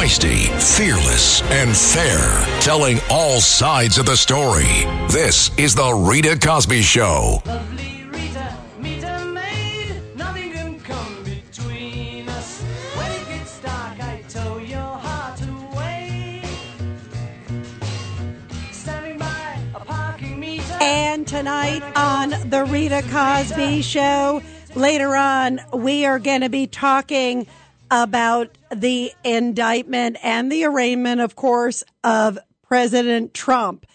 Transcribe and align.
Feisty, 0.00 0.48
fearless, 0.78 1.42
and 1.50 1.76
fair, 1.76 2.46
telling 2.62 2.98
all 3.10 3.38
sides 3.38 3.98
of 3.98 4.06
the 4.06 4.16
story. 4.16 4.86
This 5.10 5.50
is 5.58 5.74
The 5.74 5.92
Rita 5.92 6.38
Cosby 6.38 6.80
Show. 6.80 7.42
Lovely 7.44 8.04
Rita, 8.10 8.56
maid. 8.78 10.16
Nothing 10.16 10.52
can 10.52 10.80
come 10.80 11.22
between 11.22 12.26
us. 12.30 12.62
When 12.96 13.12
it 13.12 13.28
gets 13.28 13.60
dark, 13.60 14.02
I 14.02 14.24
tow 14.26 14.56
your 14.56 14.78
heart 14.78 15.38
away. 15.42 16.44
Standing 18.72 19.18
by 19.18 19.60
a 19.74 19.80
parking 19.80 20.40
meter. 20.40 20.78
And 20.80 21.28
tonight 21.28 21.82
on 21.94 22.30
the 22.48 22.64
Rita 22.64 23.02
Cosby 23.10 23.82
Show, 23.82 24.40
later 24.74 25.14
on, 25.14 25.60
we 25.74 26.06
are 26.06 26.18
going 26.18 26.40
to 26.40 26.48
be 26.48 26.66
talking 26.66 27.46
about 27.90 28.56
the 28.74 29.12
indictment 29.24 30.16
and 30.22 30.50
the 30.50 30.64
arraignment, 30.64 31.20
of 31.20 31.36
course, 31.36 31.82
of 32.04 32.38
President 32.62 33.34
Trump. 33.34 33.86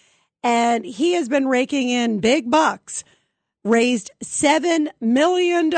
And 0.42 0.84
he 0.84 1.14
has 1.14 1.28
been 1.28 1.48
raking 1.48 1.88
in 1.88 2.20
big 2.20 2.50
bucks, 2.50 3.04
raised 3.64 4.10
$7 4.22 4.88
million 5.00 5.70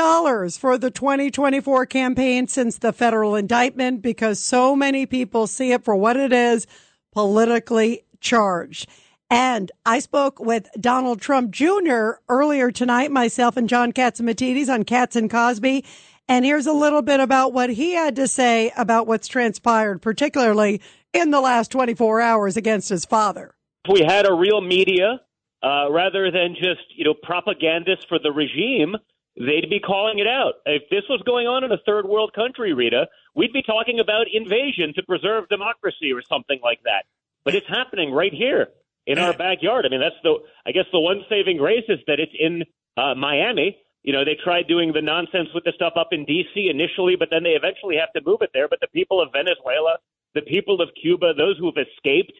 for 0.51 0.77
the 0.77 0.91
2024 0.91 1.85
campaign 1.87 2.47
since 2.47 2.77
the 2.77 2.93
federal 2.93 3.35
indictment 3.35 4.01
because 4.01 4.39
so 4.39 4.75
many 4.75 5.05
people 5.05 5.47
see 5.47 5.71
it 5.71 5.83
for 5.83 5.95
what 5.95 6.17
it 6.17 6.31
is 6.31 6.67
politically 7.11 8.03
charged. 8.19 8.87
And 9.31 9.71
I 9.85 9.99
spoke 9.99 10.39
with 10.39 10.67
Donald 10.79 11.21
Trump 11.21 11.51
Jr. 11.51 12.13
earlier 12.27 12.71
tonight, 12.71 13.11
myself 13.11 13.57
and 13.57 13.69
John 13.69 13.91
Catsimatidis 13.91 14.69
on 14.69 14.83
Cats 14.83 15.15
and 15.15 15.29
Cosby. 15.29 15.85
And 16.29 16.45
here's 16.45 16.67
a 16.67 16.73
little 16.73 17.01
bit 17.01 17.19
about 17.19 17.53
what 17.53 17.71
he 17.71 17.93
had 17.93 18.15
to 18.17 18.27
say 18.27 18.71
about 18.77 19.07
what's 19.07 19.27
transpired, 19.27 19.99
particularly 19.99 20.79
in 21.11 21.31
the 21.31 21.41
last 21.41 21.71
24 21.71 22.21
hours 22.21 22.55
against 22.55 22.87
his 22.87 23.03
father. 23.03 23.55
If 23.85 23.93
we 23.93 24.05
had 24.05 24.29
a 24.29 24.33
real 24.33 24.61
media, 24.61 25.21
uh, 25.63 25.91
rather 25.91 26.29
than 26.29 26.53
just 26.53 26.85
you 26.95 27.03
know 27.03 27.15
propagandists 27.15 28.05
for 28.07 28.19
the 28.19 28.31
regime, 28.31 28.95
they'd 29.39 29.71
be 29.71 29.79
calling 29.79 30.19
it 30.19 30.27
out. 30.27 30.61
If 30.67 30.83
this 30.91 31.01
was 31.09 31.19
going 31.25 31.47
on 31.47 31.63
in 31.63 31.71
a 31.71 31.79
third 31.83 32.07
world 32.07 32.31
country, 32.35 32.73
Rita, 32.73 33.07
we'd 33.33 33.51
be 33.51 33.63
talking 33.63 33.99
about 33.99 34.27
invasion 34.31 34.93
to 34.97 35.03
preserve 35.03 35.49
democracy 35.49 36.13
or 36.13 36.21
something 36.21 36.59
like 36.63 36.81
that. 36.83 37.05
But 37.43 37.55
it's 37.55 37.67
happening 37.67 38.11
right 38.11 38.33
here 38.33 38.67
in 39.07 39.17
our 39.17 39.33
backyard. 39.33 39.87
I 39.87 39.89
mean, 39.89 39.99
that's 39.99 40.21
the 40.21 40.35
I 40.67 40.73
guess 40.73 40.85
the 40.91 40.99
one 40.99 41.23
saving 41.27 41.57
grace 41.57 41.85
is 41.89 41.97
that 42.05 42.19
it's 42.19 42.35
in 42.39 42.65
uh, 42.97 43.15
Miami. 43.15 43.79
You 44.03 44.13
know, 44.13 44.23
they 44.23 44.37
tried 44.41 44.67
doing 44.67 44.93
the 44.93 45.01
nonsense 45.01 45.49
with 45.53 45.65
the 45.65 45.73
stuff 45.75 45.93
up 45.97 46.09
in 46.11 46.25
D.C. 46.25 46.69
initially, 46.69 47.15
but 47.17 47.29
then 47.29 47.43
they 47.43 47.51
eventually 47.51 47.97
have 47.97 48.13
to 48.13 48.21
move 48.25 48.41
it 48.41 48.51
there. 48.53 48.67
But 48.67 48.79
the 48.79 48.87
people 48.87 49.21
of 49.21 49.29
Venezuela, 49.33 49.97
the 50.33 50.41
people 50.41 50.81
of 50.81 50.89
Cuba, 51.01 51.33
those 51.33 51.57
who 51.57 51.65
have 51.67 51.85
escaped 51.85 52.33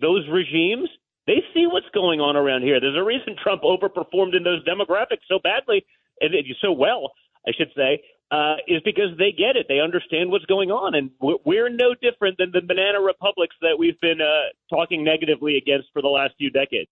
those 0.00 0.26
regimes, 0.30 0.88
they 1.26 1.42
see 1.52 1.66
what's 1.66 1.90
going 1.92 2.20
on 2.20 2.36
around 2.36 2.62
here. 2.62 2.80
There's 2.80 2.96
a 2.96 3.04
reason 3.04 3.36
Trump 3.42 3.62
overperformed 3.62 4.36
in 4.36 4.42
those 4.44 4.64
demographics 4.64 5.26
so 5.28 5.38
badly, 5.42 5.84
and 6.20 6.32
so 6.62 6.72
well, 6.72 7.12
I 7.46 7.52
should 7.52 7.70
say, 7.76 8.02
uh, 8.30 8.56
is 8.68 8.80
because 8.84 9.16
they 9.18 9.32
get 9.32 9.56
it. 9.56 9.66
They 9.68 9.80
understand 9.80 10.30
what's 10.30 10.46
going 10.46 10.70
on, 10.70 10.94
and 10.94 11.10
we're- 11.20 11.70
no 11.70 11.94
different 11.94 12.38
than 12.38 12.52
the 12.52 12.62
banana 12.62 13.00
republics 13.00 13.56
that 13.62 13.78
we've 13.78 14.00
been 14.00 14.20
uh, 14.20 14.50
talking 14.68 15.02
negatively 15.04 15.56
against 15.56 15.88
for 15.92 16.02
the 16.02 16.08
last 16.08 16.34
few 16.38 16.50
decades. 16.50 16.88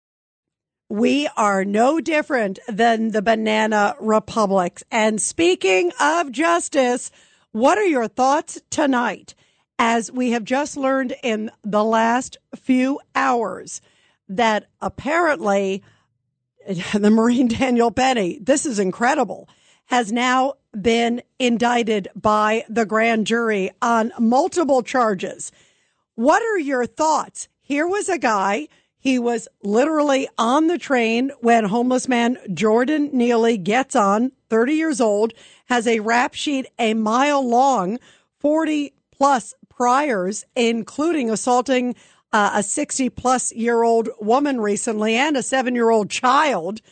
We 0.89 1.28
are 1.36 1.64
no 1.64 2.00
different 2.00 2.58
than 2.67 3.11
the 3.11 3.20
banana 3.20 3.94
republics. 4.00 4.83
And 4.91 5.20
speaking 5.20 5.92
of 6.00 6.33
justice, 6.33 7.11
what 7.53 7.77
are 7.77 7.84
your 7.84 8.08
thoughts 8.08 8.61
tonight 8.70 9.34
as 9.78 10.11
we 10.11 10.31
have 10.31 10.44
just 10.44 10.77
learned 10.77 11.14
in 11.22 11.50
the 11.62 11.84
last 11.84 12.39
few 12.56 13.00
hours 13.14 13.81
that 14.28 14.69
apparently 14.81 15.83
the 16.94 17.11
Marine 17.11 17.49
Daniel 17.59 17.91
Penny, 17.91 18.38
this 18.41 18.65
is 18.65 18.78
incredible, 18.78 19.49
has 19.87 20.12
now 20.12 20.55
been 20.81 21.22
indicted 21.38 22.09
by 22.15 22.65
the 22.69 22.87
grand 22.87 23.26
jury 23.26 23.70
on 23.81 24.12
multiple 24.19 24.82
charges. 24.82 25.50
What 26.15 26.43
are 26.43 26.59
your 26.59 26.87
thoughts? 26.87 27.49
Here 27.60 27.87
was 27.87 28.09
a 28.09 28.19
guy, 28.19 28.69
he 29.08 29.19
was 29.19 29.48
literally 29.62 30.28
on 30.36 30.66
the 30.66 30.76
train 30.76 31.32
when 31.41 31.64
homeless 31.64 32.08
man 32.08 32.36
Jordan 32.52 33.08
Neely 33.10 33.56
gets 33.56 33.96
on, 33.96 34.32
30 34.50 34.74
years 34.74 35.00
old, 35.00 35.32
has 35.64 35.86
a 35.86 36.00
rap 36.00 36.34
sheet 36.34 36.66
a 36.78 36.92
mile 36.92 37.42
long, 37.42 37.98
40 38.38 38.92
plus 39.10 39.54
priors, 39.70 40.44
including 40.54 41.30
assaulting 41.30 41.94
uh, 42.34 42.50
a 42.56 42.62
60 42.62 43.08
plus 43.08 43.50
year 43.52 43.82
old 43.82 44.10
woman 44.20 44.60
recently 44.60 45.14
and 45.14 45.38
a 45.38 45.42
seven 45.42 45.75
year 45.75 45.88
old 45.88 46.10
child. 46.10 46.82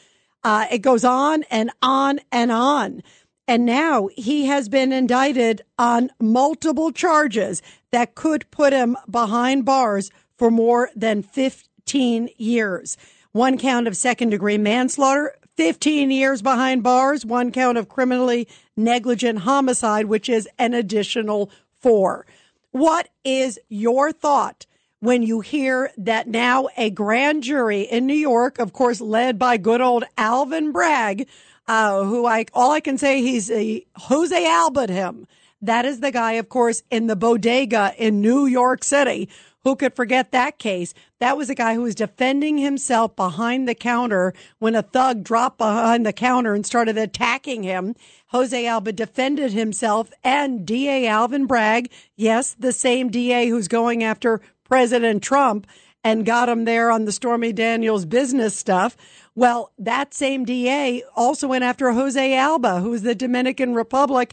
Uh, 0.43 0.65
it 0.73 0.79
goes 0.79 1.05
on 1.05 1.43
and 1.51 1.71
on 1.83 2.19
and 2.33 2.51
on. 2.51 3.03
And 3.47 3.67
now 3.67 4.09
he 4.17 4.47
has 4.47 4.71
been 4.71 4.91
indicted 4.91 5.61
on 5.79 6.09
multiple 6.19 6.93
charges 6.93 7.61
that 7.91 8.15
could 8.15 8.51
put 8.51 8.73
him 8.73 8.97
behind 9.11 9.67
bars 9.67 10.11
for 10.39 10.51
more 10.51 10.89
than 10.97 11.23
15 11.23 11.66
years. 11.95 12.97
One 13.33 13.59
count 13.59 13.87
of 13.87 13.97
second 13.97 14.31
degree 14.31 14.59
manslaughter, 14.59 15.37
15 15.57 16.11
years 16.11 16.43
behind 16.43 16.83
bars, 16.83 17.25
one 17.25 17.53
count 17.53 17.79
of 17.79 17.89
criminally 17.89 18.49
negligent 18.77 19.41
homicide, 19.41 20.07
which 20.07 20.29
is 20.29 20.49
an 20.59 20.75
additional 20.75 21.51
four. 21.79 22.27
What 22.73 23.09
is 23.25 23.59
your 23.69 24.13
thought 24.13 24.67
when 25.01 25.23
you 25.23 25.41
hear 25.41 25.91
that 25.97 26.27
now 26.27 26.69
a 26.77 26.91
grand 26.91 27.43
jury 27.43 27.83
in 27.83 28.07
New 28.07 28.15
York, 28.15 28.59
of 28.59 28.73
course, 28.73 29.01
led 29.01 29.39
by 29.39 29.57
good 29.57 29.81
old 29.81 30.05
Alvin 30.19 30.73
Bragg, 30.73 31.29
uh, 31.69 32.05
who 32.05 32.27
I, 32.27 32.47
all 32.53 32.73
I 32.73 32.81
can 32.81 32.99
say 32.99 33.23
he's 33.23 33.51
a 33.51 33.85
Jose 33.97 34.47
Albert 34.47 34.91
him. 34.91 35.27
That 35.63 35.85
is 35.85 36.01
the 36.01 36.13
guy, 36.13 36.33
of 36.33 36.49
course, 36.49 36.83
in 36.91 37.07
the 37.07 37.17
bodega 37.17 37.95
in 37.97 38.21
New 38.21 38.47
York 38.47 38.85
City. 38.85 39.29
Who 39.67 39.75
could 39.75 39.97
forget 39.97 40.31
that 40.31 40.61
case? 40.61 40.95
That 41.19 41.37
was 41.37 41.51
a 41.51 41.55
guy 41.57 41.75
who 41.75 41.83
was 41.83 41.97
defending 41.97 42.57
himself 42.57 43.17
behind 43.17 43.67
the 43.67 43.75
counter 43.75 44.33
when 44.61 44.77
a 44.77 44.83
thug 44.83 45.25
dropped 45.25 45.59
behind 45.59 46.07
the 46.07 46.13
counter 46.13 46.55
and 46.55 46.65
started 46.65 46.97
attacking 46.97 47.65
him. 47.65 47.97
Jose 48.29 48.65
Alba 48.65 48.93
defended 48.93 49.51
himself 49.51 50.13
and 50.23 50.65
DA 50.65 51.09
Alvin 51.09 51.47
Bragg, 51.47 51.91
yes, 52.15 52.55
the 52.57 52.73
same 52.73 53.09
DA 53.09 53.49
who's 53.49 53.67
going 53.67 54.05
after 54.05 54.41
President 54.63 55.21
Trump 55.21 55.67
and 56.05 56.25
got 56.25 56.49
him 56.49 56.65
there 56.65 56.93
on 56.93 57.05
the 57.05 57.11
Stormy 57.11 57.53
Daniels 57.53 58.05
business 58.05 58.57
stuff. 58.57 58.97
Well, 59.35 59.73
that 59.81 60.15
same 60.15 60.45
DA 60.45 61.03
also 61.17 61.49
went 61.49 61.65
after 61.65 61.91
Jose 61.91 62.37
Alba, 62.37 62.79
who's 62.79 63.03
the 63.03 63.17
Dominican 63.17 63.75
Republic 63.75 64.33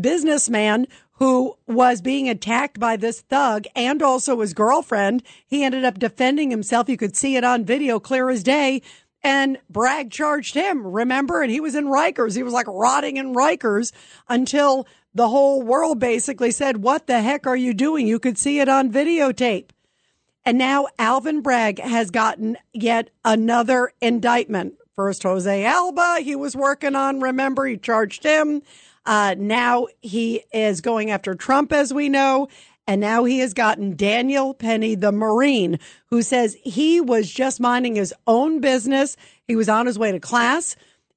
businessman 0.00 0.88
who 1.22 1.56
was 1.68 2.02
being 2.02 2.28
attacked 2.28 2.80
by 2.80 2.96
this 2.96 3.20
thug 3.20 3.64
and 3.76 4.02
also 4.02 4.40
his 4.40 4.52
girlfriend. 4.52 5.22
He 5.46 5.62
ended 5.62 5.84
up 5.84 5.96
defending 5.96 6.50
himself. 6.50 6.88
You 6.88 6.96
could 6.96 7.14
see 7.14 7.36
it 7.36 7.44
on 7.44 7.64
video 7.64 8.00
clear 8.00 8.28
as 8.28 8.42
day. 8.42 8.82
And 9.22 9.58
Bragg 9.70 10.10
charged 10.10 10.56
him, 10.56 10.84
remember? 10.84 11.40
And 11.40 11.52
he 11.52 11.60
was 11.60 11.76
in 11.76 11.84
Rikers. 11.84 12.34
He 12.34 12.42
was 12.42 12.52
like 12.52 12.66
rotting 12.66 13.18
in 13.18 13.36
Rikers 13.36 13.92
until 14.28 14.84
the 15.14 15.28
whole 15.28 15.62
world 15.62 16.00
basically 16.00 16.50
said, 16.50 16.78
What 16.78 17.06
the 17.06 17.22
heck 17.22 17.46
are 17.46 17.54
you 17.54 17.72
doing? 17.72 18.08
You 18.08 18.18
could 18.18 18.36
see 18.36 18.58
it 18.58 18.68
on 18.68 18.90
videotape. 18.90 19.70
And 20.44 20.58
now 20.58 20.88
Alvin 20.98 21.40
Bragg 21.40 21.78
has 21.78 22.10
gotten 22.10 22.56
yet 22.72 23.10
another 23.24 23.92
indictment. 24.00 24.74
First, 24.96 25.22
Jose 25.22 25.64
Alba, 25.64 26.18
he 26.20 26.34
was 26.34 26.56
working 26.56 26.96
on, 26.96 27.20
remember, 27.20 27.64
he 27.64 27.76
charged 27.76 28.24
him. 28.24 28.62
Uh, 29.04 29.34
now 29.38 29.86
he 30.00 30.44
is 30.52 30.80
going 30.80 31.10
after 31.10 31.34
Trump, 31.34 31.72
as 31.72 31.92
we 31.92 32.08
know. 32.08 32.48
And 32.86 33.00
now 33.00 33.24
he 33.24 33.38
has 33.38 33.54
gotten 33.54 33.96
Daniel 33.96 34.54
Penny, 34.54 34.94
the 34.96 35.12
Marine, 35.12 35.78
who 36.06 36.20
says 36.20 36.56
he 36.62 37.00
was 37.00 37.30
just 37.30 37.60
minding 37.60 37.94
his 37.94 38.12
own 38.26 38.60
business. 38.60 39.16
He 39.46 39.54
was 39.54 39.68
on 39.68 39.86
his 39.86 39.98
way 39.98 40.10
to 40.10 40.18
class. 40.18 40.74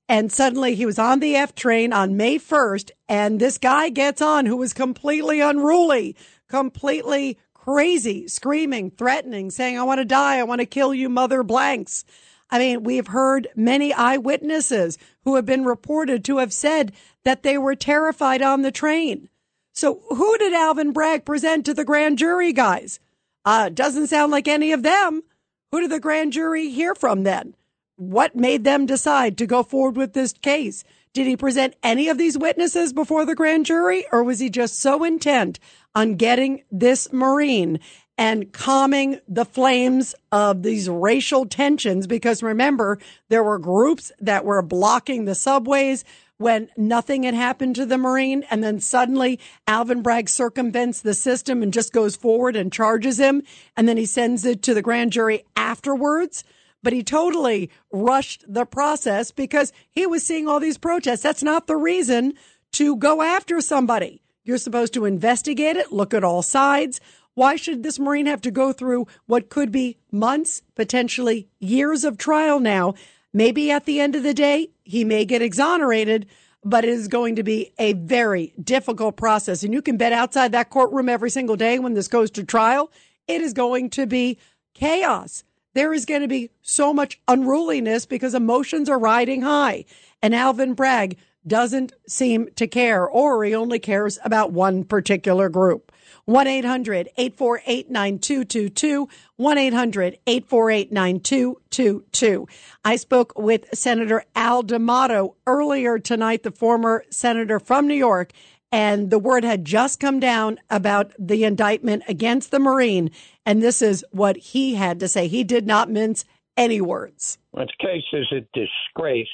And 0.08 0.32
suddenly 0.32 0.76
he 0.76 0.86
was 0.86 1.00
on 1.00 1.20
the 1.20 1.36
F 1.36 1.56
train 1.56 1.92
on 1.92 2.18
May 2.18 2.38
1st. 2.38 2.92
And 3.10 3.40
this 3.40 3.58
guy 3.58 3.90
gets 3.90 4.22
on 4.22 4.46
who 4.46 4.58
was 4.58 4.74
completely 4.74 5.42
unruly, 5.42 6.16
completely 6.48 7.40
crazy, 7.54 8.28
screaming, 8.28 8.92
threatening, 8.92 9.50
saying, 9.50 9.80
I 9.80 9.84
want 9.84 10.00
to 10.00 10.06
die. 10.06 10.38
I 10.38 10.44
want 10.44 10.62
to 10.62 10.68
kill 10.68 10.94
you, 10.94 11.10
mother 11.10 11.42
blanks. 11.42 12.06
I 12.50 12.60
mean, 12.60 12.84
we've 12.84 13.08
heard 13.08 13.48
many 13.56 13.94
eyewitnesses 13.94 14.98
who 15.24 15.36
have 15.36 15.46
been 15.46 15.66
reported 15.66 16.24
to 16.26 16.38
have 16.38 16.54
said 16.54 16.92
that 17.24 17.44
they 17.44 17.58
were 17.58 17.76
terrified 17.76 18.42
on 18.42 18.62
the 18.62 18.72
train. 18.72 19.30
So 19.74 20.02
who 20.10 20.38
did 20.38 20.54
Alvin 20.54 20.94
Bragg 20.94 21.26
present 21.26 21.66
to 21.66 21.74
the 21.74 21.84
grand 21.84 22.18
jury, 22.18 22.54
guys? 22.54 23.00
Uh, 23.44 23.70
doesn't 23.70 24.08
sound 24.08 24.32
like 24.32 24.48
any 24.48 24.72
of 24.72 24.84
them. 24.84 25.24
Who 25.72 25.82
did 25.82 25.92
the 25.92 26.00
grand 26.00 26.34
jury 26.34 26.70
hear 26.70 26.96
from 26.96 27.24
then? 27.24 27.56
What 27.98 28.36
made 28.36 28.64
them 28.64 28.86
decide 28.86 29.38
to 29.38 29.46
go 29.46 29.64
forward 29.64 29.98
with 29.98 30.14
this 30.14 30.34
case? 30.34 30.84
Did 31.14 31.28
he 31.28 31.38
present 31.38 31.76
any 31.82 32.10
of 32.10 32.18
these 32.18 32.38
witnesses 32.38 32.92
before 32.92 33.26
the 33.26 33.36
grand 33.36 33.66
jury 33.66 34.06
or 34.12 34.24
was 34.24 34.40
he 34.40 34.50
just 34.50 34.80
so 34.80 35.04
intent 35.04 35.60
on 35.94 36.16
getting 36.16 36.64
this 36.72 37.12
Marine 37.14 37.80
and 38.18 38.52
calming 38.54 39.20
the 39.28 39.46
flames 39.46 40.16
of 40.32 40.64
these 40.64 40.90
racial 40.90 41.46
tensions. 41.46 42.08
Because 42.08 42.42
remember, 42.42 42.98
there 43.30 43.44
were 43.44 43.60
groups 43.60 44.12
that 44.20 44.46
were 44.46 44.62
blocking 44.62 45.26
the 45.26 45.36
subways 45.36 46.06
when 46.38 46.70
nothing 46.76 47.24
had 47.24 47.34
happened 47.34 47.76
to 47.76 47.86
the 47.86 47.98
Marine. 47.98 48.44
And 48.50 48.64
then 48.64 48.80
suddenly 48.80 49.40
Alvin 49.68 50.02
Bragg 50.02 50.30
circumvents 50.30 51.02
the 51.02 51.14
system 51.14 51.64
and 51.64 51.74
just 51.74 51.94
goes 51.94 52.16
forward 52.16 52.56
and 52.56 52.72
charges 52.72 53.20
him. 53.20 53.42
And 53.76 53.88
then 53.88 53.98
he 53.98 54.06
sends 54.06 54.46
it 54.46 54.62
to 54.64 54.74
the 54.74 54.82
grand 54.82 55.12
jury 55.12 55.44
afterwards. 55.56 56.44
But 56.84 56.94
he 56.94 57.04
totally 57.04 57.72
rushed 57.92 58.46
the 58.48 58.66
process 58.66 59.32
because 59.32 59.74
he 59.90 60.06
was 60.06 60.26
seeing 60.26 60.48
all 60.48 60.60
these 60.60 60.78
protests. 60.78 61.24
That's 61.24 61.44
not 61.44 61.68
the 61.68 61.78
reason 61.78 62.36
to 62.74 62.96
go 62.96 63.22
after 63.22 63.60
somebody. 63.60 64.22
You're 64.44 64.60
supposed 64.60 64.94
to 64.94 65.06
investigate 65.06 65.76
it, 65.76 65.92
look 65.92 66.14
at 66.14 66.24
all 66.24 66.44
sides. 66.44 67.02
Why 67.36 67.58
should 67.58 67.84
this 67.84 68.00
Marine 68.00 68.26
have 68.26 68.42
to 68.42 68.52
go 68.52 68.72
through 68.72 69.08
what 69.26 69.50
could 69.50 69.72
be 69.72 69.98
months, 70.10 70.62
potentially 70.74 71.50
years 71.60 72.06
of 72.06 72.18
trial 72.18 72.62
now? 72.62 72.96
Maybe 73.34 73.70
at 73.70 73.86
the 73.86 74.00
end 74.00 74.16
of 74.16 74.24
the 74.24 74.34
day, 74.34 74.70
he 74.86 75.04
may 75.04 75.26
get 75.26 75.42
exonerated, 75.42 76.28
but 76.64 76.86
it 76.86 76.90
is 76.90 77.10
going 77.10 77.36
to 77.36 77.44
be 77.44 77.74
a 77.78 77.92
very 77.92 78.54
difficult 78.64 79.18
process. 79.18 79.64
And 79.64 79.74
you 79.74 79.82
can 79.82 79.98
bet 79.98 80.14
outside 80.14 80.54
that 80.54 80.70
courtroom 80.70 81.10
every 81.10 81.30
single 81.30 81.58
day 81.58 81.78
when 81.78 81.94
this 81.94 82.08
goes 82.08 82.32
to 82.32 82.44
trial, 82.46 82.90
it 83.28 83.42
is 83.42 83.52
going 83.52 83.90
to 83.92 84.08
be 84.08 84.38
chaos. 84.74 85.44
There 85.74 85.94
is 85.94 86.06
going 86.06 86.22
to 86.22 86.30
be 86.30 86.52
so 86.62 86.94
much 86.94 87.20
unruliness 87.28 88.06
because 88.06 88.34
emotions 88.34 88.90
are 88.90 88.98
riding 88.98 89.42
high. 89.42 89.84
And 90.22 90.34
Alvin 90.34 90.74
Bragg 90.74 91.18
doesn't 91.46 91.92
seem 92.08 92.48
to 92.56 92.66
care, 92.66 93.06
or 93.06 93.44
he 93.44 93.54
only 93.54 93.78
cares 93.78 94.18
about 94.24 94.54
one 94.54 94.86
particular 94.86 95.50
group. 95.50 95.92
1 96.26 96.48
800 96.48 97.10
848 97.18 97.92
9222. 97.92 99.08
1 99.36 99.58
800 99.58 100.18
848 100.26 100.92
9222. 100.92 102.48
I 102.84 102.96
spoke 102.96 103.34
with 103.38 103.68
Senator 103.74 104.24
Al 104.36 104.64
D'Amato 104.64 105.36
earlier 105.46 106.00
tonight, 106.00 106.42
the 106.42 106.52
former 106.52 107.04
senator 107.12 107.60
from 107.60 107.88
New 107.88 107.96
York, 107.96 108.32
and 108.72 109.12
the 109.12 109.20
word 109.20 109.44
had 109.44 109.66
just 109.66 110.00
come 110.00 110.20
down 110.20 110.58
about 110.70 111.14
the 111.20 111.44
indictment 111.44 112.02
against 112.08 112.50
the 112.50 112.60
Marine. 112.60 113.12
And 113.46 113.62
this 113.62 113.84
is 113.84 114.04
what 114.10 114.36
he 114.38 114.74
had 114.74 115.00
to 115.02 115.08
say. 115.08 115.28
He 115.28 115.44
did 115.44 115.68
not 115.68 115.92
mince 115.92 116.26
any 116.58 116.82
words. 116.82 117.38
This 117.54 117.68
case 117.80 118.04
is 118.14 118.32
a 118.32 118.42
disgrace. 118.58 119.28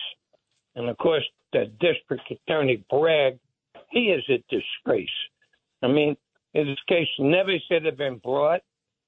And 0.76 0.90
of 0.90 0.98
course, 0.98 1.24
the 1.54 1.72
district 1.80 2.30
attorney 2.30 2.84
Bragg, 2.90 3.40
he 3.92 4.12
is 4.12 4.24
a 4.30 4.44
disgrace. 4.50 5.10
I 5.82 5.88
mean, 5.88 6.18
this 6.54 6.78
case 6.88 7.08
never 7.20 7.54
should 7.70 7.86
have 7.86 7.98
been 7.98 8.18
brought. 8.18 8.62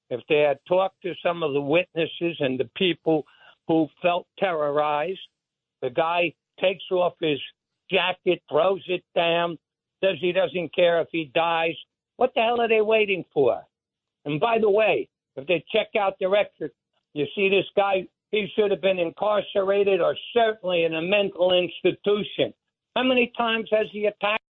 If 0.10 0.22
they 0.30 0.40
had 0.40 0.60
talked 0.68 1.02
to 1.04 1.14
some 1.24 1.44
of 1.44 1.54
the 1.54 1.62
witnesses 1.62 2.38
and 2.40 2.60
the 2.60 2.70
people 2.76 3.26
who 3.68 3.88
felt 4.02 4.28
terrorized, 4.38 5.20
the 5.82 5.90
guy 5.90 6.34
takes 6.60 6.84
off 6.92 7.14
his 7.20 7.40
jacket, 7.90 8.42
throws 8.50 8.84
it 8.88 9.04
down, 9.16 9.58
says 10.04 10.18
he 10.20 10.32
doesn't 10.32 10.74
care 10.74 11.02
if 11.02 11.08
he 11.12 11.32
dies. 11.34 11.76
What 12.18 12.32
the 12.36 12.42
hell 12.42 12.62
are 12.62 12.68
they 12.68 12.82
waiting 12.82 13.26
for? 13.34 13.62
And 14.26 14.40
by 14.40 14.60
the 14.60 14.70
way, 14.70 15.10
if 15.36 15.48
they 15.48 15.64
check 15.72 15.88
out 16.00 16.16
the 16.20 16.30
record, 16.30 16.72
you 17.14 17.26
see 17.36 17.50
this 17.50 17.66
guy, 17.76 18.08
he 18.32 18.48
should 18.56 18.72
have 18.72 18.82
been 18.82 19.00
incarcerated 19.00 20.02
or 20.02 20.16
certainly 20.34 20.84
in 20.84 20.96
a 20.96 21.02
mental 21.02 21.54
institution. 21.54 22.54
How 22.96 23.04
many 23.04 23.32
times 23.38 23.68
has 23.72 23.88
he 23.92 24.06
attacked? 24.06 24.43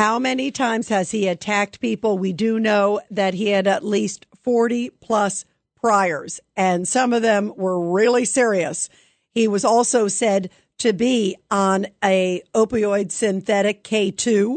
How 0.00 0.18
many 0.18 0.50
times 0.50 0.88
has 0.88 1.10
he 1.10 1.28
attacked 1.28 1.78
people? 1.78 2.16
We 2.16 2.32
do 2.32 2.58
know 2.58 3.02
that 3.10 3.34
he 3.34 3.48
had 3.48 3.66
at 3.66 3.84
least 3.84 4.24
40 4.42 4.88
plus 4.98 5.44
priors, 5.76 6.40
and 6.56 6.88
some 6.88 7.12
of 7.12 7.20
them 7.20 7.52
were 7.54 7.78
really 7.78 8.24
serious. 8.24 8.88
He 9.34 9.46
was 9.46 9.62
also 9.62 10.08
said 10.08 10.48
to 10.78 10.94
be 10.94 11.36
on 11.50 11.86
a 12.02 12.40
opioid 12.54 13.12
synthetic 13.12 13.84
K2. 13.84 14.56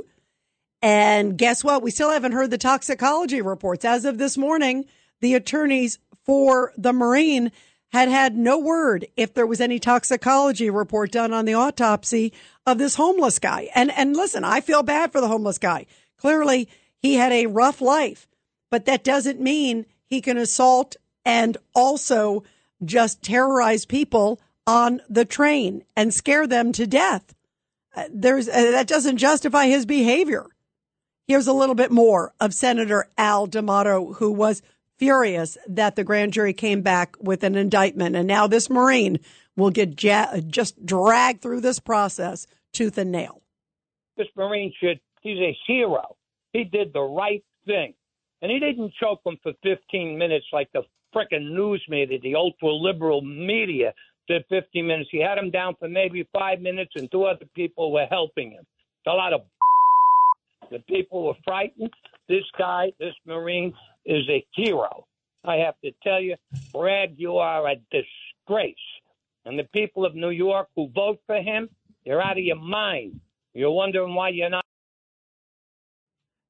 And 0.81 1.37
guess 1.37 1.61
what? 1.61 1.83
We 1.83 1.91
still 1.91 2.11
haven't 2.11 2.31
heard 2.31 2.49
the 2.49 2.57
toxicology 2.57 3.41
reports. 3.41 3.83
As 3.83 4.05
of 4.05 4.19
this 4.19 4.37
morning, 4.37 4.85
the 5.19 5.33
attorneys 5.33 5.99
for 6.23 6.71
the 6.77 6.93
Marine 6.93 7.51
had 7.93 8.09
had 8.09 8.35
no 8.35 8.57
word 8.57 9.05
if 9.15 9.35
there 9.35 9.45
was 9.45 9.61
any 9.61 9.79
toxicology 9.79 10.69
report 10.69 11.11
done 11.11 11.31
on 11.31 11.45
the 11.45 11.53
autopsy 11.53 12.33
of 12.65 12.79
this 12.79 12.95
homeless 12.95 13.37
guy. 13.37 13.69
And 13.75 13.91
and 13.91 14.17
listen, 14.17 14.43
I 14.43 14.61
feel 14.61 14.81
bad 14.81 15.11
for 15.11 15.21
the 15.21 15.27
homeless 15.27 15.59
guy. 15.59 15.85
Clearly, 16.17 16.67
he 16.97 17.15
had 17.15 17.31
a 17.31 17.45
rough 17.45 17.81
life, 17.81 18.27
but 18.71 18.85
that 18.85 19.03
doesn't 19.03 19.39
mean 19.39 19.85
he 20.07 20.21
can 20.21 20.37
assault 20.37 20.95
and 21.23 21.55
also 21.75 22.43
just 22.83 23.21
terrorize 23.21 23.85
people 23.85 24.41
on 24.65 25.01
the 25.07 25.25
train 25.25 25.83
and 25.95 26.13
scare 26.13 26.47
them 26.47 26.71
to 26.71 26.87
death. 26.87 27.35
Uh, 27.95 28.05
there's 28.11 28.49
uh, 28.49 28.71
that 28.71 28.87
doesn't 28.87 29.17
justify 29.17 29.67
his 29.67 29.85
behavior. 29.85 30.47
Here's 31.27 31.47
a 31.47 31.53
little 31.53 31.75
bit 31.75 31.91
more 31.91 32.33
of 32.39 32.55
Senator 32.55 33.07
Al 33.19 33.45
D'Amato, 33.45 34.13
who 34.13 34.31
was 34.31 34.63
furious 34.97 35.57
that 35.67 35.95
the 35.95 36.03
grand 36.03 36.33
jury 36.33 36.53
came 36.53 36.81
back 36.81 37.15
with 37.19 37.43
an 37.43 37.55
indictment, 37.55 38.15
and 38.15 38.27
now 38.27 38.47
this 38.47 38.69
Marine 38.69 39.19
will 39.55 39.69
get 39.69 40.01
ja- 40.03 40.37
just 40.47 40.85
dragged 40.85 41.41
through 41.41 41.61
this 41.61 41.79
process 41.79 42.47
tooth 42.73 42.97
and 42.97 43.11
nail. 43.11 43.41
This 44.17 44.27
Marine 44.35 44.73
should, 44.79 44.99
he's 45.21 45.39
a 45.39 45.57
hero. 45.67 46.15
He 46.53 46.63
did 46.63 46.93
the 46.93 47.01
right 47.01 47.43
thing. 47.65 47.93
And 48.41 48.51
he 48.51 48.59
didn't 48.59 48.93
choke 48.99 49.21
him 49.25 49.37
for 49.41 49.53
15 49.63 50.17
minutes 50.17 50.45
like 50.51 50.69
the 50.73 50.83
frickin' 51.15 51.53
news 51.53 51.83
media, 51.87 52.19
the 52.21 52.35
ultra 52.35 52.69
liberal 52.69 53.21
media 53.21 53.93
did 54.27 54.43
15 54.49 54.85
minutes. 54.85 55.09
He 55.11 55.21
had 55.21 55.37
him 55.37 55.51
down 55.51 55.75
for 55.79 55.87
maybe 55.87 56.27
five 56.33 56.59
minutes, 56.59 56.91
and 56.95 57.09
two 57.11 57.23
other 57.23 57.45
people 57.55 57.91
were 57.91 58.07
helping 58.09 58.51
him. 58.51 58.61
It's 58.61 59.07
a 59.07 59.11
lot 59.11 59.33
of. 59.33 59.41
The 60.71 60.79
people 60.79 61.27
were 61.27 61.35
frightened. 61.43 61.93
This 62.27 62.45
guy, 62.57 62.93
this 62.97 63.13
Marine, 63.27 63.73
is 64.05 64.27
a 64.29 64.45
hero. 64.53 65.05
I 65.43 65.57
have 65.57 65.75
to 65.83 65.91
tell 66.03 66.21
you, 66.21 66.35
Bragg, 66.73 67.15
you 67.17 67.37
are 67.37 67.67
a 67.67 67.75
disgrace. 67.91 68.75
And 69.45 69.59
the 69.59 69.65
people 69.73 70.05
of 70.05 70.15
New 70.15 70.29
York 70.29 70.69
who 70.75 70.89
vote 70.89 71.19
for 71.25 71.41
him, 71.41 71.69
you're 72.05 72.21
out 72.21 72.37
of 72.37 72.43
your 72.43 72.55
mind. 72.55 73.19
You're 73.53 73.71
wondering 73.71 74.15
why 74.15 74.29
you're 74.29 74.49
not. 74.49 74.63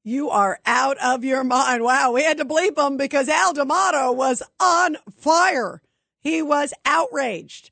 You 0.04 0.30
are 0.30 0.60
out 0.66 0.98
of 0.98 1.24
your 1.24 1.44
mind. 1.44 1.82
Wow, 1.82 2.12
we 2.12 2.22
had 2.22 2.38
to 2.38 2.44
bleep 2.44 2.78
him 2.78 2.96
because 2.96 3.28
Al 3.28 3.52
D'Amato 3.54 4.12
was 4.12 4.42
on 4.60 4.96
fire. 5.16 5.80
He 6.20 6.42
was 6.42 6.72
outraged. 6.84 7.70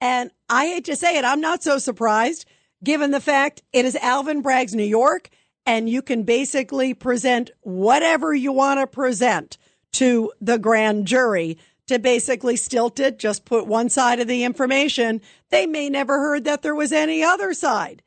And 0.00 0.30
I 0.48 0.66
hate 0.66 0.84
to 0.86 0.96
say 0.96 1.18
it, 1.18 1.24
I'm 1.24 1.40
not 1.40 1.62
so 1.62 1.78
surprised 1.78 2.46
given 2.82 3.10
the 3.10 3.20
fact 3.20 3.62
it 3.72 3.84
is 3.84 3.96
Alvin 3.96 4.42
Bragg's 4.42 4.74
New 4.74 4.82
York 4.82 5.28
and 5.66 5.88
you 5.88 6.02
can 6.02 6.22
basically 6.22 6.94
present 6.94 7.50
whatever 7.60 8.34
you 8.34 8.52
want 8.52 8.80
to 8.80 8.86
present 8.86 9.58
to 9.92 10.32
the 10.40 10.58
grand 10.58 11.06
jury 11.06 11.58
to 11.86 11.98
basically 11.98 12.56
stilt 12.56 13.00
it, 13.00 13.18
just 13.18 13.44
put 13.44 13.66
one 13.66 13.88
side 13.88 14.20
of 14.20 14.28
the 14.28 14.44
information. 14.44 15.20
They 15.50 15.66
may 15.66 15.88
never 15.88 16.20
heard 16.20 16.44
that 16.44 16.62
there 16.62 16.74
was 16.74 16.92
any 16.92 17.22
other 17.22 17.52
side. 17.52 18.02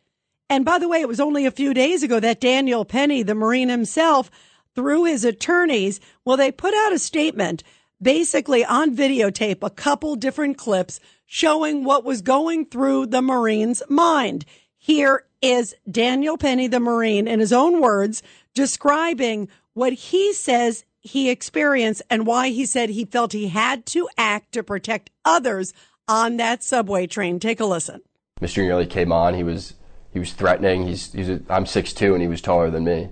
And 0.50 0.63
by 0.63 0.77
the 0.77 0.88
way, 0.88 1.01
it 1.01 1.07
was 1.07 1.19
only 1.19 1.45
a 1.45 1.51
few 1.51 1.74
days 1.74 2.03
ago 2.03 2.19
that 2.19 2.39
Daniel 2.39 2.86
Penny, 2.86 3.24
the 3.24 3.36
Marine 3.36 3.69
himself, 3.69 4.31
through 4.75 5.05
his 5.05 5.25
attorneys, 5.25 6.00
well, 6.25 6.38
they 6.38 6.51
put 6.51 6.74
out 6.74 6.93
a 6.93 7.00
statement 7.00 7.63
basically 8.01 8.63
on 8.65 8.95
videotape, 8.95 9.63
a 9.63 9.69
couple 9.69 10.15
different 10.15 10.57
clips 10.57 11.00
showing 11.25 11.83
what 11.83 12.03
was 12.03 12.22
going 12.22 12.65
through 12.65 13.07
the 13.07 13.22
Marine's 13.22 13.81
mind. 13.89 14.45
Here 14.77 15.25
is 15.43 15.75
Daniel 15.89 16.38
Penny, 16.38 16.67
the 16.67 16.79
Marine, 16.79 17.27
in 17.27 17.39
his 17.39 17.53
own 17.53 17.81
words, 17.81 18.23
describing 18.53 19.50
what 19.73 19.93
he 19.93 20.33
says 20.33 20.85
he 21.01 21.29
experienced 21.29 22.01
and 22.09 22.25
why 22.25 22.50
he 22.50 22.65
said 22.65 22.89
he 22.89 23.05
felt 23.05 23.33
he 23.33 23.50
had 23.50 23.85
to 23.88 24.07
act 24.17 24.53
to 24.53 24.63
protect 24.63 25.09
others 25.25 25.73
on 26.07 26.38
that 26.38 26.63
subway 26.63 27.05
train. 27.05 27.39
Take 27.39 27.59
a 27.59 27.65
listen. 27.65 28.01
Mr. 28.41 28.65
Neely 28.65 28.85
came 28.85 29.12
on. 29.12 29.33
He 29.33 29.43
was 29.43 29.73
he 30.12 30.19
was 30.19 30.33
threatening. 30.33 30.88
He's, 30.88 31.12
he's 31.12 31.29
a, 31.29 31.41
I'm 31.50 31.65
6'2", 31.65 32.13
and 32.13 32.21
he 32.21 32.27
was 32.27 32.39
taller 32.39 32.69
than 32.69 32.83
me. 32.83 33.09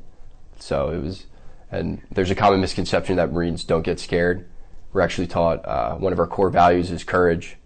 So 0.60 0.90
it 0.90 1.02
was, 1.02 1.26
and 1.72 2.02
there's 2.12 2.30
a 2.30 2.36
common 2.36 2.62
misconception 2.62 3.16
that 3.16 3.32
Marines 3.32 3.64
don't 3.64 3.82
get 3.82 4.00
scared 4.00 4.48
we're 4.94 5.02
actually 5.02 5.28
taught 5.28 5.66
uh, 5.66 5.96
one 5.96 6.14
of 6.14 6.20
our 6.20 6.28
core 6.28 6.50
values 6.50 6.92
is 6.92 7.04
courage. 7.04 7.58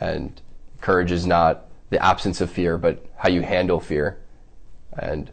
And 0.00 0.40
courage 0.80 1.12
is 1.12 1.26
not 1.26 1.66
the 1.90 2.02
absence 2.04 2.40
of 2.40 2.50
fear, 2.50 2.78
but 2.78 3.04
how 3.16 3.28
you 3.28 3.42
handle 3.42 3.80
fear. 3.80 4.18
And, 4.92 5.30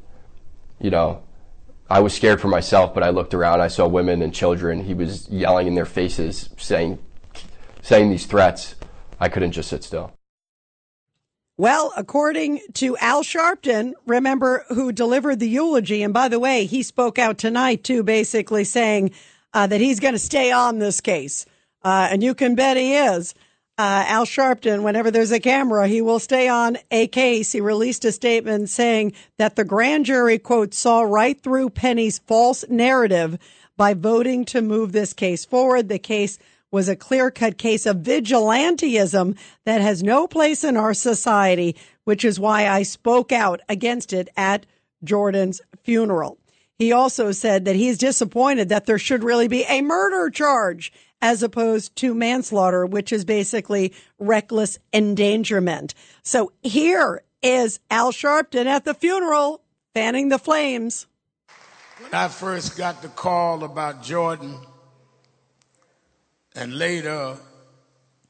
you 0.80 0.90
know, 0.90 1.24
I 1.90 2.00
was 2.00 2.14
scared 2.14 2.42
for 2.42 2.48
myself, 2.48 2.94
but 2.94 3.04
I 3.04 3.10
looked 3.10 3.34
around, 3.34 3.62
I 3.62 3.68
saw 3.68 3.88
women 3.88 4.22
and 4.22 4.34
children. 4.34 4.84
He 4.84 4.94
was 4.94 5.30
yelling 5.30 5.68
in 5.68 5.76
their 5.76 5.86
faces, 5.86 6.50
saying, 6.58 7.00
saying 7.82 8.10
these 8.10 8.26
threats. 8.26 8.76
I 9.20 9.30
couldn't 9.30 9.52
just 9.52 9.70
sit 9.70 9.84
still. 9.84 10.12
Well, 11.56 11.94
according 11.96 12.62
to 12.74 12.98
Al 12.98 13.24
Sharpton, 13.24 13.94
remember 14.08 14.66
who 14.70 14.92
delivered 14.92 15.40
the 15.40 15.48
eulogy, 15.48 16.02
and 16.02 16.14
by 16.14 16.28
the 16.28 16.40
way, 16.40 16.66
he 16.66 16.82
spoke 16.82 17.20
out 17.20 17.38
tonight 17.38 17.84
too, 17.84 18.02
basically 18.02 18.64
saying 18.64 19.12
uh, 19.54 19.68
that 19.68 19.80
he's 19.80 20.00
going 20.00 20.16
to 20.16 20.20
stay 20.20 20.52
on 20.52 20.80
this 20.80 21.00
case, 21.00 21.46
uh, 21.84 22.08
and 22.12 22.24
you 22.24 22.34
can 22.34 22.56
bet 22.56 22.76
he 22.76 22.96
is. 22.96 23.36
Uh, 23.76 24.06
Al 24.08 24.26
Sharpton, 24.26 24.84
whenever 24.84 25.10
there's 25.10 25.32
a 25.32 25.40
camera, 25.40 25.88
he 25.88 26.00
will 26.00 26.20
stay 26.20 26.48
on 26.48 26.78
a 26.92 27.08
case. 27.08 27.52
He 27.52 27.60
released 27.60 28.06
a 28.06 28.12
statement 28.12 28.70
saying 28.70 29.14
that 29.40 29.56
the 29.56 29.64
grand 29.64 30.06
jury, 30.06 30.38
quote, 30.38 30.76
saw 30.76 31.02
right 31.02 31.42
through 31.42 31.72
Penny's 31.72 32.20
false 32.20 32.64
narrative 32.70 33.40
by 33.76 33.96
voting 33.96 34.46
to 34.46 34.62
move 34.62 34.92
this 34.92 35.12
case 35.14 35.44
forward. 35.44 35.90
The 35.90 35.98
case 35.98 36.38
was 36.70 36.88
a 36.88 36.96
clear 36.96 37.32
cut 37.32 37.58
case 37.58 37.88
of 37.88 37.98
vigilantism 37.98 39.38
that 39.66 39.82
has 39.82 40.04
no 40.04 40.28
place 40.28 40.64
in 40.64 40.78
our 40.78 40.94
society, 40.94 41.76
which 42.04 42.24
is 42.24 42.40
why 42.40 42.68
I 42.68 42.84
spoke 42.84 43.32
out 43.32 43.62
against 43.68 44.14
it 44.14 44.30
at 44.38 44.68
Jordan's 45.04 45.62
funeral. 45.84 46.38
He 46.78 46.92
also 46.92 47.32
said 47.32 47.66
that 47.66 47.76
he's 47.76 47.98
disappointed 47.98 48.70
that 48.70 48.86
there 48.86 49.00
should 49.00 49.24
really 49.24 49.48
be 49.48 49.64
a 49.64 49.82
murder 49.82 50.30
charge 50.30 50.92
as 51.24 51.42
opposed 51.42 51.96
to 51.96 52.14
manslaughter, 52.14 52.86
which 52.86 53.14
is 53.14 53.24
basically 53.24 53.94
reckless 54.20 54.78
endangerment. 54.92 55.96
So 56.22 56.52
here 56.62 57.24
is 57.42 57.80
Al 57.90 58.12
Sharpton 58.12 58.66
at 58.66 58.84
the 58.84 58.94
funeral 58.94 59.62
fanning 59.94 60.28
the 60.28 60.38
flames. 60.38 61.08
When 62.00 62.14
I 62.14 62.28
first 62.28 62.78
got 62.78 63.02
the 63.02 63.08
call 63.08 63.64
about 63.64 64.04
Jordan, 64.04 64.58
and 66.56 66.78
later 66.78 67.38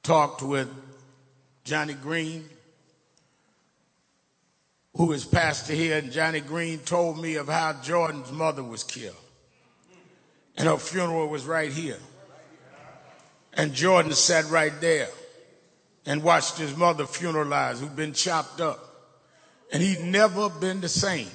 talked 0.03 0.43
with 0.43 0.69
Johnnie 1.63 1.95
Green, 1.95 2.47
who 4.95 5.11
is 5.13 5.25
pastor 5.25 5.73
here, 5.73 5.97
and 5.97 6.11
Johnnie 6.11 6.41
Green 6.41 6.77
told 6.77 7.19
me 7.19 7.35
of 7.35 7.47
how 7.47 7.73
Jordan's 7.81 8.31
mother 8.31 8.63
was 8.63 8.83
killed. 8.83 9.15
And 10.55 10.67
her 10.67 10.77
funeral 10.77 11.27
was 11.27 11.45
right 11.45 11.71
here. 11.71 11.97
And 13.55 13.73
Jordan 13.73 14.13
sat 14.13 14.49
right 14.49 14.73
there 14.81 15.09
and 16.05 16.23
watched 16.23 16.57
his 16.57 16.75
mother 16.75 17.05
funeralized, 17.05 17.79
who'd 17.79 17.95
been 17.95 18.13
chopped 18.13 18.59
up. 18.59 18.79
And 19.71 19.81
he'd 19.81 20.01
never 20.01 20.49
been 20.49 20.81
the 20.81 20.89
same. 20.89 21.29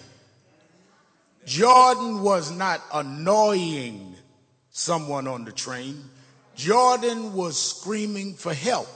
Jordan 1.44 2.22
was 2.22 2.50
not 2.50 2.82
annoying 2.92 4.14
someone 4.70 5.26
on 5.26 5.44
the 5.44 5.52
train. 5.52 6.04
Jordan 6.54 7.34
was 7.34 7.56
screaming 7.56 8.34
for 8.34 8.52
help. 8.52 8.88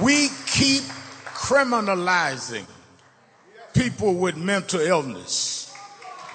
We 0.00 0.28
keep 0.46 0.84
criminalizing 1.24 2.66
people 3.74 4.14
with 4.14 4.36
mental 4.36 4.80
illness. 4.80 5.74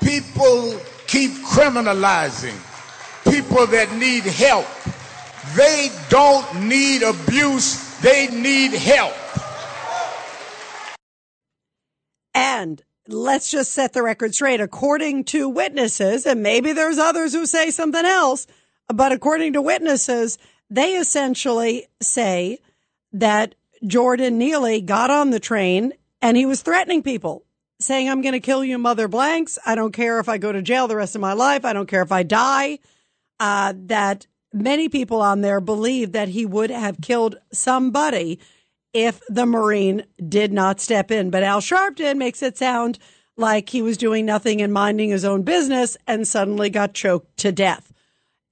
People 0.02 0.80
keep 1.08 1.32
criminalizing 1.32 2.58
people 3.30 3.66
that 3.68 3.92
need 3.94 4.24
help. 4.24 4.68
They 5.56 5.90
don't 6.10 6.68
need 6.68 7.02
abuse, 7.02 8.00
they 8.00 8.28
need 8.28 8.74
help. 8.74 9.14
And 12.34 12.84
let's 13.08 13.50
just 13.50 13.72
set 13.72 13.94
the 13.94 14.04
record 14.04 14.34
straight. 14.34 14.60
According 14.60 15.26
to 15.26 15.48
witnesses, 15.48 16.26
and 16.26 16.44
maybe 16.44 16.74
there's 16.74 16.98
others 16.98 17.34
who 17.34 17.46
say 17.46 17.72
something 17.72 18.06
else, 18.06 18.48
but 18.88 19.12
according 19.12 19.54
to 19.54 19.62
witnesses, 19.62 20.38
they 20.70 20.96
essentially 20.96 21.88
say 22.02 22.60
that 23.14 23.56
Jordan 23.86 24.38
Neely 24.38 24.82
got 24.82 25.10
on 25.10 25.30
the 25.30 25.40
train 25.40 25.94
and 26.26 26.36
he 26.36 26.48
was 26.48 26.64
threatening 26.64 27.04
people, 27.04 27.46
saying, 27.80 28.10
I'm 28.10 28.24
going 28.24 28.34
to 28.34 28.40
kill 28.40 28.66
you, 28.66 28.80
mother 28.80 29.08
blanks. 29.08 29.60
I 29.64 29.76
don't 29.76 29.92
care 29.92 30.20
if 30.20 30.28
I 30.28 30.40
go 30.40 30.52
to 30.52 30.64
jail 30.64 30.88
the 30.88 30.96
rest 30.96 31.14
of 31.14 31.22
my 31.22 31.34
life. 31.34 31.64
I 31.64 31.72
don't 31.72 31.86
care 31.86 32.02
if 32.02 32.12
I 32.12 32.24
die. 32.24 32.80
Uh, 33.40 33.74
that 33.86 34.26
many 34.52 34.90
people 34.90 35.22
on 35.22 35.42
there 35.42 35.62
believe 35.62 36.14
that 36.14 36.30
he 36.30 36.44
would 36.44 36.72
have 36.72 36.98
killed 37.00 37.36
somebody 37.54 38.40
if 38.92 39.22
the 39.30 39.46
Marine 39.46 40.04
did 40.28 40.52
not 40.52 40.82
step 40.82 41.12
in. 41.12 41.30
But 41.30 41.44
Al 41.44 41.62
Sharpton 41.62 42.18
makes 42.18 42.42
it 42.42 42.58
sound 42.58 42.98
like 43.38 43.70
he 43.70 43.84
was 43.84 43.96
doing 43.96 44.26
nothing 44.26 44.64
and 44.64 44.74
minding 44.74 45.12
his 45.12 45.26
own 45.26 45.44
business 45.44 45.96
and 46.08 46.28
suddenly 46.28 46.72
got 46.72 46.96
choked 46.96 47.38
to 47.38 47.52
death. 47.52 47.94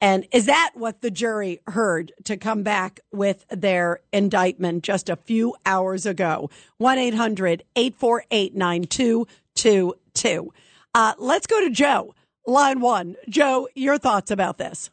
And 0.04 0.28
is 0.34 0.48
that 0.48 0.72
what 0.74 1.02
the 1.02 1.10
jury 1.10 1.62
heard 1.66 2.12
to 2.26 2.36
come 2.36 2.62
back 2.62 3.00
with 3.14 3.46
their 3.50 4.02
indictment 4.12 4.84
just 4.84 5.08
a 5.08 5.16
few 5.16 5.56
hours 5.66 6.06
ago? 6.06 6.50
1 6.78 6.98
800 6.98 7.64
848 7.78 8.54
9222. 8.54 10.54
Uh, 10.94 11.14
let's 11.18 11.48
go 11.48 11.62
to 11.62 11.70
Joe, 11.70 12.14
line 12.46 12.82
one. 12.82 13.16
Joe, 13.30 13.70
your 13.76 13.98
thoughts 13.98 14.30
about 14.30 14.58
this? 14.58 14.90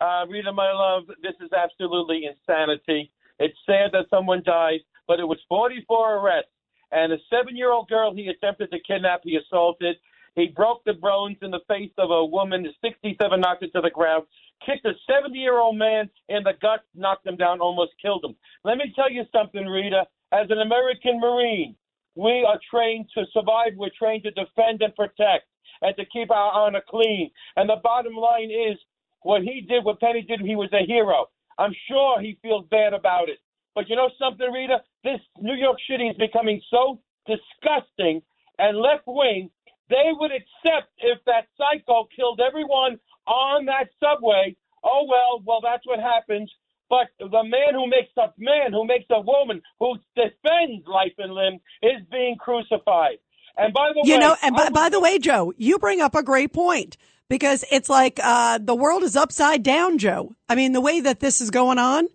Uh, 0.00 0.24
Rita, 0.26 0.54
my 0.54 0.72
love, 0.72 1.08
this 1.22 1.34
is 1.42 1.52
absolutely 1.52 2.22
insanity. 2.24 3.12
It's 3.38 3.58
sad 3.66 3.90
that 3.92 4.06
someone 4.08 4.42
died, 4.42 4.80
but 5.06 5.20
it 5.20 5.24
was 5.24 5.36
44 5.50 6.14
arrests. 6.14 6.50
And 6.92 7.12
a 7.12 7.18
seven 7.28 7.54
year 7.54 7.72
old 7.72 7.90
girl 7.90 8.14
he 8.14 8.28
attempted 8.28 8.70
to 8.70 8.78
kidnap, 8.78 9.20
he 9.22 9.36
assaulted. 9.36 9.96
He 10.36 10.48
broke 10.48 10.84
the 10.84 10.92
bones 10.92 11.38
in 11.42 11.50
the 11.50 11.64
face 11.66 11.92
of 11.98 12.10
a 12.10 12.24
woman, 12.24 12.66
67 12.82 13.40
knocked 13.40 13.62
her 13.62 13.68
to 13.68 13.80
the 13.80 13.90
ground, 13.90 14.26
kicked 14.64 14.86
a 14.86 14.92
70 15.10 15.36
year 15.36 15.58
old 15.58 15.76
man 15.76 16.10
in 16.28 16.44
the 16.44 16.52
gut, 16.60 16.80
knocked 16.94 17.26
him 17.26 17.36
down, 17.36 17.60
almost 17.60 17.92
killed 18.00 18.24
him. 18.24 18.36
Let 18.62 18.76
me 18.76 18.92
tell 18.94 19.10
you 19.10 19.24
something, 19.32 19.66
Rita. 19.66 20.04
As 20.32 20.46
an 20.50 20.60
American 20.60 21.20
Marine, 21.20 21.74
we 22.14 22.46
are 22.46 22.60
trained 22.70 23.06
to 23.14 23.24
survive. 23.32 23.72
We're 23.76 23.90
trained 23.98 24.24
to 24.24 24.30
defend 24.30 24.82
and 24.82 24.94
protect 24.94 25.46
and 25.82 25.96
to 25.96 26.04
keep 26.06 26.30
our 26.30 26.52
honor 26.52 26.82
clean. 26.88 27.30
And 27.56 27.68
the 27.68 27.76
bottom 27.82 28.14
line 28.14 28.50
is 28.50 28.78
what 29.22 29.42
he 29.42 29.62
did, 29.62 29.84
what 29.84 30.00
Penny 30.00 30.22
did, 30.22 30.40
he 30.40 30.56
was 30.56 30.70
a 30.72 30.86
hero. 30.86 31.26
I'm 31.58 31.74
sure 31.88 32.20
he 32.20 32.38
feels 32.42 32.66
bad 32.70 32.92
about 32.92 33.28
it. 33.28 33.38
But 33.74 33.88
you 33.88 33.96
know 33.96 34.10
something, 34.18 34.50
Rita? 34.50 34.78
This 35.04 35.20
New 35.40 35.54
York 35.54 35.78
City 35.88 36.08
is 36.08 36.16
becoming 36.16 36.60
so 36.70 37.00
disgusting 37.26 38.22
and 38.58 38.78
left 38.78 39.04
wing. 39.06 39.50
They 39.88 40.10
would 40.12 40.32
accept 40.32 40.90
if 40.98 41.18
that 41.26 41.46
psycho 41.56 42.08
killed 42.14 42.40
everyone 42.40 42.98
on 43.26 43.66
that 43.66 43.88
subway. 44.00 44.56
Oh 44.84 45.06
well, 45.08 45.42
well 45.44 45.60
that's 45.62 45.86
what 45.86 46.00
happens. 46.00 46.50
But 46.88 47.08
the 47.18 47.42
man 47.42 47.74
who 47.74 47.86
makes 47.88 48.12
a 48.16 48.32
man, 48.38 48.72
who 48.72 48.86
makes 48.86 49.06
a 49.10 49.20
woman, 49.20 49.60
who 49.80 49.96
defends 50.14 50.86
life 50.86 51.14
and 51.18 51.32
limb, 51.32 51.58
is 51.82 52.02
being 52.10 52.36
crucified. 52.38 53.18
And 53.56 53.72
by 53.74 53.90
the 53.94 54.02
You 54.04 54.14
way, 54.14 54.20
know, 54.20 54.36
and 54.42 54.54
by, 54.54 54.68
by 54.70 54.88
the 54.88 55.00
way, 55.00 55.18
Joe, 55.18 55.52
you 55.56 55.78
bring 55.78 56.00
up 56.00 56.14
a 56.14 56.22
great 56.22 56.52
point 56.52 56.96
because 57.28 57.64
it's 57.72 57.88
like 57.88 58.20
uh, 58.22 58.58
the 58.62 58.74
world 58.74 59.02
is 59.02 59.16
upside 59.16 59.62
down, 59.62 59.98
Joe. 59.98 60.34
I 60.48 60.54
mean, 60.54 60.72
the 60.72 60.80
way 60.80 61.00
that 61.00 61.20
this 61.20 61.40
is 61.40 61.50
going 61.50 61.78
on, 61.78 62.06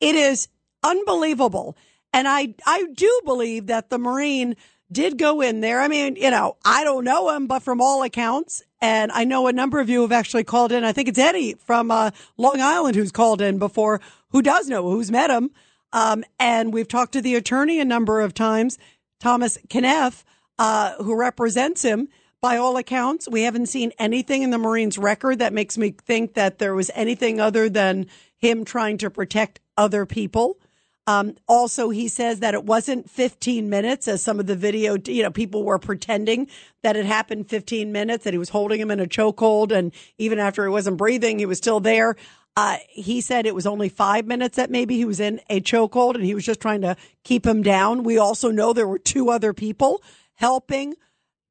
it 0.00 0.14
is 0.16 0.48
unbelievable. 0.82 1.76
And 2.12 2.26
I, 2.26 2.54
I 2.66 2.86
do 2.94 3.20
believe 3.24 3.66
that 3.66 3.90
the 3.90 3.98
Marine 3.98 4.56
did 4.90 5.18
go 5.18 5.40
in 5.40 5.60
there. 5.60 5.80
I 5.80 5.88
mean, 5.88 6.16
you 6.16 6.30
know, 6.30 6.56
I 6.64 6.84
don't 6.84 7.04
know 7.04 7.30
him, 7.30 7.46
but 7.46 7.62
from 7.62 7.80
all 7.80 8.02
accounts, 8.02 8.62
and 8.80 9.12
I 9.12 9.24
know 9.24 9.46
a 9.46 9.52
number 9.52 9.80
of 9.80 9.90
you 9.90 10.02
have 10.02 10.12
actually 10.12 10.44
called 10.44 10.72
in. 10.72 10.84
I 10.84 10.92
think 10.92 11.08
it's 11.08 11.18
Eddie 11.18 11.54
from 11.54 11.90
uh, 11.90 12.10
Long 12.36 12.60
Island 12.60 12.96
who's 12.96 13.12
called 13.12 13.40
in 13.40 13.58
before, 13.58 14.00
who 14.30 14.42
does 14.42 14.68
know, 14.68 14.90
who's 14.90 15.10
met 15.10 15.30
him. 15.30 15.50
Um, 15.92 16.24
and 16.38 16.72
we've 16.72 16.88
talked 16.88 17.12
to 17.12 17.22
the 17.22 17.34
attorney 17.34 17.80
a 17.80 17.84
number 17.84 18.20
of 18.20 18.34
times, 18.34 18.78
Thomas 19.20 19.58
Kenniff, 19.68 20.24
uh, 20.58 20.94
who 21.02 21.18
represents 21.18 21.82
him. 21.82 22.08
By 22.40 22.56
all 22.56 22.76
accounts, 22.76 23.28
we 23.28 23.42
haven't 23.42 23.66
seen 23.66 23.92
anything 23.98 24.42
in 24.42 24.50
the 24.50 24.58
Marines 24.58 24.96
record 24.96 25.40
that 25.40 25.52
makes 25.52 25.76
me 25.76 25.90
think 25.90 26.34
that 26.34 26.58
there 26.58 26.74
was 26.74 26.90
anything 26.94 27.40
other 27.40 27.68
than 27.68 28.06
him 28.36 28.64
trying 28.64 28.98
to 28.98 29.10
protect 29.10 29.60
other 29.76 30.06
people. 30.06 30.60
Um, 31.08 31.36
also, 31.48 31.88
he 31.88 32.06
says 32.06 32.40
that 32.40 32.52
it 32.52 32.64
wasn't 32.64 33.08
15 33.08 33.70
minutes, 33.70 34.06
as 34.08 34.22
some 34.22 34.38
of 34.38 34.46
the 34.46 34.54
video, 34.54 34.98
you 35.06 35.22
know, 35.22 35.30
people 35.30 35.64
were 35.64 35.78
pretending 35.78 36.48
that 36.82 36.96
it 36.96 37.06
happened 37.06 37.48
15 37.48 37.90
minutes, 37.90 38.24
that 38.24 38.34
he 38.34 38.38
was 38.38 38.50
holding 38.50 38.78
him 38.78 38.90
in 38.90 39.00
a 39.00 39.06
chokehold, 39.06 39.72
and 39.72 39.90
even 40.18 40.38
after 40.38 40.64
he 40.64 40.68
wasn't 40.68 40.98
breathing, 40.98 41.38
he 41.38 41.46
was 41.46 41.56
still 41.56 41.80
there. 41.80 42.14
Uh, 42.58 42.76
he 42.90 43.22
said 43.22 43.46
it 43.46 43.54
was 43.54 43.66
only 43.66 43.88
five 43.88 44.26
minutes 44.26 44.56
that 44.56 44.70
maybe 44.70 44.96
he 44.96 45.06
was 45.06 45.18
in 45.18 45.40
a 45.48 45.62
chokehold, 45.62 46.14
and 46.14 46.24
he 46.24 46.34
was 46.34 46.44
just 46.44 46.60
trying 46.60 46.82
to 46.82 46.94
keep 47.24 47.46
him 47.46 47.62
down. 47.62 48.02
We 48.02 48.18
also 48.18 48.50
know 48.50 48.74
there 48.74 48.86
were 48.86 48.98
two 48.98 49.30
other 49.30 49.54
people 49.54 50.02
helping. 50.34 50.94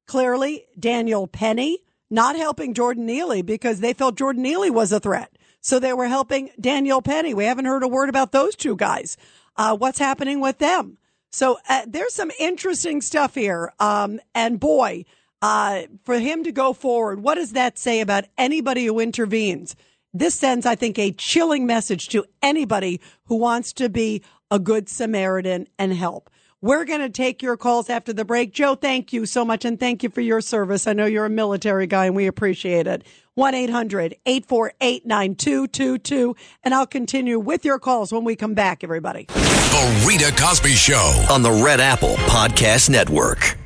Clearly, 0.06 0.66
Daniel 0.78 1.26
Penny 1.26 1.80
not 2.10 2.36
helping 2.36 2.74
Jordan 2.74 3.06
Neely 3.06 3.42
because 3.42 3.80
they 3.80 3.92
felt 3.92 4.14
Jordan 4.14 4.42
Neely 4.44 4.70
was 4.70 4.92
a 4.92 5.00
threat. 5.00 5.36
So 5.60 5.78
they 5.78 5.92
were 5.92 6.06
helping 6.06 6.50
Daniel 6.60 7.02
Penny. 7.02 7.34
We 7.34 7.44
haven't 7.44 7.64
heard 7.64 7.82
a 7.82 7.88
word 7.88 8.08
about 8.08 8.32
those 8.32 8.54
two 8.54 8.76
guys. 8.76 9.16
Uh, 9.58 9.76
what's 9.76 9.98
happening 9.98 10.40
with 10.40 10.58
them? 10.58 10.96
So 11.30 11.58
uh, 11.68 11.82
there's 11.86 12.14
some 12.14 12.30
interesting 12.38 13.02
stuff 13.02 13.34
here. 13.34 13.74
Um, 13.78 14.20
and 14.34 14.58
boy, 14.58 15.04
Uh, 15.40 15.82
for 16.02 16.18
him 16.18 16.42
to 16.42 16.50
go 16.50 16.72
forward, 16.72 17.22
what 17.22 17.36
does 17.36 17.52
that 17.52 17.78
say 17.78 18.00
about 18.00 18.24
anybody 18.36 18.86
who 18.86 18.98
intervenes? 18.98 19.76
This 20.12 20.34
sends, 20.34 20.66
I 20.66 20.74
think, 20.74 20.98
a 20.98 21.12
chilling 21.12 21.64
message 21.64 22.08
to 22.08 22.24
anybody 22.42 23.00
who 23.28 23.36
wants 23.36 23.72
to 23.74 23.88
be 23.88 24.20
a 24.50 24.58
good 24.58 24.88
Samaritan 24.88 25.68
and 25.78 25.92
help. 25.92 26.28
We're 26.60 26.84
going 26.84 27.00
to 27.00 27.08
take 27.08 27.40
your 27.40 27.56
calls 27.56 27.88
after 27.88 28.12
the 28.12 28.24
break. 28.24 28.52
Joe, 28.52 28.74
thank 28.74 29.12
you 29.12 29.26
so 29.26 29.44
much 29.44 29.64
and 29.64 29.78
thank 29.78 30.02
you 30.02 30.10
for 30.10 30.20
your 30.20 30.40
service. 30.40 30.88
I 30.88 30.92
know 30.92 31.06
you're 31.06 31.26
a 31.26 31.30
military 31.30 31.86
guy 31.86 32.06
and 32.06 32.16
we 32.16 32.26
appreciate 32.26 32.88
it. 32.88 33.04
1 33.34 33.54
800 33.54 34.16
848 34.26 35.06
9222. 35.06 36.34
And 36.64 36.74
I'll 36.74 36.86
continue 36.86 37.38
with 37.38 37.64
your 37.64 37.78
calls 37.78 38.12
when 38.12 38.24
we 38.24 38.34
come 38.34 38.54
back, 38.54 38.82
everybody. 38.82 39.26
The 39.26 40.04
Rita 40.08 40.34
Cosby 40.36 40.70
Show. 40.70 41.26
on 41.30 41.42
the 41.42 41.52
Red 41.52 41.78
Apple 41.78 42.16
Podcast 42.26 42.90
Network. 42.90 43.56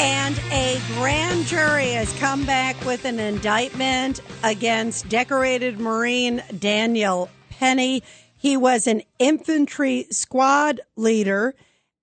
And 0.00 0.38
a 0.50 0.80
grand 0.94 1.46
jury 1.46 1.90
has 1.92 2.12
come 2.18 2.44
back 2.44 2.82
with 2.84 3.04
an 3.04 3.20
indictment 3.20 4.20
against 4.42 5.08
decorated 5.08 5.78
Marine 5.78 6.42
Daniel 6.58 7.30
Penny. 7.50 8.02
He 8.36 8.56
was 8.56 8.86
an 8.86 9.02
infantry 9.18 10.06
squad 10.10 10.80
leader, 10.96 11.54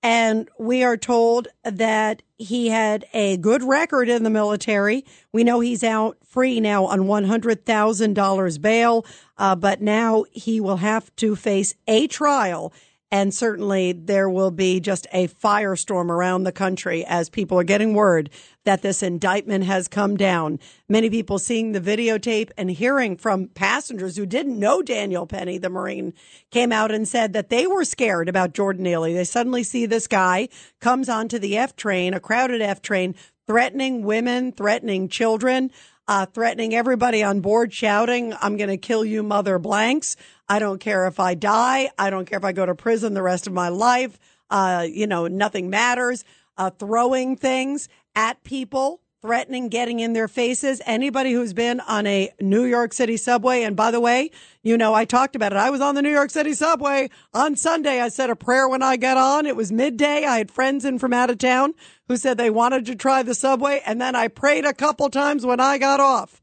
and 0.01 0.47
we 0.57 0.83
are 0.83 0.97
told 0.97 1.49
that 1.63 2.23
he 2.37 2.69
had 2.69 3.05
a 3.13 3.37
good 3.37 3.61
record 3.61 4.09
in 4.09 4.23
the 4.23 4.29
military. 4.29 5.05
We 5.33 5.43
know 5.43 5.59
he's 5.59 5.83
out 5.83 6.17
free 6.25 6.59
now 6.59 6.85
on 6.85 7.01
$100,000 7.01 8.61
bail, 8.61 9.05
uh, 9.37 9.55
but 9.55 9.81
now 9.81 10.25
he 10.31 10.61
will 10.61 10.77
have 10.77 11.15
to 11.17 11.35
face 11.35 11.75
a 11.87 12.07
trial 12.07 12.71
and 13.11 13.33
certainly 13.33 13.91
there 13.91 14.29
will 14.29 14.51
be 14.51 14.79
just 14.79 15.05
a 15.11 15.27
firestorm 15.27 16.09
around 16.09 16.43
the 16.43 16.51
country 16.51 17.03
as 17.05 17.29
people 17.29 17.59
are 17.59 17.63
getting 17.65 17.93
word 17.93 18.29
that 18.63 18.81
this 18.81 19.03
indictment 19.03 19.65
has 19.65 19.87
come 19.87 20.15
down. 20.15 20.59
Many 20.87 21.09
people 21.09 21.37
seeing 21.37 21.73
the 21.73 21.81
videotape 21.81 22.51
and 22.57 22.71
hearing 22.71 23.17
from 23.17 23.47
passengers 23.49 24.15
who 24.15 24.25
didn't 24.25 24.57
know 24.57 24.81
Daniel 24.81 25.27
Penny, 25.27 25.57
the 25.57 25.69
Marine, 25.69 26.13
came 26.51 26.71
out 26.71 26.91
and 26.91 27.07
said 27.07 27.33
that 27.33 27.49
they 27.49 27.67
were 27.67 27.83
scared 27.83 28.29
about 28.29 28.53
Jordan 28.53 28.83
Neely. 28.83 29.13
They 29.13 29.25
suddenly 29.25 29.63
see 29.63 29.85
this 29.85 30.07
guy 30.07 30.47
comes 30.79 31.09
onto 31.09 31.37
the 31.37 31.57
F 31.57 31.75
train, 31.75 32.13
a 32.13 32.19
crowded 32.19 32.61
F 32.61 32.81
train, 32.81 33.15
threatening 33.47 34.03
women, 34.03 34.53
threatening 34.53 35.09
children. 35.09 35.71
Uh, 36.07 36.25
threatening 36.25 36.73
everybody 36.73 37.23
on 37.23 37.39
board, 37.41 37.71
shouting, 37.73 38.33
I'm 38.41 38.57
going 38.57 38.69
to 38.69 38.77
kill 38.77 39.05
you, 39.05 39.23
mother 39.23 39.59
blanks. 39.59 40.17
I 40.49 40.59
don't 40.59 40.79
care 40.79 41.07
if 41.07 41.19
I 41.19 41.35
die. 41.35 41.91
I 41.97 42.09
don't 42.09 42.25
care 42.25 42.37
if 42.37 42.43
I 42.43 42.51
go 42.51 42.65
to 42.65 42.75
prison 42.75 43.13
the 43.13 43.21
rest 43.21 43.47
of 43.47 43.53
my 43.53 43.69
life. 43.69 44.19
Uh, 44.49 44.85
you 44.91 45.07
know, 45.07 45.27
nothing 45.27 45.69
matters. 45.69 46.25
Uh, 46.57 46.69
throwing 46.69 47.37
things 47.37 47.87
at 48.15 48.43
people, 48.43 48.99
threatening 49.21 49.69
getting 49.69 49.99
in 49.99 50.13
their 50.13 50.27
faces. 50.27 50.81
Anybody 50.85 51.31
who's 51.31 51.53
been 51.53 51.79
on 51.81 52.07
a 52.07 52.33
New 52.41 52.63
York 52.63 52.91
City 52.91 53.17
subway, 53.17 53.61
and 53.63 53.75
by 53.75 53.91
the 53.91 53.99
way, 53.99 54.31
you 54.63 54.77
know, 54.77 54.93
I 54.93 55.05
talked 55.05 55.35
about 55.35 55.53
it. 55.53 55.57
I 55.57 55.69
was 55.69 55.81
on 55.81 55.95
the 55.95 56.01
New 56.01 56.11
York 56.11 56.31
City 56.31 56.53
subway 56.53 57.09
on 57.33 57.55
Sunday. 57.55 58.01
I 58.01 58.09
said 58.09 58.29
a 58.29 58.35
prayer 58.35 58.67
when 58.67 58.81
I 58.81 58.97
got 58.97 59.17
on. 59.17 59.45
It 59.45 59.55
was 59.55 59.71
midday. 59.71 60.25
I 60.25 60.39
had 60.39 60.51
friends 60.51 60.85
in 60.85 60.97
from 60.97 61.13
out 61.13 61.29
of 61.29 61.37
town 61.37 61.73
who 62.07 62.17
said 62.17 62.37
they 62.37 62.49
wanted 62.49 62.85
to 62.87 62.95
try 62.95 63.21
the 63.21 63.35
subway. 63.35 63.81
And 63.85 64.01
then 64.01 64.15
I 64.15 64.27
prayed 64.27 64.65
a 64.65 64.73
couple 64.73 65.09
times 65.09 65.45
when 65.45 65.59
I 65.59 65.77
got 65.77 65.99
off. 65.99 66.41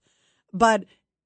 But 0.52 0.84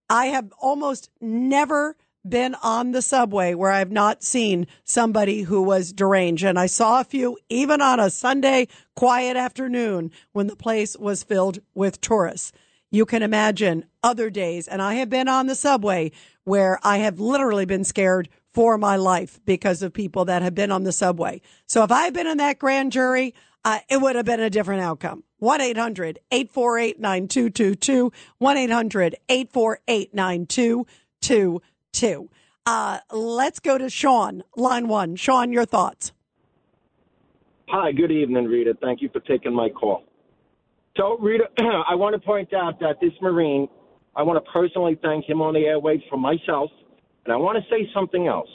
I 0.08 0.26
have 0.26 0.52
almost 0.58 1.10
never 1.20 1.96
been 2.28 2.54
on 2.62 2.92
the 2.92 3.02
subway 3.02 3.54
where 3.54 3.70
I've 3.70 3.90
not 3.90 4.22
seen 4.22 4.66
somebody 4.84 5.42
who 5.42 5.62
was 5.62 5.92
deranged. 5.92 6.44
And 6.44 6.58
I 6.58 6.66
saw 6.66 7.00
a 7.00 7.04
few 7.04 7.38
even 7.48 7.80
on 7.80 8.00
a 8.00 8.10
Sunday 8.10 8.68
quiet 8.94 9.36
afternoon 9.36 10.10
when 10.32 10.46
the 10.46 10.56
place 10.56 10.96
was 10.96 11.22
filled 11.22 11.58
with 11.74 12.00
tourists. 12.00 12.52
You 12.90 13.06
can 13.06 13.22
imagine 13.22 13.86
other 14.02 14.30
days. 14.30 14.68
And 14.68 14.82
I 14.82 14.94
have 14.94 15.08
been 15.08 15.28
on 15.28 15.46
the 15.46 15.54
subway 15.54 16.12
where 16.44 16.78
I 16.82 16.98
have 16.98 17.18
literally 17.18 17.64
been 17.64 17.84
scared 17.84 18.28
for 18.52 18.76
my 18.76 18.96
life 18.96 19.40
because 19.44 19.82
of 19.82 19.92
people 19.92 20.26
that 20.26 20.42
have 20.42 20.54
been 20.54 20.70
on 20.70 20.84
the 20.84 20.92
subway. 20.92 21.40
So 21.66 21.82
if 21.84 21.90
I 21.90 22.02
had 22.02 22.14
been 22.14 22.26
in 22.26 22.38
that 22.38 22.58
grand 22.58 22.92
jury, 22.92 23.34
uh, 23.64 23.78
it 23.88 24.00
would 24.00 24.16
have 24.16 24.26
been 24.26 24.40
a 24.40 24.50
different 24.50 24.82
outcome. 24.82 25.24
1 25.38 25.60
800 25.60 26.18
848 26.30 27.00
9222. 27.00 28.12
1 28.38 28.56
800 28.56 29.16
848 29.28 30.14
9222. 30.14 31.62
Uh, 32.64 32.98
let's 33.10 33.60
go 33.60 33.76
to 33.78 33.90
Sean, 33.90 34.42
line 34.56 34.88
one. 34.88 35.16
Sean, 35.16 35.52
your 35.52 35.64
thoughts. 35.64 36.12
Hi, 37.68 37.92
good 37.92 38.12
evening, 38.12 38.44
Rita. 38.44 38.74
Thank 38.80 39.02
you 39.02 39.08
for 39.12 39.20
taking 39.20 39.54
my 39.54 39.68
call. 39.70 40.04
So, 40.96 41.16
Rita, 41.18 41.44
I 41.58 41.94
want 41.94 42.14
to 42.14 42.20
point 42.20 42.52
out 42.52 42.78
that 42.80 42.96
this 43.00 43.12
Marine, 43.20 43.66
I 44.14 44.22
want 44.22 44.44
to 44.44 44.50
personally 44.50 44.98
thank 45.02 45.28
him 45.28 45.40
on 45.40 45.54
the 45.54 45.60
airwaves 45.60 46.02
for 46.10 46.18
myself, 46.18 46.70
and 47.24 47.32
I 47.32 47.36
want 47.36 47.56
to 47.56 47.70
say 47.70 47.88
something 47.94 48.26
else. 48.26 48.50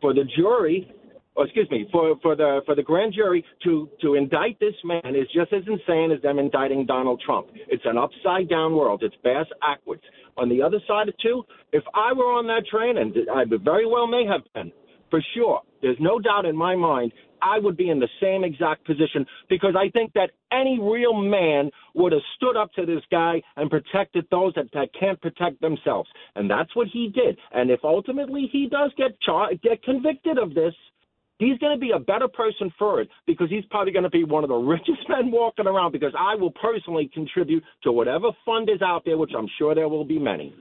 For 0.00 0.12
the 0.12 0.24
jury, 0.36 0.92
or 1.36 1.44
excuse 1.44 1.68
me, 1.70 1.86
for, 1.90 2.16
for 2.22 2.36
the 2.36 2.60
for 2.64 2.74
the 2.74 2.82
grand 2.82 3.12
jury 3.14 3.44
to 3.64 3.88
to 4.00 4.14
indict 4.14 4.58
this 4.60 4.74
man 4.84 5.14
is 5.14 5.26
just 5.34 5.52
as 5.52 5.62
insane 5.66 6.12
as 6.12 6.22
them 6.22 6.38
indicting 6.38 6.86
Donald 6.86 7.22
Trump. 7.24 7.48
It's 7.68 7.84
an 7.84 7.98
upside 7.98 8.48
down 8.48 8.74
world. 8.74 9.02
It's 9.02 9.16
bass 9.22 9.46
backwards. 9.60 10.02
On 10.36 10.48
the 10.48 10.62
other 10.62 10.78
side 10.86 11.08
of 11.08 11.14
two, 11.18 11.44
if 11.72 11.84
I 11.94 12.12
were 12.12 12.32
on 12.32 12.46
that 12.48 12.66
train, 12.70 12.98
and 12.98 13.14
I 13.32 13.44
very 13.62 13.86
well 13.86 14.06
may 14.06 14.24
have 14.26 14.42
been, 14.54 14.72
for 15.10 15.22
sure, 15.34 15.60
there's 15.80 15.96
no 16.00 16.18
doubt 16.18 16.44
in 16.44 16.56
my 16.56 16.74
mind, 16.74 17.12
I 17.40 17.58
would 17.58 17.76
be 17.76 17.90
in 17.90 18.00
the 18.00 18.08
same 18.20 18.42
exact 18.42 18.86
position 18.86 19.26
because 19.48 19.74
I 19.76 19.90
think 19.90 20.12
that 20.14 20.30
any 20.50 20.78
real 20.80 21.14
man 21.14 21.70
would 21.94 22.12
have 22.12 22.22
stood 22.36 22.56
up 22.56 22.72
to 22.72 22.86
this 22.86 23.02
guy 23.10 23.42
and 23.56 23.70
protected 23.70 24.26
those 24.30 24.54
that, 24.54 24.72
that 24.72 24.88
can't 24.98 25.20
protect 25.20 25.60
themselves. 25.60 26.08
And 26.36 26.50
that's 26.50 26.74
what 26.74 26.88
he 26.88 27.12
did. 27.14 27.38
And 27.52 27.70
if 27.70 27.80
ultimately 27.84 28.48
he 28.50 28.66
does 28.68 28.92
get 28.96 29.20
char- 29.20 29.54
get 29.62 29.82
convicted 29.82 30.38
of 30.38 30.54
this, 30.54 30.74
he's 31.38 31.58
going 31.58 31.74
to 31.74 31.80
be 31.80 31.90
a 31.90 31.98
better 31.98 32.28
person 32.28 32.72
for 32.78 33.00
it 33.00 33.08
because 33.26 33.50
he's 33.50 33.64
probably 33.66 33.92
going 33.92 34.04
to 34.04 34.10
be 34.10 34.24
one 34.24 34.44
of 34.44 34.48
the 34.48 34.54
richest 34.74 35.08
men 35.08 35.30
walking 35.30 35.66
around 35.66 35.92
because 35.92 36.12
I 36.18 36.34
will 36.36 36.52
personally 36.52 37.10
contribute 37.12 37.62
to 37.82 37.92
whatever 37.92 38.30
fund 38.44 38.68
is 38.70 38.82
out 38.82 39.04
there, 39.04 39.18
which 39.18 39.32
I'm 39.36 39.48
sure 39.58 39.74
there 39.74 39.88
will 39.88 40.04
be 40.04 40.18
many. 40.18 40.54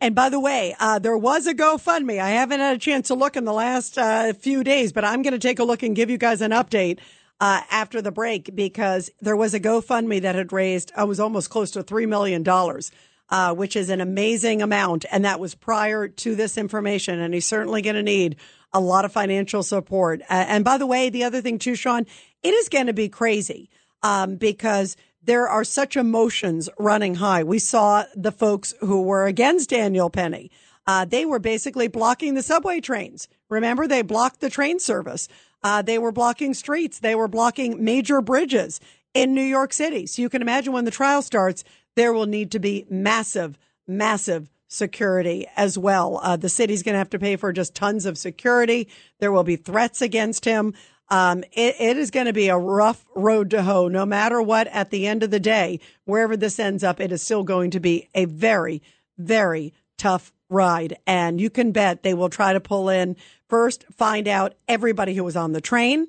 And 0.00 0.14
by 0.14 0.28
the 0.28 0.38
way, 0.38 0.76
uh, 0.78 1.00
there 1.00 1.18
was 1.18 1.46
a 1.48 1.54
GoFundMe. 1.54 2.20
I 2.20 2.30
haven't 2.30 2.60
had 2.60 2.76
a 2.76 2.78
chance 2.78 3.08
to 3.08 3.14
look 3.14 3.36
in 3.36 3.44
the 3.44 3.52
last 3.52 3.98
uh, 3.98 4.32
few 4.32 4.62
days, 4.62 4.92
but 4.92 5.04
I'm 5.04 5.22
going 5.22 5.32
to 5.32 5.40
take 5.40 5.58
a 5.58 5.64
look 5.64 5.82
and 5.82 5.96
give 5.96 6.08
you 6.08 6.18
guys 6.18 6.40
an 6.40 6.52
update 6.52 7.00
uh, 7.40 7.62
after 7.70 8.00
the 8.00 8.12
break 8.12 8.54
because 8.54 9.10
there 9.20 9.36
was 9.36 9.54
a 9.54 9.60
GoFundMe 9.60 10.22
that 10.22 10.36
had 10.36 10.52
raised, 10.52 10.92
I 10.96 11.04
was 11.04 11.18
almost 11.18 11.50
close 11.50 11.72
to 11.72 11.82
$3 11.82 12.08
million, 12.08 12.44
uh, 13.30 13.54
which 13.54 13.74
is 13.74 13.90
an 13.90 14.00
amazing 14.00 14.62
amount. 14.62 15.04
And 15.10 15.24
that 15.24 15.40
was 15.40 15.56
prior 15.56 16.06
to 16.06 16.34
this 16.36 16.56
information. 16.56 17.18
And 17.18 17.34
he's 17.34 17.46
certainly 17.46 17.82
going 17.82 17.96
to 17.96 18.02
need 18.02 18.36
a 18.72 18.80
lot 18.80 19.04
of 19.04 19.12
financial 19.12 19.62
support. 19.62 20.20
Uh, 20.22 20.44
and 20.48 20.64
by 20.64 20.78
the 20.78 20.86
way, 20.86 21.10
the 21.10 21.24
other 21.24 21.40
thing 21.40 21.58
too, 21.58 21.74
Sean, 21.74 22.06
it 22.42 22.54
is 22.54 22.68
going 22.68 22.86
to 22.86 22.92
be 22.92 23.08
crazy 23.08 23.70
um, 24.02 24.36
because 24.36 24.96
there 25.22 25.48
are 25.48 25.64
such 25.64 25.96
emotions 25.96 26.68
running 26.78 27.16
high. 27.16 27.42
We 27.42 27.58
saw 27.58 28.04
the 28.14 28.32
folks 28.32 28.74
who 28.80 29.02
were 29.02 29.26
against 29.26 29.70
Daniel 29.70 30.10
Penny. 30.10 30.50
Uh, 30.86 31.04
they 31.04 31.26
were 31.26 31.38
basically 31.38 31.88
blocking 31.88 32.34
the 32.34 32.42
subway 32.42 32.80
trains. 32.80 33.28
Remember, 33.50 33.86
they 33.86 34.02
blocked 34.02 34.40
the 34.40 34.48
train 34.48 34.78
service. 34.78 35.28
Uh, 35.62 35.82
they 35.82 35.98
were 35.98 36.12
blocking 36.12 36.54
streets. 36.54 37.00
They 37.00 37.14
were 37.14 37.28
blocking 37.28 37.84
major 37.84 38.22
bridges 38.22 38.80
in 39.12 39.34
New 39.34 39.42
York 39.42 39.72
City. 39.72 40.06
So 40.06 40.22
you 40.22 40.28
can 40.28 40.42
imagine 40.42 40.72
when 40.72 40.84
the 40.84 40.90
trial 40.90 41.20
starts, 41.22 41.64
there 41.96 42.12
will 42.12 42.26
need 42.26 42.52
to 42.52 42.58
be 42.58 42.86
massive, 42.88 43.58
massive 43.86 44.48
security 44.68 45.46
as 45.56 45.76
well. 45.76 46.20
Uh, 46.22 46.36
the 46.36 46.48
city's 46.48 46.82
going 46.82 46.92
to 46.94 46.98
have 46.98 47.10
to 47.10 47.18
pay 47.18 47.36
for 47.36 47.52
just 47.52 47.74
tons 47.74 48.06
of 48.06 48.16
security. 48.16 48.88
There 49.18 49.32
will 49.32 49.44
be 49.44 49.56
threats 49.56 50.00
against 50.00 50.44
him. 50.44 50.74
Um, 51.10 51.42
it, 51.52 51.76
it 51.80 51.96
is 51.96 52.10
going 52.10 52.26
to 52.26 52.32
be 52.32 52.48
a 52.48 52.58
rough 52.58 53.04
road 53.14 53.50
to 53.50 53.62
hoe, 53.62 53.88
no 53.88 54.04
matter 54.04 54.40
what. 54.42 54.66
At 54.68 54.90
the 54.90 55.06
end 55.06 55.22
of 55.22 55.30
the 55.30 55.40
day, 55.40 55.80
wherever 56.04 56.36
this 56.36 56.58
ends 56.58 56.84
up, 56.84 57.00
it 57.00 57.10
is 57.10 57.22
still 57.22 57.44
going 57.44 57.70
to 57.72 57.80
be 57.80 58.08
a 58.14 58.26
very, 58.26 58.82
very 59.16 59.72
tough 59.96 60.32
ride. 60.50 60.96
And 61.06 61.40
you 61.40 61.50
can 61.50 61.72
bet 61.72 62.02
they 62.02 62.14
will 62.14 62.28
try 62.28 62.52
to 62.52 62.60
pull 62.60 62.88
in 62.88 63.16
first, 63.48 63.84
find 63.90 64.28
out 64.28 64.54
everybody 64.68 65.14
who 65.14 65.24
was 65.24 65.36
on 65.36 65.52
the 65.52 65.60
train, 65.60 66.08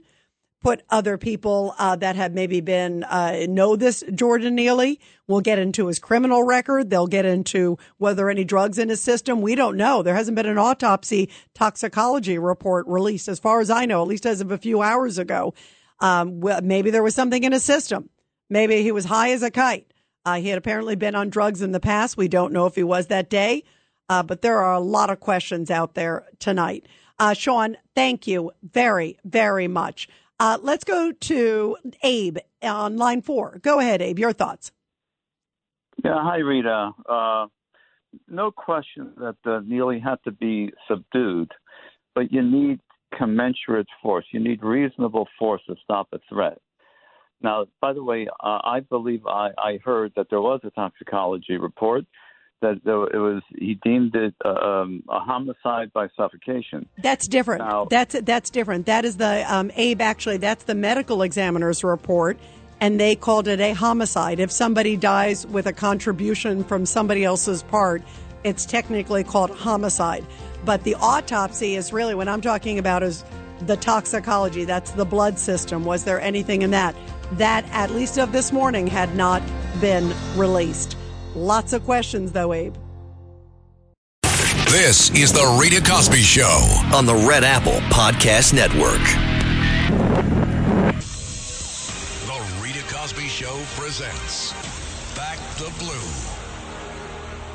put 0.61 0.83
other 0.89 1.17
people 1.17 1.73
uh, 1.77 1.95
that 1.95 2.15
have 2.15 2.33
maybe 2.33 2.61
been 2.61 3.03
uh, 3.03 3.45
know 3.47 3.75
this 3.75 4.03
Jordan 4.13 4.55
Neely. 4.55 4.99
We'll 5.27 5.41
get 5.41 5.59
into 5.59 5.87
his 5.87 5.99
criminal 5.99 6.43
record. 6.43 6.89
They'll 6.89 7.07
get 7.07 7.25
into 7.25 7.77
whether 7.97 8.29
any 8.29 8.43
drugs 8.43 8.77
in 8.77 8.89
his 8.89 9.01
system. 9.01 9.41
We 9.41 9.55
don't 9.55 9.77
know. 9.77 10.03
There 10.03 10.15
hasn't 10.15 10.35
been 10.35 10.45
an 10.45 10.57
autopsy 10.57 11.29
toxicology 11.53 12.37
report 12.37 12.87
released, 12.87 13.27
as 13.27 13.39
far 13.39 13.61
as 13.61 13.69
I 13.69 13.85
know, 13.85 14.01
at 14.01 14.07
least 14.07 14.25
as 14.25 14.41
of 14.41 14.51
a 14.51 14.57
few 14.57 14.81
hours 14.81 15.17
ago. 15.17 15.53
Um, 15.99 16.39
well, 16.39 16.61
maybe 16.61 16.91
there 16.91 17.03
was 17.03 17.15
something 17.15 17.43
in 17.43 17.51
his 17.51 17.63
system. 17.63 18.09
Maybe 18.49 18.81
he 18.81 18.91
was 18.91 19.05
high 19.05 19.31
as 19.31 19.43
a 19.43 19.51
kite. 19.51 19.93
Uh, 20.25 20.35
he 20.35 20.49
had 20.49 20.57
apparently 20.57 20.95
been 20.95 21.15
on 21.15 21.29
drugs 21.29 21.61
in 21.61 21.71
the 21.71 21.79
past. 21.79 22.17
We 22.17 22.27
don't 22.27 22.53
know 22.53 22.65
if 22.65 22.75
he 22.75 22.83
was 22.83 23.07
that 23.07 23.29
day. 23.29 23.63
Uh, 24.09 24.23
but 24.23 24.41
there 24.41 24.57
are 24.57 24.73
a 24.73 24.79
lot 24.79 25.09
of 25.09 25.19
questions 25.19 25.69
out 25.69 25.93
there 25.93 26.25
tonight. 26.39 26.87
Uh, 27.19 27.33
Sean, 27.33 27.77
thank 27.95 28.27
you 28.27 28.51
very, 28.63 29.19
very 29.23 29.67
much. 29.67 30.07
Uh, 30.39 30.57
let's 30.61 30.83
go 30.83 31.11
to 31.11 31.77
Abe 32.01 32.37
on 32.63 32.97
line 32.97 33.21
four. 33.21 33.59
Go 33.61 33.79
ahead, 33.79 34.01
Abe. 34.01 34.19
Your 34.19 34.33
thoughts. 34.33 34.71
Yeah, 36.03 36.15
hi, 36.17 36.37
Rita. 36.37 36.91
Uh, 37.07 37.47
no 38.27 38.51
question 38.51 39.13
that 39.17 39.35
uh, 39.45 39.59
Neely 39.65 39.99
had 39.99 40.15
to 40.23 40.31
be 40.31 40.71
subdued, 40.87 41.51
but 42.15 42.31
you 42.31 42.41
need 42.41 42.79
commensurate 43.17 43.87
force. 44.01 44.25
You 44.31 44.39
need 44.39 44.63
reasonable 44.63 45.27
force 45.37 45.61
to 45.67 45.75
stop 45.83 46.07
a 46.13 46.19
threat. 46.29 46.57
Now, 47.41 47.65
by 47.81 47.93
the 47.93 48.03
way, 48.03 48.27
uh, 48.41 48.59
I 48.63 48.81
believe 48.81 49.25
I, 49.25 49.49
I 49.57 49.79
heard 49.83 50.13
that 50.15 50.27
there 50.29 50.41
was 50.41 50.59
a 50.63 50.69
toxicology 50.71 51.57
report 51.57 52.05
that 52.61 52.81
it 52.85 53.17
was 53.17 53.41
he 53.57 53.79
deemed 53.83 54.15
it 54.15 54.33
uh, 54.43 54.49
um, 54.49 55.03
a 55.09 55.19
homicide 55.19 55.91
by 55.93 56.07
suffocation. 56.15 56.87
That's 57.01 57.27
different. 57.27 57.61
Now- 57.61 57.87
that's 57.89 58.19
that's 58.21 58.49
different. 58.49 58.85
That 58.85 59.05
is 59.05 59.17
the 59.17 59.45
um, 59.53 59.71
Abe. 59.75 60.01
Actually, 60.01 60.37
that's 60.37 60.63
the 60.63 60.75
medical 60.75 61.21
examiner's 61.21 61.83
report, 61.83 62.37
and 62.79 62.99
they 62.99 63.15
called 63.15 63.47
it 63.47 63.59
a 63.59 63.73
homicide. 63.73 64.39
If 64.39 64.51
somebody 64.51 64.95
dies 64.97 65.45
with 65.47 65.65
a 65.65 65.73
contribution 65.73 66.63
from 66.63 66.85
somebody 66.85 67.23
else's 67.23 67.63
part, 67.63 68.03
it's 68.43 68.65
technically 68.65 69.23
called 69.23 69.51
homicide. 69.51 70.25
But 70.65 70.83
the 70.83 70.95
autopsy 70.95 71.75
is 71.75 71.93
really 71.93 72.15
what 72.15 72.27
I'm 72.27 72.41
talking 72.41 72.79
about 72.79 73.03
is 73.03 73.23
the 73.61 73.77
toxicology. 73.77 74.65
That's 74.65 74.91
the 74.91 75.05
blood 75.05 75.39
system. 75.39 75.85
Was 75.85 76.03
there 76.03 76.19
anything 76.21 76.61
in 76.61 76.71
that? 76.71 76.95
That, 77.33 77.65
at 77.71 77.91
least 77.91 78.17
of 78.17 78.31
this 78.31 78.51
morning, 78.51 78.87
had 78.87 79.15
not 79.15 79.41
been 79.79 80.13
released. 80.35 80.95
Lots 81.35 81.73
of 81.73 81.83
questions, 81.85 82.31
though, 82.31 82.53
Abe. 82.53 82.75
This 84.69 85.09
is 85.11 85.33
the 85.33 85.57
Rita 85.59 85.83
Cosby 85.83 86.21
Show. 86.21 86.65
on 86.93 87.05
the 87.05 87.15
Red 87.15 87.43
Apple 87.43 87.79
Podcast 87.91 88.53
Network. 88.53 89.03
The 92.25 92.61
Rita 92.63 92.83
Cosby 92.93 93.27
Show 93.27 93.59
presents 93.75 94.53
Back 95.15 95.37
the 95.57 95.71
Blue. 95.79 95.91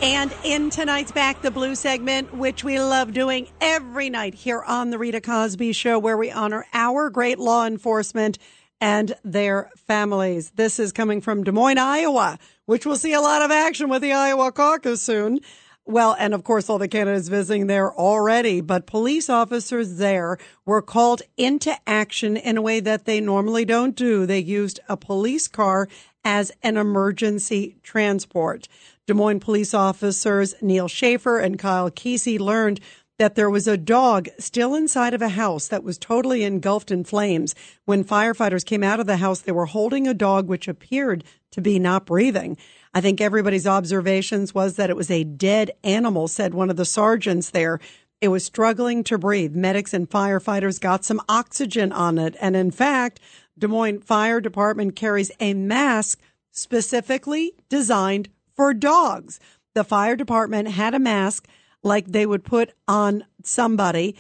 And 0.02 0.34
in 0.44 0.70
tonight's 0.70 1.12
Back 1.12 1.40
the 1.42 1.50
Blue 1.50 1.74
segment, 1.74 2.34
which 2.34 2.64
we 2.64 2.80
love 2.80 3.12
doing 3.12 3.48
every 3.60 4.10
night 4.10 4.34
here 4.34 4.62
on 4.62 4.90
The 4.90 4.98
Rita 4.98 5.20
Cosby 5.20 5.72
Show, 5.72 5.98
where 5.98 6.16
we 6.16 6.30
honor 6.30 6.66
our 6.72 7.10
great 7.10 7.38
law 7.38 7.64
enforcement 7.64 8.38
and 8.80 9.14
their 9.24 9.70
families. 9.87 10.50
This 10.56 10.78
is 10.78 10.92
coming 10.92 11.20
from 11.20 11.44
Des 11.44 11.52
Moines, 11.52 11.78
Iowa, 11.78 12.38
which 12.66 12.87
will 12.87 12.96
see 12.96 13.12
a 13.12 13.20
lot 13.20 13.42
of 13.42 13.50
action 13.50 13.88
with 13.88 14.03
the 14.03 14.12
Iowa 14.12 14.53
caucus 14.53 15.03
soon. 15.03 15.40
Well, 15.87 16.16
and 16.18 16.33
of 16.33 16.44
course, 16.44 16.70
all 16.70 16.79
the 16.79 16.88
candidates 16.88 17.29
visiting 17.29 17.66
there 17.66 17.92
already, 17.92 18.62
but 18.62 18.87
police 18.87 19.29
officers 19.29 19.98
there 19.98 20.38
were 20.64 20.81
called 20.81 21.20
into 21.37 21.77
action 21.87 22.38
in 22.38 22.57
a 22.57 22.62
way 22.62 22.81
that 22.81 23.05
they 23.05 23.20
normally 23.20 23.66
don't 23.66 23.94
do. 23.94 24.24
They 24.24 24.38
used 24.38 24.81
a 24.88 24.96
police 24.96 25.46
car 25.46 25.88
as 26.24 26.50
an 26.62 26.79
emergency 26.79 27.77
transport. 27.83 28.66
Des 29.07 29.12
Moines 29.12 29.40
police 29.40 29.74
officers 29.74 30.55
Neil 30.62 30.88
Schaefer 30.88 31.38
and 31.38 31.59
Kyle 31.59 31.90
Kesey 31.90 32.38
learned 32.40 32.81
that 33.18 33.37
there 33.37 33.50
was 33.50 33.68
a 33.68 33.77
dog 33.77 34.29
still 34.38 34.74
inside 34.74 35.14
of 35.14 35.22
a 35.22 35.31
house 35.31 35.68
that 35.68 35.85
was 35.85 35.98
totally 35.98 36.42
engulfed 36.42 36.90
in 36.90 37.05
flames. 37.05 37.55
When 37.85 38.05
firefighters 38.05 38.64
came 38.64 38.83
out 38.83 39.00
of 39.00 39.07
the 39.07 39.18
house, 39.18 39.40
they 39.40 39.53
were 39.53 39.66
holding 39.66 40.09
a 40.09 40.14
dog 40.14 40.48
which 40.48 40.66
appeared 40.66 41.22
to 41.53 41.61
be 41.61 41.79
not 41.79 42.07
breathing. 42.07 42.57
I 42.92 43.00
think 43.00 43.20
everybody's 43.20 43.66
observations 43.66 44.55
was 44.55 44.77
that 44.77 44.90
it 44.90 44.96
was 44.96 45.11
a 45.11 45.24
dead 45.24 45.70
animal, 45.85 46.27
said 46.27 46.55
one 46.55 46.70
of 46.70 46.77
the 46.77 46.85
sergeants 46.85 47.50
there. 47.50 47.79
It 48.20 48.29
was 48.29 48.44
struggling 48.44 49.05
to 49.05 49.18
breathe. 49.18 49.55
Medics 49.55 49.94
and 49.94 50.09
firefighters 50.11 50.81
got 50.81 51.05
some 51.05 51.20
oxygen 51.29 51.92
on 51.92 52.18
it. 52.18 52.37
And 52.40 52.57
in 52.57 52.70
fact, 52.70 53.20
Des 53.57 53.68
Moines 53.68 54.00
Fire 54.00 54.40
Department 54.40 54.96
carries 54.96 55.31
a 55.38 55.55
mask 55.55 56.20
specifically 56.50 57.53
designed 57.68 58.29
for 58.55 58.74
dogs. 58.74 59.38
The 59.74 59.85
fire 59.85 60.16
department 60.16 60.68
had 60.68 60.94
a 60.94 61.00
mask 61.00 61.48
like 61.85 62.07
they 62.07 62.27
would 62.27 62.44
put 62.44 62.73
on 62.88 63.25
somebody 63.44 64.16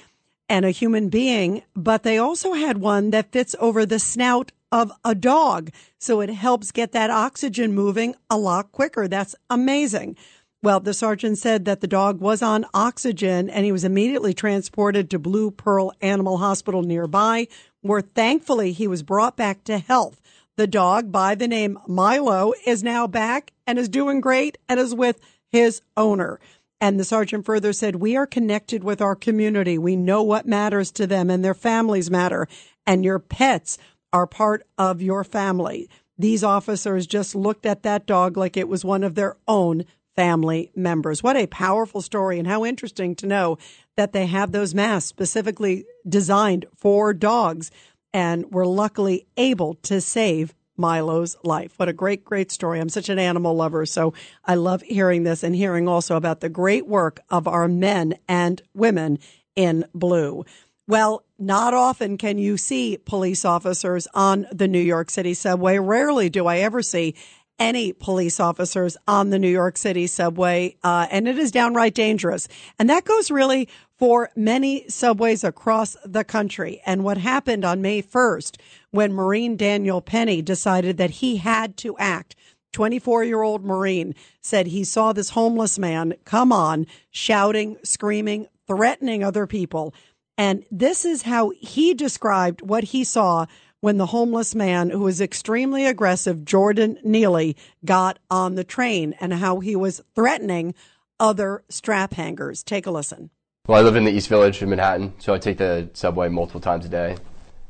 and 0.48 0.64
a 0.64 0.70
human 0.70 1.08
being, 1.08 1.62
but 1.74 2.02
they 2.02 2.18
also 2.18 2.52
had 2.52 2.78
one 2.78 3.10
that 3.10 3.32
fits 3.32 3.56
over 3.58 3.86
the 3.86 3.98
snout 3.98 4.52
of 4.70 4.92
a 5.04 5.14
dog. 5.14 5.70
So 5.98 6.20
it 6.20 6.30
helps 6.30 6.70
get 6.70 6.92
that 6.92 7.10
oxygen 7.10 7.74
moving 7.74 8.14
a 8.28 8.36
lot 8.36 8.70
quicker. 8.70 9.08
That's 9.08 9.34
amazing. 9.48 10.16
Well, 10.62 10.80
the 10.80 10.94
sergeant 10.94 11.38
said 11.38 11.64
that 11.66 11.80
the 11.80 11.86
dog 11.86 12.20
was 12.20 12.42
on 12.42 12.64
oxygen 12.72 13.50
and 13.50 13.64
he 13.64 13.72
was 13.72 13.84
immediately 13.84 14.32
transported 14.32 15.10
to 15.10 15.18
Blue 15.18 15.50
Pearl 15.50 15.92
Animal 16.00 16.38
Hospital 16.38 16.82
nearby, 16.82 17.48
where 17.82 18.00
thankfully 18.00 18.72
he 18.72 18.88
was 18.88 19.02
brought 19.02 19.36
back 19.36 19.62
to 19.64 19.78
health. 19.78 20.20
The 20.56 20.66
dog 20.66 21.12
by 21.12 21.34
the 21.34 21.48
name 21.48 21.78
Milo 21.86 22.52
is 22.66 22.82
now 22.82 23.06
back 23.06 23.52
and 23.66 23.78
is 23.78 23.88
doing 23.88 24.20
great 24.20 24.56
and 24.68 24.80
is 24.80 24.94
with 24.94 25.20
his 25.50 25.82
owner. 25.96 26.40
And 26.80 26.98
the 26.98 27.04
sergeant 27.04 27.46
further 27.46 27.72
said, 27.72 27.96
We 27.96 28.16
are 28.16 28.26
connected 28.26 28.84
with 28.84 29.00
our 29.00 29.16
community. 29.16 29.78
We 29.78 29.96
know 29.96 30.22
what 30.22 30.46
matters 30.46 30.90
to 30.92 31.06
them 31.06 31.30
and 31.30 31.44
their 31.44 31.54
families 31.54 32.10
matter. 32.10 32.46
And 32.86 33.04
your 33.04 33.18
pets 33.18 33.78
are 34.12 34.26
part 34.26 34.66
of 34.78 35.00
your 35.00 35.24
family. 35.24 35.88
These 36.18 36.44
officers 36.44 37.06
just 37.06 37.34
looked 37.34 37.66
at 37.66 37.82
that 37.82 38.06
dog 38.06 38.36
like 38.36 38.56
it 38.56 38.68
was 38.68 38.84
one 38.84 39.02
of 39.02 39.14
their 39.14 39.36
own 39.48 39.84
family 40.14 40.70
members. 40.76 41.22
What 41.22 41.36
a 41.36 41.46
powerful 41.46 42.00
story 42.00 42.38
and 42.38 42.46
how 42.46 42.64
interesting 42.64 43.16
to 43.16 43.26
know 43.26 43.58
that 43.96 44.12
they 44.12 44.26
have 44.26 44.52
those 44.52 44.74
masks 44.74 45.08
specifically 45.08 45.84
designed 46.08 46.66
for 46.76 47.12
dogs 47.12 47.70
and 48.12 48.52
were 48.52 48.66
luckily 48.66 49.26
able 49.36 49.74
to 49.74 50.00
save 50.00 50.54
Milo's 50.76 51.36
life. 51.42 51.74
What 51.76 51.88
a 51.88 51.92
great, 51.92 52.24
great 52.24 52.50
story. 52.50 52.80
I'm 52.80 52.88
such 52.88 53.08
an 53.08 53.18
animal 53.18 53.54
lover, 53.54 53.86
so 53.86 54.14
I 54.44 54.54
love 54.54 54.82
hearing 54.82 55.24
this 55.24 55.42
and 55.42 55.54
hearing 55.54 55.88
also 55.88 56.16
about 56.16 56.40
the 56.40 56.48
great 56.48 56.86
work 56.86 57.20
of 57.30 57.46
our 57.46 57.68
men 57.68 58.14
and 58.28 58.62
women 58.74 59.18
in 59.56 59.84
blue. 59.94 60.44
Well, 60.86 61.24
not 61.38 61.72
often 61.72 62.18
can 62.18 62.36
you 62.38 62.56
see 62.56 62.98
police 62.98 63.44
officers 63.44 64.06
on 64.14 64.46
the 64.52 64.68
New 64.68 64.80
York 64.80 65.10
City 65.10 65.32
subway. 65.32 65.78
Rarely 65.78 66.28
do 66.28 66.46
I 66.46 66.58
ever 66.58 66.82
see 66.82 67.14
any 67.58 67.92
police 67.92 68.40
officers 68.40 68.96
on 69.06 69.30
the 69.30 69.38
New 69.38 69.48
York 69.48 69.76
City 69.78 70.06
subway, 70.06 70.76
uh, 70.82 71.06
and 71.10 71.28
it 71.28 71.38
is 71.38 71.52
downright 71.52 71.94
dangerous. 71.94 72.48
And 72.78 72.90
that 72.90 73.04
goes 73.04 73.30
really 73.30 73.68
for 73.98 74.30
many 74.34 74.88
subways 74.88 75.44
across 75.44 75.96
the 76.04 76.24
country. 76.24 76.82
And 76.84 77.04
what 77.04 77.18
happened 77.18 77.64
on 77.64 77.82
May 77.82 78.02
1st 78.02 78.56
when 78.90 79.12
Marine 79.12 79.56
Daniel 79.56 80.00
Penny 80.00 80.42
decided 80.42 80.96
that 80.96 81.10
he 81.10 81.36
had 81.36 81.76
to 81.78 81.96
act. 81.98 82.34
24 82.72 83.24
year 83.24 83.42
old 83.42 83.64
Marine 83.64 84.14
said 84.40 84.66
he 84.66 84.82
saw 84.82 85.12
this 85.12 85.30
homeless 85.30 85.78
man 85.78 86.14
come 86.24 86.52
on, 86.52 86.86
shouting, 87.10 87.76
screaming, 87.84 88.48
threatening 88.66 89.22
other 89.22 89.46
people. 89.46 89.94
And 90.36 90.64
this 90.70 91.04
is 91.04 91.22
how 91.22 91.52
he 91.60 91.94
described 91.94 92.62
what 92.62 92.84
he 92.84 93.04
saw 93.04 93.46
when 93.80 93.98
the 93.98 94.06
homeless 94.06 94.54
man, 94.54 94.90
who 94.90 95.00
was 95.00 95.20
extremely 95.20 95.86
aggressive, 95.86 96.44
Jordan 96.44 96.98
Neely, 97.04 97.56
got 97.84 98.18
on 98.30 98.54
the 98.54 98.64
train 98.64 99.14
and 99.20 99.34
how 99.34 99.60
he 99.60 99.76
was 99.76 100.02
threatening 100.14 100.74
other 101.20 101.62
strap 101.68 102.14
hangers. 102.14 102.62
Take 102.62 102.86
a 102.86 102.90
listen. 102.90 103.30
Well, 103.66 103.78
I 103.78 103.82
live 103.82 103.96
in 103.96 104.04
the 104.04 104.10
East 104.10 104.28
Village 104.28 104.60
in 104.60 104.68
Manhattan, 104.68 105.14
so 105.18 105.32
I 105.32 105.38
take 105.38 105.56
the 105.56 105.88
subway 105.94 106.28
multiple 106.28 106.60
times 106.60 106.84
a 106.84 106.88
day. 106.90 107.16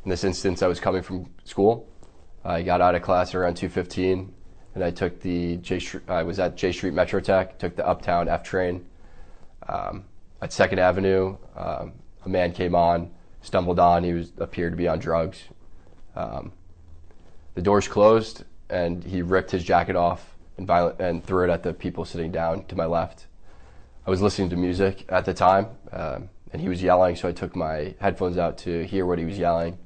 In 0.02 0.10
this 0.10 0.24
instance, 0.24 0.60
I 0.60 0.66
was 0.66 0.80
coming 0.80 1.02
from 1.02 1.26
school. 1.44 1.88
I 2.44 2.62
got 2.62 2.80
out 2.80 2.96
of 2.96 3.02
class 3.02 3.32
around 3.32 3.54
2:15, 3.54 4.32
and 4.74 4.82
I 4.82 4.90
took 4.90 5.20
the 5.20 5.58
Jay 5.58 5.78
Street, 5.78 6.02
I 6.08 6.24
was 6.24 6.40
at 6.40 6.56
Jay 6.56 6.72
Street 6.72 6.94
MetroTech, 6.94 7.58
took 7.58 7.76
the 7.76 7.86
Uptown 7.86 8.28
F 8.28 8.42
train. 8.42 8.84
Um, 9.68 10.06
at 10.42 10.52
Second 10.52 10.80
Avenue, 10.80 11.36
um, 11.54 11.92
a 12.24 12.28
man 12.28 12.50
came 12.50 12.74
on, 12.74 13.12
stumbled 13.40 13.78
on. 13.78 14.02
He 14.02 14.14
was 14.14 14.32
appeared 14.38 14.72
to 14.72 14.76
be 14.76 14.88
on 14.88 14.98
drugs. 14.98 15.44
Um, 16.16 16.50
the 17.54 17.62
doors 17.62 17.86
closed, 17.86 18.42
and 18.68 19.04
he 19.04 19.22
ripped 19.22 19.52
his 19.52 19.62
jacket 19.62 19.94
off 19.94 20.34
and, 20.58 20.68
and 20.98 21.24
threw 21.24 21.44
it 21.44 21.52
at 21.52 21.62
the 21.62 21.72
people 21.72 22.04
sitting 22.04 22.32
down 22.32 22.64
to 22.64 22.74
my 22.74 22.84
left. 22.84 23.28
I 24.06 24.10
was 24.10 24.20
listening 24.20 24.50
to 24.50 24.56
music 24.56 25.06
at 25.08 25.24
the 25.24 25.32
time, 25.32 25.68
um, 25.90 26.28
and 26.52 26.60
he 26.60 26.68
was 26.68 26.82
yelling, 26.82 27.16
so 27.16 27.26
I 27.28 27.32
took 27.32 27.56
my 27.56 27.94
headphones 28.00 28.36
out 28.36 28.58
to 28.58 28.84
hear 28.84 29.06
what 29.06 29.18
he 29.18 29.24
was 29.24 29.38
yelling. 29.38 29.78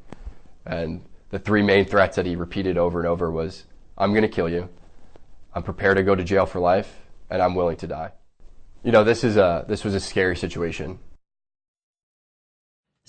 And 0.67 1.05
the 1.31 1.39
three 1.39 1.63
main 1.63 1.85
threats 1.85 2.17
that 2.17 2.27
he 2.27 2.35
repeated 2.35 2.77
over 2.77 2.99
and 2.99 3.09
over 3.09 3.31
was, 3.31 3.65
"I'm 3.97 4.11
going 4.11 4.23
to 4.23 4.29
kill 4.29 4.49
you. 4.49 4.69
I'm 5.55 5.63
prepared 5.63 5.97
to 5.99 6.03
go 6.03 6.15
to 6.15 6.25
jail 6.25 6.47
for 6.47 6.59
life, 6.59 6.97
and 7.31 7.41
I'm 7.41 7.55
willing 7.55 7.77
to 7.77 7.87
die." 7.87 8.13
You 8.83 8.93
know, 8.93 9.05
this 9.05 9.23
is 9.23 9.37
a 9.37 9.65
this 9.69 9.85
was 9.85 9.95
a 9.95 10.01
scary 10.01 10.37
situation. 10.37 10.99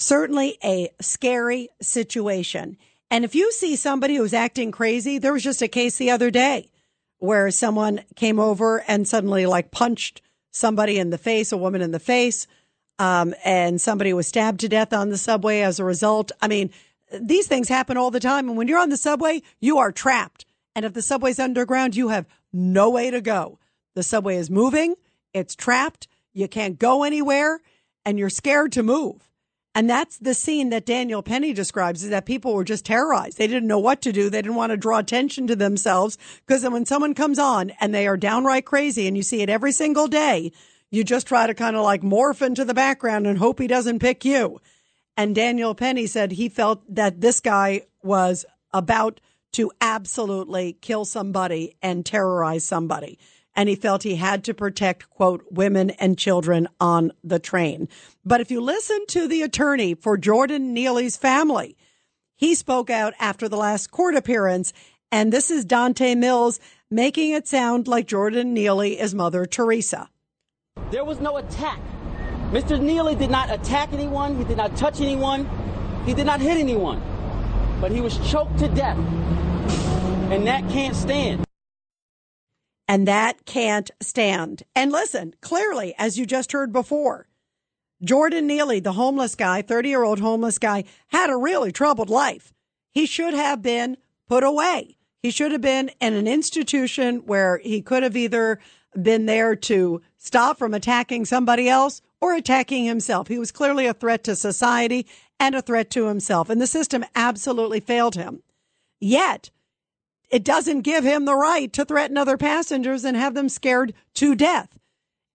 certainly 0.01 0.57
a 0.63 0.89
scary 1.01 1.69
situation. 1.81 2.77
And 3.11 3.25
if 3.25 3.35
you 3.35 3.51
see 3.51 3.75
somebody 3.75 4.15
who's 4.15 4.33
acting 4.33 4.71
crazy, 4.71 5.17
there 5.17 5.33
was 5.33 5.43
just 5.43 5.61
a 5.61 5.67
case 5.67 5.97
the 5.97 6.11
other 6.11 6.31
day 6.31 6.71
where 7.17 7.51
someone 7.51 8.01
came 8.15 8.39
over 8.39 8.83
and 8.87 9.07
suddenly 9.07 9.45
like 9.45 9.71
punched 9.71 10.21
somebody 10.51 10.97
in 10.97 11.09
the 11.09 11.17
face, 11.17 11.51
a 11.51 11.57
woman 11.57 11.81
in 11.81 11.91
the 11.91 11.99
face, 11.99 12.47
um, 12.97 13.33
and 13.45 13.79
somebody 13.79 14.13
was 14.13 14.27
stabbed 14.27 14.59
to 14.61 14.69
death 14.69 14.93
on 14.93 15.09
the 15.09 15.17
subway 15.17 15.61
as 15.61 15.79
a 15.79 15.85
result. 15.85 16.31
I 16.41 16.47
mean, 16.47 16.71
these 17.11 17.47
things 17.47 17.69
happen 17.69 17.97
all 17.97 18.11
the 18.11 18.19
time. 18.19 18.49
And 18.49 18.57
when 18.57 18.67
you're 18.67 18.79
on 18.79 18.89
the 18.89 18.97
subway, 18.97 19.41
you 19.59 19.77
are 19.77 19.91
trapped. 19.91 20.45
And 20.75 20.85
if 20.85 20.93
the 20.93 21.01
subway's 21.01 21.39
underground, 21.39 21.95
you 21.95 22.09
have 22.09 22.27
no 22.53 22.89
way 22.89 23.09
to 23.11 23.21
go. 23.21 23.59
The 23.95 24.03
subway 24.03 24.35
is 24.35 24.49
moving, 24.49 24.95
it's 25.33 25.55
trapped, 25.55 26.07
you 26.33 26.47
can't 26.47 26.79
go 26.79 27.03
anywhere, 27.03 27.59
and 28.05 28.17
you're 28.17 28.29
scared 28.29 28.71
to 28.73 28.83
move. 28.83 29.28
And 29.75 29.89
that's 29.89 30.17
the 30.17 30.33
scene 30.33 30.69
that 30.71 30.85
Daniel 30.85 31.21
Penny 31.21 31.53
describes 31.53 32.03
is 32.03 32.09
that 32.09 32.25
people 32.25 32.53
were 32.53 32.63
just 32.63 32.85
terrorized. 32.85 33.37
They 33.37 33.47
didn't 33.47 33.67
know 33.67 33.79
what 33.79 34.01
to 34.01 34.11
do. 34.11 34.29
They 34.29 34.41
didn't 34.41 34.57
want 34.57 34.71
to 34.71 34.77
draw 34.77 34.97
attention 34.97 35.47
to 35.47 35.55
themselves 35.55 36.17
because 36.45 36.67
when 36.67 36.85
someone 36.85 37.13
comes 37.13 37.37
on 37.37 37.71
and 37.79 37.93
they 37.93 38.07
are 38.07 38.17
downright 38.17 38.65
crazy 38.65 39.07
and 39.07 39.15
you 39.15 39.23
see 39.23 39.41
it 39.41 39.49
every 39.49 39.71
single 39.71 40.07
day, 40.07 40.51
you 40.89 41.03
just 41.03 41.27
try 41.27 41.45
to 41.45 41.53
kind 41.53 41.75
of 41.75 41.83
like 41.83 42.01
morph 42.01 42.41
into 42.41 42.65
the 42.65 42.73
background 42.73 43.27
and 43.27 43.37
hope 43.37 43.59
he 43.59 43.67
doesn't 43.67 43.99
pick 43.99 44.25
you. 44.25 44.59
And 45.15 45.35
Daniel 45.35 45.75
Penny 45.75 46.07
said 46.07 46.31
he 46.31 46.49
felt 46.49 46.81
that 46.93 47.21
this 47.21 47.39
guy 47.39 47.83
was 48.01 48.45
about 48.73 49.21
to 49.51 49.71
absolutely 49.81 50.73
kill 50.81 51.05
somebody 51.05 51.75
and 51.81 52.05
terrorize 52.05 52.65
somebody 52.65 53.19
and 53.55 53.69
he 53.69 53.75
felt 53.75 54.03
he 54.03 54.15
had 54.15 54.43
to 54.45 54.53
protect, 54.53 55.09
quote, 55.09 55.43
women 55.51 55.89
and 55.91 56.17
children 56.17 56.67
on 56.79 57.11
the 57.23 57.39
train. 57.39 57.89
But 58.23 58.41
if 58.41 58.51
you 58.51 58.61
listen 58.61 59.05
to 59.07 59.27
the 59.27 59.41
attorney 59.41 59.95
for 59.95 60.17
Jordan 60.17 60.73
Neely's 60.73 61.17
family, 61.17 61.75
he 62.35 62.55
spoke 62.55 62.89
out 62.89 63.13
after 63.19 63.49
the 63.49 63.57
last 63.57 63.91
court 63.91 64.15
appearance, 64.15 64.71
and 65.11 65.33
this 65.33 65.51
is 65.51 65.65
Donte 65.65 66.15
Mills 66.17 66.59
making 66.89 67.31
it 67.31 67.47
sound 67.47 67.87
like 67.87 68.07
Jordan 68.07 68.53
Neely 68.53 68.99
is 68.99 69.13
Mother 69.13 69.45
Teresa. 69.45 70.09
There 70.91 71.03
was 71.03 71.19
no 71.19 71.37
attack. 71.37 71.79
Mr. 72.51 72.81
Neely 72.81 73.15
did 73.15 73.29
not 73.29 73.51
attack 73.51 73.93
anyone, 73.93 74.37
he 74.37 74.43
did 74.43 74.57
not 74.57 74.75
touch 74.75 75.01
anyone, 75.01 75.47
he 76.05 76.13
did 76.13 76.25
not 76.25 76.39
hit 76.39 76.57
anyone, 76.57 77.01
but 77.79 77.91
he 77.91 78.01
was 78.01 78.17
choked 78.29 78.57
to 78.59 78.67
death. 78.69 78.97
And 80.31 80.47
that 80.47 80.67
can't 80.69 80.95
stand 80.95 81.45
and 82.89 83.07
that 83.07 83.45
can't 83.45 83.91
stand. 84.01 84.63
And 84.75 84.91
listen, 84.91 85.35
clearly, 85.41 85.93
as 85.99 86.17
you 86.17 86.25
just 86.25 86.51
heard 86.51 86.73
before, 86.73 87.27
Jordan 88.03 88.47
Neely, 88.47 88.79
the 88.79 88.93
homeless 88.93 89.35
guy, 89.35 89.61
30 89.61 89.89
year 89.89 90.03
old 90.03 90.19
homeless 90.19 90.57
guy, 90.57 90.85
had 91.09 91.29
a 91.29 91.37
really 91.37 91.71
troubled 91.71 92.09
life. 92.09 92.51
He 92.91 93.05
should 93.05 93.35
have 93.35 93.61
been 93.61 93.97
put 94.27 94.43
away. 94.43 94.97
He 95.21 95.29
should 95.29 95.51
have 95.51 95.61
been 95.61 95.91
in 96.01 96.15
an 96.15 96.27
institution 96.27 97.17
where 97.27 97.59
he 97.59 97.81
could 97.81 98.01
have 98.01 98.17
either 98.17 98.59
been 98.99 99.27
there 99.27 99.55
to 99.55 100.01
stop 100.17 100.57
from 100.57 100.73
attacking 100.73 101.25
somebody 101.25 101.69
else 101.69 102.01
or 102.19 102.33
attacking 102.33 102.85
himself. 102.85 103.27
He 103.27 103.37
was 103.37 103.51
clearly 103.51 103.85
a 103.85 103.93
threat 103.93 104.23
to 104.23 104.35
society 104.35 105.05
and 105.39 105.53
a 105.53 105.61
threat 105.61 105.91
to 105.91 106.07
himself. 106.07 106.49
And 106.49 106.59
the 106.59 106.65
system 106.65 107.05
absolutely 107.15 107.81
failed 107.81 108.15
him. 108.15 108.41
Yet, 108.99 109.51
it 110.29 110.43
doesn't 110.43 110.81
give 110.81 111.03
him 111.03 111.25
the 111.25 111.35
right 111.35 111.71
to 111.73 111.85
threaten 111.85 112.17
other 112.17 112.37
passengers 112.37 113.03
and 113.03 113.17
have 113.17 113.33
them 113.33 113.49
scared 113.49 113.93
to 114.15 114.35
death. 114.35 114.77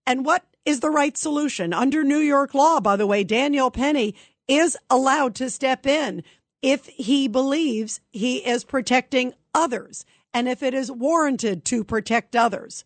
And 0.07 0.25
what 0.25 0.45
is 0.65 0.79
the 0.79 0.89
right 0.89 1.17
solution? 1.17 1.73
Under 1.73 2.03
New 2.03 2.19
York 2.19 2.53
law, 2.53 2.79
by 2.79 2.95
the 2.95 3.07
way, 3.07 3.23
Daniel 3.23 3.71
Penny 3.71 4.15
is 4.47 4.77
allowed 4.89 5.35
to 5.35 5.49
step 5.49 5.85
in 5.85 6.23
if 6.61 6.85
he 6.87 7.27
believes 7.27 7.99
he 8.11 8.37
is 8.37 8.63
protecting 8.63 9.33
others 9.53 10.05
and 10.33 10.47
if 10.47 10.63
it 10.63 10.73
is 10.73 10.91
warranted 10.91 11.65
to 11.65 11.83
protect 11.83 12.35
others. 12.35 12.83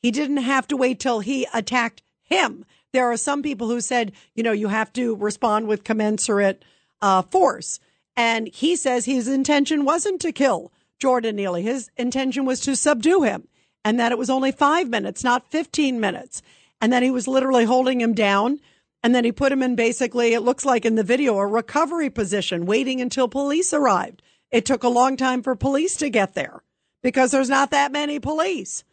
He 0.00 0.10
didn't 0.10 0.38
have 0.38 0.66
to 0.68 0.76
wait 0.76 1.00
till 1.00 1.20
he 1.20 1.46
attacked 1.54 2.02
him. 2.22 2.64
There 2.92 3.10
are 3.10 3.16
some 3.16 3.42
people 3.42 3.68
who 3.68 3.80
said, 3.80 4.12
you 4.34 4.42
know, 4.42 4.52
you 4.52 4.68
have 4.68 4.92
to 4.94 5.14
respond 5.16 5.68
with 5.68 5.84
commensurate 5.84 6.64
uh, 7.00 7.22
force. 7.22 7.78
And 8.16 8.48
he 8.48 8.76
says 8.76 9.04
his 9.04 9.28
intention 9.28 9.84
wasn't 9.84 10.20
to 10.22 10.32
kill 10.32 10.72
Jordan 11.02 11.34
Neely. 11.34 11.62
His 11.62 11.90
intention 11.96 12.44
was 12.44 12.60
to 12.60 12.76
subdue 12.76 13.22
him 13.22 13.48
and 13.84 13.98
that 13.98 14.12
it 14.12 14.18
was 14.18 14.30
only 14.30 14.52
five 14.52 14.88
minutes, 14.88 15.24
not 15.24 15.50
15 15.50 15.98
minutes. 15.98 16.42
And 16.80 16.92
then 16.92 17.02
he 17.02 17.10
was 17.10 17.26
literally 17.26 17.64
holding 17.64 18.00
him 18.00 18.14
down. 18.14 18.60
And 19.02 19.12
then 19.12 19.24
he 19.24 19.32
put 19.32 19.50
him 19.50 19.64
in 19.64 19.74
basically, 19.74 20.32
it 20.32 20.42
looks 20.42 20.64
like 20.64 20.84
in 20.84 20.94
the 20.94 21.02
video, 21.02 21.36
a 21.38 21.46
recovery 21.46 22.08
position, 22.08 22.66
waiting 22.66 23.00
until 23.00 23.26
police 23.26 23.74
arrived. 23.74 24.22
It 24.52 24.64
took 24.64 24.84
a 24.84 24.88
long 24.88 25.16
time 25.16 25.42
for 25.42 25.56
police 25.56 25.96
to 25.96 26.08
get 26.08 26.34
there 26.34 26.62
because 27.02 27.32
there's 27.32 27.50
not 27.50 27.72
that 27.72 27.90
many 27.90 28.20
police. 28.20 28.84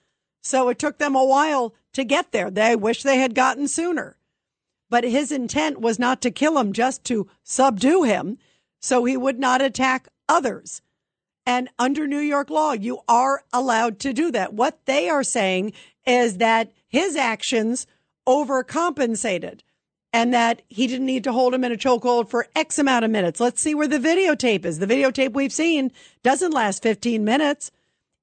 So 0.41 0.69
it 0.69 0.79
took 0.79 0.97
them 0.97 1.15
a 1.15 1.23
while 1.23 1.75
to 1.93 2.03
get 2.03 2.31
there. 2.31 2.49
They 2.49 2.75
wish 2.75 3.03
they 3.03 3.19
had 3.19 3.35
gotten 3.35 3.67
sooner. 3.67 4.17
But 4.89 5.03
his 5.03 5.31
intent 5.31 5.79
was 5.79 5.99
not 5.99 6.23
to 6.23 6.31
kill 6.31 6.57
him, 6.57 6.73
just 6.73 7.03
to 7.03 7.29
subdue 7.43 8.01
him 8.01 8.39
so 8.79 9.05
he 9.05 9.15
would 9.15 9.37
not 9.37 9.61
attack 9.61 10.07
others. 10.27 10.81
And 11.49 11.67
under 11.79 12.05
New 12.05 12.19
York 12.19 12.51
law, 12.51 12.73
you 12.73 12.99
are 13.07 13.41
allowed 13.51 13.97
to 14.01 14.13
do 14.13 14.29
that. 14.33 14.53
What 14.53 14.85
they 14.85 15.09
are 15.09 15.23
saying 15.23 15.73
is 16.05 16.37
that 16.37 16.71
his 16.87 17.15
actions 17.15 17.87
overcompensated 18.27 19.61
and 20.13 20.31
that 20.31 20.61
he 20.67 20.85
didn't 20.85 21.07
need 21.07 21.23
to 21.23 21.31
hold 21.31 21.55
him 21.55 21.63
in 21.63 21.71
a 21.71 21.75
chokehold 21.75 22.29
for 22.29 22.45
X 22.55 22.77
amount 22.77 23.03
of 23.03 23.09
minutes. 23.09 23.39
Let's 23.39 23.59
see 23.61 23.73
where 23.73 23.87
the 23.87 23.97
videotape 23.97 24.63
is. 24.63 24.77
The 24.77 24.85
videotape 24.85 25.33
we've 25.33 25.51
seen 25.51 25.91
doesn't 26.21 26.53
last 26.53 26.83
15 26.83 27.25
minutes. 27.25 27.71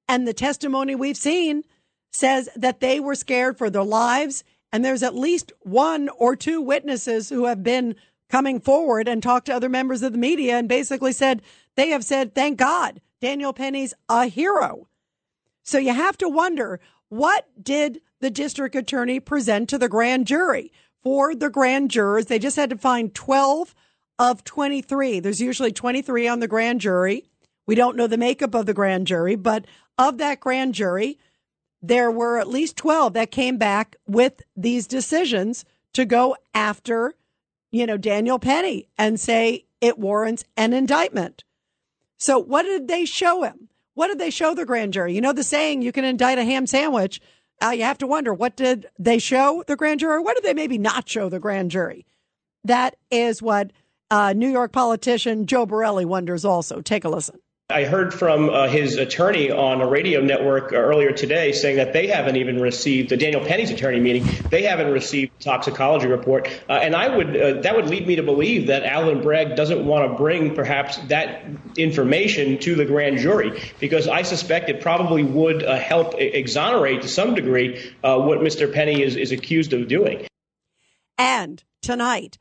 And 0.07 0.25
the 0.25 0.33
testimony 0.33 0.95
we've 0.95 1.17
seen 1.17 1.65
says 2.13 2.47
that 2.55 2.79
they 2.79 3.01
were 3.01 3.13
scared 3.13 3.57
for 3.57 3.69
their 3.69 3.83
lives. 3.83 4.45
And 4.71 4.85
there's 4.85 5.03
at 5.03 5.15
least 5.15 5.51
one 5.63 6.07
or 6.17 6.37
two 6.37 6.61
witnesses 6.61 7.27
who 7.27 7.43
have 7.43 7.61
been 7.61 7.97
coming 8.29 8.61
forward 8.61 9.09
and 9.09 9.21
talked 9.21 9.47
to 9.47 9.53
other 9.53 9.67
members 9.67 10.01
of 10.01 10.13
the 10.13 10.17
media 10.17 10.57
and 10.57 10.69
basically 10.69 11.11
said, 11.11 11.41
they 11.75 11.89
have 11.89 12.05
said, 12.05 12.33
thank 12.33 12.57
God 12.57 13.01
Daniel 13.21 13.53
Penny's 13.53 13.93
a 14.09 14.27
hero. 14.27 14.87
So 15.63 15.77
you 15.77 15.93
have 15.93 16.17
to 16.19 16.29
wonder 16.29 16.79
what 17.09 17.47
did 17.61 18.01
the 18.19 18.29
district 18.29 18.75
attorney 18.75 19.19
present 19.19 19.69
to 19.69 19.77
the 19.77 19.89
grand 19.89 20.27
jury? 20.27 20.71
For 21.03 21.35
the 21.35 21.49
grand 21.49 21.91
jurors, 21.91 22.25
they 22.25 22.39
just 22.39 22.55
had 22.55 22.69
to 22.69 22.77
find 22.77 23.13
12 23.13 23.73
of 24.19 24.43
23. 24.43 25.19
There's 25.19 25.39
usually 25.39 25.71
23 25.71 26.27
on 26.27 26.39
the 26.39 26.47
grand 26.47 26.81
jury. 26.81 27.25
We 27.65 27.75
don't 27.75 27.97
know 27.97 28.07
the 28.07 28.17
makeup 28.17 28.55
of 28.55 28.65
the 28.65 28.73
grand 28.73 29.07
jury, 29.07 29.35
but 29.35 29.65
of 29.97 30.17
that 30.17 30.39
grand 30.39 30.73
jury, 30.73 31.17
there 31.81 32.11
were 32.11 32.39
at 32.39 32.47
least 32.47 32.77
12 32.77 33.13
that 33.13 33.31
came 33.31 33.57
back 33.57 33.95
with 34.07 34.41
these 34.55 34.87
decisions 34.87 35.65
to 35.93 36.05
go 36.05 36.35
after, 36.53 37.15
you 37.71 37.85
know, 37.85 37.97
Daniel 37.97 38.39
Penny 38.39 38.87
and 38.97 39.19
say 39.19 39.65
it 39.81 39.99
warrants 39.99 40.43
an 40.55 40.73
indictment. 40.73 41.43
So 42.17 42.39
what 42.39 42.63
did 42.63 42.87
they 42.87 43.05
show 43.05 43.43
him? 43.43 43.69
What 43.93 44.07
did 44.07 44.19
they 44.19 44.29
show 44.29 44.53
the 44.53 44.65
grand 44.65 44.93
jury? 44.93 45.13
You 45.15 45.21
know 45.21 45.33
the 45.33 45.43
saying, 45.43 45.81
you 45.81 45.91
can 45.91 46.05
indict 46.05 46.37
a 46.37 46.43
ham 46.43 46.67
sandwich. 46.67 47.19
Uh, 47.63 47.69
you 47.69 47.83
have 47.83 47.97
to 47.97 48.07
wonder, 48.07 48.33
what 48.33 48.55
did 48.55 48.87
they 48.99 49.17
show 49.17 49.63
the 49.65 49.75
grand 49.75 49.99
jury? 49.99 50.21
What 50.21 50.35
did 50.35 50.43
they 50.43 50.53
maybe 50.53 50.77
not 50.77 51.09
show 51.09 51.29
the 51.29 51.39
grand 51.39 51.71
jury? 51.71 52.05
That 52.63 52.95
is 53.09 53.41
what 53.41 53.71
uh, 54.11 54.33
New 54.33 54.49
York 54.49 54.71
politician 54.71 55.47
Joe 55.47 55.65
Borelli 55.65 56.05
wonders 56.05 56.45
also. 56.45 56.81
Take 56.81 57.05
a 57.05 57.09
listen. 57.09 57.39
I 57.69 57.83
heard 57.83 58.13
from 58.13 58.49
uh, 58.49 58.69
his 58.69 58.95
attorney 58.95 59.51
on 59.51 59.81
a 59.81 59.87
radio 59.87 60.21
network 60.21 60.71
uh, 60.71 60.77
earlier 60.77 61.11
today 61.11 61.51
saying 61.51 61.75
that 61.75 61.91
they 61.91 62.07
haven't 62.07 62.37
even 62.37 62.61
received 62.61 63.09
the 63.09 63.17
Daniel 63.17 63.43
Penny's 63.43 63.69
attorney 63.71 63.99
meeting. 63.99 64.23
They 64.49 64.63
haven't 64.63 64.89
received 64.89 65.37
toxicology 65.41 66.07
report, 66.07 66.47
uh, 66.69 66.79
and 66.81 66.95
I 66.95 67.13
would 67.13 67.35
uh, 67.35 67.61
that 67.63 67.75
would 67.75 67.89
lead 67.89 68.07
me 68.07 68.15
to 68.15 68.23
believe 68.23 68.67
that 68.67 68.83
Alvin 68.83 69.21
Bragg 69.21 69.57
doesn't 69.57 69.85
want 69.85 70.09
to 70.09 70.17
bring 70.17 70.55
perhaps 70.55 70.95
that 71.09 71.43
information 71.75 72.57
to 72.59 72.73
the 72.73 72.85
grand 72.85 73.17
jury 73.17 73.61
because 73.81 74.07
I 74.07 74.21
suspect 74.21 74.69
it 74.69 74.79
probably 74.79 75.23
would 75.23 75.61
uh, 75.61 75.77
help 75.77 76.13
exonerate 76.17 77.01
to 77.01 77.09
some 77.09 77.35
degree 77.35 77.93
uh, 78.01 78.17
what 78.17 78.39
Mr. 78.39 78.73
Penny 78.73 79.01
is 79.01 79.17
is 79.17 79.33
accused 79.33 79.73
of 79.73 79.89
doing. 79.89 80.25
And 81.17 81.61
tonight 81.81 82.37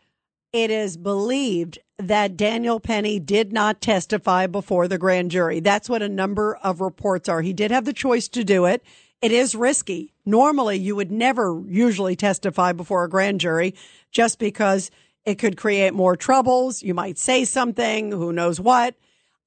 it 0.52 0.70
is 0.70 0.96
believed 0.96 1.80
that 1.98 2.36
Daniel 2.36 2.78
Penny 2.78 3.18
did 3.18 3.52
not 3.52 3.80
testify 3.80 4.46
before 4.46 4.86
the 4.86 4.98
grand 4.98 5.30
jury. 5.30 5.60
That's 5.60 5.88
what 5.88 6.02
a 6.02 6.08
number 6.08 6.56
of 6.56 6.80
reports 6.80 7.28
are. 7.28 7.40
He 7.40 7.52
did 7.52 7.70
have 7.70 7.84
the 7.84 7.92
choice 7.92 8.28
to 8.28 8.44
do 8.44 8.66
it. 8.66 8.82
It 9.22 9.32
is 9.32 9.54
risky. 9.54 10.12
Normally, 10.26 10.76
you 10.76 10.94
would 10.94 11.10
never 11.10 11.62
usually 11.66 12.14
testify 12.14 12.72
before 12.72 13.04
a 13.04 13.08
grand 13.08 13.40
jury 13.40 13.74
just 14.10 14.38
because 14.38 14.90
it 15.24 15.36
could 15.36 15.56
create 15.56 15.94
more 15.94 16.16
troubles. 16.16 16.82
You 16.82 16.92
might 16.92 17.18
say 17.18 17.44
something, 17.44 18.12
who 18.12 18.32
knows 18.32 18.60
what. 18.60 18.94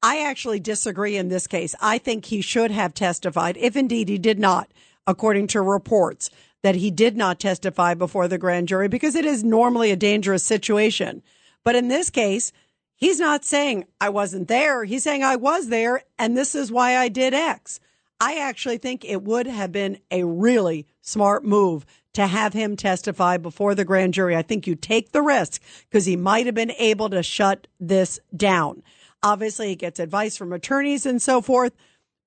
I 0.01 0.25
actually 0.25 0.59
disagree 0.59 1.17
in 1.17 1.27
this 1.27 1.45
case. 1.45 1.75
I 1.81 1.97
think 1.99 2.25
he 2.25 2.41
should 2.41 2.71
have 2.71 2.93
testified, 2.93 3.57
if 3.57 3.75
indeed 3.75 4.09
he 4.09 4.17
did 4.17 4.39
not, 4.39 4.71
according 5.05 5.47
to 5.47 5.62
reports 5.62 6.29
that 6.63 6.75
he 6.75 6.89
did 6.89 7.15
not 7.15 7.39
testify 7.39 7.93
before 7.93 8.27
the 8.27 8.38
grand 8.38 8.67
jury 8.67 8.88
because 8.88 9.15
it 9.15 9.25
is 9.25 9.43
normally 9.43 9.91
a 9.91 9.95
dangerous 9.95 10.43
situation. 10.43 11.21
But 11.63 11.75
in 11.75 11.87
this 11.87 12.09
case, 12.09 12.51
he's 12.95 13.19
not 13.19 13.45
saying 13.45 13.85
I 13.99 14.09
wasn't 14.09 14.47
there. 14.47 14.83
He's 14.85 15.03
saying 15.03 15.23
I 15.23 15.35
was 15.35 15.69
there 15.69 16.03
and 16.17 16.35
this 16.37 16.55
is 16.55 16.71
why 16.71 16.97
I 16.97 17.09
did 17.09 17.33
X. 17.33 17.79
I 18.21 18.35
actually 18.35 18.77
think 18.77 19.05
it 19.05 19.23
would 19.23 19.47
have 19.47 19.71
been 19.71 19.99
a 20.11 20.25
really 20.25 20.85
smart 21.01 21.45
move 21.45 21.85
to 22.13 22.27
have 22.27 22.53
him 22.53 22.75
testify 22.75 23.37
before 23.37 23.75
the 23.75 23.85
grand 23.85 24.13
jury. 24.13 24.35
I 24.35 24.41
think 24.41 24.67
you 24.67 24.75
take 24.75 25.11
the 25.11 25.21
risk 25.21 25.61
because 25.89 26.05
he 26.05 26.15
might 26.15 26.45
have 26.45 26.55
been 26.55 26.71
able 26.71 27.09
to 27.11 27.23
shut 27.23 27.67
this 27.79 28.19
down. 28.35 28.83
Obviously, 29.23 29.69
he 29.69 29.75
gets 29.75 29.99
advice 29.99 30.35
from 30.35 30.51
attorneys 30.51 31.05
and 31.05 31.21
so 31.21 31.41
forth. 31.41 31.73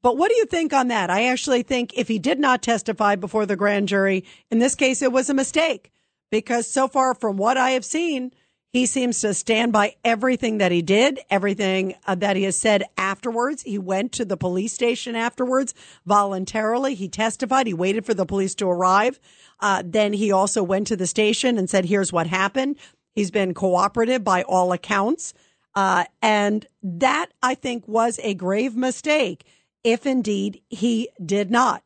But 0.03 0.17
what 0.17 0.31
do 0.31 0.37
you 0.37 0.47
think 0.47 0.73
on 0.73 0.89
that? 0.89 1.11
I 1.11 1.27
actually 1.27 1.63
think 1.63 1.93
if 1.95 2.09
he 2.09 2.19
did 2.19 2.41
not 2.41 2.63
testify 2.63 3.17
before 3.17 3.47
the 3.47 3.57
grand 3.57 3.89
jury, 3.89 4.25
in 4.51 4.59
this 4.59 4.75
case, 4.75 5.01
it 5.01 5.13
was 5.13 5.31
a 5.31 5.35
mistake 5.35 5.93
because 6.31 6.69
so 6.69 6.89
far 6.89 7.15
from 7.15 7.37
what 7.37 7.57
I 7.57 7.71
have 7.71 7.85
seen, 7.85 8.33
he 8.73 8.87
seems 8.87 9.21
to 9.21 9.35
stand 9.35 9.73
by 9.73 9.97
everything 10.03 10.59
that 10.59 10.73
he 10.73 10.81
did, 10.81 11.21
everything 11.29 11.95
uh, 12.07 12.15
that 12.15 12.37
he 12.37 12.45
has 12.45 12.59
said 12.59 12.85
afterwards. 12.97 13.63
He 13.63 13.79
went 13.79 14.13
to 14.13 14.25
the 14.25 14.37
police 14.37 14.73
station 14.73 15.15
afterwards 15.15 15.75
voluntarily. 16.07 16.95
He 16.95 17.09
testified. 17.09 17.67
He 17.67 17.75
waited 17.75 18.07
for 18.07 18.15
the 18.15 18.25
police 18.25 18.55
to 18.57 18.69
arrive. 18.69 19.21
Uh, 19.61 19.83
then 19.85 20.15
he 20.15 20.33
also 20.33 20.63
went 20.63 20.87
to 20.87 20.97
the 20.97 21.07
station 21.07 21.59
and 21.59 21.69
said, 21.69 21.85
here's 21.85 22.13
what 22.13 22.27
happened. 22.27 22.77
He's 23.15 23.31
been 23.31 23.53
cooperative 23.53 24.25
by 24.25 24.43
all 24.43 24.73
accounts. 24.73 25.35
Uh, 25.75 26.05
and 26.23 26.67
that 26.83 27.27
I 27.43 27.55
think 27.55 27.87
was 27.87 28.19
a 28.23 28.35
grave 28.35 28.75
mistake 28.75 29.45
if 29.85 30.07
indeed 30.07 30.63
he 30.69 31.09
did 31.25 31.51
not. 31.51 31.83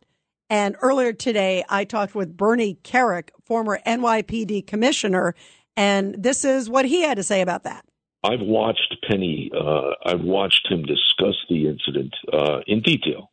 And 0.49 0.77
earlier 0.81 1.12
today, 1.12 1.64
I 1.68 1.85
talked 1.85 2.14
with 2.14 2.37
Bernie 2.37 2.79
Kerik, 2.85 3.31
former 3.44 3.81
NYPD 3.85 4.66
commissioner, 4.66 5.35
and 5.77 6.15
this 6.19 6.45
is 6.45 6.69
what 6.69 6.85
he 6.85 7.03
had 7.03 7.17
to 7.17 7.23
say 7.23 7.41
about 7.41 7.65
that. 7.65 7.85
I've 8.25 8.41
watched 8.41 8.97
Penny. 9.09 9.51
Uh, 9.55 9.91
I've 10.05 10.23
watched 10.23 10.67
him 10.71 10.83
discuss 10.83 11.37
the 11.49 11.69
incident 11.69 12.15
uh, 12.33 12.61
in 12.67 12.81
detail. 12.81 13.31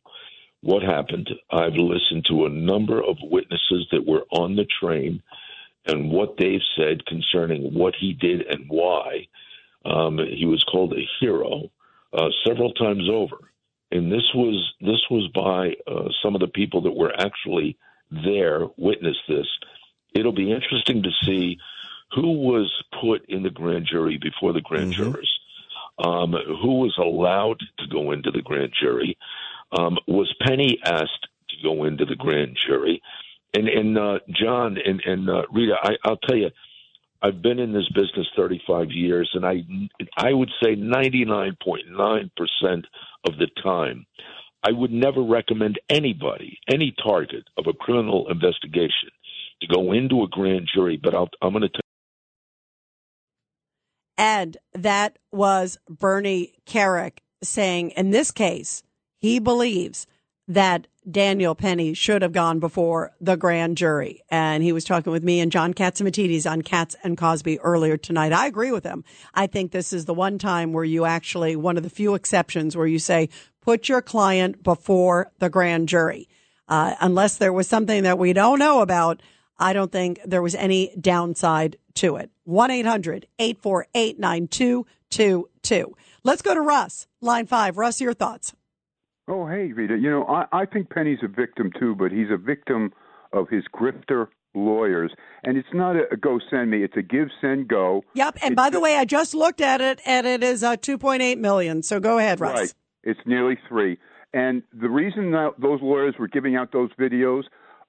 What 0.60 0.82
happened? 0.82 1.28
I've 1.50 1.74
listened 1.74 2.26
to 2.28 2.46
a 2.46 2.48
number 2.48 3.02
of 3.02 3.16
witnesses 3.22 3.86
that 3.92 4.06
were 4.06 4.24
on 4.30 4.56
the 4.56 4.66
train 4.80 5.22
and 5.86 6.10
what 6.10 6.36
they've 6.38 6.60
said 6.76 7.04
concerning 7.06 7.74
what 7.74 7.94
he 7.98 8.12
did 8.14 8.42
and 8.42 8.64
why. 8.68 9.26
Um, 9.84 10.18
he 10.18 10.46
was 10.46 10.64
called 10.64 10.94
a 10.94 11.08
hero 11.20 11.70
uh, 12.14 12.28
several 12.46 12.72
times 12.72 13.08
over, 13.10 13.36
and 13.90 14.10
this 14.10 14.24
was 14.34 14.72
this 14.80 15.02
was 15.10 15.28
by 15.34 15.74
uh, 15.86 16.08
some 16.22 16.34
of 16.34 16.40
the 16.40 16.48
people 16.48 16.80
that 16.82 16.96
were 16.96 17.12
actually 17.12 17.76
there, 18.10 18.66
witnessed 18.78 19.26
this. 19.28 19.46
It'll 20.14 20.32
be 20.32 20.52
interesting 20.52 21.02
to 21.02 21.10
see 21.26 21.58
who 22.14 22.32
was 22.32 22.72
put 23.00 23.24
in 23.28 23.42
the 23.42 23.50
grand 23.50 23.86
jury 23.90 24.18
before 24.22 24.52
the 24.52 24.60
grand 24.60 24.92
Mm-hmm. 24.92 25.02
jurors, 25.02 25.40
um, 26.04 26.32
who 26.62 26.80
was 26.80 26.96
allowed 26.98 27.60
to 27.78 27.86
go 27.88 28.12
into 28.12 28.30
the 28.30 28.42
grand 28.42 28.72
jury, 28.80 29.16
um, 29.78 29.98
was 30.06 30.32
Penny 30.40 30.78
asked 30.84 31.28
to 31.50 31.56
go 31.62 31.84
into 31.84 32.04
the 32.04 32.16
grand 32.16 32.56
jury, 32.66 33.02
and 33.54 33.68
and 33.68 33.98
uh, 33.98 34.18
John 34.30 34.76
and 34.84 35.00
and 35.04 35.28
uh, 35.30 35.42
Rita, 35.52 35.74
I, 35.82 35.92
I'll 36.04 36.16
tell 36.18 36.36
you. 36.36 36.50
I've 37.22 37.40
been 37.40 37.58
in 37.58 37.72
this 37.72 37.88
business 37.94 38.26
35 38.36 38.90
years, 38.90 39.30
and 39.32 39.46
I 39.46 39.64
I 40.18 40.34
would 40.34 40.50
say 40.62 40.76
99.9 40.76 42.30
percent 42.36 42.86
of 43.26 43.38
the 43.38 43.46
time, 43.62 44.04
I 44.62 44.72
would 44.72 44.92
never 44.92 45.22
recommend 45.22 45.80
anybody, 45.88 46.58
any 46.68 46.94
target 47.02 47.44
of 47.56 47.66
a 47.66 47.72
criminal 47.72 48.30
investigation, 48.30 49.08
to 49.62 49.66
go 49.66 49.92
into 49.92 50.22
a 50.22 50.28
grand 50.28 50.68
jury. 50.74 51.00
But 51.02 51.14
I'll, 51.14 51.30
I'm 51.40 51.52
going 51.52 51.62
to 51.62 51.68
tell. 51.68 51.80
And 54.16 54.56
that 54.72 55.18
was 55.32 55.78
Bernie 55.88 56.54
Kerik 56.66 57.18
saying, 57.42 57.90
in 57.90 58.10
this 58.10 58.30
case, 58.30 58.82
he 59.18 59.38
believes 59.38 60.06
that 60.46 60.86
Daniel 61.10 61.54
Penny 61.54 61.94
should 61.94 62.22
have 62.22 62.32
gone 62.32 62.60
before 62.60 63.12
the 63.20 63.36
grand 63.36 63.76
jury. 63.76 64.22
And 64.30 64.62
he 64.62 64.72
was 64.72 64.84
talking 64.84 65.12
with 65.12 65.22
me 65.22 65.40
and 65.40 65.52
John 65.52 65.74
Catsimatidis 65.74 66.50
on 66.50 66.62
Cats 66.62 66.96
and 67.02 67.18
Cosby 67.18 67.60
earlier 67.60 67.96
tonight. 67.96 68.32
I 68.32 68.46
agree 68.46 68.70
with 68.70 68.84
him. 68.84 69.04
I 69.34 69.46
think 69.46 69.72
this 69.72 69.92
is 69.92 70.06
the 70.06 70.14
one 70.14 70.38
time 70.38 70.72
where 70.72 70.84
you 70.84 71.04
actually, 71.04 71.56
one 71.56 71.76
of 71.76 71.82
the 71.82 71.90
few 71.90 72.14
exceptions 72.14 72.76
where 72.76 72.86
you 72.86 72.98
say, 72.98 73.28
put 73.60 73.88
your 73.88 74.02
client 74.02 74.62
before 74.62 75.30
the 75.38 75.50
grand 75.50 75.88
jury. 75.88 76.28
Uh, 76.68 76.94
unless 77.00 77.36
there 77.36 77.52
was 77.52 77.68
something 77.68 78.02
that 78.04 78.18
we 78.18 78.32
don't 78.32 78.58
know 78.58 78.80
about, 78.80 79.20
I 79.58 79.72
don't 79.72 79.92
think 79.92 80.20
there 80.24 80.42
was 80.42 80.54
any 80.54 80.94
downside 80.98 81.76
to 81.94 82.16
it. 82.16 82.30
1 82.44 82.70
800 82.70 83.26
848 83.38 84.18
9222. 84.18 85.96
Let's 86.22 86.42
go 86.42 86.54
to 86.54 86.60
Russ, 86.60 87.06
line 87.20 87.46
five. 87.46 87.76
Russ, 87.76 88.00
your 88.00 88.14
thoughts. 88.14 88.54
Oh, 89.26 89.46
hey, 89.46 89.72
Rita. 89.72 89.96
You 89.96 90.10
know, 90.10 90.24
I, 90.26 90.46
I 90.52 90.66
think 90.66 90.90
Penny's 90.90 91.20
a 91.22 91.28
victim 91.28 91.70
too, 91.78 91.94
but 91.94 92.12
he's 92.12 92.30
a 92.30 92.36
victim 92.36 92.92
of 93.32 93.48
his 93.48 93.64
grifter 93.74 94.28
lawyers. 94.54 95.12
And 95.44 95.56
it's 95.56 95.68
not 95.72 95.96
a, 95.96 96.16
go 96.16 96.38
send 96.50 96.70
me; 96.70 96.82
it's 96.82 96.96
a 96.96 97.02
give 97.02 97.28
send 97.40 97.68
go. 97.68 98.02
Yep. 98.14 98.38
And 98.42 98.54
by 98.54 98.70
the 98.70 98.80
way, 98.80 98.96
I 98.96 99.04
just 99.04 99.34
looked 99.34 99.60
at 99.60 99.80
it 99.80 100.00
and 100.06 100.26
it 100.26 100.42
is 100.42 100.62
uh, 100.62 100.76
2.8 100.76 101.38
million. 101.38 101.82
So 101.82 102.00
go 102.00 102.18
ahead, 102.18 102.40
Russ. 102.40 102.58
Right. 102.58 102.74
It's 103.02 103.20
nearly 103.26 103.58
three. 103.68 103.98
And 104.32 104.62
the 104.72 104.88
reason 104.88 105.30
that 105.30 105.52
those 105.60 105.80
lawyers 105.80 106.14
were 106.18 106.28
giving 106.28 106.56
out 106.56 106.72
those 106.72 106.90
videos, 106.98 107.44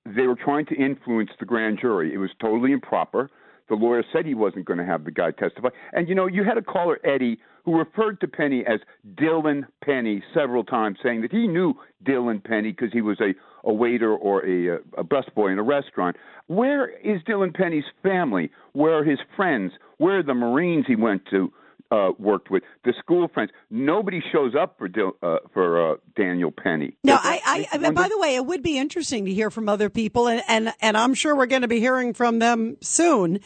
they 0.06 0.28
were 0.28 0.36
trying 0.36 0.66
to 0.68 0.76
influence 0.76 1.32
the 1.40 1.46
grand 1.46 1.80
jury. 1.82 2.14
It 2.14 2.18
was 2.18 2.30
totally 2.40 2.72
improper. 2.72 3.30
The 3.68 3.76
lawyer 3.76 4.04
said 4.14 4.26
he 4.26 4.36
wasn't 4.36 4.66
going 4.66 4.80
to 4.80 4.86
have 4.86 5.06
the 5.06 5.12
guy 5.12 5.32
testify. 5.32 5.70
And 5.94 6.08
you 6.08 6.16
know, 6.16 6.28
you 6.28 6.44
had 6.44 6.58
a 6.58 6.62
caller, 6.62 7.00
Eddie, 7.04 7.40
who 7.64 7.78
referred 7.78 8.20
to 8.22 8.28
Penny 8.28 8.64
as 8.66 8.80
Dylan 9.16 9.64
Penny 9.84 10.24
several 10.34 10.64
times, 10.64 11.00
saying 11.02 11.22
that 11.22 11.32
he 11.32 11.48
knew 11.48 11.74
Dylan 12.04 12.44
Penny 12.44 12.72
because 12.72 12.94
he 12.94 13.02
was 13.02 13.20
a, 13.20 13.34
a 13.68 13.74
waiter 13.74 14.14
or 14.16 14.46
a, 14.46 14.78
a 14.98 15.04
busboy 15.04 15.52
in 15.52 15.58
a 15.58 15.64
restaurant. 15.64 16.16
Where 16.48 16.90
is 17.00 17.22
Dylan 17.24 17.56
Penny's 17.56 17.86
family? 18.04 18.52
Where 18.74 19.00
are 19.00 19.04
his 19.04 19.20
friends? 19.36 19.72
Where 19.98 20.20
are 20.20 20.24
the 20.24 20.36
Marines 20.36 20.86
he 20.88 20.96
went 20.96 21.24
to? 21.32 21.52
Uh, 21.92 22.10
worked 22.18 22.50
with 22.50 22.64
the 22.84 22.94
school 23.00 23.28
friends. 23.32 23.52
Nobody 23.70 24.20
shows 24.32 24.54
up 24.60 24.76
for 24.80 24.88
Dil- 24.88 25.16
uh, 25.22 25.38
for 25.54 25.94
uh, 25.94 25.96
Daniel 26.18 26.52
Penny. 26.52 26.98
No, 27.04 27.14
I, 27.14 27.68
I, 27.72 27.78
I 27.78 27.92
by 27.92 28.10
the 28.10 28.18
way, 28.18 28.36
it 28.36 28.44
would 28.44 28.64
be 28.64 28.80
interesting 28.80 29.26
to 29.26 29.34
hear 29.34 29.52
from 29.52 29.70
other 29.70 29.92
people, 29.92 30.28
and 30.28 30.42
and, 30.48 30.74
and 30.82 30.98
I'm 30.98 31.14
sure 31.14 31.36
we're 31.36 31.46
going 31.46 31.62
to 31.62 31.68
be 31.68 31.80
hearing 31.80 32.16
from 32.16 32.40
them 32.40 32.78
soon. 32.82 33.40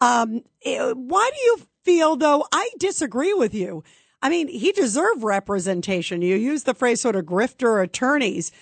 Um, 0.00 0.40
eh, 0.64 0.92
why 0.92 1.30
do 1.34 1.42
you 1.42 1.66
feel 1.84 2.16
though? 2.16 2.46
I 2.50 2.70
disagree 2.78 3.34
with 3.34 3.52
you. 3.52 3.84
I 4.22 4.30
mean, 4.30 4.48
he 4.48 4.72
deserved 4.72 5.22
representation. 5.22 6.22
You 6.22 6.36
use 6.36 6.62
the 6.62 6.74
phrase 6.74 7.02
sort 7.02 7.14
of 7.14 7.26
grifter 7.26 7.82
attorneys, 7.82 8.52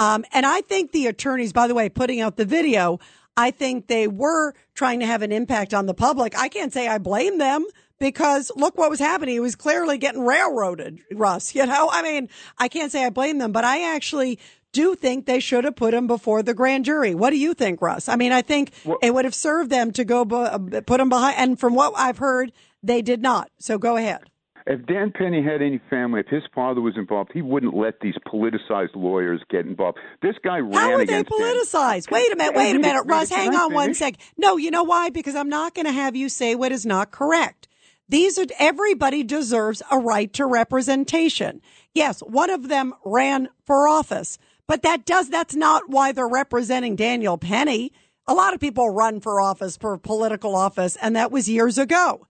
um, 0.00 0.24
and 0.32 0.44
I 0.44 0.62
think 0.62 0.90
the 0.90 1.06
attorneys, 1.06 1.52
by 1.52 1.68
the 1.68 1.74
way, 1.74 1.88
putting 1.88 2.20
out 2.20 2.36
the 2.36 2.44
video, 2.44 2.98
I 3.36 3.50
think 3.50 3.86
they 3.86 4.08
were 4.08 4.54
trying 4.74 5.00
to 5.00 5.06
have 5.06 5.22
an 5.22 5.32
impact 5.32 5.72
on 5.72 5.86
the 5.86 5.94
public. 5.94 6.36
I 6.38 6.48
can't 6.48 6.72
say 6.72 6.88
I 6.88 6.98
blame 6.98 7.38
them 7.38 7.64
because 7.98 8.50
look 8.56 8.76
what 8.76 8.90
was 8.90 8.98
happening. 8.98 9.34
He 9.34 9.40
was 9.40 9.56
clearly 9.56 9.98
getting 9.98 10.24
railroaded, 10.24 11.00
Russ. 11.12 11.54
You 11.54 11.66
know, 11.66 11.88
I 11.90 12.02
mean, 12.02 12.28
I 12.58 12.68
can't 12.68 12.90
say 12.92 13.04
I 13.04 13.10
blame 13.10 13.38
them, 13.38 13.52
but 13.52 13.64
I 13.64 13.94
actually 13.94 14.38
do 14.72 14.94
think 14.94 15.26
they 15.26 15.40
should 15.40 15.64
have 15.64 15.74
put 15.76 15.94
him 15.94 16.06
before 16.06 16.42
the 16.42 16.54
grand 16.54 16.84
jury. 16.84 17.14
What 17.14 17.30
do 17.30 17.36
you 17.36 17.54
think, 17.54 17.82
Russ? 17.82 18.08
I 18.08 18.16
mean, 18.16 18.32
I 18.32 18.42
think 18.42 18.72
it 19.02 19.12
would 19.12 19.24
have 19.24 19.34
served 19.34 19.70
them 19.70 19.90
to 19.92 20.04
go 20.04 20.24
be- 20.24 20.36
uh, 20.36 20.80
put 20.86 21.00
him 21.00 21.08
behind. 21.08 21.36
And 21.38 21.58
from 21.58 21.74
what 21.74 21.92
I've 21.96 22.18
heard, 22.18 22.52
they 22.82 23.02
did 23.02 23.20
not. 23.20 23.50
So 23.58 23.78
go 23.78 23.96
ahead. 23.96 24.20
If 24.66 24.86
Dan 24.86 25.12
Penny 25.12 25.42
had 25.42 25.62
any 25.62 25.80
family, 25.90 26.20
if 26.20 26.26
his 26.26 26.42
father 26.54 26.80
was 26.80 26.96
involved, 26.96 27.30
he 27.32 27.42
wouldn't 27.42 27.74
let 27.74 28.00
these 28.00 28.14
politicized 28.26 28.94
lawyers 28.94 29.40
get 29.50 29.66
involved. 29.66 29.98
This 30.22 30.36
guy 30.44 30.58
ran 30.58 30.72
How 30.72 30.92
are 30.92 30.96
they 30.98 31.02
against 31.04 31.30
Dan- 31.30 31.40
politicized? 31.40 32.10
Wait 32.10 32.32
a 32.32 32.36
minute, 32.36 32.54
wait 32.54 32.76
a 32.76 32.78
minute, 32.78 33.04
Russ. 33.06 33.30
Hang 33.30 33.54
on 33.54 33.72
one 33.72 33.94
sec. 33.94 34.14
No, 34.36 34.56
you 34.56 34.70
know 34.70 34.82
why? 34.84 35.10
Because 35.10 35.34
I'm 35.34 35.48
not 35.48 35.74
going 35.74 35.86
to 35.86 35.92
have 35.92 36.14
you 36.14 36.28
say 36.28 36.54
what 36.54 36.72
is 36.72 36.84
not 36.84 37.10
correct. 37.10 37.68
These 38.08 38.38
are 38.38 38.46
everybody 38.58 39.22
deserves 39.22 39.82
a 39.90 39.98
right 39.98 40.32
to 40.32 40.44
representation. 40.44 41.60
Yes, 41.94 42.20
one 42.20 42.50
of 42.50 42.68
them 42.68 42.92
ran 43.04 43.48
for 43.64 43.86
office, 43.86 44.36
but 44.66 44.82
that 44.82 45.06
does 45.06 45.30
that's 45.30 45.54
not 45.54 45.84
why 45.88 46.12
they're 46.12 46.28
representing 46.28 46.96
Daniel 46.96 47.38
Penny. 47.38 47.92
A 48.26 48.34
lot 48.34 48.52
of 48.52 48.60
people 48.60 48.90
run 48.90 49.20
for 49.20 49.40
office 49.40 49.76
for 49.76 49.96
political 49.96 50.54
office, 50.56 50.96
and 50.96 51.14
that 51.16 51.30
was 51.30 51.48
years 51.48 51.78
ago. 51.78 52.26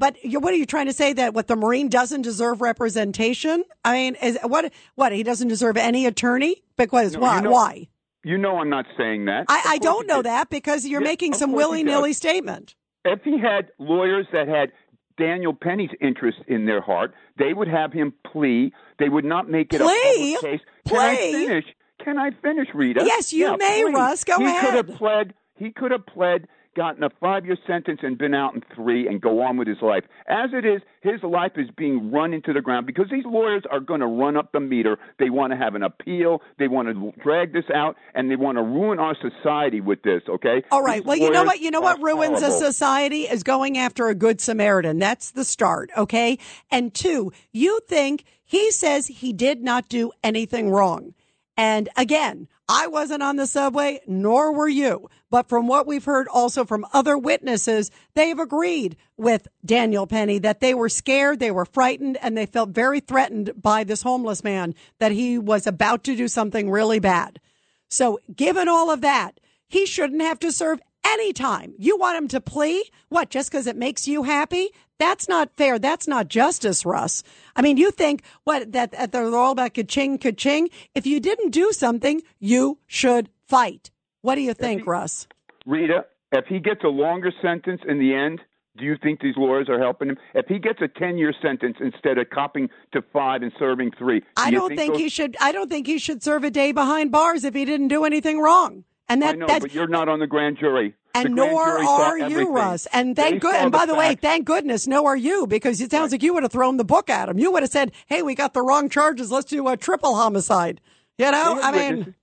But 0.00 0.16
you- 0.24 0.40
what 0.40 0.52
are 0.52 0.56
you 0.56 0.64
trying 0.66 0.86
to 0.86 0.92
say 0.94 1.12
that 1.12 1.34
what 1.34 1.46
the 1.46 1.54
Marine 1.54 1.88
doesn't 1.88 2.22
deserve 2.22 2.60
representation? 2.62 3.64
I 3.84 3.92
mean, 3.92 4.14
is 4.16 4.38
what 4.42 4.72
what 4.96 5.12
he 5.12 5.22
doesn't 5.22 5.48
deserve 5.48 5.76
any 5.76 6.06
attorney 6.06 6.62
because 6.76 7.12
No, 7.14 7.20
why? 7.20 7.36
you 7.36 7.42
know- 7.42 7.50
why? 7.52 7.88
You 8.24 8.36
know 8.38 8.58
I'm 8.58 8.68
not 8.68 8.86
saying 8.98 9.26
that. 9.26 9.44
I, 9.48 9.62
I 9.66 9.78
don't 9.78 10.06
know 10.06 10.16
did. 10.16 10.26
that 10.26 10.50
because 10.50 10.86
you're 10.86 11.00
Yeah, 11.02 11.08
making 11.08 11.34
some 11.34 11.52
willy 11.52 11.82
nilly 11.82 12.12
statement. 12.12 12.74
If 13.04 13.22
he 13.24 13.38
had 13.38 13.70
lawyers 13.78 14.26
that 14.32 14.46
had 14.48 14.72
Daniel 15.18 15.54
Penny's 15.54 15.90
interest 16.00 16.38
in 16.46 16.64
their 16.66 16.80
heart, 16.82 17.14
they 17.38 17.52
would 17.54 17.68
have 17.68 17.92
him 17.92 18.12
plea. 18.30 18.72
They 18.98 19.08
would 19.08 19.24
not 19.24 19.48
make 19.50 19.72
it 19.72 19.80
Plea? 19.80 20.34
a 20.34 20.40
case. 20.40 20.60
Can 20.88 20.98
I 20.98 21.16
finish? 21.16 21.64
Can 22.04 22.18
I 22.18 22.30
finish, 22.42 22.68
Rita? 22.74 23.02
Yes, 23.04 23.32
you 23.32 23.44
Yeah, 23.50 23.56
may, 23.56 23.82
plea. 23.84 23.92
Russ. 23.92 24.24
Go 24.24 24.38
he 24.38 24.44
ahead. 24.46 24.64
could 24.64 24.74
have 24.74 24.96
pled. 24.98 25.34
He 25.58 25.70
could 25.72 25.90
have 25.90 26.06
pled. 26.06 26.46
Gotten 26.80 27.04
a 27.04 27.10
five 27.20 27.44
year 27.44 27.58
sentence 27.66 28.00
and 28.02 28.16
been 28.16 28.32
out 28.32 28.54
in 28.54 28.62
three 28.74 29.06
and 29.06 29.20
go 29.20 29.42
on 29.42 29.58
with 29.58 29.68
his 29.68 29.76
life. 29.82 30.02
As 30.26 30.48
it 30.54 30.64
is, 30.64 30.80
his 31.02 31.22
life 31.22 31.52
is 31.56 31.68
being 31.76 32.10
run 32.10 32.32
into 32.32 32.54
the 32.54 32.62
ground 32.62 32.86
because 32.86 33.04
these 33.10 33.26
lawyers 33.26 33.64
are 33.70 33.80
going 33.80 34.00
to 34.00 34.06
run 34.06 34.34
up 34.34 34.52
the 34.52 34.60
meter. 34.60 34.98
They 35.18 35.28
want 35.28 35.52
to 35.52 35.58
have 35.58 35.74
an 35.74 35.82
appeal. 35.82 36.40
They 36.58 36.68
want 36.68 36.88
to 36.88 37.12
drag 37.22 37.52
this 37.52 37.66
out 37.74 37.96
and 38.14 38.30
they 38.30 38.36
want 38.36 38.56
to 38.56 38.62
ruin 38.62 38.98
our 38.98 39.14
society 39.14 39.82
with 39.82 40.00
this, 40.04 40.22
okay? 40.26 40.62
All 40.70 40.82
right. 40.82 41.02
These 41.02 41.06
Well, 41.06 41.18
you 41.18 41.30
know 41.30 41.44
what? 41.44 41.60
You 41.60 41.70
know 41.70 41.82
what 41.82 42.00
ruins 42.00 42.40
a 42.40 42.50
society 42.50 43.24
is 43.24 43.42
going 43.42 43.76
after 43.76 44.08
a 44.08 44.14
good 44.14 44.40
Samaritan. 44.40 44.98
That's 44.98 45.32
the 45.32 45.44
start. 45.44 45.90
Okay. 45.98 46.38
And 46.70 46.94
two, 46.94 47.30
you 47.52 47.80
think 47.88 48.24
he 48.42 48.70
says 48.70 49.06
he 49.06 49.34
did 49.34 49.62
not 49.62 49.90
do 49.90 50.12
anything 50.24 50.70
wrong. 50.70 51.12
And 51.58 51.90
again, 51.94 52.48
I 52.72 52.86
wasn't 52.86 53.24
on 53.24 53.34
the 53.34 53.48
subway, 53.48 53.98
nor 54.06 54.52
were 54.52 54.68
you. 54.68 55.10
But 55.28 55.48
from 55.48 55.66
what 55.66 55.88
we've 55.88 56.04
heard 56.04 56.28
also 56.28 56.64
from 56.64 56.86
other 56.92 57.18
witnesses, 57.18 57.90
they've 58.14 58.38
agreed 58.38 58.96
with 59.16 59.48
Daniel 59.64 60.06
Penny 60.06 60.38
that 60.38 60.60
they 60.60 60.72
were 60.72 60.88
scared, 60.88 61.40
they 61.40 61.50
were 61.50 61.64
frightened, 61.64 62.16
and 62.22 62.38
they 62.38 62.46
felt 62.46 62.70
very 62.70 63.00
threatened 63.00 63.50
by 63.60 63.82
this 63.82 64.02
homeless 64.02 64.44
man 64.44 64.76
that 65.00 65.10
he 65.10 65.36
was 65.36 65.66
about 65.66 66.04
to 66.04 66.14
do 66.14 66.28
something 66.28 66.70
really 66.70 67.00
bad. 67.00 67.40
So, 67.88 68.20
given 68.36 68.68
all 68.68 68.92
of 68.92 69.00
that, 69.00 69.40
he 69.66 69.84
shouldn't 69.84 70.22
have 70.22 70.38
to 70.38 70.52
serve 70.52 70.80
any 71.04 71.32
time. 71.32 71.74
You 71.76 71.96
want 71.96 72.18
him 72.18 72.28
to 72.28 72.40
plea? 72.40 72.88
What, 73.08 73.30
just 73.30 73.50
because 73.50 73.66
it 73.66 73.74
makes 73.74 74.06
you 74.06 74.22
happy? 74.22 74.68
That's 75.00 75.30
not 75.30 75.50
fair. 75.56 75.78
That's 75.78 76.06
not 76.06 76.28
justice, 76.28 76.84
Russ. 76.84 77.22
I 77.56 77.62
mean, 77.62 77.78
you 77.78 77.90
think 77.90 78.22
what 78.44 78.72
that, 78.72 78.92
that 78.92 79.12
they're 79.12 79.34
all 79.34 79.52
about 79.52 79.72
ka-ching, 79.72 80.18
ka-ching. 80.18 80.68
If 80.94 81.06
you 81.06 81.20
didn't 81.20 81.50
do 81.50 81.72
something, 81.72 82.20
you 82.38 82.78
should 82.86 83.30
fight. 83.48 83.90
What 84.20 84.34
do 84.34 84.42
you 84.42 84.52
think, 84.52 84.86
Russ? 84.86 85.26
Rita, 85.64 86.04
if 86.32 86.44
he 86.46 86.58
gets 86.58 86.84
a 86.84 86.88
longer 86.88 87.32
sentence 87.40 87.80
in 87.88 87.98
the 87.98 88.14
end, 88.14 88.40
do 88.76 88.84
you 88.84 88.96
think 89.02 89.20
these 89.20 89.36
lawyers 89.38 89.70
are 89.70 89.78
helping 89.78 90.10
him? 90.10 90.18
If 90.34 90.46
he 90.48 90.58
gets 90.58 90.82
a 90.82 90.88
10 90.88 91.16
year 91.16 91.32
sentence 91.40 91.78
instead 91.80 92.18
of 92.18 92.28
copping 92.28 92.68
to 92.92 93.02
five 93.10 93.40
and 93.42 93.52
serving 93.58 93.92
three, 93.98 94.20
do 94.20 94.26
I 94.36 94.50
don't 94.50 94.76
think, 94.76 94.92
those- 94.92 95.00
he 95.00 95.08
should. 95.08 95.34
I 95.40 95.50
don't 95.50 95.70
think 95.70 95.86
he 95.86 95.98
should 95.98 96.22
serve 96.22 96.44
a 96.44 96.50
day 96.50 96.72
behind 96.72 97.10
bars 97.10 97.44
if 97.44 97.54
he 97.54 97.64
didn't 97.64 97.88
do 97.88 98.04
anything 98.04 98.38
wrong. 98.38 98.84
And 99.08 99.22
that 99.22 99.34
I 99.34 99.38
know, 99.38 99.46
that's 99.46 99.64
but 99.64 99.74
you're 99.74 99.88
not 99.88 100.08
on 100.08 100.20
the 100.20 100.26
grand 100.26 100.58
jury. 100.58 100.94
The 101.14 101.20
and 101.20 101.34
nor 101.34 101.78
are 101.78 102.18
you, 102.18 102.24
everything. 102.24 102.52
Russ. 102.52 102.86
And 102.92 103.16
They 103.16 103.22
thank 103.22 103.42
good. 103.42 103.54
And 103.54 103.72
by 103.72 103.86
the 103.86 103.94
way, 103.94 104.14
thank 104.14 104.46
goodness, 104.46 104.86
nor 104.86 105.12
are 105.12 105.16
you, 105.16 105.46
because 105.46 105.80
it 105.80 105.90
sounds 105.90 106.12
like 106.12 106.22
you 106.22 106.34
would 106.34 106.42
have 106.44 106.52
thrown 106.52 106.76
the 106.76 106.84
book 106.84 107.10
at 107.10 107.28
him. 107.28 107.38
You 107.38 107.50
would 107.52 107.62
have 107.62 107.70
said, 107.72 107.92
"Hey, 108.06 108.22
we 108.22 108.34
got 108.34 108.54
the 108.54 108.62
wrong 108.62 108.88
charges. 108.88 109.30
Let's 109.32 109.46
do 109.46 109.66
a 109.68 109.76
triple 109.76 110.14
homicide." 110.14 110.80
You 111.18 111.30
know, 111.30 111.58
I 111.60 111.72
mean, 111.72 112.14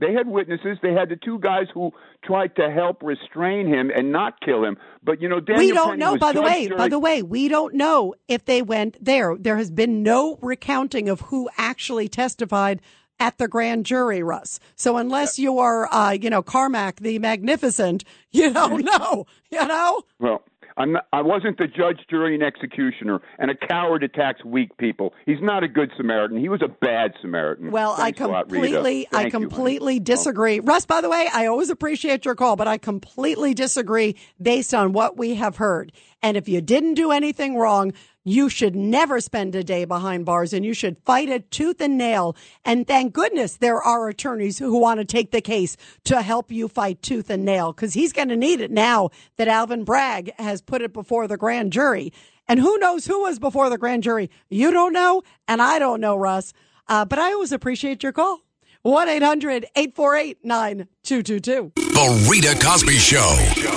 they 0.00 0.12
had 0.14 0.26
witnesses. 0.26 0.78
They 0.82 0.92
had 0.92 1.10
the 1.10 1.16
two 1.16 1.38
guys 1.38 1.66
who 1.72 1.92
tried 2.24 2.56
to 2.56 2.70
help 2.70 3.02
restrain 3.02 3.66
him 3.68 3.90
and 3.94 4.10
not 4.10 4.40
kill 4.40 4.64
him. 4.64 4.76
But 5.04 5.20
you 5.20 5.28
know, 5.28 5.40
Daniel 5.40 5.66
we 5.66 5.72
don't 5.72 5.88
Penny 5.90 5.98
know. 5.98 6.16
By 6.16 6.32
the 6.32 6.42
way, 6.42 6.66
jury- 6.66 6.78
by 6.78 6.88
the 6.88 6.98
way, 6.98 7.22
we 7.22 7.48
don't 7.48 7.74
know 7.74 8.14
if 8.26 8.44
they 8.46 8.62
went 8.62 8.96
there. 9.04 9.36
There 9.38 9.56
has 9.58 9.70
been 9.70 10.02
no 10.02 10.38
recounting 10.40 11.08
of 11.08 11.20
who 11.22 11.48
actually 11.58 12.08
testified 12.08 12.80
at 13.20 13.38
the 13.38 13.46
grand 13.46 13.86
jury, 13.86 14.22
Russ. 14.22 14.58
So 14.74 14.96
unless 14.96 15.38
you 15.38 15.58
are, 15.58 15.92
uh, 15.92 16.12
you 16.12 16.30
know, 16.30 16.42
Carnac 16.42 16.96
the 16.96 17.18
Magnificent, 17.18 18.04
you 18.32 18.52
don't 18.52 18.84
know. 18.84 19.26
You 19.50 19.66
know. 19.66 20.02
Well, 20.18 20.42
I'm 20.76 20.92
not, 20.92 21.06
I 21.12 21.20
wasn't 21.20 21.58
the 21.58 21.66
judge, 21.66 22.00
jury, 22.08 22.34
and 22.34 22.42
executioner, 22.42 23.20
and 23.38 23.50
a 23.50 23.54
coward 23.54 24.02
attacks 24.02 24.44
weak 24.44 24.76
people. 24.78 25.12
He's 25.26 25.40
not 25.42 25.62
a 25.62 25.68
good 25.68 25.90
Samaritan. 25.96 26.38
He 26.38 26.48
was 26.48 26.62
a 26.62 26.68
bad 26.68 27.12
Samaritan. 27.20 27.70
Well, 27.70 27.92
I 27.92 28.12
Thanks 28.12 28.20
lot, 28.20 28.50
Rita. 28.50 28.66
completely, 28.66 29.06
I 29.08 29.10
you, 29.10 29.16
honey. 29.18 29.30
completely 29.30 30.00
disagree. 30.00 30.60
Russ, 30.60 30.86
by 30.86 31.00
the 31.00 31.10
way, 31.10 31.28
I 31.32 31.46
always 31.46 31.68
appreciate 31.68 32.24
your 32.24 32.34
call, 32.34 32.56
but 32.56 32.66
I 32.66 32.78
completely 32.78 33.52
disagree 33.52 34.16
based 34.40 34.72
on 34.72 34.92
what 34.92 35.18
we 35.18 35.34
have 35.34 35.56
heard. 35.56 35.92
And 36.22 36.36
if 36.36 36.48
you 36.48 36.60
didn't 36.60 36.94
do 36.94 37.10
anything 37.10 37.56
wrong, 37.56 37.92
you 38.24 38.48
should 38.48 38.76
never 38.76 39.20
spend 39.20 39.54
a 39.54 39.64
day 39.64 39.84
behind 39.84 40.24
bars 40.24 40.52
and 40.52 40.64
you 40.64 40.74
should 40.74 40.98
fight 41.04 41.28
it 41.28 41.50
tooth 41.50 41.80
and 41.80 41.96
nail. 41.96 42.36
And 42.64 42.86
thank 42.86 43.12
goodness 43.12 43.56
there 43.56 43.80
are 43.82 44.08
attorneys 44.08 44.58
who 44.58 44.78
want 44.78 45.00
to 45.00 45.04
take 45.04 45.30
the 45.30 45.40
case 45.40 45.76
to 46.04 46.22
help 46.22 46.50
you 46.50 46.68
fight 46.68 47.02
tooth 47.02 47.30
and 47.30 47.44
nail 47.44 47.72
because 47.72 47.94
he's 47.94 48.12
going 48.12 48.28
to 48.28 48.36
need 48.36 48.60
it 48.60 48.70
now 48.70 49.10
that 49.36 49.48
Alvin 49.48 49.84
Bragg 49.84 50.32
has 50.38 50.60
put 50.60 50.82
it 50.82 50.92
before 50.92 51.26
the 51.26 51.36
grand 51.36 51.72
jury. 51.72 52.12
And 52.46 52.60
who 52.60 52.78
knows 52.78 53.06
who 53.06 53.22
was 53.22 53.38
before 53.38 53.70
the 53.70 53.78
grand 53.78 54.02
jury? 54.02 54.28
You 54.48 54.70
don't 54.70 54.92
know, 54.92 55.22
and 55.46 55.62
I 55.62 55.78
don't 55.78 56.00
know, 56.00 56.16
Russ. 56.16 56.52
Uh, 56.88 57.04
but 57.04 57.18
I 57.18 57.32
always 57.32 57.52
appreciate 57.52 58.02
your 58.02 58.12
call. 58.12 58.40
1 58.82 59.08
800 59.08 59.66
848 59.76 60.38
9222. 60.44 61.72
The 61.76 62.28
Rita 62.30 62.58
Cosby 62.64 62.98
Show. 62.98 63.69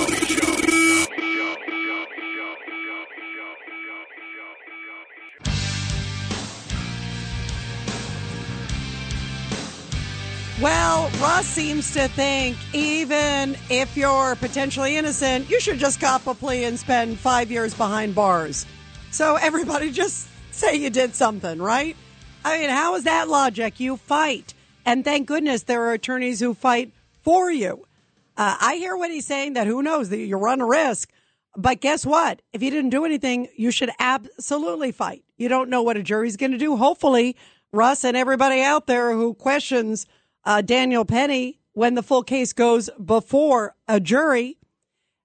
Well, 10.64 11.10
Russ 11.20 11.44
seems 11.44 11.92
to 11.92 12.08
think 12.08 12.56
even 12.72 13.54
if 13.68 13.98
you're 13.98 14.34
potentially 14.36 14.96
innocent, 14.96 15.50
you 15.50 15.60
should 15.60 15.78
just 15.78 16.00
cop 16.00 16.26
a 16.26 16.32
plea 16.32 16.64
and 16.64 16.78
spend 16.78 17.18
five 17.18 17.50
years 17.50 17.74
behind 17.74 18.14
bars. 18.14 18.64
So 19.10 19.36
everybody 19.36 19.92
just 19.92 20.26
say 20.52 20.76
you 20.76 20.88
did 20.88 21.14
something, 21.14 21.60
right? 21.60 21.98
I 22.46 22.60
mean, 22.60 22.70
how 22.70 22.94
is 22.94 23.04
that 23.04 23.28
logic? 23.28 23.78
You 23.78 23.98
fight. 23.98 24.54
And 24.86 25.04
thank 25.04 25.28
goodness 25.28 25.64
there 25.64 25.82
are 25.82 25.92
attorneys 25.92 26.40
who 26.40 26.54
fight 26.54 26.92
for 27.20 27.50
you. 27.50 27.86
Uh, 28.34 28.56
I 28.58 28.76
hear 28.76 28.96
what 28.96 29.10
he's 29.10 29.26
saying 29.26 29.52
that 29.52 29.66
who 29.66 29.82
knows 29.82 30.08
that 30.08 30.16
you 30.16 30.38
run 30.38 30.62
a 30.62 30.66
risk. 30.66 31.12
But 31.54 31.82
guess 31.82 32.06
what? 32.06 32.40
If 32.54 32.62
you 32.62 32.70
didn't 32.70 32.88
do 32.88 33.04
anything, 33.04 33.48
you 33.54 33.70
should 33.70 33.90
absolutely 33.98 34.92
fight. 34.92 35.24
You 35.36 35.50
don't 35.50 35.68
know 35.68 35.82
what 35.82 35.98
a 35.98 36.02
jury's 36.02 36.38
going 36.38 36.52
to 36.52 36.58
do. 36.58 36.78
Hopefully, 36.78 37.36
Russ 37.70 38.02
and 38.02 38.16
everybody 38.16 38.62
out 38.62 38.86
there 38.86 39.12
who 39.12 39.34
questions 39.34 40.06
uh, 40.44 40.60
Daniel 40.60 41.04
Penny 41.04 41.60
when 41.74 41.94
the 41.94 42.02
full 42.02 42.22
case 42.22 42.52
goes 42.52 42.88
before 43.04 43.74
a 43.88 43.98
jury, 44.00 44.58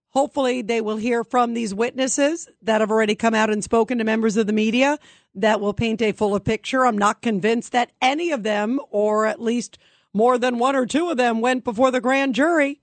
hopefully 0.09 0.61
they 0.61 0.81
will 0.81 0.97
hear 0.97 1.23
from 1.23 1.53
these 1.53 1.73
witnesses 1.73 2.49
that 2.61 2.81
have 2.81 2.91
already 2.91 3.15
come 3.15 3.35
out 3.35 3.51
and 3.51 3.63
spoken 3.63 3.99
to 3.99 4.03
members 4.03 4.35
of 4.35 4.47
the 4.47 4.53
media 4.53 4.97
that 5.35 5.61
will 5.61 5.73
paint 5.73 6.01
a 6.01 6.11
fuller 6.11 6.39
picture. 6.39 6.85
I'm 6.85 6.97
not 6.97 7.21
convinced 7.21 7.71
that 7.71 7.91
any 8.01 8.31
of 8.31 8.43
them, 8.43 8.79
or 8.89 9.27
at 9.27 9.41
least 9.41 9.77
more 10.11 10.39
than 10.39 10.57
one 10.57 10.75
or 10.75 10.87
two 10.87 11.09
of 11.09 11.17
them, 11.17 11.39
went 11.39 11.63
before 11.63 11.91
the 11.91 12.01
grand 12.01 12.33
jury. 12.33 12.81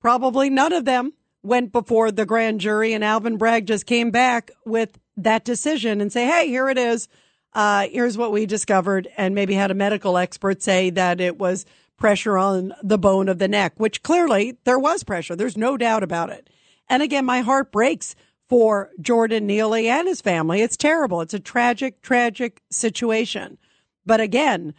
Probably 0.00 0.50
none 0.50 0.72
of 0.72 0.84
them 0.84 1.12
went 1.42 1.72
before 1.72 2.10
the 2.10 2.26
grand 2.26 2.60
jury, 2.60 2.92
and 2.92 3.04
Alvin 3.04 3.36
Bragg 3.36 3.66
just 3.66 3.86
came 3.86 4.10
back 4.10 4.50
with 4.66 4.98
that 5.16 5.44
decision 5.44 6.00
and 6.00 6.12
say, 6.12 6.26
"Hey, 6.26 6.48
here 6.48 6.68
it 6.68 6.76
is. 6.76 7.08
Uh, 7.52 7.88
here's 7.90 8.16
what 8.16 8.32
we 8.32 8.46
discovered," 8.46 9.08
and 9.16 9.34
maybe 9.34 9.54
had 9.54 9.70
a 9.70 9.74
medical 9.74 10.16
expert 10.16 10.62
say 10.62 10.90
that 10.90 11.20
it 11.20 11.38
was 11.38 11.66
pressure 11.96 12.38
on 12.38 12.72
the 12.82 12.98
bone 12.98 13.28
of 13.28 13.38
the 13.38 13.48
neck, 13.48 13.74
which 13.76 14.02
clearly 14.02 14.56
there 14.64 14.78
was 14.78 15.04
pressure. 15.04 15.36
There's 15.36 15.56
no 15.56 15.76
doubt 15.76 16.02
about 16.02 16.30
it. 16.30 16.48
And 16.88 17.02
again, 17.02 17.24
my 17.24 17.40
heart 17.40 17.70
breaks 17.70 18.16
for 18.48 18.90
Jordan 19.00 19.46
Neely 19.46 19.88
and 19.88 20.08
his 20.08 20.20
family. 20.20 20.60
It's 20.60 20.76
terrible. 20.76 21.20
It's 21.20 21.34
a 21.34 21.38
tragic, 21.38 22.02
tragic 22.02 22.62
situation. 22.70 23.58
But 24.04 24.20
again, 24.20 24.74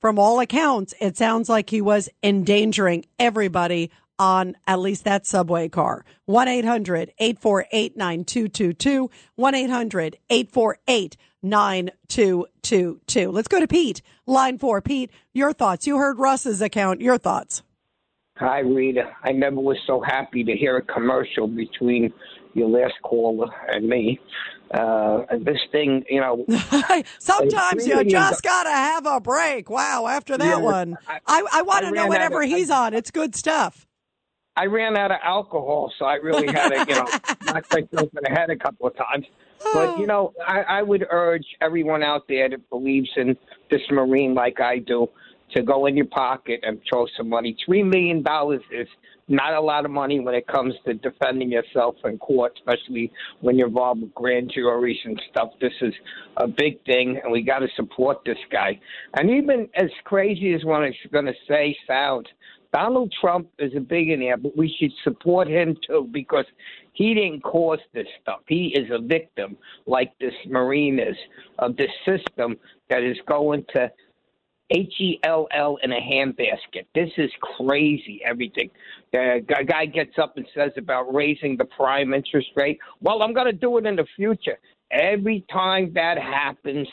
from 0.00 0.18
all 0.18 0.40
accounts, 0.40 0.94
it 1.00 1.16
sounds 1.16 1.48
like 1.48 1.70
he 1.70 1.80
was 1.80 2.08
endangering 2.24 3.04
everybody 3.20 3.92
on 4.18 4.56
at 4.66 4.80
least 4.80 5.04
that 5.04 5.26
subway 5.26 5.68
car. 5.68 6.04
1 6.26 6.48
800 6.48 7.12
848 7.18 7.96
9222. 7.96 9.10
1 9.36 9.54
800 9.54 10.18
848 10.28 11.16
9222. 11.42 13.30
Let's 13.30 13.48
go 13.48 13.60
to 13.60 13.66
Pete. 13.68 14.02
Line 14.26 14.58
four. 14.58 14.80
Pete, 14.80 15.10
your 15.32 15.52
thoughts. 15.52 15.86
You 15.86 15.98
heard 15.98 16.18
Russ's 16.18 16.60
account. 16.62 17.00
Your 17.00 17.18
thoughts. 17.18 17.62
Hi, 18.38 18.60
Rita. 18.60 19.10
I 19.22 19.32
never 19.32 19.56
was 19.60 19.76
so 19.86 20.00
happy 20.00 20.42
to 20.44 20.52
hear 20.56 20.76
a 20.78 20.82
commercial 20.82 21.46
between 21.46 22.12
your 22.54 22.68
last 22.68 22.94
caller 23.02 23.48
and 23.68 23.86
me. 23.88 24.18
Uh, 24.72 25.24
this 25.44 25.58
thing, 25.70 26.02
you 26.08 26.18
know. 26.20 26.46
Sometimes 27.18 27.86
you 27.86 28.02
just 28.04 28.42
got 28.42 28.62
to 28.64 28.70
have 28.70 29.04
a 29.06 29.20
break. 29.20 29.68
Wow. 29.68 30.06
After 30.06 30.38
that 30.38 30.44
Yeah, 30.46 30.56
one, 30.56 30.96
I- 31.06 31.20
I, 31.26 31.46
I 31.58 31.62
want 31.62 31.84
to 31.84 31.90
know 31.90 32.06
whatever 32.06 32.42
of- 32.42 32.48
he's 32.48 32.70
on. 32.70 32.94
It's 32.94 33.10
good 33.10 33.36
stuff. 33.36 33.86
I 34.56 34.66
ran 34.66 34.96
out 34.98 35.10
of 35.10 35.18
alcohol, 35.22 35.90
so 35.98 36.04
I 36.04 36.14
really 36.16 36.46
had 36.46 36.68
to, 36.68 36.84
you 36.86 36.94
know, 36.94 37.04
knock 37.52 37.64
myself 37.72 38.10
in 38.14 38.20
the 38.22 38.30
head 38.30 38.50
a 38.50 38.56
couple 38.56 38.86
of 38.86 38.94
times. 38.96 39.24
But 39.72 39.90
oh. 39.90 39.98
you 39.98 40.06
know, 40.06 40.32
I, 40.46 40.62
I 40.62 40.82
would 40.82 41.06
urge 41.10 41.46
everyone 41.60 42.02
out 42.02 42.22
there 42.28 42.48
that 42.48 42.68
believes 42.70 43.10
in 43.16 43.36
this 43.70 43.82
Marine 43.90 44.34
like 44.34 44.60
I 44.60 44.78
do 44.78 45.08
to 45.54 45.62
go 45.62 45.86
in 45.86 45.96
your 45.96 46.06
pocket 46.06 46.60
and 46.62 46.80
throw 46.88 47.06
some 47.16 47.28
money. 47.28 47.56
Three 47.66 47.82
million 47.82 48.22
dollars 48.22 48.62
is 48.70 48.88
not 49.28 49.54
a 49.54 49.60
lot 49.60 49.84
of 49.84 49.90
money 49.90 50.20
when 50.20 50.34
it 50.34 50.46
comes 50.46 50.74
to 50.84 50.94
defending 50.94 51.50
yourself 51.50 51.94
in 52.04 52.18
court, 52.18 52.52
especially 52.58 53.12
when 53.40 53.56
you're 53.56 53.68
involved 53.68 54.02
with 54.02 54.14
grand 54.14 54.50
juries 54.52 54.98
and 55.04 55.20
stuff. 55.30 55.50
This 55.60 55.72
is 55.80 55.94
a 56.36 56.48
big 56.48 56.84
thing, 56.84 57.20
and 57.22 57.32
we 57.32 57.42
got 57.42 57.60
to 57.60 57.68
support 57.76 58.18
this 58.26 58.38
guy. 58.50 58.78
And 59.14 59.30
even 59.30 59.68
as 59.74 59.90
crazy 60.04 60.54
as 60.54 60.64
one 60.64 60.84
is 60.84 60.94
going 61.12 61.26
to 61.26 61.34
say 61.48 61.76
sounds, 61.86 62.26
Donald 62.72 63.12
Trump 63.20 63.48
is 63.58 63.72
a 63.76 63.80
billionaire, 63.80 64.36
but 64.36 64.56
we 64.56 64.74
should 64.78 64.92
support 65.04 65.46
him 65.48 65.76
too 65.86 66.08
because 66.10 66.46
he 66.94 67.14
didn't 67.14 67.42
cause 67.42 67.78
this 67.92 68.06
stuff. 68.22 68.40
He 68.48 68.74
is 68.74 68.90
a 68.90 69.00
victim, 69.00 69.56
like 69.86 70.12
this 70.20 70.34
Marine 70.46 70.98
is, 70.98 71.16
of 71.58 71.76
this 71.76 71.90
system 72.06 72.56
that 72.88 73.02
is 73.02 73.16
going 73.26 73.64
to 73.74 73.90
H 74.70 74.94
E 75.00 75.20
L 75.24 75.48
L 75.54 75.76
in 75.82 75.92
a 75.92 76.00
handbasket. 76.00 76.86
This 76.94 77.10
is 77.18 77.30
crazy, 77.58 78.22
everything. 78.24 78.70
Uh, 79.12 79.36
the 79.36 79.44
guy- 79.46 79.62
guy 79.64 79.86
gets 79.86 80.18
up 80.18 80.38
and 80.38 80.46
says 80.54 80.72
about 80.78 81.12
raising 81.12 81.58
the 81.58 81.66
prime 81.66 82.14
interest 82.14 82.48
rate. 82.56 82.78
Well, 83.00 83.22
I'm 83.22 83.34
going 83.34 83.48
to 83.48 83.52
do 83.52 83.76
it 83.76 83.86
in 83.86 83.96
the 83.96 84.06
future. 84.16 84.58
Every 84.90 85.44
time 85.52 85.92
that 85.94 86.16
happens, 86.18 86.88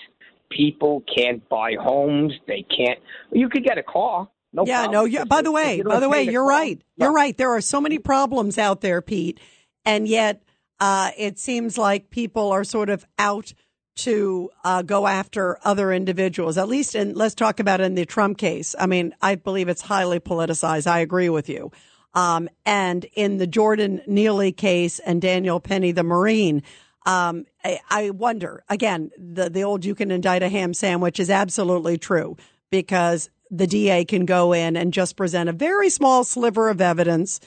people 0.49 1.03
can't 1.15 1.47
buy 1.47 1.75
homes. 1.79 2.33
They 2.47 2.63
can't. 2.63 2.99
You 3.31 3.47
could 3.47 3.63
get 3.63 3.77
a 3.77 3.83
car. 3.83 4.27
No 4.51 4.65
yeah, 4.65 4.83
problem. 4.83 4.93
no. 4.93 5.05
Yeah. 5.05 5.25
By 5.25 5.41
the 5.41 5.51
way, 5.51 5.81
by 5.81 5.99
the 5.99 6.09
way, 6.09 6.23
you're 6.23 6.43
car- 6.43 6.49
right. 6.49 6.81
You're 6.95 7.11
right. 7.11 7.37
There 7.37 7.51
are 7.51 7.61
so 7.61 7.79
many 7.79 7.99
problems 7.99 8.57
out 8.57 8.81
there, 8.81 9.01
Pete, 9.01 9.39
and 9.85 10.07
yet 10.07 10.43
uh, 10.79 11.11
it 11.17 11.37
seems 11.37 11.77
like 11.77 12.09
people 12.09 12.51
are 12.51 12.63
sort 12.63 12.89
of 12.89 13.05
out 13.17 13.53
to 13.97 14.49
uh, 14.63 14.81
go 14.81 15.07
after 15.07 15.59
other 15.63 15.91
individuals. 15.91 16.57
At 16.57 16.69
least, 16.69 16.95
in 16.95 17.13
let's 17.13 17.35
talk 17.35 17.59
about 17.59 17.81
in 17.81 17.95
the 17.95 18.05
Trump 18.05 18.37
case. 18.37 18.75
I 18.79 18.85
mean, 18.85 19.13
I 19.21 19.35
believe 19.35 19.67
it's 19.67 19.81
highly 19.81 20.19
politicized. 20.19 20.87
I 20.87 20.99
agree 20.99 21.29
with 21.29 21.49
you. 21.49 21.71
Um, 22.13 22.49
and 22.65 23.05
in 23.13 23.37
the 23.37 23.45
Jordan 23.45 24.01
Neely 24.07 24.51
case 24.51 24.99
and 24.99 25.21
Daniel 25.21 25.59
Penny, 25.59 25.91
the 25.91 26.03
Marine. 26.03 26.63
Um, 27.05 27.45
I, 27.63 27.79
I 27.89 28.09
wonder 28.09 28.63
again, 28.69 29.11
the, 29.17 29.49
the 29.49 29.63
old 29.63 29.85
you 29.85 29.95
can 29.95 30.11
indict 30.11 30.43
a 30.43 30.49
ham 30.49 30.73
sandwich 30.73 31.19
is 31.19 31.29
absolutely 31.29 31.97
true 31.97 32.35
because 32.71 33.29
the 33.51 33.67
DA 33.67 34.05
can 34.05 34.25
go 34.25 34.53
in 34.53 34.75
and 34.75 34.93
just 34.93 35.15
present 35.15 35.49
a 35.49 35.53
very 35.53 35.89
small 35.89 36.23
sliver 36.23 36.69
of 36.69 36.81
evidence. 36.81 37.39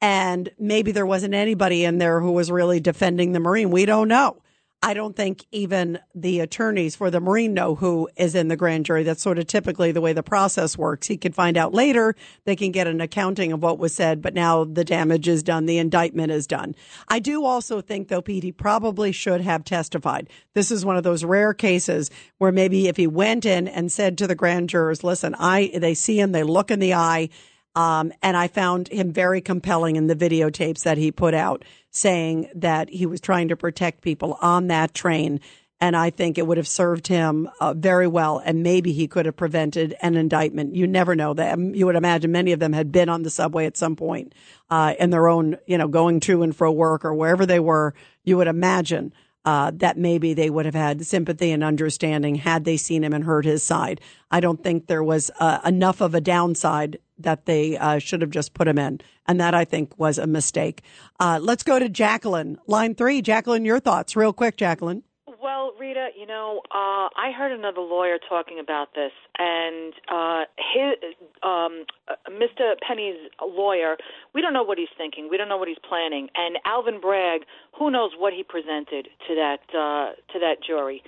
And 0.00 0.50
maybe 0.58 0.92
there 0.92 1.06
wasn't 1.06 1.34
anybody 1.34 1.84
in 1.84 1.98
there 1.98 2.20
who 2.20 2.32
was 2.32 2.50
really 2.50 2.80
defending 2.80 3.32
the 3.32 3.40
Marine. 3.40 3.70
We 3.70 3.86
don't 3.86 4.08
know. 4.08 4.42
I 4.84 4.94
don't 4.94 5.14
think 5.14 5.46
even 5.52 6.00
the 6.12 6.40
attorneys 6.40 6.96
for 6.96 7.08
the 7.08 7.20
Marine 7.20 7.54
know 7.54 7.76
who 7.76 8.08
is 8.16 8.34
in 8.34 8.48
the 8.48 8.56
grand 8.56 8.84
jury. 8.84 9.04
That's 9.04 9.22
sort 9.22 9.38
of 9.38 9.46
typically 9.46 9.92
the 9.92 10.00
way 10.00 10.12
the 10.12 10.24
process 10.24 10.76
works. 10.76 11.06
He 11.06 11.16
could 11.16 11.36
find 11.36 11.56
out 11.56 11.72
later. 11.72 12.16
They 12.46 12.56
can 12.56 12.72
get 12.72 12.88
an 12.88 13.00
accounting 13.00 13.52
of 13.52 13.62
what 13.62 13.78
was 13.78 13.94
said, 13.94 14.20
but 14.20 14.34
now 14.34 14.64
the 14.64 14.84
damage 14.84 15.28
is 15.28 15.44
done. 15.44 15.66
The 15.66 15.78
indictment 15.78 16.32
is 16.32 16.48
done. 16.48 16.74
I 17.06 17.20
do 17.20 17.44
also 17.44 17.80
think, 17.80 18.08
though, 18.08 18.22
Pete, 18.22 18.42
he 18.42 18.50
probably 18.50 19.12
should 19.12 19.40
have 19.42 19.62
testified. 19.64 20.28
This 20.54 20.72
is 20.72 20.84
one 20.84 20.96
of 20.96 21.04
those 21.04 21.24
rare 21.24 21.54
cases 21.54 22.10
where 22.38 22.50
maybe 22.50 22.88
if 22.88 22.96
he 22.96 23.06
went 23.06 23.46
in 23.46 23.68
and 23.68 23.92
said 23.92 24.18
to 24.18 24.26
the 24.26 24.34
grand 24.34 24.68
jurors, 24.68 25.04
listen, 25.04 25.36
I, 25.38 25.70
they 25.76 25.94
see 25.94 26.18
him, 26.18 26.32
they 26.32 26.42
look 26.42 26.72
in 26.72 26.80
the 26.80 26.94
eye, 26.94 27.28
um, 27.74 28.12
and 28.22 28.36
I 28.36 28.48
found 28.48 28.88
him 28.88 29.12
very 29.12 29.40
compelling 29.40 29.96
in 29.96 30.06
the 30.06 30.16
videotapes 30.16 30.82
that 30.82 30.98
he 30.98 31.10
put 31.10 31.34
out 31.34 31.64
saying 31.90 32.50
that 32.54 32.90
he 32.90 33.06
was 33.06 33.20
trying 33.20 33.48
to 33.48 33.56
protect 33.56 34.02
people 34.02 34.38
on 34.40 34.68
that 34.68 34.94
train. 34.94 35.40
And 35.80 35.96
I 35.96 36.10
think 36.10 36.38
it 36.38 36.46
would 36.46 36.58
have 36.58 36.68
served 36.68 37.08
him 37.08 37.48
uh, 37.60 37.74
very 37.74 38.06
well. 38.06 38.40
And 38.44 38.62
maybe 38.62 38.92
he 38.92 39.08
could 39.08 39.26
have 39.26 39.36
prevented 39.36 39.96
an 40.00 40.14
indictment. 40.16 40.76
You 40.76 40.86
never 40.86 41.16
know 41.16 41.34
that. 41.34 41.58
You 41.58 41.86
would 41.86 41.96
imagine 41.96 42.30
many 42.30 42.52
of 42.52 42.60
them 42.60 42.72
had 42.72 42.92
been 42.92 43.08
on 43.08 43.24
the 43.24 43.30
subway 43.30 43.66
at 43.66 43.76
some 43.76 43.96
point, 43.96 44.32
uh, 44.70 44.94
in 45.00 45.10
their 45.10 45.26
own, 45.26 45.56
you 45.66 45.78
know, 45.78 45.88
going 45.88 46.20
to 46.20 46.42
and 46.42 46.54
fro 46.54 46.70
work 46.70 47.04
or 47.04 47.14
wherever 47.14 47.46
they 47.46 47.58
were. 47.58 47.94
You 48.22 48.36
would 48.36 48.46
imagine 48.46 49.12
uh, 49.44 49.72
that 49.74 49.98
maybe 49.98 50.34
they 50.34 50.50
would 50.50 50.66
have 50.66 50.74
had 50.74 51.04
sympathy 51.04 51.50
and 51.50 51.64
understanding 51.64 52.36
had 52.36 52.64
they 52.64 52.76
seen 52.76 53.02
him 53.02 53.12
and 53.12 53.24
heard 53.24 53.44
his 53.44 53.62
side. 53.62 54.00
I 54.30 54.40
don't 54.40 54.62
think 54.62 54.86
there 54.86 55.02
was 55.02 55.30
uh, 55.40 55.58
enough 55.64 56.00
of 56.00 56.14
a 56.14 56.20
downside 56.20 56.98
that 57.22 57.46
they 57.46 57.76
uh, 57.76 57.98
should 57.98 58.20
have 58.20 58.30
just 58.30 58.54
put 58.54 58.68
him 58.68 58.78
in. 58.78 59.00
And 59.26 59.40
that 59.40 59.54
I 59.54 59.64
think 59.64 59.98
was 59.98 60.18
a 60.18 60.26
mistake. 60.26 60.82
Uh, 61.20 61.38
let's 61.40 61.62
go 61.62 61.78
to 61.78 61.88
Jacqueline, 61.88 62.58
line 62.66 62.94
three. 62.94 63.22
Jacqueline, 63.22 63.64
your 63.64 63.80
thoughts, 63.80 64.16
real 64.16 64.32
quick, 64.32 64.56
Jacqueline. 64.56 65.02
Well, 65.42 65.72
Rita, 65.78 66.10
you 66.16 66.26
know, 66.26 66.60
uh, 66.70 67.10
I 67.16 67.32
heard 67.36 67.50
another 67.50 67.80
lawyer 67.80 68.18
talking 68.28 68.60
about 68.60 68.94
this, 68.94 69.10
and 69.38 69.92
uh, 70.08 70.44
his, 70.56 71.14
um, 71.42 71.84
uh, 72.06 72.14
Mr. 72.30 72.74
Penny's 72.86 73.16
lawyer, 73.44 73.96
we 74.34 74.40
don't 74.40 74.52
know 74.52 74.62
what 74.62 74.78
he's 74.78 74.92
thinking. 74.96 75.28
We 75.28 75.36
don't 75.36 75.48
know 75.48 75.56
what 75.56 75.66
he's 75.66 75.82
planning. 75.88 76.28
And 76.36 76.58
Alvin 76.64 77.00
Bragg, 77.00 77.42
who 77.76 77.90
knows 77.90 78.12
what 78.16 78.32
he 78.32 78.44
presented 78.44 79.08
to 79.26 79.34
that 79.34 79.60
uh, 79.76 80.14
to 80.32 80.38
that 80.38 80.62
jury. 80.64 81.02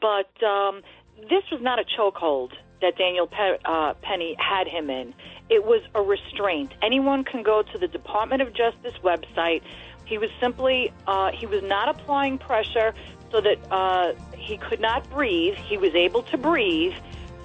But 0.00 0.44
um, 0.44 0.82
this 1.30 1.44
was 1.52 1.60
not 1.62 1.78
a 1.78 1.84
chokehold 1.84 2.50
that 2.80 2.96
Daniel 2.96 3.26
Pe- 3.26 3.58
uh, 3.64 3.94
Penny 4.02 4.36
had 4.38 4.66
him 4.66 4.90
in. 4.90 5.14
It 5.48 5.64
was 5.64 5.82
a 5.94 6.02
restraint. 6.02 6.72
Anyone 6.82 7.24
can 7.24 7.42
go 7.42 7.62
to 7.62 7.78
the 7.78 7.88
Department 7.88 8.42
of 8.42 8.52
Justice 8.52 8.94
website. 9.02 9.62
He 10.04 10.18
was 10.18 10.30
simply 10.40 10.92
uh, 11.06 11.30
he 11.32 11.46
was 11.46 11.62
not 11.62 11.88
applying 11.88 12.38
pressure 12.38 12.94
so 13.30 13.40
that 13.40 13.58
uh, 13.70 14.12
he 14.36 14.56
could 14.56 14.80
not 14.80 15.08
breathe. 15.10 15.54
He 15.54 15.76
was 15.76 15.94
able 15.94 16.22
to 16.24 16.38
breathe. 16.38 16.94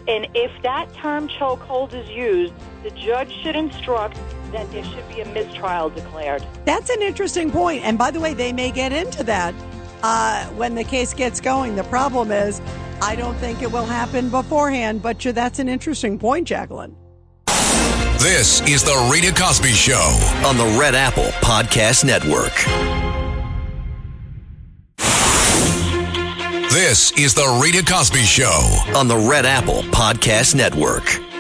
And 0.07 0.27
if 0.33 0.51
that 0.63 0.91
term 0.95 1.27
chokehold 1.27 1.93
is 1.93 2.09
used, 2.09 2.53
the 2.83 2.89
judge 2.91 3.31
should 3.43 3.55
instruct 3.55 4.19
that 4.51 4.69
there 4.71 4.83
should 4.83 5.07
be 5.09 5.21
a 5.21 5.25
mistrial 5.27 5.89
declared. 5.89 6.45
That's 6.65 6.89
an 6.89 7.01
interesting 7.01 7.51
point. 7.51 7.83
And 7.83 7.97
by 7.97 8.11
the 8.11 8.19
way, 8.19 8.33
they 8.33 8.51
may 8.51 8.71
get 8.71 8.91
into 8.91 9.23
that 9.25 9.53
uh, 10.03 10.45
when 10.49 10.75
the 10.75 10.83
case 10.83 11.13
gets 11.13 11.39
going. 11.39 11.75
The 11.75 11.83
problem 11.85 12.31
is, 12.31 12.61
I 13.01 13.15
don't 13.15 13.35
think 13.37 13.61
it 13.61 13.71
will 13.71 13.85
happen 13.85 14.29
beforehand, 14.29 15.01
but 15.01 15.19
that's 15.19 15.59
an 15.59 15.67
interesting 15.69 16.19
point, 16.19 16.47
Jacqueline. 16.47 16.95
This 18.19 18.61
is 18.61 18.83
the 18.83 19.09
Rita 19.11 19.33
Cosby 19.33 19.71
Show. 19.71 20.17
on 20.45 20.55
the 20.55 20.77
Red 20.79 20.93
Apple 20.93 21.31
Podcast 21.41 22.03
Network. 22.05 22.53
This 26.71 27.11
is 27.17 27.33
the 27.33 27.59
Rita 27.61 27.83
Cosby 27.83 28.23
Show. 28.23 28.79
On 28.95 29.07
the 29.07 29.17
Red 29.17 29.45
Apple 29.45 29.81
Podcast 29.91 30.55
Network. 30.55 31.30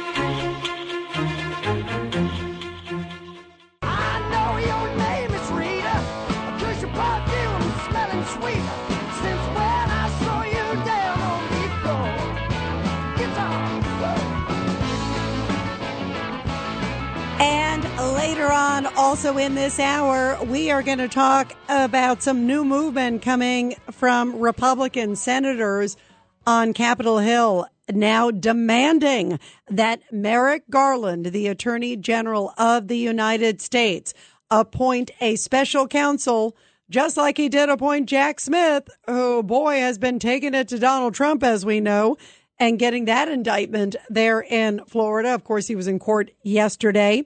Also 19.01 19.35
in 19.37 19.55
this 19.55 19.79
hour, 19.79 20.37
we 20.45 20.69
are 20.69 20.83
going 20.83 20.99
to 20.99 21.07
talk 21.07 21.55
about 21.67 22.21
some 22.21 22.45
new 22.45 22.63
movement 22.63 23.19
coming 23.23 23.75
from 23.89 24.39
Republican 24.39 25.15
senators 25.15 25.97
on 26.45 26.71
Capitol 26.71 27.17
Hill 27.17 27.65
now 27.91 28.29
demanding 28.29 29.39
that 29.71 30.01
Merrick 30.11 30.69
Garland, 30.69 31.25
the 31.25 31.47
Attorney 31.47 31.97
General 31.97 32.53
of 32.59 32.89
the 32.89 32.97
United 32.97 33.59
States, 33.59 34.13
appoint 34.51 35.09
a 35.19 35.35
special 35.35 35.87
counsel 35.87 36.55
just 36.87 37.17
like 37.17 37.37
he 37.37 37.49
did 37.49 37.69
appoint 37.69 38.07
Jack 38.07 38.39
Smith, 38.39 38.87
who 39.07 39.41
boy 39.41 39.79
has 39.79 39.97
been 39.97 40.19
taking 40.19 40.53
it 40.53 40.67
to 40.67 40.77
Donald 40.77 41.15
Trump, 41.15 41.41
as 41.41 41.65
we 41.65 41.79
know, 41.79 42.17
and 42.59 42.77
getting 42.77 43.05
that 43.05 43.29
indictment 43.29 43.95
there 44.09 44.41
in 44.41 44.85
Florida. 44.85 45.33
Of 45.33 45.43
course, 45.43 45.65
he 45.65 45.75
was 45.75 45.87
in 45.87 45.97
court 45.97 46.29
yesterday. 46.43 47.25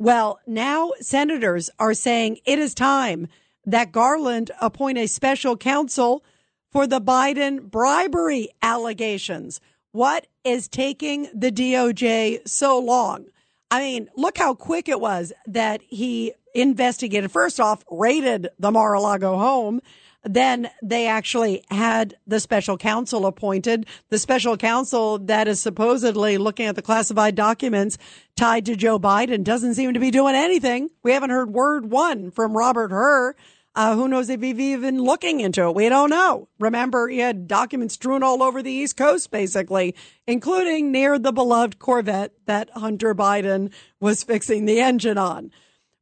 Well, 0.00 0.40
now 0.46 0.92
senators 1.00 1.68
are 1.78 1.92
saying 1.92 2.38
it 2.46 2.58
is 2.58 2.72
time 2.72 3.28
that 3.66 3.92
Garland 3.92 4.50
appoint 4.58 4.96
a 4.96 5.06
special 5.06 5.58
counsel 5.58 6.24
for 6.72 6.86
the 6.86 7.02
Biden 7.02 7.70
bribery 7.70 8.48
allegations. 8.62 9.60
What 9.92 10.26
is 10.42 10.68
taking 10.68 11.28
the 11.34 11.52
DOJ 11.52 12.48
so 12.48 12.78
long? 12.78 13.26
I 13.70 13.80
mean, 13.80 14.08
look 14.16 14.38
how 14.38 14.54
quick 14.54 14.88
it 14.88 15.02
was 15.02 15.34
that 15.46 15.82
he 15.86 16.32
investigated. 16.54 17.30
First 17.30 17.60
off, 17.60 17.84
raided 17.90 18.48
the 18.58 18.70
Mar-a-Lago 18.70 19.36
home. 19.36 19.82
Then 20.22 20.70
they 20.82 21.06
actually 21.06 21.64
had 21.70 22.16
the 22.26 22.40
special 22.40 22.76
counsel 22.76 23.24
appointed. 23.24 23.86
The 24.10 24.18
special 24.18 24.56
counsel 24.56 25.18
that 25.18 25.48
is 25.48 25.62
supposedly 25.62 26.36
looking 26.36 26.66
at 26.66 26.76
the 26.76 26.82
classified 26.82 27.34
documents 27.34 27.96
tied 28.36 28.66
to 28.66 28.76
Joe 28.76 28.98
Biden 28.98 29.44
doesn't 29.44 29.74
seem 29.74 29.94
to 29.94 30.00
be 30.00 30.10
doing 30.10 30.34
anything. 30.34 30.90
We 31.02 31.12
haven't 31.12 31.30
heard 31.30 31.52
word 31.52 31.90
one 31.90 32.30
from 32.30 32.56
Robert 32.56 32.90
Hur. 32.90 33.34
Uh, 33.74 33.94
who 33.94 34.08
knows 34.08 34.28
if 34.28 34.42
he's 34.42 34.58
even 34.58 35.00
looking 35.00 35.40
into 35.40 35.62
it? 35.68 35.74
We 35.74 35.88
don't 35.88 36.10
know. 36.10 36.48
Remember, 36.58 37.08
he 37.08 37.18
had 37.18 37.46
documents 37.46 37.94
strewn 37.94 38.22
all 38.22 38.42
over 38.42 38.62
the 38.62 38.72
East 38.72 38.96
Coast, 38.96 39.30
basically, 39.30 39.94
including 40.26 40.90
near 40.90 41.18
the 41.20 41.32
beloved 41.32 41.78
Corvette 41.78 42.32
that 42.46 42.68
Hunter 42.70 43.14
Biden 43.14 43.72
was 44.00 44.24
fixing 44.24 44.64
the 44.64 44.80
engine 44.80 45.18
on. 45.18 45.52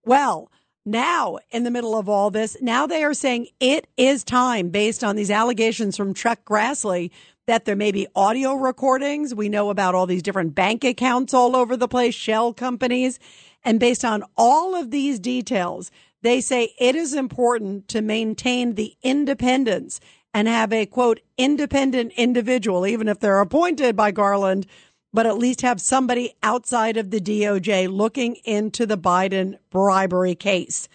Well, 0.04 0.50
now 0.90 1.38
in 1.50 1.64
the 1.64 1.70
middle 1.70 1.96
of 1.96 2.08
all 2.08 2.30
this, 2.30 2.56
now 2.60 2.86
they 2.86 3.04
are 3.04 3.14
saying 3.14 3.48
it 3.60 3.86
is 3.96 4.24
time 4.24 4.70
based 4.70 5.04
on 5.04 5.16
these 5.16 5.30
allegations 5.30 5.96
from 5.96 6.14
Chuck 6.14 6.40
Grassley 6.44 7.10
that 7.46 7.64
there 7.64 7.76
may 7.76 7.92
be 7.92 8.06
audio 8.14 8.54
recordings. 8.54 9.34
We 9.34 9.48
know 9.48 9.70
about 9.70 9.94
all 9.94 10.06
these 10.06 10.22
different 10.22 10.54
bank 10.54 10.84
accounts 10.84 11.32
all 11.32 11.56
over 11.56 11.76
the 11.76 11.88
place, 11.88 12.14
shell 12.14 12.52
companies. 12.52 13.18
And 13.64 13.80
based 13.80 14.04
on 14.04 14.22
all 14.36 14.74
of 14.74 14.90
these 14.90 15.18
details, 15.18 15.90
they 16.22 16.40
say 16.40 16.74
it 16.78 16.94
is 16.94 17.14
important 17.14 17.88
to 17.88 18.02
maintain 18.02 18.74
the 18.74 18.94
independence 19.02 20.00
and 20.34 20.46
have 20.46 20.72
a 20.72 20.86
quote, 20.86 21.20
independent 21.36 22.12
individual, 22.16 22.86
even 22.86 23.08
if 23.08 23.18
they're 23.18 23.40
appointed 23.40 23.96
by 23.96 24.10
Garland, 24.10 24.66
but 25.12 25.26
at 25.26 25.38
least 25.38 25.62
have 25.62 25.80
somebody 25.80 26.34
outside 26.42 26.96
of 26.96 27.10
the 27.10 27.20
DOJ 27.20 27.88
looking 27.88 28.36
into 28.44 28.86
the 28.86 28.98
Biden 28.98 29.58
bribery 29.70 30.34
case. 30.34 30.88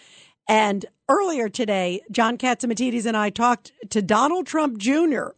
And 0.48 0.86
earlier 1.08 1.48
today, 1.48 2.00
John 2.10 2.38
Catsimatidis 2.38 3.06
and 3.06 3.16
I 3.16 3.30
talked 3.30 3.72
to 3.90 4.02
Donald 4.02 4.46
Trump 4.46 4.78
Jr. 4.78 5.28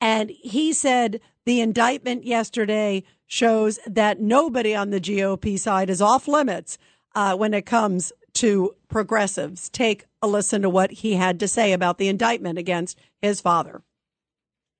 And 0.00 0.30
he 0.30 0.72
said 0.72 1.20
the 1.44 1.60
indictment 1.60 2.24
yesterday 2.24 3.04
shows 3.26 3.78
that 3.86 4.20
nobody 4.20 4.74
on 4.74 4.90
the 4.90 5.00
GOP 5.00 5.58
side 5.58 5.90
is 5.90 6.00
off 6.00 6.28
limits 6.28 6.78
uh, 7.14 7.36
when 7.36 7.52
it 7.52 7.66
comes 7.66 8.12
to 8.34 8.74
progressives. 8.88 9.68
Take 9.68 10.06
a 10.22 10.28
listen 10.28 10.62
to 10.62 10.70
what 10.70 10.90
he 10.90 11.14
had 11.14 11.40
to 11.40 11.48
say 11.48 11.72
about 11.72 11.98
the 11.98 12.08
indictment 12.08 12.58
against 12.58 12.98
his 13.20 13.40
father. 13.40 13.82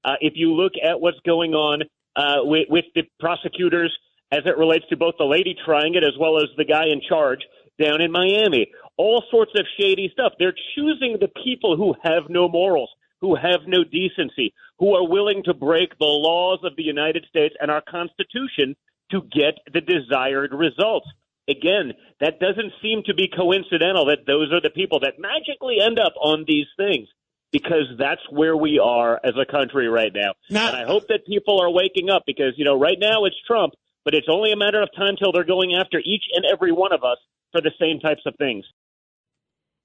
Uh, 0.04 0.14
if 0.20 0.34
you 0.36 0.54
look 0.54 0.72
at 0.82 1.00
what's 1.00 1.18
going 1.26 1.54
on 1.54 1.82
uh, 2.18 2.42
with, 2.42 2.66
with 2.68 2.84
the 2.96 3.02
prosecutors 3.20 3.96
as 4.32 4.40
it 4.44 4.58
relates 4.58 4.84
to 4.90 4.96
both 4.96 5.14
the 5.18 5.24
lady 5.24 5.54
trying 5.64 5.94
it 5.94 6.02
as 6.02 6.12
well 6.18 6.36
as 6.38 6.48
the 6.56 6.64
guy 6.64 6.86
in 6.86 7.00
charge 7.08 7.40
down 7.80 8.00
in 8.00 8.10
Miami, 8.10 8.66
all 8.96 9.22
sorts 9.30 9.52
of 9.56 9.64
shady 9.78 10.10
stuff. 10.12 10.32
They're 10.38 10.54
choosing 10.74 11.16
the 11.20 11.30
people 11.44 11.76
who 11.76 11.94
have 12.02 12.24
no 12.28 12.48
morals, 12.48 12.90
who 13.20 13.36
have 13.36 13.60
no 13.68 13.84
decency, 13.84 14.52
who 14.80 14.94
are 14.96 15.08
willing 15.08 15.44
to 15.44 15.54
break 15.54 15.96
the 15.98 16.04
laws 16.04 16.58
of 16.64 16.74
the 16.76 16.82
United 16.82 17.24
States 17.30 17.54
and 17.60 17.70
our 17.70 17.82
Constitution 17.88 18.74
to 19.12 19.22
get 19.22 19.54
the 19.72 19.80
desired 19.80 20.52
results. 20.52 21.06
Again, 21.48 21.94
that 22.20 22.40
doesn't 22.40 22.72
seem 22.82 23.02
to 23.06 23.14
be 23.14 23.28
coincidental 23.34 24.06
that 24.06 24.26
those 24.26 24.52
are 24.52 24.60
the 24.60 24.70
people 24.70 25.00
that 25.00 25.14
magically 25.18 25.78
end 25.80 25.98
up 25.98 26.12
on 26.20 26.44
these 26.46 26.66
things 26.76 27.08
because 27.52 27.86
that's 27.98 28.20
where 28.30 28.56
we 28.56 28.78
are 28.78 29.20
as 29.24 29.34
a 29.40 29.50
country 29.50 29.88
right 29.88 30.12
now. 30.14 30.32
now. 30.50 30.68
And 30.68 30.76
I 30.76 30.84
hope 30.84 31.08
that 31.08 31.26
people 31.26 31.60
are 31.60 31.70
waking 31.70 32.10
up 32.10 32.24
because, 32.26 32.54
you 32.56 32.64
know, 32.64 32.78
right 32.78 32.98
now 32.98 33.24
it's 33.24 33.36
Trump, 33.46 33.74
but 34.04 34.14
it's 34.14 34.28
only 34.30 34.52
a 34.52 34.56
matter 34.56 34.82
of 34.82 34.90
time 34.96 35.16
till 35.18 35.32
they're 35.32 35.44
going 35.44 35.74
after 35.74 35.98
each 35.98 36.24
and 36.34 36.44
every 36.44 36.72
one 36.72 36.92
of 36.92 37.04
us 37.04 37.18
for 37.52 37.60
the 37.60 37.72
same 37.80 38.00
types 38.00 38.22
of 38.26 38.34
things. 38.36 38.64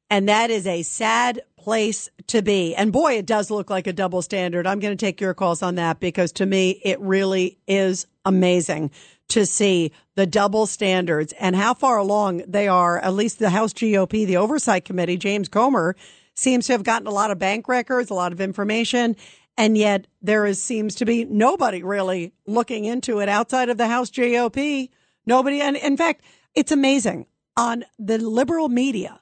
And 0.10 0.30
that 0.30 0.52
is 0.52 0.68
a 0.68 0.84
sad 0.84 1.42
place 1.58 2.10
to 2.28 2.42
be. 2.42 2.76
And 2.76 2.92
boy, 2.92 3.14
it 3.14 3.26
does 3.26 3.50
look 3.50 3.70
like 3.70 3.88
a 3.88 3.94
double 3.94 4.22
standard. 4.22 4.68
I'm 4.68 4.80
going 4.80 4.96
to 4.96 5.06
take 5.06 5.20
your 5.20 5.34
calls 5.34 5.64
on 5.64 5.76
that 5.76 6.00
because 6.00 6.32
to 6.34 6.46
me, 6.46 6.82
it 6.84 7.00
really 7.00 7.58
is 7.68 8.06
amazing 8.26 8.92
to 9.30 9.46
see 9.46 9.92
the 10.16 10.28
double 10.28 10.68
standards 10.68 11.34
and 11.40 11.56
how 11.56 11.74
far 11.74 11.98
along 11.98 12.44
they 12.48 12.68
are. 12.68 13.00
At 13.00 13.14
least 13.14 13.40
the 13.40 13.50
House 13.50 13.74
GOP, 13.74 14.28
the 14.28 14.38
Oversight 14.38 14.86
Committee, 14.86 15.18
James 15.18 15.50
Comer 15.50 15.96
seems 16.36 16.68
to 16.68 16.74
have 16.74 16.84
gotten 16.84 17.08
a 17.08 17.12
lot 17.12 17.32
of 17.32 17.40
bank 17.40 17.68
records, 17.68 18.10
a 18.10 18.14
lot 18.14 18.32
of 18.32 18.42
information. 18.42 19.16
And 19.58 19.78
yet 19.78 20.08
there 20.22 20.46
is, 20.46 20.64
seems 20.64 20.96
to 20.96 21.06
be 21.06 21.26
nobody 21.26 21.84
really 21.84 22.34
looking 22.48 22.86
into 22.86 23.20
it 23.20 23.30
outside 23.30 23.70
of 23.70 23.78
the 23.78 23.88
House 23.88 24.10
GOP. 24.10 24.90
Nobody. 25.26 25.62
And 25.62 25.78
in 25.78 25.96
fact, 25.96 26.24
it's 26.56 26.72
amazing 26.72 27.28
on 27.56 27.86
the 28.00 28.18
liberal 28.18 28.68
media 28.68 29.22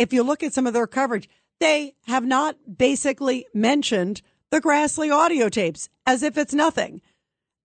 if 0.00 0.14
you 0.14 0.22
look 0.22 0.42
at 0.42 0.54
some 0.54 0.66
of 0.66 0.72
their 0.72 0.86
coverage, 0.86 1.28
they 1.58 1.94
have 2.06 2.24
not 2.24 2.78
basically 2.78 3.44
mentioned 3.52 4.22
the 4.50 4.60
Grassley 4.60 5.14
audio 5.14 5.50
tapes 5.50 5.90
as 6.06 6.22
if 6.22 6.38
it's 6.38 6.54
nothing. 6.54 7.02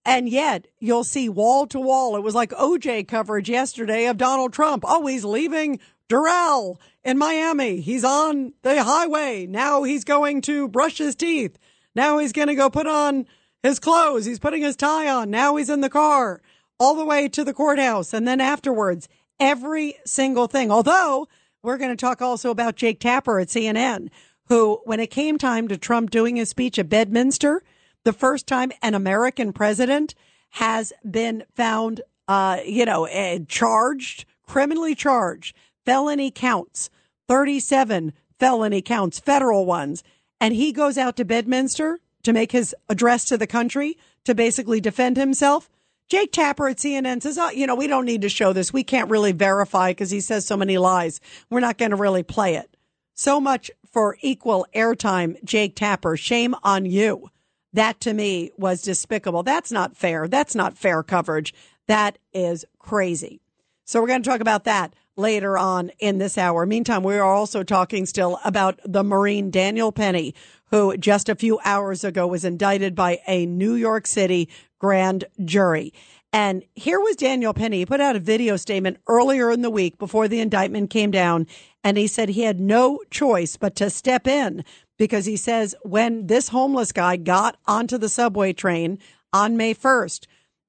And 0.03 0.28
yet 0.28 0.67
you'll 0.80 1.05
see 1.05 1.30
wall 1.30 1.65
to 1.67 1.80
wall. 1.80 2.17
It 2.17 2.23
was 2.23 2.36
like 2.36 2.51
OJ 2.51 3.07
coverage 3.07 3.49
yesterday 3.49 4.05
of 4.07 4.17
Donald 4.17 4.51
Trump. 4.51 4.84
He's 5.05 5.23
leaving 5.23 5.80
Doral 6.09 6.76
in 7.06 7.20
Miami. 7.20 7.80
He's 7.80 8.03
on 8.03 8.53
the 8.64 8.84
highway. 8.84 9.45
Now 9.45 9.84
he's 9.84 10.03
going 10.03 10.41
to 10.41 10.68
brush 10.68 10.97
his 10.97 11.16
teeth. 11.16 11.58
Now 11.95 12.18
he's 12.18 12.34
going 12.34 12.47
to 12.47 12.56
go 12.56 12.70
put 12.70 12.88
on 12.88 13.28
his 13.64 13.80
clothes. 13.80 14.26
He's 14.26 14.39
putting 14.39 14.64
his 14.64 14.76
tie 14.76 15.08
on. 15.08 15.30
Now 15.30 15.56
he's 15.56 15.70
in 15.70 15.82
the 15.82 15.89
car 15.89 16.41
all 16.80 16.95
the 16.95 17.06
way 17.06 17.30
to 17.30 17.43
the 17.43 17.53
courthouse. 17.53 18.12
And 18.14 18.28
then 18.28 18.41
afterwards, 18.41 19.08
every 19.39 19.95
single 20.06 20.47
thing. 20.47 20.72
Although 20.72 21.28
we're 21.62 21.78
going 21.78 21.91
to 21.91 21.95
talk 21.95 22.22
also 22.22 22.49
about 22.49 22.76
Jake 22.76 22.99
Tapper 22.99 23.39
at 23.39 23.47
CNN, 23.47 24.10
who, 24.47 24.82
when 24.84 24.99
it 24.99 25.08
came 25.08 25.38
time 25.38 25.68
to 25.68 25.78
Trump 25.78 26.10
doing 26.10 26.36
his 26.36 26.49
speech 26.49 26.78
at 26.80 26.89
Bedminster, 26.89 27.64
the 28.03 28.14
first 28.14 28.47
time 28.47 28.72
an 28.82 28.93
American 28.93 29.53
president 29.53 30.16
has 30.51 30.91
been 31.10 31.43
found, 31.53 32.01
uh, 32.28 32.60
you 32.66 32.86
know, 32.86 33.08
uh, 33.08 33.39
charged, 33.47 34.26
criminally 34.45 34.95
charged, 34.95 35.56
felony 35.86 36.32
counts, 36.32 36.89
37 37.28 38.13
felony 38.39 38.82
counts, 38.82 39.19
federal 39.19 39.65
ones. 39.65 40.03
And 40.39 40.53
he 40.53 40.71
goes 40.71 40.97
out 40.97 41.15
to 41.17 41.26
Bedminster 41.26 41.99
to 42.23 42.34
make 42.34 42.51
his 42.51 42.76
address 42.89 43.26
to 43.26 43.38
the 43.38 43.47
country 43.47 43.97
to 44.26 44.36
basically 44.36 44.82
defend 44.82 45.17
himself. 45.17 45.69
Jake 46.07 46.32
Tapper 46.32 46.67
at 46.67 46.78
CNN 46.78 47.21
says, 47.21 47.38
oh, 47.38 47.49
you 47.49 47.65
know, 47.65 47.76
we 47.76 47.88
don't 47.88 48.05
need 48.05 48.21
to 48.21 48.30
show 48.30 48.53
this. 48.53 48.73
We 48.73 48.84
can't 48.84 49.09
really 49.09 49.32
verify 49.32 49.91
because 49.91 50.11
he 50.11 50.21
says 50.21 50.45
so 50.45 50.57
many 50.57 50.78
lies. 50.78 51.19
We're 51.49 51.61
not 51.61 51.78
going 51.78 51.91
to 51.91 51.97
really 51.97 52.23
play 52.23 52.55
it. 52.55 52.78
So 53.13 53.39
much 53.39 53.71
for 53.91 54.17
equal 54.21 54.67
airtime, 54.76 55.43
Jake 55.43 55.76
Tapper. 55.76 56.17
Shame 56.17 56.53
on 56.63 56.86
you. 56.86 57.30
That 57.73 57.99
to 58.01 58.13
me 58.13 58.51
was 58.57 58.82
despicable. 58.82 59.41
That's 59.41 59.71
not 59.71 59.97
fair. 59.97 60.28
That's 60.28 60.53
not 60.53 60.78
fair 60.78 61.01
coverage. 61.01 61.53
That 61.88 62.17
is 62.34 62.65
crazy. 62.78 63.41
So 63.88 64.01
we're 64.01 64.07
going 64.07 64.23
to 64.23 64.29
talk 64.29 64.41
about 64.41 64.63
that 64.63 64.95
later 65.15 65.59
on 65.59 65.91
in 65.99 66.17
this 66.17 66.39
hour. 66.39 66.65
Meantime, 66.65 67.03
we 67.03 67.15
are 67.15 67.23
also 67.23 67.61
talking 67.61 68.07
still 68.07 68.39
about 68.43 68.79
the 68.83 69.03
Marine 69.03 69.51
Daniel 69.51 69.91
Penny, 69.91 70.33
who 70.71 70.97
just 70.97 71.29
a 71.29 71.36
few 71.36 71.59
hours 71.63 72.03
ago 72.03 72.25
was 72.25 72.43
indicted 72.43 72.95
by 72.95 73.19
a 73.27 73.45
New 73.45 73.75
York 73.75 74.07
City 74.07 74.49
grand 74.79 75.25
jury. 75.43 75.93
And 76.33 76.63
here 76.73 76.99
was 76.99 77.15
Daniel 77.15 77.53
Penny. 77.53 77.77
He 77.77 77.86
put 77.86 78.01
out 78.01 78.15
a 78.15 78.19
video 78.19 78.57
statement 78.57 78.97
earlier 79.07 79.51
in 79.51 79.61
the 79.61 79.69
week 79.69 79.99
before 79.99 80.27
the 80.27 80.39
indictment 80.39 80.89
came 80.89 81.11
down. 81.11 81.45
And 81.83 81.95
he 81.95 82.07
said 82.07 82.29
he 82.29 82.41
had 82.41 82.59
no 82.59 83.01
choice 83.11 83.55
but 83.55 83.75
to 83.75 83.91
step 83.91 84.25
in 84.25 84.65
because 84.97 85.27
he 85.27 85.38
says 85.38 85.75
when 85.83 86.25
this 86.25 86.49
homeless 86.49 86.91
guy 86.91 87.17
got 87.17 87.57
onto 87.67 87.99
the 87.99 88.09
subway 88.09 88.51
train 88.51 88.97
on 89.31 89.55
May 89.55 89.75
1st, 89.75 90.25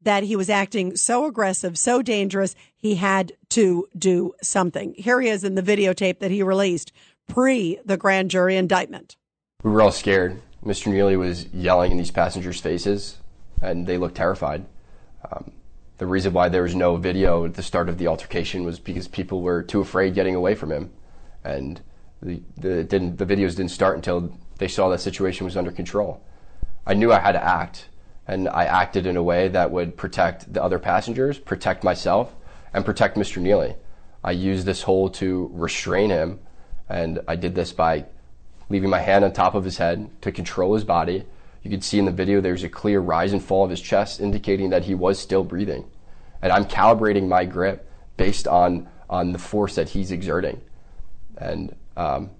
that 0.06 0.22
he 0.22 0.36
was 0.36 0.48
acting 0.48 0.94
so 0.94 1.26
aggressive, 1.26 1.76
so 1.76 2.00
dangerous, 2.00 2.54
he 2.76 2.94
had 2.94 3.32
to 3.48 3.88
do 3.98 4.32
something. 4.40 4.94
Here 4.96 5.20
he 5.20 5.28
is 5.28 5.42
in 5.42 5.56
the 5.56 5.62
videotape 5.62 6.20
that 6.20 6.30
he 6.30 6.44
released 6.44 6.92
pre 7.26 7.80
the 7.84 7.96
grand 7.96 8.30
jury 8.30 8.56
indictment. 8.56 9.16
We 9.64 9.72
were 9.72 9.82
all 9.82 9.90
scared. 9.90 10.40
Mr. 10.64 10.92
Neely 10.92 11.16
was 11.16 11.46
yelling 11.52 11.90
in 11.90 11.98
these 11.98 12.12
passengers' 12.12 12.60
faces, 12.60 13.18
and 13.60 13.84
they 13.84 13.98
looked 13.98 14.14
terrified. 14.14 14.64
Um, 15.28 15.50
the 15.98 16.06
reason 16.06 16.32
why 16.32 16.50
there 16.50 16.62
was 16.62 16.76
no 16.76 16.96
video 16.96 17.44
at 17.44 17.54
the 17.54 17.62
start 17.62 17.88
of 17.88 17.98
the 17.98 18.06
altercation 18.06 18.62
was 18.62 18.78
because 18.78 19.08
people 19.08 19.42
were 19.42 19.64
too 19.64 19.80
afraid 19.80 20.14
getting 20.14 20.36
away 20.36 20.54
from 20.54 20.70
him, 20.70 20.92
and 21.42 21.80
the 22.22 22.40
the 22.56 22.84
didn't 22.84 23.16
the 23.16 23.26
videos 23.26 23.56
didn't 23.56 23.72
start 23.72 23.96
until 23.96 24.32
they 24.58 24.68
saw 24.68 24.88
that 24.90 25.00
situation 25.00 25.44
was 25.44 25.56
under 25.56 25.72
control. 25.72 26.22
I 26.86 26.94
knew 26.94 27.12
I 27.12 27.18
had 27.18 27.32
to 27.32 27.44
act, 27.44 27.88
and 28.28 28.48
I 28.48 28.64
acted 28.64 29.06
in 29.06 29.16
a 29.16 29.22
way 29.22 29.48
that 29.48 29.70
would 29.70 29.96
protect 29.96 30.52
the 30.52 30.62
other 30.62 30.78
passengers, 30.78 31.38
protect 31.38 31.84
myself, 31.84 32.34
and 32.72 32.84
protect 32.84 33.16
Mr. 33.16 33.40
Neely. 33.40 33.76
I 34.24 34.32
used 34.32 34.66
this 34.66 34.82
hole 34.82 35.08
to 35.10 35.50
restrain 35.52 36.10
him, 36.10 36.40
and 36.88 37.20
I 37.28 37.36
did 37.36 37.54
this 37.54 37.72
by 37.72 38.06
leaving 38.68 38.90
my 38.90 38.98
hand 38.98 39.24
on 39.24 39.32
top 39.32 39.54
of 39.54 39.64
his 39.64 39.78
head 39.78 40.10
to 40.22 40.32
control 40.32 40.74
his 40.74 40.82
body. 40.82 41.24
You 41.62 41.70
can 41.70 41.80
see 41.80 41.98
in 41.98 42.04
the 42.04 42.10
video 42.10 42.40
there's 42.40 42.64
a 42.64 42.68
clear 42.68 43.00
rise 43.00 43.32
and 43.32 43.42
fall 43.42 43.64
of 43.64 43.70
his 43.70 43.80
chest, 43.80 44.20
indicating 44.20 44.70
that 44.70 44.84
he 44.84 44.94
was 44.94 45.18
still 45.18 45.44
breathing. 45.44 45.84
And 46.42 46.52
I'm 46.52 46.64
calibrating 46.64 47.28
my 47.28 47.44
grip 47.44 47.88
based 48.16 48.48
on 48.48 48.88
on 49.08 49.32
the 49.32 49.38
force 49.38 49.76
that 49.76 49.88
he's 49.88 50.10
exerting. 50.10 50.60
And 51.38 51.76
um, 51.96 52.30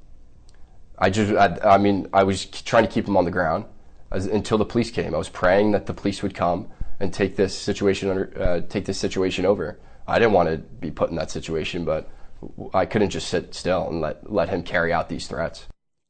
I 0.99 1.11
just, 1.11 1.33
I, 1.33 1.75
I, 1.75 1.79
mean, 1.79 2.09
I 2.13 2.25
was 2.25 2.45
trying 2.47 2.85
to 2.85 2.91
keep 2.91 3.07
him 3.07 3.17
on 3.17 3.25
the 3.25 3.31
ground 3.31 3.67
as, 4.11 4.27
until 4.27 4.59
the 4.59 4.65
police 4.65 4.91
came. 4.91 5.15
I 5.15 5.19
was 5.19 5.29
praying 5.29 5.73
that 5.73 5.87
the 5.87 5.95
police 5.95 6.23
would 6.23 6.35
come 6.35 6.69
and 7.01 7.13
take 7.13 7.37
this 7.37 7.57
situation 7.57 8.09
under, 8.11 8.33
uh, 8.41 8.61
take 8.69 8.87
this 8.87 8.99
situation 8.99 9.45
over. 9.45 9.79
I 10.07 10.19
didn't 10.19 10.33
want 10.33 10.49
to 10.49 10.59
be 10.59 10.91
put 10.91 11.11
in 11.11 11.17
that 11.17 11.31
situation, 11.31 11.85
but 11.85 12.11
I 12.73 12.87
couldn't 12.87 13.11
just 13.11 13.29
sit 13.29 13.55
still 13.55 13.89
and 13.89 14.01
let 14.01 14.31
let 14.31 14.49
him 14.49 14.63
carry 14.63 14.93
out 14.93 15.09
these 15.09 15.27
threats. 15.27 15.67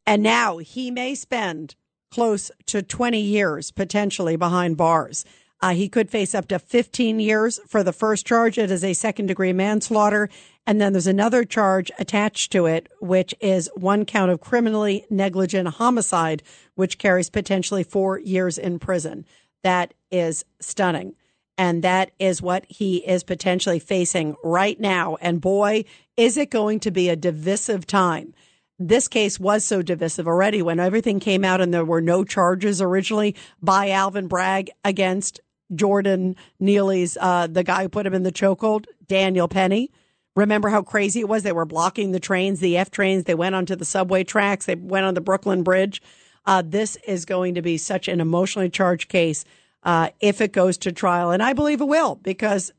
And 0.07 0.22
now 0.22 0.59
he 0.59 0.90
may 0.90 1.14
spend 1.14 1.74
close 2.11 2.51
to 2.66 2.82
20 2.82 3.20
years 3.20 3.70
potentially 3.70 4.36
behind 4.36 4.76
bars. 4.76 5.24
Uh, 5.61 5.70
he 5.70 5.88
could 5.88 6.11
face 6.11 6.34
up 6.34 6.47
to 6.49 6.59
15 6.59 7.18
years 7.18 7.59
for 7.66 7.82
the 7.82 7.92
first 7.92 8.26
charge. 8.26 8.59
It 8.59 8.70
is 8.70 8.84
a 8.84 8.92
second 8.92 9.26
degree 9.26 9.53
manslaughter 9.53 10.28
And 10.66 10.80
then 10.80 10.92
there's 10.92 11.06
another 11.06 11.44
charge 11.44 11.90
attached 11.98 12.50
to 12.52 12.66
it, 12.66 12.88
which 13.00 13.34
is 13.40 13.70
one 13.76 14.04
count 14.04 14.32
of 14.32 14.40
criminally 14.40 15.06
negligent 15.08 15.68
homicide, 15.68 16.42
which 16.74 16.98
carries 16.98 17.30
potentially 17.30 17.84
four 17.84 18.18
years 18.18 18.58
in 18.58 18.78
prison. 18.78 19.24
That 19.62 19.94
is 20.10 20.44
stunning. 20.60 21.14
And 21.58 21.82
that 21.82 22.10
is 22.18 22.42
what 22.42 22.66
he 22.68 22.96
is 22.98 23.22
potentially 23.22 23.78
facing 23.78 24.36
right 24.44 24.78
now. 24.78 25.16
And 25.20 25.40
boy, 25.40 25.84
is 26.16 26.36
it 26.36 26.50
going 26.50 26.80
to 26.80 26.90
be 26.90 27.08
a 27.08 27.16
divisive 27.16 27.86
time. 27.86 28.34
This 28.78 29.08
case 29.08 29.40
was 29.40 29.64
so 29.64 29.80
divisive 29.80 30.28
already 30.28 30.60
when 30.60 30.78
everything 30.78 31.18
came 31.18 31.44
out 31.44 31.62
and 31.62 31.72
there 31.72 31.84
were 31.84 32.02
no 32.02 32.24
charges 32.24 32.82
originally 32.82 33.34
by 33.62 33.88
Alvin 33.90 34.28
Bragg 34.28 34.70
against 34.84 35.40
Jordan 35.74 36.36
Neely's, 36.60 37.16
uh, 37.18 37.46
the 37.46 37.64
guy 37.64 37.82
who 37.82 37.88
put 37.88 38.06
him 38.06 38.12
in 38.14 38.22
the 38.22 38.32
chokehold, 38.32 38.84
Daniel 39.06 39.48
Penny. 39.48 39.90
Remember 40.37 40.68
how 40.68 40.82
crazy 40.82 41.20
it 41.20 41.28
was? 41.28 41.43
They 41.43 41.53
were 41.53 41.64
blocking 41.64 42.12
the 42.12 42.20
trains, 42.20 42.61
the 42.61 42.76
F 42.76 42.91
trains. 42.91 43.24
They 43.24 43.34
went 43.34 43.55
onto 43.55 43.74
the 43.74 43.84
subway 43.84 44.22
tracks. 44.22 44.66
They 44.66 44.76
went 44.76 45.07
on 45.07 45.14
the 45.14 45.20
Brooklyn 45.20 45.62
Bridge. 45.62 46.01
Uh, 46.45 46.62
this 46.64 46.97
is 47.09 47.24
going 47.24 47.55
to 47.55 47.62
be 47.62 47.78
such 47.78 48.07
an 48.07 48.20
emotionally 48.20 48.70
charged 48.70 49.09
case 49.09 49.45
uh, 49.82 50.11
if 50.20 50.41
it 50.41 50.53
goes 50.53 50.78
to 50.78 50.93
trial. 50.93 51.30
And 51.30 51.43
I 51.43 51.55
believe 51.55 51.80
it 51.80 51.89
will 51.89 52.16
because 52.16 52.72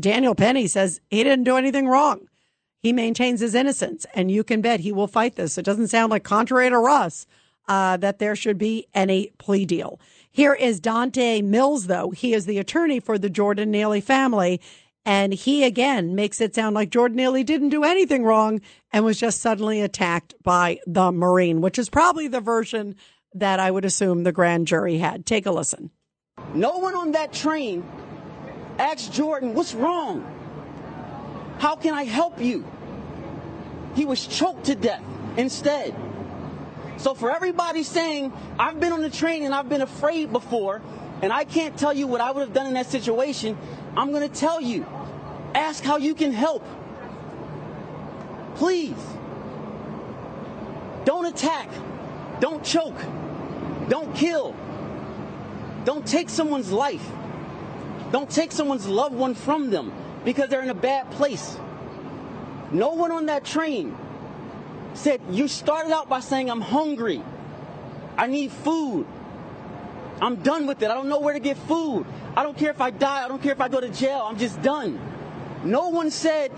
Daniel 0.00 0.34
Penny 0.34 0.66
says 0.66 1.00
he 1.10 1.22
didn't 1.22 1.44
do 1.44 1.56
anything 1.56 1.88
wrong. 1.88 2.28
He 2.78 2.92
maintains 2.92 3.40
his 3.40 3.54
innocence, 3.54 4.06
and 4.14 4.30
you 4.30 4.44
can 4.44 4.60
bet 4.60 4.80
he 4.80 4.92
will 4.92 5.08
fight 5.08 5.34
this. 5.34 5.58
It 5.58 5.64
doesn't 5.64 5.88
sound 5.88 6.10
like, 6.10 6.22
contrary 6.22 6.70
to 6.70 6.78
Russ, 6.78 7.26
uh, 7.66 7.96
that 7.96 8.20
there 8.20 8.36
should 8.36 8.58
be 8.58 8.86
any 8.94 9.32
plea 9.38 9.64
deal. 9.64 9.98
Here 10.30 10.54
is 10.54 10.80
Donte 10.80 11.42
Mills, 11.42 11.86
though. 11.86 12.10
He 12.10 12.32
is 12.32 12.46
the 12.46 12.58
attorney 12.58 13.00
for 13.00 13.18
the 13.18 13.30
Jordan 13.30 13.72
Neely 13.72 14.00
family. 14.00 14.60
And 15.06 15.32
he 15.32 15.62
again 15.62 16.16
makes 16.16 16.40
it 16.40 16.56
sound 16.56 16.74
like 16.74 16.90
Jordan 16.90 17.16
Neely 17.16 17.44
didn't 17.44 17.68
do 17.68 17.84
anything 17.84 18.24
wrong 18.24 18.60
and 18.92 19.04
was 19.04 19.20
just 19.20 19.40
suddenly 19.40 19.80
attacked 19.80 20.34
by 20.42 20.80
the 20.84 21.12
Marine, 21.12 21.60
which 21.60 21.78
is 21.78 21.88
probably 21.88 22.26
the 22.26 22.40
version 22.40 22.96
that 23.32 23.60
I 23.60 23.70
would 23.70 23.84
assume 23.84 24.24
the 24.24 24.32
grand 24.32 24.66
jury 24.66 24.98
had. 24.98 25.24
Take 25.24 25.46
a 25.46 25.52
listen. 25.52 25.90
No 26.54 26.78
one 26.78 26.96
on 26.96 27.12
that 27.12 27.32
train 27.32 27.84
asked 28.80 29.12
Jordan, 29.12 29.54
What's 29.54 29.74
wrong? 29.74 30.24
How 31.58 31.76
can 31.76 31.94
I 31.94 32.02
help 32.02 32.40
you? 32.40 32.64
He 33.94 34.04
was 34.04 34.26
choked 34.26 34.64
to 34.64 34.74
death 34.74 35.02
instead. 35.36 35.94
So, 36.98 37.14
for 37.14 37.30
everybody 37.30 37.82
saying, 37.82 38.32
I've 38.58 38.80
been 38.80 38.92
on 38.92 39.02
the 39.02 39.10
train 39.10 39.44
and 39.44 39.54
I've 39.54 39.68
been 39.68 39.82
afraid 39.82 40.32
before, 40.32 40.82
and 41.22 41.32
I 41.32 41.44
can't 41.44 41.78
tell 41.78 41.92
you 41.92 42.06
what 42.06 42.20
I 42.20 42.30
would 42.30 42.40
have 42.40 42.52
done 42.52 42.66
in 42.66 42.74
that 42.74 42.86
situation, 42.86 43.56
I'm 43.96 44.10
going 44.10 44.28
to 44.28 44.34
tell 44.34 44.60
you. 44.60 44.86
Ask 45.54 45.84
how 45.84 45.96
you 45.96 46.14
can 46.14 46.32
help. 46.32 46.64
Please. 48.56 48.96
Don't 51.04 51.26
attack. 51.26 51.68
Don't 52.40 52.64
choke. 52.64 52.98
Don't 53.88 54.14
kill. 54.14 54.54
Don't 55.84 56.06
take 56.06 56.28
someone's 56.28 56.72
life. 56.72 57.06
Don't 58.12 58.30
take 58.30 58.52
someone's 58.52 58.86
loved 58.86 59.14
one 59.14 59.34
from 59.34 59.70
them 59.70 59.92
because 60.24 60.48
they're 60.48 60.62
in 60.62 60.70
a 60.70 60.74
bad 60.74 61.10
place. 61.12 61.56
No 62.72 62.90
one 62.90 63.12
on 63.12 63.26
that 63.26 63.44
train 63.44 63.96
said, 64.94 65.20
You 65.30 65.48
started 65.48 65.92
out 65.92 66.08
by 66.08 66.20
saying, 66.20 66.50
I'm 66.50 66.60
hungry. 66.60 67.22
I 68.16 68.26
need 68.26 68.50
food. 68.50 69.06
I'm 70.20 70.36
done 70.36 70.66
with 70.66 70.82
it. 70.82 70.90
I 70.90 70.94
don't 70.94 71.08
know 71.08 71.20
where 71.20 71.34
to 71.34 71.40
get 71.40 71.56
food. 71.56 72.06
I 72.36 72.42
don't 72.42 72.56
care 72.56 72.70
if 72.70 72.80
I 72.80 72.90
die. 72.90 73.24
I 73.24 73.28
don't 73.28 73.42
care 73.42 73.52
if 73.52 73.60
I 73.60 73.68
go 73.68 73.80
to 73.80 73.88
jail. 73.88 74.22
I'm 74.24 74.38
just 74.38 74.60
done. 74.62 74.98
No 75.66 75.88
one 75.88 76.10
said, 76.10 76.52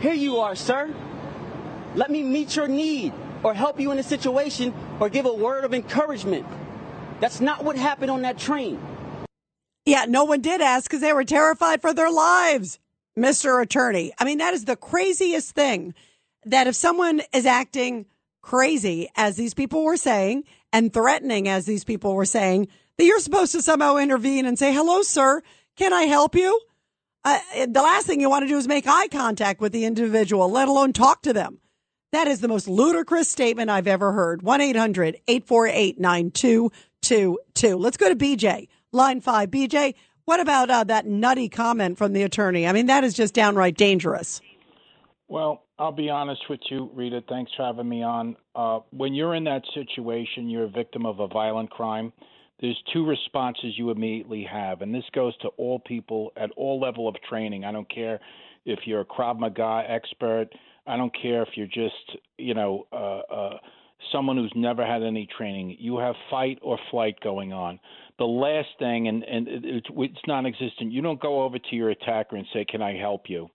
Here 0.00 0.14
you 0.14 0.38
are, 0.38 0.54
sir. 0.54 0.94
Let 1.96 2.10
me 2.10 2.22
meet 2.22 2.54
your 2.54 2.68
need 2.68 3.12
or 3.42 3.54
help 3.54 3.80
you 3.80 3.90
in 3.90 3.98
a 3.98 4.02
situation 4.02 4.72
or 5.00 5.08
give 5.08 5.26
a 5.26 5.32
word 5.32 5.64
of 5.64 5.74
encouragement. 5.74 6.46
That's 7.18 7.40
not 7.40 7.64
what 7.64 7.76
happened 7.76 8.10
on 8.10 8.22
that 8.22 8.38
train. 8.38 8.80
Yeah, 9.84 10.04
no 10.06 10.24
one 10.24 10.40
did 10.40 10.60
ask 10.60 10.88
because 10.88 11.00
they 11.00 11.12
were 11.12 11.24
terrified 11.24 11.80
for 11.80 11.92
their 11.92 12.10
lives, 12.10 12.78
Mr. 13.18 13.60
Attorney. 13.60 14.12
I 14.18 14.24
mean, 14.24 14.38
that 14.38 14.54
is 14.54 14.64
the 14.64 14.76
craziest 14.76 15.50
thing 15.54 15.94
that 16.44 16.66
if 16.66 16.76
someone 16.76 17.22
is 17.32 17.46
acting 17.46 18.06
crazy, 18.42 19.08
as 19.16 19.36
these 19.36 19.54
people 19.54 19.84
were 19.84 19.96
saying, 19.96 20.44
and 20.72 20.92
threatening, 20.92 21.48
as 21.48 21.66
these 21.66 21.84
people 21.84 22.14
were 22.14 22.24
saying, 22.24 22.68
that 22.96 23.04
you're 23.04 23.18
supposed 23.18 23.52
to 23.52 23.62
somehow 23.62 23.96
intervene 23.96 24.46
and 24.46 24.58
say, 24.58 24.72
hello, 24.72 25.02
sir, 25.02 25.42
can 25.76 25.92
I 25.92 26.02
help 26.02 26.34
you? 26.34 26.60
Uh, 27.24 27.38
the 27.66 27.82
last 27.82 28.06
thing 28.06 28.20
you 28.20 28.30
want 28.30 28.44
to 28.44 28.48
do 28.48 28.56
is 28.56 28.66
make 28.66 28.86
eye 28.86 29.08
contact 29.08 29.60
with 29.60 29.72
the 29.72 29.84
individual, 29.84 30.50
let 30.50 30.68
alone 30.68 30.92
talk 30.92 31.22
to 31.22 31.32
them. 31.32 31.58
That 32.12 32.26
is 32.26 32.40
the 32.40 32.48
most 32.48 32.66
ludicrous 32.66 33.28
statement 33.28 33.70
I've 33.70 33.86
ever 33.86 34.12
heard. 34.12 34.42
1 34.42 34.60
800 34.60 35.20
848 35.28 36.00
9222. 36.00 37.76
Let's 37.76 37.96
go 37.96 38.08
to 38.08 38.16
BJ, 38.16 38.68
line 38.92 39.20
five. 39.20 39.50
BJ, 39.50 39.94
what 40.24 40.40
about 40.40 40.70
uh, 40.70 40.84
that 40.84 41.06
nutty 41.06 41.48
comment 41.48 41.98
from 41.98 42.12
the 42.12 42.22
attorney? 42.22 42.66
I 42.66 42.72
mean, 42.72 42.86
that 42.86 43.04
is 43.04 43.14
just 43.14 43.34
downright 43.34 43.76
dangerous. 43.76 44.40
Well, 45.28 45.62
I'll 45.78 45.92
be 45.92 46.10
honest 46.10 46.42
with 46.50 46.60
you, 46.70 46.90
Rita. 46.94 47.22
Thanks 47.28 47.52
for 47.56 47.64
having 47.64 47.88
me 47.88 48.02
on. 48.02 48.36
Uh, 48.54 48.80
when 48.90 49.14
you're 49.14 49.34
in 49.34 49.44
that 49.44 49.62
situation, 49.74 50.50
you're 50.50 50.64
a 50.64 50.68
victim 50.68 51.06
of 51.06 51.20
a 51.20 51.28
violent 51.28 51.70
crime. 51.70 52.12
There's 52.60 52.80
two 52.92 53.06
responses 53.06 53.74
you 53.76 53.90
immediately 53.90 54.46
have, 54.50 54.82
and 54.82 54.94
this 54.94 55.04
goes 55.14 55.36
to 55.38 55.48
all 55.56 55.78
people 55.78 56.32
at 56.36 56.50
all 56.56 56.78
level 56.78 57.08
of 57.08 57.16
training. 57.28 57.64
I 57.64 57.72
don't 57.72 57.88
care 57.88 58.20
if 58.66 58.80
you're 58.84 59.00
a 59.00 59.04
Krav 59.04 59.38
Maga 59.38 59.84
expert. 59.88 60.48
I 60.86 60.96
don't 60.96 61.14
care 61.20 61.42
if 61.42 61.50
you're 61.54 61.66
just, 61.66 62.18
you 62.36 62.52
know, 62.52 62.86
uh, 62.92 63.20
uh, 63.32 63.58
someone 64.12 64.36
who's 64.36 64.52
never 64.54 64.84
had 64.84 65.02
any 65.02 65.26
training. 65.36 65.76
You 65.78 65.98
have 65.98 66.14
fight 66.30 66.58
or 66.62 66.78
flight 66.90 67.18
going 67.22 67.52
on. 67.52 67.80
The 68.18 68.24
last 68.26 68.68
thing, 68.78 69.08
and 69.08 69.22
and 69.24 69.48
it's, 69.48 69.86
it's 69.90 70.20
non-existent. 70.26 70.92
You 70.92 71.00
don't 71.00 71.20
go 71.20 71.42
over 71.42 71.58
to 71.58 71.76
your 71.76 71.90
attacker 71.90 72.36
and 72.36 72.46
say, 72.52 72.66
"Can 72.66 72.82
I 72.82 72.96
help 72.96 73.30
you?" 73.30 73.48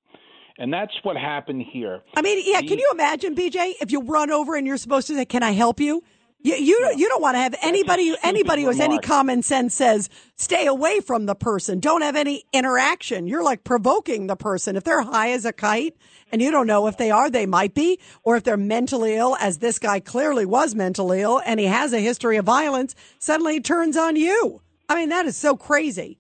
And 0.58 0.74
that's 0.74 0.93
what 1.03 1.18
happened 1.18 1.64
here. 1.72 2.01
I 2.16 2.22
mean, 2.22 2.41
yeah, 2.45 2.62
can 2.62 2.80
you 2.80 2.89
imagine, 2.91 3.36
BJ, 3.36 3.74
if 3.82 3.91
you 3.91 4.01
run 4.01 4.32
over 4.32 4.56
and 4.56 4.66
you're 4.66 4.78
supposed 4.78 5.08
to 5.08 5.16
say, 5.16 5.26
"Can 5.26 5.43
I 5.43 5.51
help 5.51 5.80
you?" 5.80 6.01
You 6.46 6.54
you, 6.58 6.80
yeah. 6.80 6.91
you 6.91 7.10
don't 7.10 7.24
want 7.24 7.34
to 7.34 7.39
have 7.39 7.56
anybody 7.64 8.16
anybody 8.22 8.62
who 8.62 8.68
has 8.68 8.80
any 8.80 9.00
common 9.00 9.41
sense 9.41 9.74
says 9.74 10.10
stay 10.36 10.68
away 10.68 11.00
from 11.00 11.26
the 11.26 11.34
person. 11.34 11.80
Don't 11.80 12.04
have 12.04 12.16
any 12.16 12.43
interaction. 12.54 13.26
You're 13.26 13.43
like 13.43 13.64
provoking 13.64 14.28
the 14.28 14.36
person. 14.36 14.76
If 14.76 14.84
they're 14.84 15.02
high 15.02 15.32
as 15.32 15.46
a 15.46 15.52
kite 15.52 15.98
and 16.32 16.43
you 16.43 16.52
don't 16.52 16.68
know 16.68 16.86
if 16.86 16.98
they 16.98 17.10
are, 17.10 17.32
they 17.32 17.48
might 17.48 17.74
be, 17.74 18.00
or 18.22 18.38
if 18.38 18.43
they're 18.43 18.58
mentally 18.58 19.16
ill, 19.16 19.36
as 19.39 19.58
this 19.58 19.80
guy 19.80 20.00
clearly 20.00 20.46
was 20.46 20.76
mentally 20.76 21.22
ill 21.22 21.41
and 21.43 21.60
he 21.60 21.66
has 21.66 21.93
a 21.93 22.00
history 22.00 22.38
of 22.38 22.46
violence, 22.46 22.93
suddenly 23.18 23.56
he 23.56 23.60
turns 23.60 23.98
on 23.98 24.16
you. 24.16 24.62
I 24.88 24.93
mean, 24.93 25.10
that 25.10 25.26
is 25.26 25.36
so 25.36 25.58
crazy. 25.58 26.20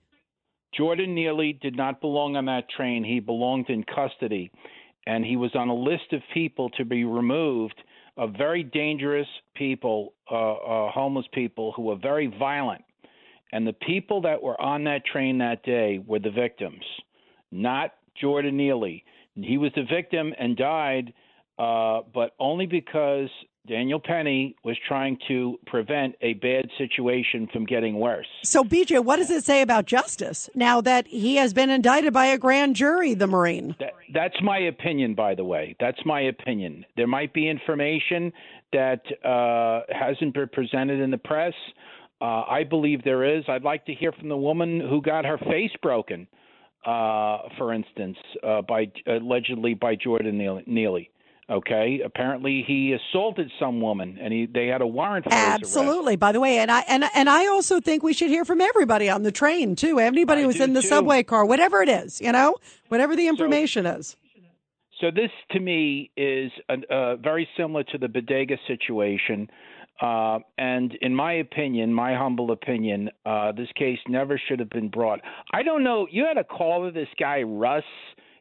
Jordan 0.75 1.13
Neely 1.13 1.53
did 1.61 1.77
not 1.77 2.01
belong 2.01 2.35
on 2.35 2.45
that 2.45 2.67
train. 2.75 3.03
He 3.03 3.19
belonged 3.19 3.69
in 3.69 3.83
custody, 3.83 4.51
and 5.05 5.23
he 5.23 5.37
was 5.37 5.51
on 5.53 5.69
a 5.69 5.75
list 5.75 6.13
of 6.13 6.21
people 6.33 6.71
to 6.71 6.83
be 6.83 7.03
removed 7.03 7.79
of 8.17 8.33
very 8.37 8.63
dangerous 8.63 9.27
people, 9.55 10.13
uh, 10.31 10.53
uh, 10.53 10.91
homeless 10.91 11.25
people 11.33 11.73
who 11.73 11.83
were 11.83 11.97
very 11.97 12.27
violent. 12.27 12.83
And 13.51 13.65
the 13.65 13.73
people 13.73 14.21
that 14.21 14.41
were 14.41 14.59
on 14.59 14.83
that 14.85 15.05
train 15.05 15.37
that 15.39 15.63
day 15.63 16.01
were 16.05 16.19
the 16.19 16.31
victims, 16.31 16.83
not 17.51 17.93
Jordan 18.19 18.57
Neely. 18.57 19.03
He 19.35 19.57
was 19.57 19.71
the 19.75 19.83
victim 19.83 20.33
and 20.39 20.55
died, 20.57 21.13
uh, 21.59 22.01
but 22.13 22.31
only 22.39 22.65
because 22.65 23.29
Daniel 23.67 23.99
Penny 23.99 24.55
was 24.63 24.77
trying 24.87 25.17
to 25.27 25.57
prevent 25.65 26.15
a 26.21 26.33
bad 26.33 26.69
situation 26.77 27.47
from 27.51 27.65
getting 27.65 27.99
worse. 27.99 28.27
So, 28.43 28.63
BJ, 28.63 29.03
what 29.03 29.17
does 29.17 29.31
it 29.31 29.43
say 29.43 29.61
about 29.61 29.85
justice 29.85 30.49
now 30.53 30.81
that 30.81 31.07
he 31.07 31.35
has 31.37 31.53
been 31.53 31.69
indicted 31.69 32.13
by 32.13 32.27
a 32.27 32.37
grand 32.37 32.75
jury, 32.75 33.13
the 33.13 33.27
Marine? 33.27 33.75
That, 33.79 33.93
that's 34.13 34.41
my 34.41 34.59
opinion, 34.59 35.15
by 35.15 35.35
the 35.35 35.43
way. 35.43 35.75
That's 35.79 35.99
my 36.05 36.21
opinion. 36.21 36.85
There 36.95 37.07
might 37.07 37.33
be 37.33 37.49
information 37.49 38.31
that 38.71 39.01
uh, 39.23 39.81
hasn't 39.89 40.33
been 40.33 40.49
presented 40.49 40.99
in 40.99 41.11
the 41.11 41.17
press. 41.17 41.53
Uh, 42.21 42.43
I 42.49 42.63
believe 42.63 43.03
there 43.03 43.37
is. 43.37 43.43
I'd 43.47 43.63
like 43.63 43.85
to 43.85 43.93
hear 43.93 44.11
from 44.11 44.29
the 44.29 44.37
woman 44.37 44.79
who 44.79 45.01
got 45.01 45.25
her 45.25 45.37
face 45.37 45.71
broken, 45.81 46.27
uh, 46.85 47.39
for 47.57 47.73
instance, 47.73 48.17
uh, 48.43 48.61
by 48.61 48.91
allegedly 49.07 49.73
by 49.73 49.95
Jordan 49.95 50.37
Neely. 50.65 51.09
Okay, 51.47 52.01
apparently 52.03 52.63
he 52.65 52.93
assaulted 52.93 53.51
some 53.59 53.79
woman, 53.79 54.17
and 54.19 54.33
he 54.33 54.47
they 54.47 54.65
had 54.65 54.81
a 54.81 54.87
warrant 54.87 55.25
for 55.25 55.33
Absolutely. 55.33 56.15
By 56.15 56.31
the 56.31 56.39
way, 56.39 56.57
and 56.57 56.71
I 56.71 56.79
and 56.87 57.03
and 57.13 57.29
I 57.29 57.45
also 57.45 57.79
think 57.79 58.01
we 58.01 58.13
should 58.13 58.31
hear 58.31 58.45
from 58.45 58.61
everybody 58.61 59.09
on 59.11 59.21
the 59.21 59.31
train 59.31 59.75
too. 59.75 59.99
Anybody 59.99 60.41
who's 60.41 60.59
in 60.59 60.73
the 60.73 60.81
too. 60.81 60.87
subway 60.87 61.21
car, 61.21 61.45
whatever 61.45 61.83
it 61.83 61.89
is, 61.89 62.19
you 62.19 62.31
know, 62.31 62.55
whatever 62.87 63.15
the 63.15 63.27
information 63.27 63.85
so, 63.85 63.91
is. 63.91 64.15
So 64.99 65.11
this, 65.11 65.29
to 65.51 65.59
me, 65.59 66.09
is 66.17 66.51
uh, 66.67 67.17
very 67.17 67.47
similar 67.55 67.83
to 67.83 67.97
the 67.99 68.07
bodega 68.07 68.57
situation. 68.65 69.47
Uh, 70.01 70.39
and 70.57 70.97
in 71.01 71.13
my 71.13 71.33
opinion, 71.33 71.93
my 71.93 72.15
humble 72.15 72.51
opinion, 72.51 73.09
uh, 73.25 73.51
this 73.51 73.69
case 73.75 73.99
never 74.07 74.41
should 74.47 74.59
have 74.59 74.69
been 74.69 74.89
brought. 74.89 75.19
I 75.53 75.63
don't 75.63 75.83
know. 75.83 76.07
You 76.09 76.25
had 76.25 76.37
a 76.37 76.43
call 76.43 76.87
of 76.87 76.93
this 76.93 77.07
guy 77.19 77.43
Russ 77.43 77.83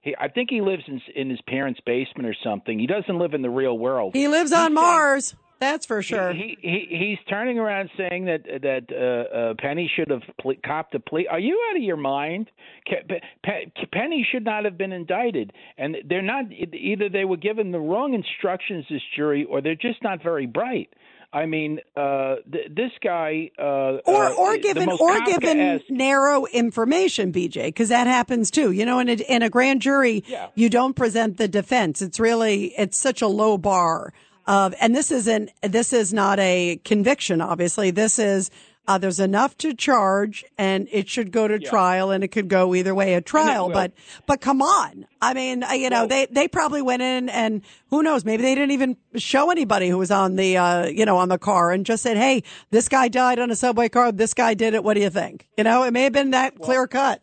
He, 0.05 0.14
I 0.20 0.28
think 0.28 0.50
he 0.50 0.61
lives 0.61 0.84
in 0.86 1.00
in 1.16 1.30
his 1.30 1.40
parents' 1.48 1.80
basement 1.84 2.28
or 2.28 2.36
something. 2.44 2.78
He 2.78 2.86
doesn't 2.86 3.18
live 3.18 3.34
in 3.34 3.42
the 3.42 3.50
real 3.50 3.76
world. 3.76 4.14
He 4.14 4.28
lives 4.28 4.52
on 4.52 4.74
Mars. 4.74 5.34
That's 5.61 5.86
for 5.86 6.02
sure. 6.02 6.34
He, 6.34 6.59
he 6.61 6.86
he's 6.90 7.18
turning 7.26 7.59
around 7.59 7.88
saying 7.96 8.26
that 8.26 8.42
that 8.62 8.84
uh, 8.92 9.34
uh, 9.36 9.55
Penny 9.59 9.90
should 9.96 10.11
have 10.11 10.20
ple- 10.38 10.57
copped 10.64 10.94
a 10.94 11.00
plea. 11.00 11.26
Are 11.26 11.38
you 11.38 11.59
out 11.70 11.76
of 11.78 11.82
your 11.82 11.96
mind? 11.96 12.50
Pe- 12.86 13.70
Penny 13.92 14.26
should 14.30 14.44
not 14.44 14.66
have 14.66 14.76
been 14.76 14.92
indicted, 14.92 15.55
and 15.78 15.96
they're 16.07 16.20
not. 16.20 16.46
Either 16.52 17.09
they 17.09 17.24
were 17.24 17.38
given 17.38 17.72
the 17.72 17.80
wrong 17.80 18.12
instructions, 18.12 18.84
this 18.90 19.00
jury, 19.16 19.44
or 19.44 19.62
they're 19.62 19.74
just 19.74 20.02
not 20.02 20.22
very 20.22 20.46
bright. 20.46 20.90
I 21.35 21.47
mean, 21.47 21.80
uh, 21.97 22.37
th- 22.51 22.68
this 22.70 22.93
guy, 23.03 23.51
uh, 23.59 23.99
or 24.07 24.26
uh, 24.26 24.35
or 24.35 24.53
the 24.53 24.59
given 24.61 24.89
or 24.89 25.20
given 25.22 25.80
narrow 25.91 26.47
information, 26.47 27.32
BJ, 27.32 27.64
because 27.64 27.89
that 27.89 28.07
happens 28.07 28.53
too. 28.53 28.70
You 28.70 28.87
know, 28.87 29.01
in 29.01 29.09
a, 29.09 29.14
in 29.14 29.43
a 29.43 29.51
grand 29.51 29.82
jury, 29.82 30.22
you 30.55 30.70
don't 30.70 30.95
present 30.95 31.37
the 31.37 31.49
defense. 31.49 32.01
It's 32.01 32.20
really 32.20 32.66
it's 32.78 32.97
such 32.97 33.20
a 33.20 33.26
low 33.26 33.59
bar. 33.59 34.12
Of 34.47 34.74
and 34.80 34.95
this 34.95 35.11
isn't 35.11 35.51
this 35.62 35.93
is 35.93 36.14
not 36.14 36.39
a 36.39 36.80
conviction. 36.85 37.41
Obviously, 37.41 37.91
this 37.91 38.18
is. 38.18 38.51
Uh, 38.87 38.99
there's 38.99 39.20
enough 39.20 39.57
to 39.59 39.72
charge, 39.72 40.45
and 40.59 40.89
it 40.93 41.09
should 41.09 41.32
go 41.32 41.49
to 41.49 41.59
trial, 41.59 42.11
and 42.11 42.22
it 42.22 42.28
could 42.28 42.49
go 42.49 42.74
either 42.74 42.95
way 42.95 43.14
at 43.14 43.24
trial. 43.24 43.70
But, 43.70 43.93
but 44.26 44.43
come 44.43 44.61
on, 44.61 45.07
I 45.22 45.32
mean, 45.32 45.62
uh, 45.62 45.72
you 45.72 45.89
know, 45.89 46.07
they 46.07 46.26
they 46.26 46.49
probably 46.49 46.82
went 46.82 47.01
in, 47.01 47.30
and 47.30 47.62
who 47.89 48.03
knows, 48.03 48.26
maybe 48.26 48.43
they 48.43 48.55
didn't 48.55 48.72
even 48.72 48.99
show 49.16 49.51
anybody 49.51 49.89
who 49.89 49.97
was 49.97 50.11
on 50.11 50.37
the, 50.37 50.59
uh, 50.59 50.87
you 50.87 51.07
know, 51.07 51.16
on 51.16 51.30
the 51.30 51.39
car, 51.39 51.72
and 51.72 51.87
just 51.87 52.03
said, 52.03 52.18
"Hey, 52.18 52.43
this 52.70 52.91
guy 52.91 53.09
died 53.09 53.39
on 53.39 53.51
a 53.51 53.57
subway 53.57 53.89
car. 53.89 54.12
This 54.12 54.35
guy 54.35 54.53
did 54.53 54.74
it. 54.74 54.85
What 54.85 54.95
do 54.95 55.01
you 55.01 55.11
think?" 55.11 55.49
You 55.57 55.64
know, 55.64 55.85
it 55.85 55.93
may 55.93 56.03
have 56.03 56.12
been 56.12 56.32
that 56.32 56.59
clear 56.59 56.87
cut. 56.87 57.22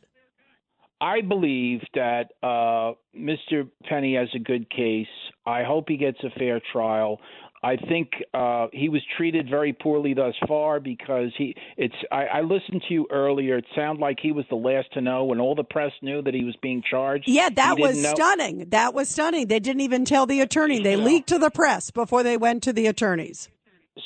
I 0.99 1.21
believe 1.21 1.81
that 1.95 2.31
uh, 2.43 2.93
Mr. 3.17 3.67
Penny 3.89 4.15
has 4.15 4.29
a 4.35 4.39
good 4.39 4.69
case. 4.69 5.07
I 5.47 5.63
hope 5.63 5.85
he 5.89 5.97
gets 5.97 6.19
a 6.23 6.29
fair 6.37 6.61
trial. 6.71 7.19
I 7.63 7.75
think 7.75 8.09
uh, 8.33 8.67
he 8.73 8.89
was 8.89 9.01
treated 9.17 9.47
very 9.47 9.71
poorly 9.71 10.15
thus 10.15 10.33
far 10.47 10.79
because 10.79 11.31
he. 11.37 11.55
It's. 11.77 11.93
I, 12.11 12.25
I 12.25 12.41
listened 12.41 12.81
to 12.87 12.93
you 12.93 13.07
earlier. 13.11 13.57
It 13.57 13.65
sounded 13.75 14.01
like 14.01 14.17
he 14.19 14.31
was 14.31 14.45
the 14.49 14.55
last 14.55 14.91
to 14.93 15.01
know 15.01 15.25
when 15.25 15.39
all 15.39 15.53
the 15.53 15.63
press 15.63 15.91
knew 16.01 16.23
that 16.23 16.33
he 16.33 16.43
was 16.43 16.55
being 16.63 16.81
charged. 16.89 17.25
Yeah, 17.27 17.49
that 17.49 17.77
was 17.77 18.01
know- 18.01 18.13
stunning. 18.15 18.69
That 18.69 18.95
was 18.95 19.09
stunning. 19.09 19.47
They 19.47 19.59
didn't 19.59 19.81
even 19.81 20.05
tell 20.05 20.25
the 20.25 20.41
attorney. 20.41 20.81
They 20.81 20.95
leaked 20.95 21.29
to 21.29 21.37
the 21.37 21.51
press 21.51 21.91
before 21.91 22.23
they 22.23 22.35
went 22.35 22.63
to 22.63 22.73
the 22.73 22.87
attorneys. 22.87 23.49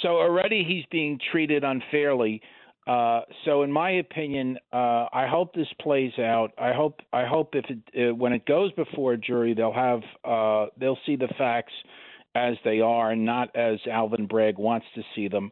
so 0.02 0.10
already 0.10 0.66
he's 0.68 0.86
being 0.92 1.20
treated 1.32 1.64
unfairly. 1.64 2.42
Uh, 2.88 3.22
so, 3.46 3.64
in 3.64 3.72
my 3.72 3.92
opinion, 3.92 4.58
uh, 4.72 5.08
I 5.12 5.28
hope 5.28 5.56
this 5.56 5.68
plays 5.82 6.12
out. 6.20 6.52
I 6.58 6.72
hope 6.72 7.00
I 7.12 7.26
hope 7.26 7.56
if 7.56 7.66
it, 7.70 8.10
uh, 8.12 8.14
when 8.14 8.32
it 8.32 8.46
goes 8.46 8.72
before 8.74 9.14
a 9.14 9.18
jury, 9.18 9.56
they'll 9.56 9.74
have 9.74 10.02
uh, 10.24 10.68
they'll 10.78 11.00
see 11.06 11.16
the 11.16 11.30
facts 11.38 11.74
as 12.36 12.56
they 12.64 12.82
are, 12.82 13.16
not 13.16 13.56
as 13.56 13.80
Alvin 13.90 14.28
Bragg 14.28 14.58
wants 14.58 14.86
to 14.96 15.02
see 15.16 15.28
them. 15.28 15.52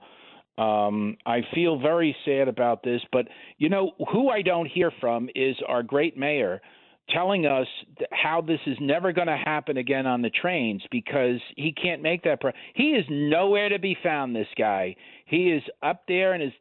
Um, 0.57 1.17
I 1.25 1.41
feel 1.55 1.79
very 1.79 2.15
sad 2.25 2.47
about 2.47 2.83
this, 2.83 3.01
but 3.11 3.27
you 3.57 3.69
know 3.69 3.91
who 4.11 4.29
I 4.29 4.43
don't 4.43 4.67
hear 4.67 4.91
from 4.99 5.29
is 5.33 5.55
our 5.67 5.81
great 5.81 6.15
mayor 6.15 6.61
telling 7.09 7.45
us 7.45 7.67
how 8.11 8.41
this 8.41 8.59
is 8.65 8.77
never 8.79 9.11
going 9.11 9.27
to 9.27 9.37
happen 9.37 9.77
again 9.77 10.05
on 10.05 10.21
the 10.21 10.29
trains 10.29 10.81
because 10.91 11.39
he 11.57 11.73
can't 11.73 12.01
make 12.01 12.23
that. 12.23 12.39
Pro- 12.39 12.51
he 12.75 12.91
is 12.91 13.05
nowhere 13.09 13.69
to 13.69 13.79
be 13.79 13.97
found. 14.01 14.35
This 14.35 14.47
guy, 14.57 14.95
he 15.25 15.51
is 15.51 15.63
up 15.81 16.03
there 16.07 16.33
in 16.33 16.41
his 16.41 16.53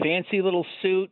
fancy 0.00 0.40
little 0.40 0.66
suit 0.82 1.10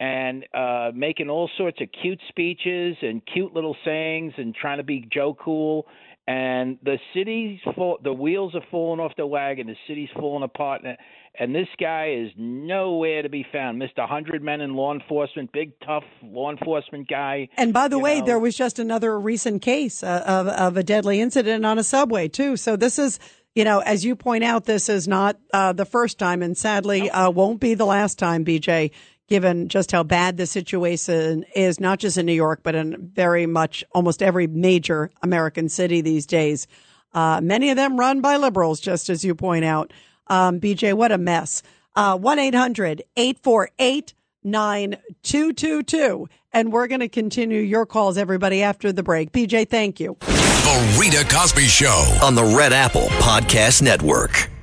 and 0.00 0.44
uh, 0.52 0.90
making 0.94 1.30
all 1.30 1.48
sorts 1.56 1.80
of 1.80 1.88
cute 2.02 2.20
speeches 2.28 2.96
and 3.02 3.22
cute 3.32 3.54
little 3.54 3.76
sayings 3.84 4.32
and 4.36 4.54
trying 4.54 4.78
to 4.78 4.84
be 4.84 5.08
Joe 5.12 5.36
Cool. 5.38 5.86
And 6.26 6.78
the 6.82 6.98
city's 7.12 7.60
full. 7.74 7.98
The 8.02 8.12
wheels 8.12 8.54
are 8.54 8.64
falling 8.70 8.98
off 8.98 9.12
the 9.16 9.26
wagon. 9.26 9.66
The 9.66 9.76
city's 9.86 10.08
falling 10.14 10.42
apart. 10.42 10.82
And, 10.82 10.96
and 11.38 11.54
this 11.54 11.68
guy 11.78 12.16
is 12.18 12.30
nowhere 12.38 13.20
to 13.22 13.28
be 13.28 13.44
found. 13.52 13.80
Mr. 13.80 14.08
Hundred 14.08 14.42
Men 14.42 14.62
in 14.62 14.74
Law 14.74 14.94
Enforcement, 14.94 15.52
big 15.52 15.78
tough 15.80 16.04
law 16.22 16.50
enforcement 16.50 17.08
guy. 17.08 17.50
And 17.58 17.74
by 17.74 17.88
the 17.88 17.98
way, 17.98 18.20
know. 18.20 18.26
there 18.26 18.38
was 18.38 18.56
just 18.56 18.78
another 18.78 19.20
recent 19.20 19.60
case 19.60 20.02
uh, 20.02 20.24
of 20.26 20.48
of 20.48 20.76
a 20.78 20.82
deadly 20.82 21.20
incident 21.20 21.66
on 21.66 21.78
a 21.78 21.84
subway 21.84 22.28
too. 22.28 22.56
So 22.56 22.76
this 22.76 22.98
is, 22.98 23.18
you 23.54 23.64
know, 23.64 23.80
as 23.80 24.02
you 24.02 24.16
point 24.16 24.44
out, 24.44 24.64
this 24.64 24.88
is 24.88 25.06
not 25.06 25.38
uh, 25.52 25.74
the 25.74 25.84
first 25.84 26.18
time, 26.18 26.42
and 26.42 26.56
sadly, 26.56 27.10
uh, 27.10 27.30
won't 27.30 27.60
be 27.60 27.74
the 27.74 27.84
last 27.84 28.18
time. 28.18 28.46
BJ, 28.46 28.92
given 29.28 29.68
just 29.68 29.92
how 29.92 30.02
bad 30.02 30.36
the 30.36 30.46
situation 30.46 31.44
is, 31.54 31.80
not 31.80 31.98
just 31.98 32.16
in 32.18 32.26
New 32.26 32.32
York, 32.32 32.60
but 32.62 32.74
in 32.74 33.10
very 33.14 33.46
much 33.46 33.84
almost 33.92 34.22
every 34.22 34.46
major 34.46 35.10
American 35.22 35.68
city 35.68 36.00
these 36.00 36.26
days. 36.26 36.66
Uh, 37.12 37.40
many 37.42 37.70
of 37.70 37.76
them 37.76 37.98
run 37.98 38.20
by 38.20 38.36
liberals, 38.36 38.80
just 38.80 39.08
as 39.08 39.24
you 39.24 39.34
point 39.34 39.64
out. 39.64 39.92
Um, 40.26 40.60
BJ, 40.60 40.94
what 40.94 41.12
a 41.12 41.18
mess. 41.18 41.62
Uh, 41.94 42.18
1 42.18 42.38
800 42.38 43.02
848 43.16 44.14
9222. 44.42 46.28
And 46.52 46.72
we're 46.72 46.86
going 46.86 47.00
to 47.00 47.08
continue 47.08 47.60
your 47.60 47.86
calls, 47.86 48.16
everybody, 48.16 48.62
after 48.62 48.92
the 48.92 49.02
break. 49.02 49.32
BJ, 49.32 49.68
thank 49.68 49.98
you. 49.98 50.16
The 50.20 50.98
Rita 51.00 51.24
Cosby 51.28 51.66
Show. 51.66 52.18
on 52.22 52.34
the 52.34 52.44
Red 52.44 52.72
Apple 52.72 53.08
Podcast 53.20 53.82
Network. 53.82 54.53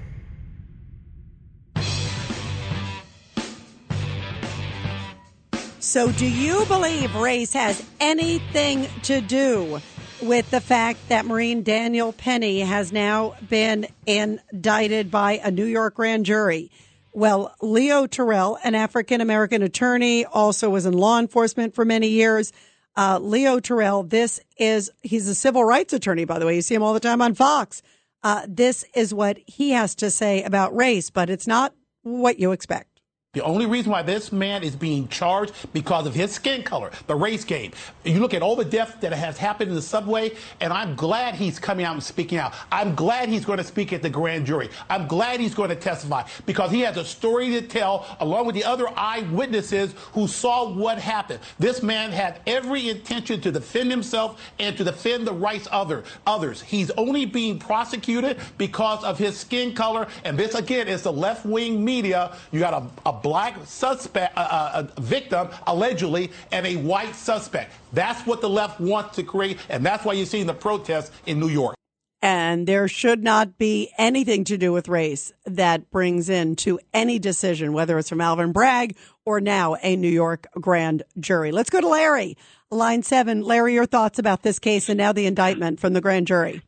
So, 5.92 6.10
do 6.10 6.26
you 6.26 6.64
believe 6.68 7.14
race 7.16 7.52
has 7.52 7.86
anything 8.00 8.88
to 9.02 9.20
do 9.20 9.82
with 10.22 10.50
the 10.50 10.62
fact 10.62 11.10
that 11.10 11.26
Marine 11.26 11.64
Daniel 11.64 12.14
Penny 12.14 12.62
has 12.62 12.94
now 12.94 13.36
been 13.50 13.88
indicted 14.06 15.12
by 15.12 15.42
a 15.44 15.52
New 15.52 15.66
York 15.66 15.96
grand 15.96 16.26
jury? 16.26 16.72
Well, 17.12 17.54
Leo 17.62 18.08
Terrell, 18.08 18.58
an 18.64 18.74
African 18.74 19.20
American 19.20 19.64
attorney, 19.64 20.24
also 20.24 20.70
was 20.70 20.86
in 20.86 20.94
law 20.94 21.20
enforcement 21.20 21.76
for 21.76 21.84
many 21.84 22.08
years. 22.08 22.54
Uh, 22.96 23.20
Leo 23.22 23.60
Terrell, 23.60 24.04
this 24.04 24.40
is, 24.56 24.92
he's 25.02 25.28
a 25.28 25.36
civil 25.36 25.66
rights 25.66 25.92
attorney, 25.92 26.24
by 26.24 26.40
the 26.40 26.46
way. 26.46 26.56
You 26.56 26.62
see 26.62 26.76
him 26.76 26.84
all 26.84 26.94
the 26.94 27.02
time 27.02 27.22
on 27.22 27.34
Fox. 27.34 27.82
Uh, 28.24 28.46
this 28.48 28.86
is 28.96 29.14
what 29.14 29.40
he 29.46 29.72
has 29.72 29.94
to 29.96 30.10
say 30.10 30.42
about 30.44 30.74
race, 30.74 31.10
but 31.10 31.30
it's 31.30 31.48
not 31.48 31.76
what 32.04 32.40
you 32.40 32.54
expect. 32.54 32.91
The 33.34 33.44
only 33.44 33.66
reason 33.66 33.94
why 33.94 34.02
this 34.02 34.34
man 34.34 34.62
is 34.62 34.76
being 34.76 35.08
charged 35.08 35.54
because 35.72 36.06
of 36.06 36.14
his 36.14 36.34
skin 36.34 36.64
color, 36.64 36.92
the 37.08 37.16
race 37.16 37.46
game. 37.46 37.72
You 38.04 38.20
look 38.20 38.34
at 38.34 38.42
all 38.42 38.58
the 38.58 38.66
deaths 38.66 38.96
that 39.00 39.14
has 39.14 39.38
happened 39.38 39.70
in 39.70 39.76
the 39.76 39.82
subway, 39.82 40.36
and 40.60 40.74
I'm 40.74 40.96
glad 40.96 41.36
he's 41.36 41.58
coming 41.58 41.86
out 41.86 41.94
and 41.94 42.04
speaking 42.04 42.40
out. 42.40 42.54
I'm 42.74 42.94
glad 42.94 43.30
he's 43.30 43.46
going 43.46 43.60
to 43.60 43.64
speak 43.64 43.94
at 43.94 44.02
the 44.02 44.10
grand 44.10 44.48
jury. 44.48 44.70
I'm 44.90 45.08
glad 45.08 45.40
he's 45.40 45.56
going 45.56 45.70
to 45.70 45.78
testify 45.78 46.28
because 46.46 46.72
he 46.72 46.82
has 46.82 46.98
a 46.98 47.06
story 47.06 47.52
to 47.52 47.62
tell 47.62 48.06
along 48.20 48.48
with 48.48 48.56
the 48.56 48.66
other 48.66 48.90
eyewitnesses 48.98 49.96
who 50.12 50.28
saw 50.28 50.70
what 50.70 50.98
happened. 50.98 51.40
This 51.58 51.82
man 51.82 52.12
had 52.12 52.42
every 52.46 52.90
intention 52.90 53.40
to 53.40 53.52
defend 53.54 53.92
himself 53.92 54.42
and 54.60 54.76
to 54.76 54.84
defend 54.84 55.26
the 55.26 55.34
rights 55.34 55.68
of 55.68 55.72
other, 55.88 56.04
others. 56.28 56.62
He's 56.62 56.92
only 56.92 57.24
being 57.24 57.60
prosecuted 57.60 58.40
because 58.58 59.06
of 59.06 59.18
his 59.18 59.38
skin 59.38 59.74
color, 59.74 60.08
and 60.26 60.38
this 60.38 60.54
again 60.54 60.90
is 60.90 61.04
the 61.04 61.14
left-wing 61.14 61.82
media. 61.82 62.36
You 62.52 62.60
got 62.60 62.74
a, 62.74 63.10
a 63.10 63.21
black 63.22 63.58
suspect, 63.66 64.38
uh, 64.38 64.42
uh, 64.42 64.88
a 64.96 65.02
victim, 65.02 65.50
allegedly, 65.68 66.32
and 66.52 66.66
a 66.66 66.76
white 66.78 67.16
suspect. 67.16 67.74
That's 67.94 68.26
what 68.26 68.42
the 68.42 68.50
left 68.50 68.80
wants 68.80 69.16
to 69.18 69.24
create, 69.24 69.58
and 69.70 69.86
that's 69.86 70.06
why 70.06 70.14
you're 70.14 70.26
seeing 70.26 70.48
the 70.48 70.54
protests 70.54 71.12
in 71.26 71.40
New 71.40 71.50
York. 71.50 71.76
And 72.24 72.68
there 72.68 72.88
should 72.88 73.24
not 73.24 73.58
be 73.58 73.92
anything 73.98 74.44
to 74.44 74.58
do 74.58 74.72
with 74.72 74.88
race 74.88 75.34
that 75.46 75.90
brings 75.90 76.30
into 76.30 76.80
any 76.94 77.18
decision, 77.18 77.74
whether 77.74 77.98
it's 77.98 78.10
from 78.10 78.22
Alvin 78.22 78.52
Bragg 78.52 78.96
or 79.26 79.42
now 79.42 79.76
a 79.82 79.96
New 79.96 80.10
York 80.10 80.46
grand 80.54 81.02
jury. 81.20 81.52
Let's 81.52 81.72
go 81.72 81.82
to 81.82 81.88
Larry, 81.88 82.38
line 82.70 83.02
seven. 83.02 83.42
Larry, 83.42 83.74
your 83.74 83.88
thoughts 83.88 84.20
about 84.20 84.44
this 84.44 84.60
case 84.60 84.88
and 84.88 85.00
now 85.00 85.14
the 85.14 85.26
indictment 85.26 85.80
from 85.80 85.94
the 85.94 86.02
grand 86.02 86.28
jury. 86.28 86.62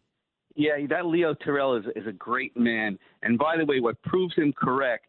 Yeah, 0.56 0.74
that 0.90 1.06
Leo 1.06 1.36
Terrell 1.36 1.76
is, 1.76 1.86
is 1.96 2.08
a 2.08 2.12
great 2.12 2.58
man. 2.58 2.98
And 3.22 3.38
by 3.38 3.58
the 3.58 3.66
way, 3.66 3.80
what 3.80 4.02
proves 4.02 4.36
him 4.36 4.54
correct 4.54 5.06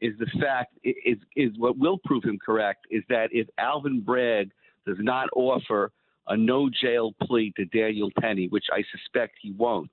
is 0.00 0.14
the 0.18 0.26
fact 0.40 0.74
is 0.84 1.18
is 1.36 1.52
what 1.56 1.78
will 1.78 1.98
prove 2.04 2.24
him 2.24 2.38
correct 2.44 2.86
is 2.90 3.02
that 3.08 3.28
if 3.32 3.46
Alvin 3.58 4.00
Bragg 4.00 4.50
does 4.86 4.98
not 5.00 5.28
offer 5.34 5.92
a 6.28 6.36
no 6.36 6.68
jail 6.68 7.12
plea 7.22 7.52
to 7.56 7.64
Daniel 7.66 8.10
Penny, 8.20 8.48
which 8.48 8.66
I 8.72 8.82
suspect 8.90 9.36
he 9.40 9.52
won't, 9.52 9.90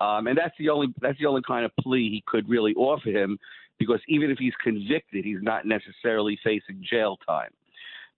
um, 0.00 0.26
and 0.26 0.36
that's 0.36 0.54
the 0.58 0.68
only 0.68 0.88
that's 1.00 1.18
the 1.18 1.26
only 1.26 1.42
kind 1.46 1.64
of 1.64 1.72
plea 1.80 2.10
he 2.10 2.22
could 2.26 2.48
really 2.48 2.74
offer 2.74 3.08
him, 3.10 3.38
because 3.78 4.00
even 4.08 4.30
if 4.30 4.38
he's 4.38 4.54
convicted, 4.62 5.24
he's 5.24 5.42
not 5.42 5.66
necessarily 5.66 6.38
facing 6.44 6.84
jail 6.88 7.16
time. 7.26 7.50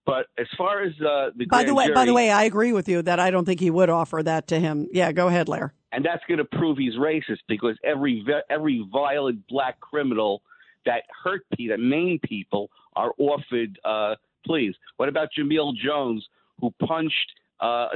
But 0.05 0.27
as 0.39 0.47
far 0.57 0.83
as 0.83 0.93
uh, 1.01 1.31
the 1.37 1.47
By 1.47 1.65
the 1.65 1.75
way, 1.75 1.91
by 1.93 2.05
the 2.05 2.15
way, 2.15 2.31
I 2.31 2.45
agree 2.45 2.73
with 2.73 2.89
you 2.89 3.03
that 3.03 3.19
I 3.19 3.31
don't 3.31 3.45
think 3.45 3.59
he 3.59 3.71
would 3.71 3.91
offer 3.91 4.23
that 4.23 4.47
to 4.49 4.61
him. 4.61 4.89
Yeah, 4.93 5.11
go 5.13 5.27
ahead, 5.27 5.49
Larry. 5.49 5.71
and 5.93 6.05
that's 6.05 6.23
going 6.29 6.39
to 6.39 6.45
prove 6.45 6.79
he's 6.79 6.95
racist 6.95 7.41
because 7.49 7.77
every 7.83 8.25
every 8.49 8.87
violent 8.93 9.47
black 9.49 9.81
criminal 9.81 10.43
that 10.87 11.03
hurt 11.23 11.43
people, 11.57 11.77
that 11.77 11.83
maim 11.83 12.19
people, 12.25 12.71
are 12.95 13.13
offered 13.19 13.79
uh, 13.85 14.15
pleas. 14.47 14.75
What 14.97 15.09
about 15.09 15.29
Jameel 15.39 15.75
Jones, 15.77 16.27
who 16.61 16.73
punched 16.87 17.33
uh, 17.61 17.89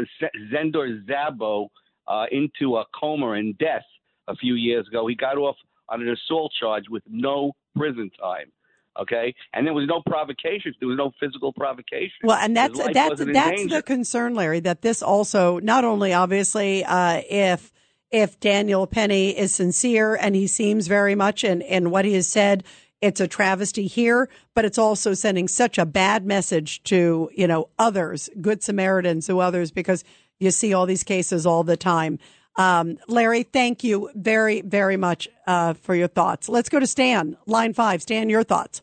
Sandor 0.52 1.00
Szabo 1.08 1.68
uh, 2.08 2.26
into 2.30 2.76
a 2.76 2.84
coma 2.98 3.32
and 3.32 3.56
death 3.58 3.84
a 4.28 4.36
few 4.36 4.54
years 4.54 4.86
ago. 4.88 5.06
He 5.06 5.14
got 5.14 5.36
off 5.36 5.56
on 5.88 6.02
an 6.02 6.08
assault 6.08 6.52
charge 6.58 6.84
with 6.88 7.02
no 7.08 7.52
prison 7.76 8.10
time. 8.20 8.50
Okay, 9.00 9.32
and 9.54 9.64
there 9.64 9.72
was 9.72 9.86
no 9.86 10.02
provocation. 10.04 10.74
There 10.80 10.88
was 10.88 10.98
no 10.98 11.12
physical 11.20 11.52
provocation. 11.52 12.18
Well, 12.24 12.36
and 12.36 12.56
that's 12.56 12.76
that's 12.92 13.24
that's 13.24 13.66
the 13.68 13.82
concern, 13.86 14.34
Larry. 14.34 14.58
That 14.58 14.82
this 14.82 15.00
also 15.00 15.60
not 15.60 15.84
only 15.84 16.12
obviously 16.12 16.84
uh, 16.84 17.22
if 17.30 17.72
if 18.10 18.40
Daniel 18.40 18.86
Penny 18.86 19.30
is 19.30 19.54
sincere 19.54 20.14
and 20.14 20.34
he 20.34 20.46
seems 20.46 20.86
very 20.86 21.14
much 21.14 21.44
in 21.44 21.62
in 21.62 21.90
what 21.90 22.04
he 22.04 22.14
has 22.14 22.26
said, 22.26 22.64
it's 23.00 23.20
a 23.20 23.28
travesty 23.28 23.86
here, 23.86 24.28
but 24.54 24.64
it's 24.64 24.78
also 24.78 25.14
sending 25.14 25.48
such 25.48 25.78
a 25.78 25.86
bad 25.86 26.26
message 26.26 26.82
to 26.84 27.30
you 27.34 27.46
know 27.46 27.68
others, 27.78 28.28
good 28.40 28.62
Samaritans, 28.62 29.26
to 29.26 29.40
others, 29.40 29.70
because 29.70 30.04
you 30.38 30.50
see 30.50 30.74
all 30.74 30.86
these 30.86 31.04
cases 31.04 31.46
all 31.46 31.64
the 31.64 31.76
time. 31.76 32.18
Um, 32.56 32.98
Larry, 33.08 33.44
thank 33.44 33.84
you 33.84 34.10
very 34.14 34.60
very 34.62 34.96
much 34.96 35.28
uh, 35.46 35.74
for 35.74 35.94
your 35.94 36.08
thoughts. 36.08 36.48
Let's 36.48 36.68
go 36.68 36.80
to 36.80 36.86
Stan, 36.86 37.36
line 37.46 37.72
five. 37.74 38.02
Stan, 38.02 38.28
your 38.28 38.42
thoughts. 38.44 38.82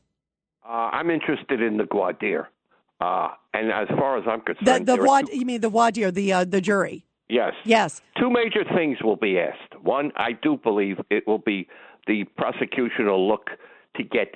Uh, 0.66 0.90
I'm 0.92 1.10
interested 1.10 1.62
in 1.62 1.78
the 1.78 1.86
voir 1.90 2.14
dire. 2.14 2.50
Uh, 3.00 3.30
and 3.54 3.72
as 3.72 3.88
far 3.90 4.18
as 4.18 4.24
I'm 4.28 4.42
concerned, 4.42 4.88
the 4.88 4.96
there 4.96 5.04
are 5.04 5.06
wad, 5.06 5.28
two- 5.28 5.38
you 5.38 5.46
mean 5.46 5.62
the 5.62 5.70
voir 5.70 5.92
dire, 5.92 6.12
the 6.12 6.34
uh, 6.34 6.46
the 6.46 6.62
jury? 6.62 7.06
Yes, 7.30 7.54
Yes. 7.66 8.02
two 8.20 8.30
major 8.30 8.64
things 8.76 8.98
will 9.04 9.16
be 9.16 9.40
asked. 9.40 9.82
One, 9.82 10.12
I 10.16 10.32
do 10.34 10.58
believe 10.58 11.00
it 11.10 11.28
will 11.28 11.38
be 11.40 11.68
the 12.08 12.24
prosecution 12.38 13.06
will 13.08 13.28
look 13.28 13.50
to 13.96 14.04
get 14.04 14.36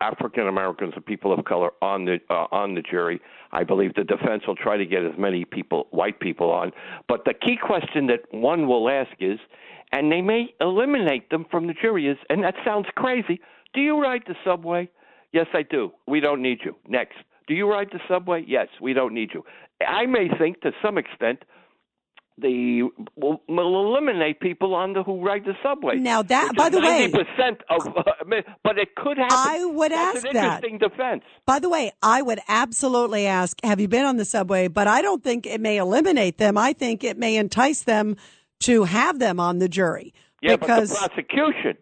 African 0.00 0.46
Americans 0.48 0.92
and 0.96 1.04
people 1.04 1.32
of 1.32 1.44
color 1.44 1.72
on 1.82 2.06
the 2.06 2.20
uh, 2.30 2.46
on 2.52 2.74
the 2.74 2.82
jury. 2.82 3.20
I 3.52 3.64
believe 3.64 3.94
the 3.94 4.04
defense 4.04 4.44
will 4.46 4.56
try 4.56 4.76
to 4.78 4.86
get 4.86 5.04
as 5.04 5.12
many 5.18 5.44
people, 5.44 5.88
white 5.90 6.20
people, 6.20 6.50
on. 6.50 6.72
But 7.08 7.24
the 7.26 7.34
key 7.34 7.56
question 7.60 8.06
that 8.06 8.20
one 8.30 8.66
will 8.66 8.88
ask 8.88 9.10
is, 9.20 9.38
and 9.92 10.10
they 10.10 10.22
may 10.22 10.54
eliminate 10.60 11.28
them 11.30 11.44
from 11.50 11.66
the 11.66 11.74
jury, 11.74 12.06
is, 12.08 12.16
and 12.30 12.42
that 12.44 12.54
sounds 12.64 12.86
crazy. 12.94 13.40
Do 13.74 13.80
you 13.80 14.00
ride 14.00 14.22
the 14.26 14.36
subway? 14.44 14.88
Yes, 15.32 15.46
I 15.52 15.62
do. 15.62 15.92
We 16.06 16.20
don't 16.20 16.40
need 16.40 16.60
you. 16.64 16.76
Next. 16.88 17.16
Do 17.46 17.54
you 17.54 17.68
ride 17.68 17.88
the 17.92 18.00
subway? 18.08 18.44
Yes, 18.46 18.68
we 18.80 18.92
don't 18.94 19.12
need 19.12 19.30
you. 19.34 19.44
I 19.86 20.06
may 20.06 20.28
think 20.38 20.60
to 20.62 20.70
some 20.82 20.96
extent 20.96 21.42
the 22.40 22.82
will, 23.16 23.40
will 23.48 23.86
eliminate 23.88 24.40
people 24.40 24.74
on 24.74 24.92
the 24.92 25.02
who 25.02 25.24
ride 25.24 25.44
the 25.44 25.54
subway. 25.62 25.96
Now 25.96 26.22
that- 26.22 26.52
by 26.56 26.68
the 26.70 26.80
way- 26.80 27.10
90% 27.10 27.60
of, 27.70 27.86
uh, 27.96 28.02
but 28.64 28.78
it 28.78 28.94
could 28.96 29.18
happen. 29.18 29.36
I 29.36 29.64
would 29.64 29.92
That's 29.92 30.16
ask 30.18 30.26
an 30.26 30.32
that. 30.34 30.44
interesting 30.64 30.78
defense. 30.78 31.22
By 31.46 31.58
the 31.58 31.68
way, 31.68 31.92
I 32.02 32.22
would 32.22 32.40
absolutely 32.48 33.26
ask, 33.26 33.58
have 33.64 33.80
you 33.80 33.88
been 33.88 34.04
on 34.04 34.16
the 34.16 34.24
subway? 34.24 34.68
But 34.68 34.88
I 34.88 35.02
don't 35.02 35.22
think 35.22 35.46
it 35.46 35.60
may 35.60 35.76
eliminate 35.76 36.38
them. 36.38 36.56
I 36.58 36.72
think 36.72 37.04
it 37.04 37.18
may 37.18 37.36
entice 37.36 37.82
them 37.82 38.16
to 38.60 38.84
have 38.84 39.18
them 39.18 39.40
on 39.40 39.58
the 39.58 39.68
jury. 39.68 40.12
Yeah, 40.42 40.56
because 40.56 40.90
but 40.90 41.00
the 41.02 41.08
prosecution, 41.08 41.76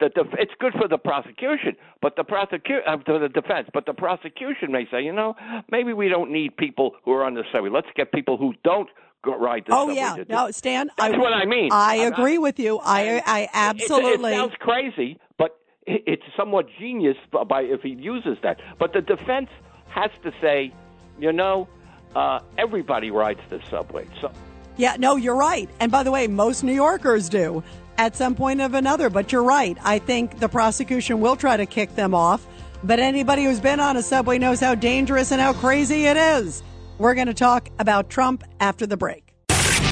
the 0.00 0.08
def- 0.10 0.34
it's 0.38 0.52
good 0.60 0.72
for 0.74 0.88
the 0.88 0.98
prosecution, 0.98 1.76
but 2.02 2.16
the 2.16 2.24
prosecution 2.24 2.82
uh, 2.86 2.96
to 2.98 3.18
the 3.18 3.28
defense, 3.28 3.68
but 3.72 3.86
the 3.86 3.92
prosecution 3.94 4.70
may 4.72 4.86
say, 4.90 5.02
you 5.02 5.12
know, 5.12 5.34
maybe 5.70 5.92
we 5.92 6.08
don't 6.08 6.30
need 6.32 6.56
people 6.56 6.92
who 7.04 7.12
are 7.12 7.24
on 7.24 7.34
the 7.34 7.42
subway. 7.52 7.70
Let's 7.70 7.88
get 7.96 8.12
people 8.12 8.36
who 8.36 8.52
don't 8.64 8.88
go 9.24 9.38
ride 9.38 9.64
the 9.66 9.74
Oh 9.74 9.90
yeah, 9.90 10.16
no, 10.28 10.50
Stan. 10.50 10.90
That's 10.96 11.14
I, 11.14 11.18
what 11.18 11.32
I 11.32 11.44
mean. 11.44 11.70
I 11.72 11.96
agree 11.96 12.38
with 12.38 12.58
you. 12.58 12.80
I 12.82 13.22
I 13.24 13.48
absolutely. 13.52 14.32
It, 14.32 14.36
sounds 14.36 14.54
crazy, 14.60 15.18
but 15.38 15.58
it's 15.86 16.22
somewhat 16.36 16.66
genius 16.78 17.16
by 17.30 17.62
if 17.62 17.82
he 17.82 17.90
uses 17.90 18.38
that. 18.42 18.60
But 18.78 18.92
the 18.92 19.00
defense 19.00 19.48
has 19.88 20.10
to 20.22 20.32
say, 20.40 20.72
you 21.18 21.32
know, 21.32 21.68
uh, 22.14 22.40
everybody 22.58 23.10
rides 23.10 23.40
the 23.50 23.60
subway. 23.70 24.06
So 24.20 24.32
Yeah, 24.76 24.96
no, 24.98 25.16
you're 25.16 25.36
right. 25.36 25.68
And 25.80 25.90
by 25.90 26.02
the 26.02 26.10
way, 26.10 26.26
most 26.26 26.64
New 26.64 26.72
Yorkers 26.74 27.28
do 27.28 27.62
at 27.96 28.16
some 28.16 28.34
point 28.34 28.60
of 28.60 28.74
another. 28.74 29.10
But 29.10 29.32
you're 29.32 29.42
right. 29.42 29.76
I 29.82 29.98
think 29.98 30.40
the 30.40 30.48
prosecution 30.48 31.20
will 31.20 31.36
try 31.36 31.56
to 31.56 31.66
kick 31.66 31.94
them 31.94 32.14
off. 32.14 32.46
But 32.82 32.98
anybody 32.98 33.44
who's 33.44 33.60
been 33.60 33.80
on 33.80 33.96
a 33.96 34.02
subway 34.02 34.38
knows 34.38 34.60
how 34.60 34.74
dangerous 34.74 35.32
and 35.32 35.40
how 35.40 35.54
crazy 35.54 36.04
it 36.04 36.16
is. 36.16 36.62
We're 36.98 37.14
going 37.14 37.26
to 37.26 37.34
talk 37.34 37.70
about 37.78 38.08
Trump 38.08 38.44
after 38.60 38.86
the 38.86 38.96
break. 38.96 39.34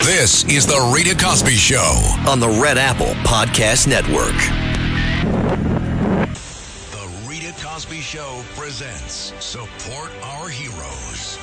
This 0.04 0.44
is 0.44 0.66
the 0.66 0.92
Rita 0.94 1.16
Cosby 1.16 1.56
Show. 1.56 2.00
on 2.28 2.38
the 2.40 2.48
Red 2.48 2.78
Apple 2.78 3.14
Podcast 3.24 3.86
Network. 3.88 4.36
The 6.92 7.28
Rita 7.28 7.52
Cosby 7.64 8.00
Show 8.00 8.42
presents 8.56 9.32
Support 9.44 10.10
Our 10.22 10.48
Heroes. 10.48 11.38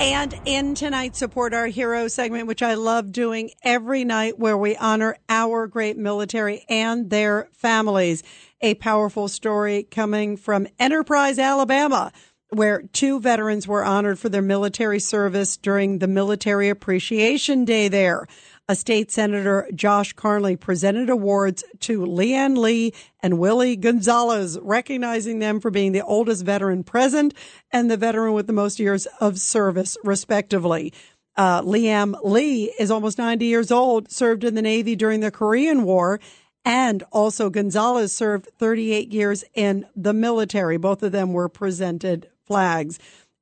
And 0.00 0.34
in 0.44 0.74
tonight's 0.74 1.18
Support 1.18 1.54
Our 1.54 1.66
Hero 1.68 2.08
segment, 2.08 2.46
which 2.46 2.62
I 2.62 2.74
love 2.74 3.12
doing 3.12 3.52
every 3.62 4.04
night, 4.04 4.38
where 4.38 4.58
we 4.58 4.76
honor 4.76 5.16
our 5.28 5.66
great 5.66 5.96
military 5.96 6.64
and 6.68 7.08
their 7.08 7.48
families, 7.52 8.22
a 8.62 8.74
powerful 8.74 9.28
story 9.28 9.82
coming 9.82 10.36
from 10.36 10.68
Enterprise, 10.78 11.38
Alabama, 11.38 12.12
where 12.50 12.82
two 12.92 13.18
veterans 13.18 13.66
were 13.66 13.84
honored 13.84 14.18
for 14.18 14.28
their 14.28 14.42
military 14.42 15.00
service 15.00 15.56
during 15.56 15.98
the 15.98 16.06
Military 16.06 16.68
Appreciation 16.68 17.64
Day 17.64 17.88
there. 17.88 18.26
A 18.68 18.76
state 18.76 19.10
senator, 19.10 19.68
Josh 19.74 20.12
Carnley, 20.12 20.56
presented 20.56 21.10
awards 21.10 21.64
to 21.80 22.06
Leanne 22.06 22.56
Lee 22.56 22.92
and 23.20 23.38
Willie 23.38 23.74
Gonzalez, 23.74 24.58
recognizing 24.62 25.40
them 25.40 25.60
for 25.60 25.70
being 25.70 25.92
the 25.92 26.04
oldest 26.04 26.44
veteran 26.44 26.84
present 26.84 27.34
and 27.72 27.90
the 27.90 27.96
veteran 27.96 28.34
with 28.34 28.46
the 28.46 28.52
most 28.52 28.78
years 28.78 29.06
of 29.20 29.38
service, 29.38 29.96
respectively. 30.04 30.92
Uh, 31.36 31.62
Liam 31.62 32.14
Lee 32.22 32.72
is 32.78 32.90
almost 32.90 33.18
90 33.18 33.46
years 33.46 33.72
old, 33.72 34.10
served 34.12 34.44
in 34.44 34.54
the 34.54 34.62
Navy 34.62 34.94
during 34.94 35.20
the 35.20 35.30
Korean 35.30 35.82
War, 35.82 36.20
and 36.64 37.02
also 37.10 37.50
Gonzalez 37.50 38.12
served 38.12 38.48
38 38.58 39.12
years 39.12 39.44
in 39.54 39.86
the 39.96 40.12
military. 40.12 40.76
Both 40.76 41.02
of 41.02 41.12
them 41.12 41.32
were 41.32 41.48
presented 41.48 42.28
flags. 42.46 42.98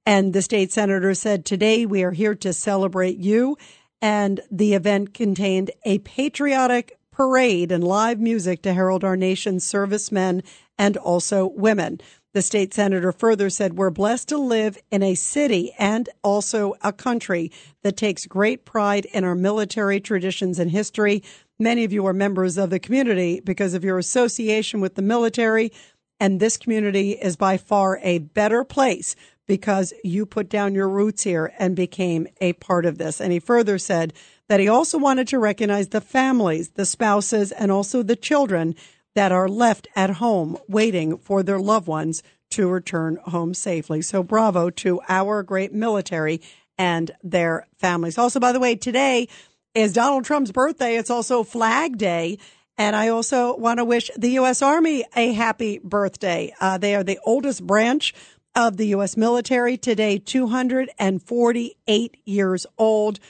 And 0.06 0.32
the 0.32 0.42
state 0.42 0.72
senator 0.72 1.14
said, 1.14 1.44
Today 1.44 1.84
we 1.84 2.02
are 2.02 2.12
here 2.12 2.34
to 2.36 2.52
celebrate 2.52 3.18
you. 3.18 3.58
And 4.00 4.40
the 4.50 4.72
event 4.74 5.12
contained 5.12 5.70
a 5.84 5.98
patriotic 5.98 6.98
parade 7.12 7.70
and 7.70 7.84
live 7.84 8.18
music 8.18 8.62
to 8.62 8.72
herald 8.72 9.04
our 9.04 9.16
nation's 9.16 9.64
servicemen 9.64 10.42
and 10.78 10.96
also 10.96 11.46
women. 11.46 12.00
The 12.32 12.42
state 12.42 12.72
senator 12.72 13.12
further 13.12 13.50
said, 13.50 13.76
We're 13.76 13.90
blessed 13.90 14.28
to 14.28 14.38
live 14.38 14.78
in 14.90 15.02
a 15.02 15.16
city 15.16 15.74
and 15.78 16.08
also 16.22 16.74
a 16.80 16.92
country 16.92 17.50
that 17.82 17.96
takes 17.96 18.24
great 18.24 18.64
pride 18.64 19.04
in 19.06 19.24
our 19.24 19.34
military 19.34 20.00
traditions 20.00 20.58
and 20.58 20.70
history. 20.70 21.22
Many 21.60 21.84
of 21.84 21.92
you 21.92 22.06
are 22.06 22.14
members 22.14 22.56
of 22.56 22.70
the 22.70 22.78
community 22.78 23.38
because 23.38 23.74
of 23.74 23.84
your 23.84 23.98
association 23.98 24.80
with 24.80 24.94
the 24.94 25.02
military. 25.02 25.70
And 26.18 26.40
this 26.40 26.56
community 26.56 27.12
is 27.12 27.36
by 27.36 27.58
far 27.58 27.98
a 28.02 28.18
better 28.18 28.64
place 28.64 29.14
because 29.46 29.92
you 30.02 30.24
put 30.24 30.48
down 30.48 30.74
your 30.74 30.88
roots 30.88 31.24
here 31.24 31.52
and 31.58 31.76
became 31.76 32.26
a 32.40 32.54
part 32.54 32.86
of 32.86 32.96
this. 32.96 33.20
And 33.20 33.30
he 33.30 33.38
further 33.38 33.76
said 33.76 34.14
that 34.48 34.58
he 34.58 34.68
also 34.68 34.96
wanted 34.96 35.28
to 35.28 35.38
recognize 35.38 35.88
the 35.88 36.00
families, 36.00 36.70
the 36.70 36.86
spouses, 36.86 37.52
and 37.52 37.70
also 37.70 38.02
the 38.02 38.16
children 38.16 38.74
that 39.14 39.30
are 39.30 39.48
left 39.48 39.86
at 39.94 40.12
home 40.12 40.56
waiting 40.66 41.18
for 41.18 41.42
their 41.42 41.60
loved 41.60 41.86
ones 41.88 42.22
to 42.52 42.68
return 42.68 43.18
home 43.26 43.52
safely. 43.52 44.00
So 44.00 44.22
bravo 44.22 44.70
to 44.70 45.02
our 45.10 45.42
great 45.42 45.74
military 45.74 46.40
and 46.78 47.10
their 47.22 47.66
families. 47.78 48.16
Also, 48.16 48.40
by 48.40 48.52
the 48.52 48.60
way, 48.60 48.76
today 48.76 49.28
is 49.74 49.92
Donald 49.92 50.24
Trump's 50.24 50.52
birthday. 50.52 50.96
It's 50.96 51.10
also 51.10 51.42
Flag 51.44 51.98
Day. 51.98 52.38
And 52.76 52.96
I 52.96 53.08
also 53.08 53.56
want 53.56 53.78
to 53.78 53.84
wish 53.84 54.10
the 54.16 54.30
U.S. 54.30 54.62
Army 54.62 55.04
a 55.14 55.32
happy 55.32 55.78
birthday. 55.82 56.54
Uh, 56.60 56.78
they 56.78 56.94
are 56.94 57.04
the 57.04 57.18
oldest 57.24 57.66
branch 57.66 58.14
of 58.54 58.78
the 58.78 58.86
U.S. 58.88 59.16
military 59.16 59.76
today, 59.76 60.18
248 60.18 62.16
years 62.24 62.66
old. 62.78 63.20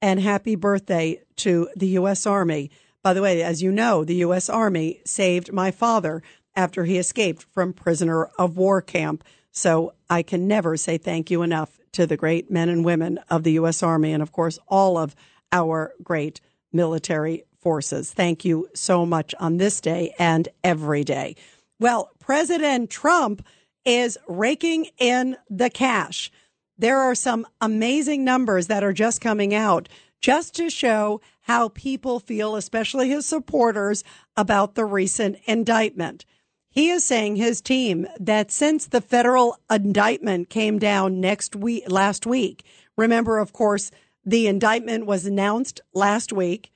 And 0.00 0.20
happy 0.20 0.54
birthday 0.54 1.22
to 1.36 1.68
the 1.74 1.88
U.S. 1.88 2.24
Army. 2.26 2.70
By 3.02 3.14
the 3.14 3.22
way, 3.22 3.42
as 3.42 3.62
you 3.62 3.72
know, 3.72 4.04
the 4.04 4.14
U.S. 4.16 4.48
Army 4.48 5.00
saved 5.04 5.52
my 5.52 5.72
father 5.72 6.22
after 6.54 6.84
he 6.84 6.98
escaped 6.98 7.46
from 7.50 7.72
prisoner 7.72 8.26
of 8.38 8.56
war 8.56 8.80
camp. 8.80 9.24
So 9.50 9.94
I 10.08 10.22
can 10.22 10.46
never 10.46 10.76
say 10.76 10.98
thank 10.98 11.32
you 11.32 11.42
enough 11.42 11.80
to 11.92 12.06
the 12.06 12.16
great 12.16 12.48
men 12.48 12.68
and 12.68 12.84
women 12.84 13.18
of 13.28 13.42
the 13.42 13.52
U.S. 13.52 13.82
Army 13.82 14.12
and, 14.12 14.22
of 14.22 14.30
course, 14.30 14.60
all 14.68 14.96
of 14.96 15.16
our 15.52 15.94
great 16.02 16.40
military 16.72 17.44
forces. 17.60 18.12
Thank 18.12 18.44
you 18.44 18.68
so 18.74 19.04
much 19.04 19.34
on 19.40 19.56
this 19.56 19.80
day 19.80 20.14
and 20.18 20.48
every 20.62 21.04
day. 21.04 21.36
Well, 21.80 22.10
President 22.18 22.90
Trump 22.90 23.44
is 23.84 24.18
raking 24.26 24.88
in 24.98 25.36
the 25.48 25.70
cash. 25.70 26.30
There 26.76 26.98
are 26.98 27.14
some 27.14 27.46
amazing 27.60 28.24
numbers 28.24 28.66
that 28.68 28.84
are 28.84 28.92
just 28.92 29.20
coming 29.20 29.54
out 29.54 29.88
just 30.20 30.54
to 30.56 30.70
show 30.70 31.20
how 31.42 31.68
people 31.70 32.20
feel, 32.20 32.56
especially 32.56 33.08
his 33.08 33.26
supporters, 33.26 34.04
about 34.36 34.74
the 34.74 34.84
recent 34.84 35.38
indictment. 35.46 36.24
He 36.70 36.90
is 36.90 37.04
saying 37.04 37.36
his 37.36 37.60
team 37.60 38.06
that 38.20 38.50
since 38.50 38.86
the 38.86 39.00
federal 39.00 39.56
indictment 39.70 40.50
came 40.50 40.78
down 40.78 41.20
next 41.20 41.56
week, 41.56 41.84
last 41.90 42.26
week, 42.26 42.64
remember, 42.96 43.38
of 43.38 43.52
course, 43.52 43.90
the 44.28 44.46
indictment 44.46 45.06
was 45.06 45.24
announced 45.24 45.80
last 45.94 46.34
week. 46.34 46.70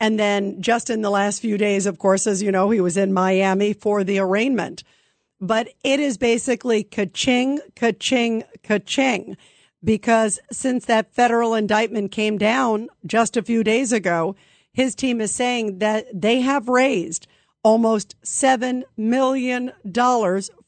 And 0.00 0.18
then 0.18 0.62
just 0.62 0.88
in 0.88 1.02
the 1.02 1.10
last 1.10 1.40
few 1.40 1.58
days, 1.58 1.84
of 1.84 1.98
course, 1.98 2.26
as 2.26 2.42
you 2.42 2.50
know, 2.50 2.70
he 2.70 2.80
was 2.80 2.96
in 2.96 3.12
Miami 3.12 3.74
for 3.74 4.02
the 4.02 4.18
arraignment. 4.18 4.82
But 5.38 5.68
it 5.84 6.00
is 6.00 6.16
basically 6.16 6.82
ka-ching, 6.82 7.60
ka-ching, 7.76 8.44
ka-ching. 8.62 9.36
Because 9.82 10.40
since 10.50 10.86
that 10.86 11.14
federal 11.14 11.54
indictment 11.54 12.10
came 12.10 12.38
down 12.38 12.88
just 13.04 13.36
a 13.36 13.42
few 13.42 13.62
days 13.62 13.92
ago, 13.92 14.34
his 14.72 14.94
team 14.94 15.20
is 15.20 15.34
saying 15.34 15.80
that 15.80 16.06
they 16.12 16.40
have 16.40 16.68
raised 16.68 17.26
almost 17.62 18.16
$7 18.22 18.82
million 18.96 19.72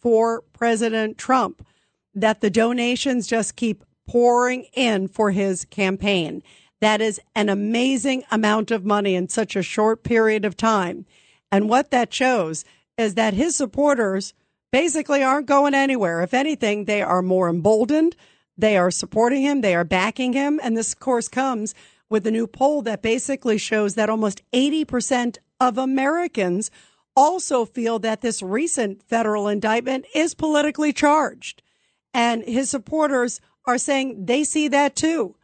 for 0.00 0.42
President 0.52 1.16
Trump, 1.16 1.66
that 2.14 2.42
the 2.42 2.50
donations 2.50 3.26
just 3.26 3.56
keep 3.56 3.84
pouring 4.06 4.66
in 4.72 5.08
for 5.08 5.30
his 5.30 5.64
campaign. 5.66 6.42
That 6.80 7.00
is 7.00 7.20
an 7.34 7.48
amazing 7.48 8.24
amount 8.30 8.70
of 8.70 8.84
money 8.84 9.14
in 9.14 9.28
such 9.28 9.56
a 9.56 9.62
short 9.62 10.02
period 10.02 10.44
of 10.44 10.56
time. 10.56 11.06
And 11.50 11.68
what 11.68 11.90
that 11.90 12.12
shows 12.12 12.64
is 12.98 13.14
that 13.14 13.34
his 13.34 13.56
supporters 13.56 14.34
basically 14.72 15.22
aren't 15.22 15.46
going 15.46 15.74
anywhere. 15.74 16.22
If 16.22 16.34
anything, 16.34 16.84
they 16.84 17.02
are 17.02 17.22
more 17.22 17.48
emboldened. 17.48 18.16
They 18.58 18.76
are 18.76 18.90
supporting 18.90 19.42
him. 19.42 19.60
They 19.60 19.74
are 19.74 19.84
backing 19.84 20.32
him. 20.32 20.60
And 20.62 20.76
this, 20.76 20.92
of 20.92 21.00
course, 21.00 21.28
comes 21.28 21.74
with 22.08 22.26
a 22.26 22.30
new 22.30 22.46
poll 22.46 22.82
that 22.82 23.02
basically 23.02 23.58
shows 23.58 23.94
that 23.94 24.10
almost 24.10 24.42
80% 24.52 25.38
of 25.60 25.78
Americans 25.78 26.70
also 27.14 27.64
feel 27.64 27.98
that 28.00 28.20
this 28.20 28.42
recent 28.42 29.02
federal 29.02 29.48
indictment 29.48 30.04
is 30.14 30.34
politically 30.34 30.92
charged. 30.92 31.62
And 32.12 32.44
his 32.44 32.70
supporters 32.70 33.40
are 33.66 33.78
saying 33.78 34.26
they 34.26 34.44
see 34.44 34.68
that 34.68 34.96
too. 34.96 35.34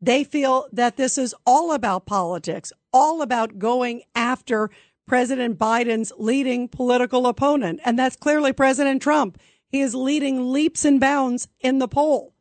They 0.00 0.24
feel 0.24 0.66
that 0.72 0.96
this 0.96 1.16
is 1.16 1.34
all 1.46 1.72
about 1.72 2.06
politics, 2.06 2.72
all 2.92 3.22
about 3.22 3.58
going 3.58 4.02
after 4.14 4.70
President 5.06 5.58
Biden's 5.58 6.12
leading 6.18 6.68
political 6.68 7.26
opponent. 7.26 7.80
And 7.84 7.98
that's 7.98 8.16
clearly 8.16 8.52
President 8.52 9.02
Trump. 9.02 9.38
He 9.68 9.80
is 9.80 9.94
leading 9.94 10.52
leaps 10.52 10.84
and 10.84 11.00
bounds 11.00 11.48
in 11.60 11.78
the 11.78 11.88
poll. 11.88 12.34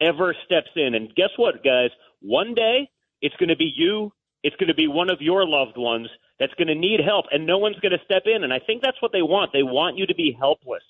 ever 0.00 0.34
steps 0.46 0.70
in. 0.76 0.94
And 0.94 1.12
guess 1.14 1.30
what, 1.36 1.64
guys? 1.64 1.90
One 2.20 2.54
day 2.54 2.88
it's 3.20 3.34
going 3.36 3.48
to 3.48 3.56
be 3.56 3.72
you. 3.74 4.12
It's 4.42 4.56
going 4.56 4.68
to 4.68 4.74
be 4.74 4.86
one 4.86 5.10
of 5.10 5.20
your 5.20 5.46
loved 5.46 5.76
ones 5.76 6.08
that's 6.38 6.54
going 6.54 6.68
to 6.68 6.74
need 6.74 7.00
help, 7.00 7.26
and 7.32 7.44
no 7.44 7.58
one's 7.58 7.78
going 7.80 7.92
to 7.92 8.04
step 8.04 8.22
in. 8.24 8.44
And 8.44 8.52
I 8.52 8.60
think 8.60 8.82
that's 8.82 9.00
what 9.02 9.12
they 9.12 9.22
want. 9.22 9.52
They 9.52 9.62
want 9.62 9.98
you 9.98 10.06
to 10.06 10.14
be 10.14 10.36
helpless. 10.38 10.82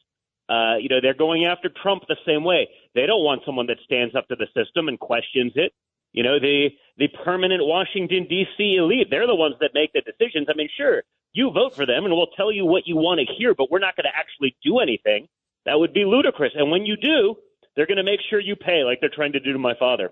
Uh, 0.51 0.77
you 0.81 0.89
know, 0.89 1.01
they're 1.01 1.15
going 1.15 1.45
after 1.45 1.71
Trump 1.83 2.03
the 2.09 2.17
same 2.27 2.43
way. 2.43 2.69
They 2.95 3.07
don't 3.07 3.23
want 3.23 3.43
someone 3.47 3.67
that 3.67 3.79
stands 3.85 4.17
up 4.17 4.27
to 4.29 4.37
the 4.37 4.49
system 4.53 4.89
and 4.89 4.99
questions 4.99 5.53
it. 5.55 5.73
You 6.13 6.25
know, 6.25 6.41
the 6.41 6.71
the 6.99 7.07
permanent 7.25 7.65
Washington 7.65 8.27
D.C. 8.29 8.77
elite, 8.77 9.07
they're 9.11 9.29
the 9.29 9.35
ones 9.35 9.55
that 9.61 9.71
make 9.75 9.93
the 9.93 10.01
decisions. 10.01 10.49
I 10.51 10.57
mean, 10.57 10.69
sure, 10.77 11.05
you 11.33 11.53
vote 11.53 11.75
for 11.75 11.87
them 11.87 12.05
and 12.05 12.15
we'll 12.15 12.35
tell 12.37 12.51
you 12.51 12.67
what 12.67 12.87
you 12.87 12.97
want 12.97 13.21
to 13.21 13.35
hear, 13.39 13.55
but 13.55 13.71
we're 13.71 13.79
not 13.79 13.97
going 13.97 14.11
to 14.11 14.17
actually 14.17 14.57
do 14.65 14.81
anything. 14.81 15.29
That 15.67 15.79
would 15.79 15.93
be 15.93 16.05
ludicrous. 16.05 16.53
And 16.57 16.71
when 16.71 16.85
you 16.85 16.97
do, 16.97 17.37
they're 17.77 17.87
going 17.87 17.99
to 17.99 18.03
make 18.03 18.21
sure 18.29 18.41
you 18.41 18.57
pay 18.57 18.83
like 18.83 19.01
they're 19.01 19.11
trying 19.15 19.33
to 19.33 19.41
do 19.41 19.53
to 19.53 19.59
my 19.59 19.75
father. 19.79 20.11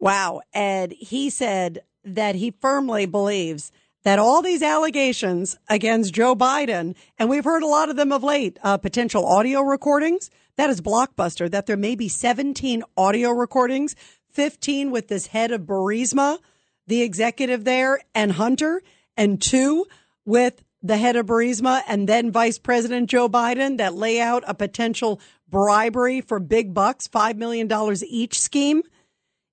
Wow. 0.00 0.40
Ed, 0.54 0.94
he 0.98 1.28
said 1.28 1.82
that 2.04 2.34
he 2.36 2.50
firmly 2.50 3.06
believes 3.06 3.70
that 4.04 4.18
all 4.18 4.42
these 4.42 4.62
allegations 4.62 5.56
against 5.68 6.14
Joe 6.14 6.34
Biden, 6.34 6.94
and 7.18 7.28
we've 7.28 7.44
heard 7.44 7.62
a 7.62 7.68
lot 7.68 7.88
of 7.88 7.96
them 7.96 8.12
of 8.12 8.22
late, 8.22 8.58
uh, 8.62 8.76
potential 8.78 9.26
audio 9.26 9.60
recordings, 9.60 10.30
that 10.56 10.70
is 10.70 10.80
blockbuster, 10.80 11.50
that 11.50 11.66
there 11.66 11.76
may 11.76 11.94
be 11.94 12.08
17 12.08 12.82
audio 12.96 13.30
recordings, 13.30 13.94
15 14.30 14.90
with 14.90 15.08
this 15.08 15.28
head 15.28 15.52
of 15.52 15.62
Burisma, 15.62 16.38
the 16.86 17.02
executive 17.02 17.64
there, 17.64 18.00
and 18.14 18.32
Hunter, 18.32 18.82
and 19.16 19.40
two 19.40 19.86
with 20.24 20.62
the 20.82 20.96
head 20.96 21.16
of 21.16 21.26
Burisma 21.26 21.82
and 21.86 22.08
then 22.08 22.32
Vice 22.32 22.58
President 22.58 23.08
Joe 23.08 23.28
Biden 23.28 23.78
that 23.78 23.94
lay 23.94 24.20
out 24.20 24.42
a 24.46 24.54
potential 24.54 25.20
bribery 25.48 26.20
for 26.20 26.40
big 26.40 26.74
bucks, 26.74 27.06
$5 27.06 27.36
million 27.36 27.70
each 28.06 28.40
scheme. 28.40 28.82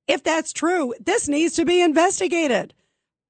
If 0.08 0.24
that's 0.24 0.52
true, 0.52 0.93
this 1.00 1.28
needs 1.28 1.54
to 1.56 1.66
be 1.66 1.82
investigated. 1.82 2.74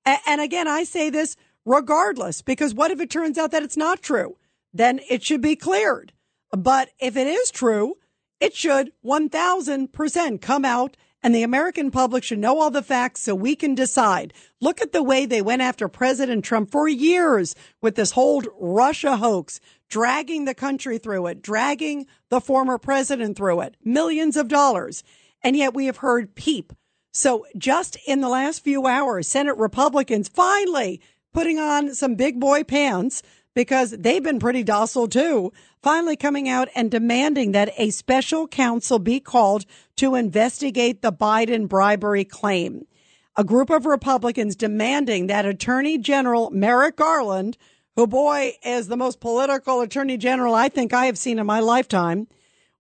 And 0.06 0.42
again, 0.42 0.68
I 0.68 0.84
say 0.84 1.10
this 1.10 1.36
regardless, 1.66 2.42
because 2.42 2.74
what 2.74 2.92
if 2.92 3.00
it 3.00 3.10
turns 3.10 3.38
out 3.38 3.52
that 3.52 3.64
it's 3.64 3.78
not 3.78 4.02
true? 4.02 4.38
Then 4.74 5.00
it 5.10 5.24
should 5.24 5.42
be 5.42 5.56
cleared. 5.56 6.14
But 6.52 6.90
if 7.00 7.16
it 7.16 7.28
is 7.28 7.52
true, 7.52 7.96
it 8.40 8.56
should 8.56 8.92
1000% 9.06 10.42
come 10.42 10.66
out 10.66 10.98
and 11.22 11.36
the 11.36 11.44
American 11.44 11.92
public 11.92 12.24
should 12.24 12.40
know 12.40 12.60
all 12.60 12.72
the 12.72 12.82
facts 12.82 13.22
so 13.22 13.36
we 13.36 13.56
can 13.56 13.76
decide. 13.76 14.34
Look 14.62 14.82
at 14.82 14.94
the 14.94 15.04
way 15.04 15.26
they 15.26 15.42
went 15.42 15.62
after 15.62 15.90
President 15.90 16.46
Trump 16.46 16.72
for 16.72 16.88
years 16.88 17.56
with 17.82 17.96
this 17.96 18.12
whole 18.12 18.42
Russia 18.58 19.18
hoax, 19.18 19.60
dragging 19.90 20.46
the 20.46 20.54
country 20.54 20.98
through 20.98 21.28
it, 21.28 21.42
dragging 21.42 22.08
the 22.30 22.40
former 22.40 22.78
president 22.78 23.36
through 23.36 23.62
it, 23.62 23.76
millions 23.84 24.38
of 24.38 24.48
dollars. 24.48 25.04
And 25.42 25.58
yet 25.58 25.74
we 25.74 25.88
have 25.88 25.98
heard 25.98 26.36
peep 26.36 26.74
so 27.20 27.46
just 27.58 27.98
in 28.08 28.22
the 28.22 28.30
last 28.30 28.64
few 28.64 28.88
hours, 28.88 29.28
Senate 29.28 29.58
Republicans 29.58 30.30
finally 30.30 31.02
putting 31.34 31.60
on 31.60 31.94
some 31.94 32.16
big 32.16 32.40
boy 32.40 32.64
pants 32.64 33.22
because 33.54 33.92
they've 33.92 34.24
been 34.24 34.40
pretty 34.40 34.64
docile 34.64 35.10
too, 35.10 35.52
finally 35.84 36.16
coming 36.16 36.48
out 36.48 36.70
and 36.76 36.90
demanding 36.90 37.52
that 37.52 37.74
a 37.78 37.90
special 37.90 38.48
counsel 38.48 39.00
be 39.00 39.20
called 39.20 39.66
to 39.98 40.16
investigate 40.16 41.02
the 41.02 41.12
Biden 41.12 41.68
bribery 41.68 42.24
claim. 42.24 42.88
A 43.36 43.44
group 43.44 43.70
of 43.70 43.86
Republicans 43.86 44.56
demanding 44.56 45.28
that 45.28 45.46
Attorney 45.46 45.98
General 45.98 46.50
Merrick 46.52 46.96
Garland, 46.96 47.58
who 47.98 48.08
boy 48.08 48.54
is 48.64 48.88
the 48.88 48.96
most 48.96 49.20
political 49.20 49.82
attorney 49.82 50.16
general 50.16 50.56
I 50.56 50.70
think 50.70 50.94
I 50.94 51.08
have 51.08 51.18
seen 51.18 51.38
in 51.38 51.46
my 51.46 51.60
lifetime, 51.60 52.30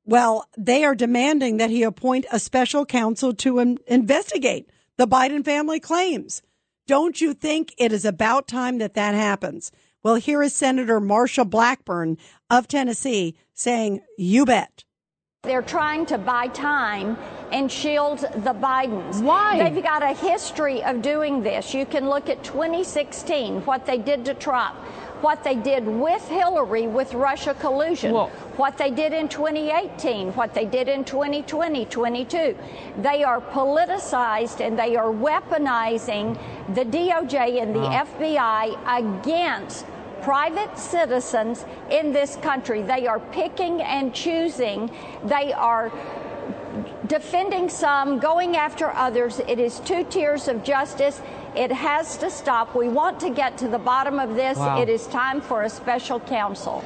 well, 0.06 0.48
they 0.58 0.84
are 0.84 0.96
demanding 0.96 1.58
that 1.58 1.70
he 1.70 1.84
appoint 1.84 2.26
a 2.32 2.40
special 2.40 2.86
counsel 2.86 3.34
to 3.36 3.60
in- 3.60 3.80
investigate 3.88 4.70
the 4.98 5.08
Biden 5.08 5.46
family 5.46 5.80
claims. 5.80 6.42
Don't 6.88 7.22
you 7.22 7.34
think 7.34 7.74
it 7.78 7.92
is 7.92 8.06
about 8.06 8.48
time 8.48 8.80
that 8.80 8.96
that 8.96 9.14
happens? 9.14 9.72
Well, 10.02 10.16
here 10.16 10.42
is 10.42 10.56
Senator 10.56 11.00
Marsha 11.00 11.48
Blackburn 11.48 12.18
of 12.50 12.68
Tennessee 12.68 13.36
saying, 13.54 14.02
you 14.18 14.46
bet. 14.46 14.84
They're 15.44 15.62
trying 15.62 16.06
to 16.08 16.18
buy 16.18 16.48
time 16.48 17.18
and 17.54 17.72
shield 17.72 18.20
the 18.20 18.54
Bidens. 18.54 19.22
Why? 19.22 19.70
They've 19.70 19.82
got 19.84 20.04
a 20.04 20.14
history 20.14 20.84
of 20.84 21.02
doing 21.02 21.44
this. 21.44 21.74
You 21.74 21.86
can 21.86 22.10
look 22.10 22.28
at 22.30 22.44
2016, 22.44 23.62
what 23.66 23.86
they 23.86 23.98
did 23.98 24.26
to 24.26 24.34
Trump, 24.34 24.78
what 25.22 25.44
they 25.44 25.56
did 25.56 25.86
with 25.86 26.28
Hillary 26.30 26.88
with 26.88 27.14
Russia 27.14 27.54
collusion, 27.56 28.14
what 28.14 28.78
they 28.78 28.92
did 28.92 29.14
in 29.14 29.28
2018, 29.28 30.34
what 30.34 30.54
they 30.54 30.66
did 30.66 30.88
in 30.88 31.04
2020, 31.04 31.86
22. 31.86 32.58
They 33.00 33.24
are 33.24 33.42
politicized 33.42 34.66
and 34.66 34.78
they 34.78 34.96
are 34.96 35.12
weaponizing 35.12 36.38
the 36.74 36.86
DOJ 36.86 37.62
and 37.62 37.76
the 37.76 37.80
Wow. 37.80 38.06
FBI 38.20 39.00
against 39.00 39.86
private 40.22 40.78
citizens 40.78 41.66
in 41.90 42.12
this 42.12 42.36
country. 42.38 42.82
They 42.82 43.08
are 43.08 43.20
picking 43.20 43.82
and 43.82 44.14
choosing. 44.14 44.92
They 45.26 45.54
are 45.54 45.92
defending 47.08 47.70
some, 47.70 48.20
going 48.20 48.56
after 48.56 48.92
others. 48.92 49.40
It 49.48 49.60
is 49.60 49.80
two 49.80 50.04
tiers 50.04 50.48
of 50.48 50.64
justice. 50.64 51.22
It 51.56 51.72
has 51.72 52.18
to 52.18 52.30
stop. 52.30 52.76
We 52.76 52.88
want 52.88 53.20
to 53.22 53.30
get 53.30 53.58
to 53.60 53.68
the 53.68 53.80
bottom 53.80 54.20
of 54.20 54.36
this. 54.36 54.58
Wow. 54.58 54.82
It 54.82 54.90
is 54.90 55.08
time 55.08 55.42
for 55.42 55.64
a 55.64 55.70
special 55.70 56.20
counsel. 56.20 56.84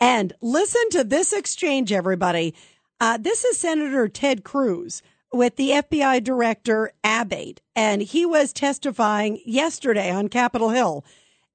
And 0.00 0.32
listen 0.40 0.88
to 0.90 1.04
this 1.04 1.32
exchange, 1.32 1.92
everybody. 1.92 2.54
Uh, 3.00 3.18
this 3.18 3.44
is 3.44 3.58
Senator 3.58 4.08
Ted 4.08 4.44
Cruz 4.44 5.02
with 5.32 5.56
the 5.56 5.70
FBI 5.70 6.22
Director 6.22 6.92
Abbate, 7.04 7.58
and 7.74 8.02
he 8.02 8.24
was 8.24 8.52
testifying 8.52 9.40
yesterday 9.44 10.10
on 10.10 10.28
Capitol 10.28 10.70
Hill. 10.70 11.04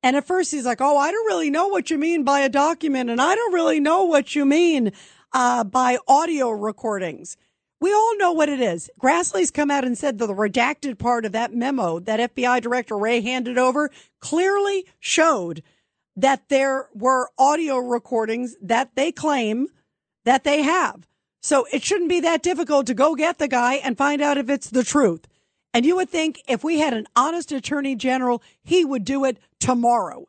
And 0.03 0.15
at 0.15 0.25
first 0.25 0.51
he's 0.51 0.65
like, 0.65 0.81
"Oh, 0.81 0.97
I 0.97 1.11
don't 1.11 1.25
really 1.25 1.49
know 1.49 1.67
what 1.67 1.89
you 1.89 1.97
mean 1.97 2.23
by 2.23 2.41
a 2.41 2.49
document, 2.49 3.09
and 3.09 3.21
I 3.21 3.35
don't 3.35 3.53
really 3.53 3.79
know 3.79 4.03
what 4.03 4.35
you 4.35 4.45
mean 4.45 4.91
uh, 5.33 5.63
by 5.63 5.97
audio 6.07 6.49
recordings." 6.49 7.37
We 7.81 7.91
all 7.91 8.15
know 8.17 8.31
what 8.31 8.47
it 8.47 8.61
is. 8.61 8.91
Grassley's 9.01 9.49
come 9.49 9.71
out 9.71 9.83
and 9.83 9.97
said 9.97 10.19
that 10.19 10.27
the 10.27 10.35
redacted 10.35 10.99
part 10.99 11.25
of 11.25 11.31
that 11.31 11.51
memo 11.51 11.99
that 11.99 12.35
FBI 12.35 12.61
Director 12.61 12.95
Wray 12.95 13.21
handed 13.21 13.57
over 13.57 13.89
clearly 14.19 14.85
showed 14.99 15.63
that 16.15 16.47
there 16.49 16.89
were 16.93 17.31
audio 17.39 17.77
recordings 17.77 18.55
that 18.61 18.91
they 18.95 19.11
claim 19.11 19.67
that 20.25 20.43
they 20.43 20.61
have. 20.61 21.07
So 21.41 21.65
it 21.73 21.83
shouldn't 21.83 22.09
be 22.09 22.19
that 22.19 22.43
difficult 22.43 22.85
to 22.85 22.93
go 22.93 23.15
get 23.15 23.39
the 23.39 23.47
guy 23.47 23.75
and 23.75 23.97
find 23.97 24.21
out 24.21 24.37
if 24.37 24.47
it's 24.47 24.69
the 24.69 24.83
truth. 24.83 25.27
And 25.73 25.83
you 25.83 25.95
would 25.95 26.09
think 26.09 26.39
if 26.47 26.63
we 26.63 26.79
had 26.79 26.93
an 26.93 27.07
honest 27.15 27.51
attorney 27.51 27.95
general, 27.95 28.43
he 28.63 28.85
would 28.85 29.05
do 29.05 29.25
it 29.25 29.39
tomorrow. 29.59 30.27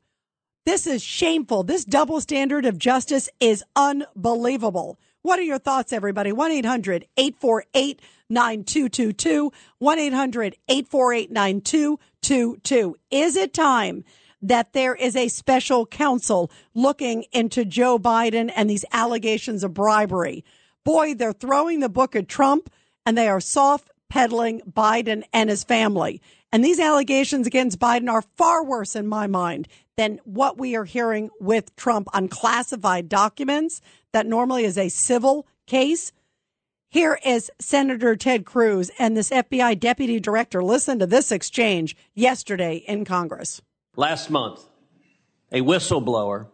This 0.64 0.86
is 0.86 1.02
shameful. 1.02 1.64
This 1.64 1.84
double 1.84 2.22
standard 2.22 2.64
of 2.64 2.78
justice 2.78 3.28
is 3.40 3.62
unbelievable. 3.76 4.98
What 5.22 5.38
are 5.38 5.42
your 5.42 5.58
thoughts, 5.58 5.92
everybody? 5.92 6.32
1 6.32 6.50
800 6.50 7.06
848 7.16 8.00
9222. 8.28 9.52
1 9.78 9.98
800 9.98 10.56
848 10.68 11.30
9222. 11.30 12.96
Is 13.12 13.36
it 13.36 13.54
time 13.54 14.04
that 14.42 14.72
there 14.72 14.96
is 14.96 15.14
a 15.14 15.28
special 15.28 15.86
counsel 15.86 16.50
looking 16.74 17.24
into 17.30 17.64
Joe 17.64 18.00
Biden 18.00 18.52
and 18.56 18.68
these 18.68 18.84
allegations 18.90 19.62
of 19.62 19.72
bribery? 19.72 20.44
Boy, 20.82 21.14
they're 21.14 21.32
throwing 21.32 21.78
the 21.78 21.88
book 21.88 22.16
at 22.16 22.26
Trump 22.26 22.68
and 23.06 23.16
they 23.16 23.28
are 23.28 23.40
soft 23.40 23.91
peddling 24.12 24.60
Biden 24.70 25.22
and 25.32 25.48
his 25.48 25.64
family. 25.64 26.20
And 26.52 26.62
these 26.62 26.78
allegations 26.78 27.46
against 27.46 27.78
Biden 27.78 28.10
are 28.10 28.20
far 28.36 28.62
worse 28.62 28.94
in 28.94 29.06
my 29.06 29.26
mind 29.26 29.68
than 29.96 30.20
what 30.24 30.58
we 30.58 30.76
are 30.76 30.84
hearing 30.84 31.30
with 31.40 31.74
Trump 31.76 32.08
on 32.12 32.28
classified 32.28 33.08
documents 33.08 33.80
that 34.12 34.26
normally 34.26 34.64
is 34.64 34.76
a 34.76 34.90
civil 34.90 35.46
case. 35.66 36.12
Here 36.90 37.18
is 37.24 37.50
Senator 37.58 38.14
Ted 38.14 38.44
Cruz 38.44 38.90
and 38.98 39.16
this 39.16 39.30
FBI 39.30 39.80
deputy 39.80 40.20
director. 40.20 40.62
Listen 40.62 40.98
to 40.98 41.06
this 41.06 41.32
exchange 41.32 41.96
yesterday 42.14 42.84
in 42.86 43.06
Congress. 43.06 43.62
Last 43.96 44.28
month, 44.28 44.60
a 45.50 45.62
whistleblower 45.62 46.48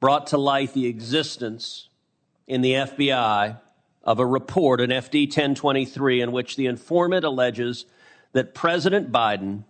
brought 0.00 0.26
to 0.26 0.36
light 0.36 0.74
the 0.74 0.84
existence 0.84 1.88
in 2.46 2.60
the 2.60 2.74
FBI 2.74 3.58
of 4.02 4.18
a 4.18 4.26
report, 4.26 4.80
an 4.80 4.90
FD 4.90 5.26
1023, 5.26 6.20
in 6.20 6.32
which 6.32 6.56
the 6.56 6.66
informant 6.66 7.24
alleges 7.24 7.86
that 8.32 8.54
President 8.54 9.10
Biden 9.12 9.64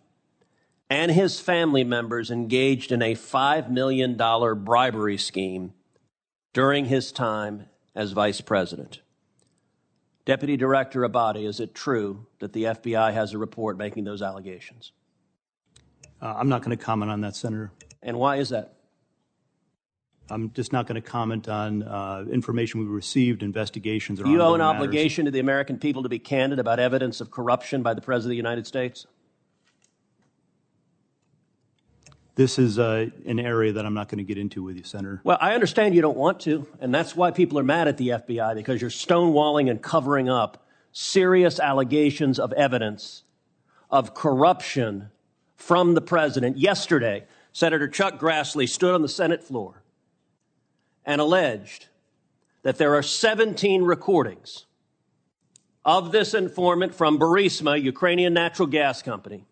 and 0.89 1.13
his 1.13 1.41
family 1.41 1.85
members 1.85 2.31
engaged 2.31 2.93
in 2.93 3.01
a 3.01 3.15
$5 3.15 3.71
million 3.71 4.17
bribery 4.17 5.17
scheme 5.17 5.73
during 6.53 6.87
his 6.87 7.13
time 7.13 7.67
as 7.95 8.13
vice 8.13 8.41
president. 8.41 9.01
Deputy 10.25 10.57
Director 10.57 11.09
Abbate, 11.09 11.45
is 11.45 11.61
it 11.61 11.75
true 11.75 12.27
that 12.41 12.53
the 12.53 12.65
FBI 12.65 13.13
has 13.13 13.33
a 13.33 13.39
report 13.39 13.79
making 13.79 14.05
those 14.05 14.23
allegations? 14.23 14.93
Uh, 16.21 16.35
I'm 16.37 16.49
not 16.49 16.63
going 16.63 16.77
to 16.77 16.83
comment 16.83 17.11
on 17.11 17.21
that, 17.23 17.35
Senator. 17.35 17.73
And 18.03 18.19
why 18.19 18.37
is 18.37 18.51
that? 18.51 18.75
I'm 20.31 20.53
just 20.53 20.73
not 20.73 20.87
going 20.87 21.01
to 21.01 21.07
comment 21.07 21.49
on 21.49 21.83
uh, 21.83 22.25
information 22.31 22.81
we 22.81 22.87
received, 22.87 23.43
investigations. 23.43 24.21
You 24.21 24.41
owe 24.41 24.55
an 24.55 24.61
obligation 24.61 25.25
to 25.25 25.31
the 25.31 25.41
American 25.41 25.79
people 25.79 26.03
to 26.05 26.09
be 26.09 26.19
candid 26.19 26.59
about 26.59 26.79
evidence 26.79 27.21
of 27.21 27.31
corruption 27.31 27.83
by 27.83 27.95
the 27.95 28.01
President 28.01 28.29
of 28.29 28.31
the 28.31 28.37
United 28.37 28.67
States? 28.67 29.07
This 32.37 32.59
is 32.59 32.79
uh, 32.79 33.07
an 33.27 33.39
area 33.39 33.73
that 33.73 33.85
I'm 33.85 33.93
not 33.93 34.09
going 34.09 34.19
to 34.19 34.25
get 34.25 34.39
into 34.39 34.63
with 34.63 34.77
you, 34.77 34.85
Senator. 34.85 35.21
Well, 35.25 35.37
I 35.41 35.53
understand 35.53 35.95
you 35.95 36.01
don't 36.01 36.17
want 36.17 36.41
to, 36.41 36.67
and 36.81 36.95
that's 36.95 37.15
why 37.15 37.33
people 37.33 37.59
are 37.59 37.65
mad 37.65 37.89
at 37.89 37.99
the 37.99 38.09
FBI 38.09 38.55
because 38.55 38.81
you're 38.81 38.89
stonewalling 38.89 39.69
and 39.69 39.83
covering 39.83 40.29
up 40.29 40.65
serious 40.93 41.61
allegations 41.61 42.39
of 42.39 42.53
evidence 42.55 43.25
of 43.91 44.15
corruption 44.15 45.11
from 45.57 45.95
the 45.95 46.01
president. 46.01 46.57
Yesterday, 46.57 47.25
Senator 47.53 47.89
Chuck 47.89 48.19
Grassley 48.19 48.69
stood 48.69 48.95
on 48.95 49.03
the 49.03 49.09
Senate 49.09 49.43
floor 49.43 49.80
and 51.05 51.21
alleged 51.21 51.87
that 52.63 52.79
there 52.79 52.95
are 52.95 53.03
17 53.03 53.83
recordings 53.83 54.67
of 55.85 56.13
this 56.13 56.35
informant 56.35 56.95
from 56.95 57.19
Burisma, 57.19 57.81
Ukrainian 57.81 58.35
natural 58.35 58.69
gas 58.69 59.03
company. 59.03 59.47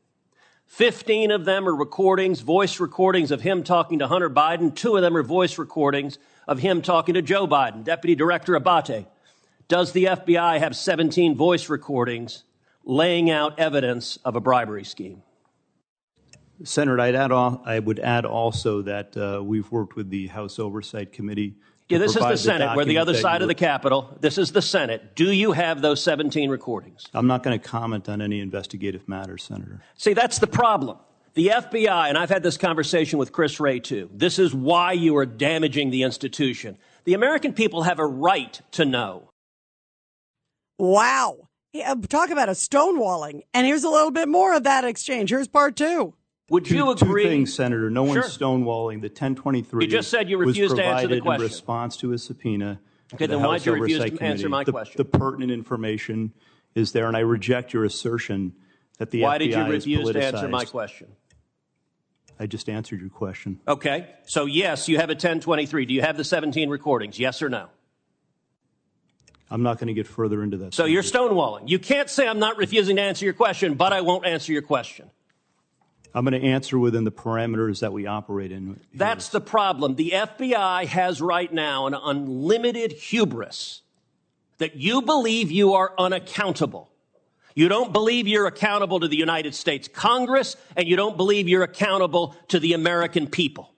15 0.67 1.31
of 1.31 1.47
them 1.47 1.67
are 1.67 1.75
recordings, 1.75 2.41
voice 2.41 2.79
recordings 2.79 3.31
of 3.31 3.41
him 3.41 3.65
talking 3.65 4.01
to 4.01 4.07
Hunter 4.07 4.29
Biden. 4.29 4.75
Two 4.75 4.97
of 4.97 5.03
them 5.03 5.17
are 5.17 5.23
voice 5.23 5.57
recordings 5.59 6.19
of 6.47 6.59
him 6.59 6.83
talking 6.83 7.15
to 7.15 7.23
Joe 7.23 7.47
Biden. 7.47 7.85
Deputy 7.85 8.15
Director 8.15 8.53
Abbate, 8.53 9.07
does 9.69 9.93
the 9.93 10.05
FBI 10.05 10.59
have 10.59 10.77
17 10.77 11.35
voice 11.35 11.71
recordings 11.71 12.45
laying 12.85 13.31
out 13.31 13.59
evidence 13.59 14.19
of 14.25 14.37
a 14.37 14.41
bribery 14.41 14.85
scheme? 14.85 15.23
Senator, 16.65 17.01
I'd 17.01 17.15
add 17.15 17.33
al- 17.33 17.63
I 17.65 17.79
would 17.79 17.99
add 17.99 18.25
also 18.25 18.83
that 18.83 19.17
uh, 19.17 19.43
we've 19.43 19.71
worked 19.71 19.97
with 19.97 20.11
the 20.11 20.27
House 20.29 20.59
Oversight 20.59 21.13
Committee. 21.13 21.57
Yeah, 21.89 21.99
this 21.99 22.11
is 22.11 22.17
provide 22.17 22.35
the 22.35 22.39
Senate. 22.39 22.77
We're 22.77 22.85
the 22.85 22.99
other 22.99 23.15
side 23.15 23.41
you 23.41 23.45
of 23.45 23.49
the 23.49 23.55
Capitol. 23.55 24.17
This 24.21 24.37
is 24.37 24.53
the 24.53 24.61
Senate. 24.61 25.15
Do 25.15 25.33
you 25.33 25.53
have 25.53 25.81
those 25.81 26.03
17 26.03 26.51
recordings? 26.51 27.07
I'm 27.15 27.27
not 27.27 27.43
going 27.43 27.59
to 27.59 27.67
comment 27.67 28.09
on 28.09 28.21
any 28.21 28.41
investigative 28.41 29.09
matters, 29.09 29.45
Senator. 29.45 29.81
See, 29.97 30.13
that's 30.13 30.39
the 30.39 30.47
problem. 30.47 30.99
The 31.35 31.49
FBI, 31.49 32.09
and 32.09 32.19
I've 32.19 32.31
had 32.31 32.43
this 32.43 32.57
conversation 32.57 33.19
with 33.19 33.33
Chris 33.33 33.61
Wray 33.61 33.81
too, 33.81 34.11
this 34.13 34.39
is 34.39 34.53
why 34.55 34.93
you 34.93 35.17
are 35.17 35.27
damaging 35.27 35.91
the 35.91 36.03
institution. 36.03 36.77
The 37.05 37.15
American 37.15 37.53
people 37.53 37.85
have 37.85 38.01
a 38.01 38.07
right 38.07 38.61
to 38.73 38.85
know. 38.85 39.31
Wow. 40.79 41.49
Yeah, 41.73 41.95
talk 42.09 42.31
about 42.31 42.49
a 42.49 42.53
stonewalling. 42.53 43.43
And 43.55 43.67
here's 43.67 43.85
a 43.85 43.89
little 43.89 44.11
bit 44.11 44.29
more 44.29 44.55
of 44.55 44.65
that 44.65 44.85
exchange. 44.85 45.31
Here's 45.31 45.49
part 45.49 45.77
two. 45.77 46.15
Would 46.51 46.71
you 46.71 46.91
agree? 46.91 47.25
Two 47.25 47.29
things, 47.29 47.55
Senator. 47.55 47.91
No 47.91 48.05
one's 48.05 48.25
stonewalling. 48.37 49.01
The 49.03 49.09
1023 49.09 49.85
You 49.85 49.91
just 49.91 50.11
said 50.11 50.31
you 50.31 50.39
was 50.39 50.49
refused 50.49 50.77
to 50.77 50.85
answer 50.85 51.07
the 51.07 51.17
provided 51.17 51.23
question. 51.23 51.43
in 51.43 51.49
response 51.49 51.97
to 51.99 52.13
a 52.13 52.19
subpoena. 52.19 52.81
Okay, 53.15 53.27
the 53.27 53.37
then 53.37 53.47
why'd 53.47 53.65
you 53.65 53.73
refuse 53.73 54.05
to 54.05 54.23
answer 54.23 54.49
my 54.49 54.65
The- 54.65 54.73
question? 54.73 54.95
The 54.97 55.05
pertinent 55.05 55.51
information 55.53 56.33
is 56.75 56.93
there, 56.93 57.07
and 57.07 57.17
I 57.17 57.21
reject 57.21 57.73
your 57.73 57.85
assertion 57.85 58.53
that 58.99 59.11
the 59.11 59.23
Why 59.23 59.37
FBI 59.37 59.39
did 59.39 59.55
you 59.55 59.63
is 59.65 59.69
refuse 59.87 60.11
to 60.11 60.25
answer 60.25 60.49
my 60.49 60.65
question? 60.65 61.09
I 62.41 62.47
just 62.47 62.69
answered 62.69 63.01
your 63.01 63.11
question. 63.11 63.61
Okay, 63.67 64.07
so 64.27 64.45
yes, 64.47 64.89
you 64.89 64.99
have 64.99 65.11
a 65.11 65.15
1023. 65.15 65.87
Do 65.87 65.93
you 65.95 66.03
have 66.03 66.17
the 66.17 66.25
17 66.25 66.69
recordings? 66.71 67.19
Yes 67.19 67.43
or 67.43 67.49
no? 67.49 67.67
I'm 69.51 69.63
not 69.63 69.79
going 69.79 69.89
to 69.89 69.95
get 69.95 70.07
further 70.07 70.43
into 70.43 70.59
that. 70.59 70.75
So 70.75 70.85
you're 70.85 71.03
stonewalling. 71.03 71.69
You 71.69 71.79
can't 71.79 72.09
say 72.11 72.29
I'm 72.29 72.39
not 72.39 72.59
refusing 72.59 72.97
to 72.97 73.03
answer 73.03 73.25
your 73.25 73.35
question, 73.35 73.75
but 73.75 73.93
I 73.93 74.03
won't 74.03 74.27
answer 74.27 74.53
your 74.53 74.63
question. 74.63 75.11
I'm 76.15 76.25
going 76.25 76.41
to 76.41 76.47
answer 76.47 76.79
within 76.79 77.05
the 77.05 77.13
parameters 77.13 77.81
that 77.81 77.93
we 77.93 78.07
operate 78.07 78.51
in. 78.51 78.81
That's 78.95 79.29
the 79.29 79.41
problem. 79.41 79.95
The 79.97 80.13
FBI 80.15 80.87
has 80.87 81.21
right 81.21 81.53
now 81.53 81.87
an 81.87 81.95
unlimited 81.95 82.93
hubris 82.93 83.83
that 84.59 84.77
you 84.77 85.03
believe 85.03 85.51
you 85.51 85.75
are 85.75 85.93
unaccountable. 85.99 86.91
You 87.55 87.69
don't 87.69 87.93
believe 87.93 88.29
you're 88.29 88.47
accountable 88.47 89.01
to 89.01 89.09
the 89.09 89.17
United 89.17 89.55
States 89.55 89.89
Congress, 89.89 90.57
and 90.77 90.87
you 90.87 90.97
don't 90.97 91.17
believe 91.17 91.49
you're 91.49 91.65
accountable 91.65 92.37
to 92.49 92.61
the 92.61 92.73
American 92.73 93.27
people. 93.27 93.75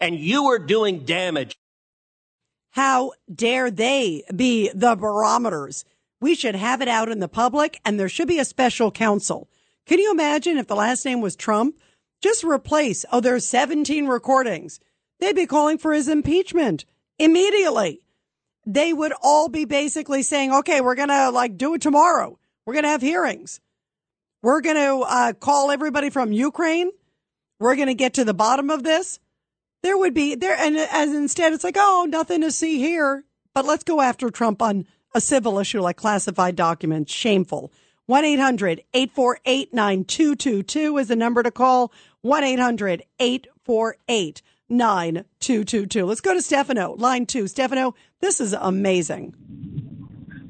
And 0.00 0.18
you 0.18 0.46
are 0.46 0.58
doing 0.58 1.00
damage. 1.00 1.56
How 2.70 3.12
dare 3.32 3.70
they 3.70 4.24
be 4.34 4.70
the 4.74 4.94
barometers? 4.94 5.84
We 6.20 6.34
should 6.34 6.54
have 6.54 6.80
it 6.80 6.88
out 6.88 7.08
in 7.08 7.20
the 7.20 7.28
public 7.28 7.80
and 7.84 7.98
there 7.98 8.08
should 8.08 8.28
be 8.28 8.38
a 8.38 8.44
special 8.44 8.90
counsel. 8.90 9.48
Can 9.88 9.98
you 9.98 10.12
imagine 10.12 10.58
if 10.58 10.66
the 10.66 10.76
last 10.76 11.02
name 11.06 11.22
was 11.22 11.34
Trump? 11.34 11.74
Just 12.20 12.44
replace, 12.44 13.06
oh, 13.10 13.20
there's 13.20 13.48
17 13.48 14.06
recordings. 14.06 14.80
They'd 15.18 15.34
be 15.34 15.46
calling 15.46 15.78
for 15.78 15.94
his 15.94 16.08
impeachment 16.08 16.84
immediately. 17.18 18.02
They 18.66 18.92
would 18.92 19.14
all 19.22 19.48
be 19.48 19.64
basically 19.64 20.22
saying, 20.22 20.52
okay, 20.52 20.82
we're 20.82 20.94
going 20.94 21.08
to 21.08 21.30
like 21.30 21.56
do 21.56 21.72
it 21.72 21.80
tomorrow. 21.80 22.38
We're 22.66 22.74
going 22.74 22.82
to 22.82 22.90
have 22.90 23.00
hearings. 23.00 23.60
We're 24.42 24.60
going 24.60 24.76
to 24.76 25.06
uh, 25.08 25.32
call 25.32 25.70
everybody 25.70 26.10
from 26.10 26.32
Ukraine. 26.32 26.90
We're 27.58 27.76
going 27.76 27.88
to 27.88 27.94
get 27.94 28.14
to 28.14 28.26
the 28.26 28.34
bottom 28.34 28.68
of 28.68 28.82
this. 28.82 29.18
There 29.82 29.96
would 29.96 30.12
be 30.12 30.34
there, 30.34 30.56
and 30.56 30.76
as 30.76 31.14
instead, 31.14 31.54
it's 31.54 31.64
like, 31.64 31.76
oh, 31.78 32.06
nothing 32.08 32.42
to 32.42 32.52
see 32.52 32.78
here. 32.78 33.24
But 33.54 33.64
let's 33.64 33.84
go 33.84 34.02
after 34.02 34.28
Trump 34.28 34.60
on 34.60 34.86
a 35.14 35.20
civil 35.20 35.58
issue 35.58 35.80
like 35.80 35.96
classified 35.96 36.56
documents. 36.56 37.10
Shameful. 37.10 37.72
1 38.08 38.24
800 38.24 38.84
848 38.94 39.74
9222 39.74 40.96
is 40.96 41.08
the 41.08 41.16
number 41.16 41.42
to 41.42 41.50
call. 41.50 41.92
1 42.22 42.42
800 42.42 43.02
848 43.20 44.40
9222. 44.70 46.06
Let's 46.06 46.22
go 46.22 46.32
to 46.32 46.40
Stefano, 46.40 46.94
line 46.94 47.26
two. 47.26 47.46
Stefano, 47.46 47.94
this 48.22 48.40
is 48.40 48.54
amazing. 48.54 49.34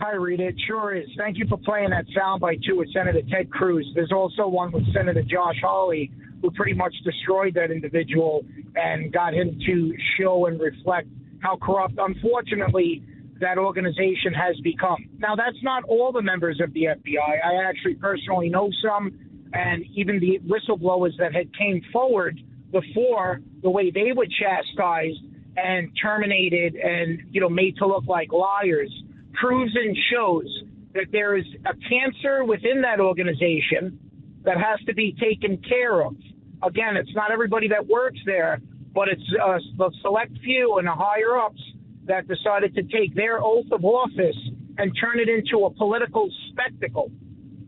Hi, 0.01 0.13
Rita. 0.13 0.47
It 0.47 0.55
sure 0.69 0.95
is. 0.95 1.09
Thank 1.17 1.39
you 1.39 1.49
for 1.49 1.59
playing 1.59 1.91
that 1.91 2.07
soundbite, 2.17 2.63
too, 2.63 2.77
with 2.77 2.93
Senator 2.93 3.23
Ted 3.29 3.51
Cruz. 3.51 3.91
There's 3.93 4.13
also 4.13 4.47
one 4.47 4.71
with 4.71 4.85
Senator 4.95 5.25
Josh 5.25 5.57
Hawley, 5.61 6.13
who 6.41 6.53
pretty 6.53 6.75
much 6.75 6.95
destroyed 7.03 7.55
that 7.55 7.73
individual 7.73 8.45
and 8.77 9.13
got 9.13 9.35
him 9.35 9.59
to 9.67 9.95
show 10.17 10.47
and 10.47 10.61
reflect 10.61 11.09
how 11.41 11.57
corrupt, 11.57 11.95
unfortunately, 11.99 13.03
that 13.41 13.59
organization 13.59 14.35
has 14.35 14.57
become. 14.63 15.09
Now, 15.19 15.37
that's 15.37 15.63
not 15.63 15.85
all 15.85 16.13
the 16.13 16.23
members 16.23 16.61
of 16.61 16.73
the 16.73 16.85
FBI. 16.85 17.45
I 17.45 17.69
actually 17.69 17.95
personally 17.95 18.49
know 18.49 18.71
some, 18.83 19.19
and 19.53 19.85
even 19.95 20.21
the 20.21 20.41
whistleblowers 20.41 21.17
that 21.19 21.35
had 21.35 21.57
came 21.57 21.83
forward 21.93 22.41
before 22.71 23.41
the 23.63 23.71
way 23.71 23.91
they 23.91 24.13
were 24.15 24.27
chastised 24.27 25.21
and 25.57 25.91
terminated 26.01 26.77
and 26.77 27.21
you 27.31 27.41
know 27.41 27.49
made 27.49 27.77
to 27.79 27.87
look 27.87 28.05
like 28.07 28.31
liars 28.33 28.93
proves 29.35 29.75
and 29.75 29.97
shows 30.13 30.47
that 30.95 31.07
there 31.13 31.37
is 31.37 31.45
a 31.67 31.75
cancer 31.89 32.45
within 32.45 32.83
that 32.83 33.01
organization 33.01 33.99
that 34.45 34.57
has 34.57 34.81
to 34.87 34.95
be 34.95 35.15
taken 35.21 35.59
care 35.69 36.03
of. 36.03 36.15
Again, 36.63 36.97
it's 36.97 37.15
not 37.15 37.31
everybody 37.31 37.69
that 37.69 37.87
works 37.87 38.19
there, 38.27 38.61
but 38.95 39.09
it's 39.09 39.23
uh, 39.43 39.59
the 39.77 39.91
select 40.03 40.33
few 40.43 40.79
and 40.79 40.87
the 40.87 40.93
higher 40.93 41.39
ups 41.39 41.61
that 42.09 42.27
decided 42.29 42.75
to 42.75 42.83
take 42.83 43.15
their 43.15 43.43
oath 43.43 43.67
of 43.73 43.85
office 43.85 44.37
and 44.79 44.93
turn 45.01 45.19
it 45.21 45.29
into 45.29 45.65
a 45.65 45.71
political 45.71 46.29
spectacle. 46.51 47.11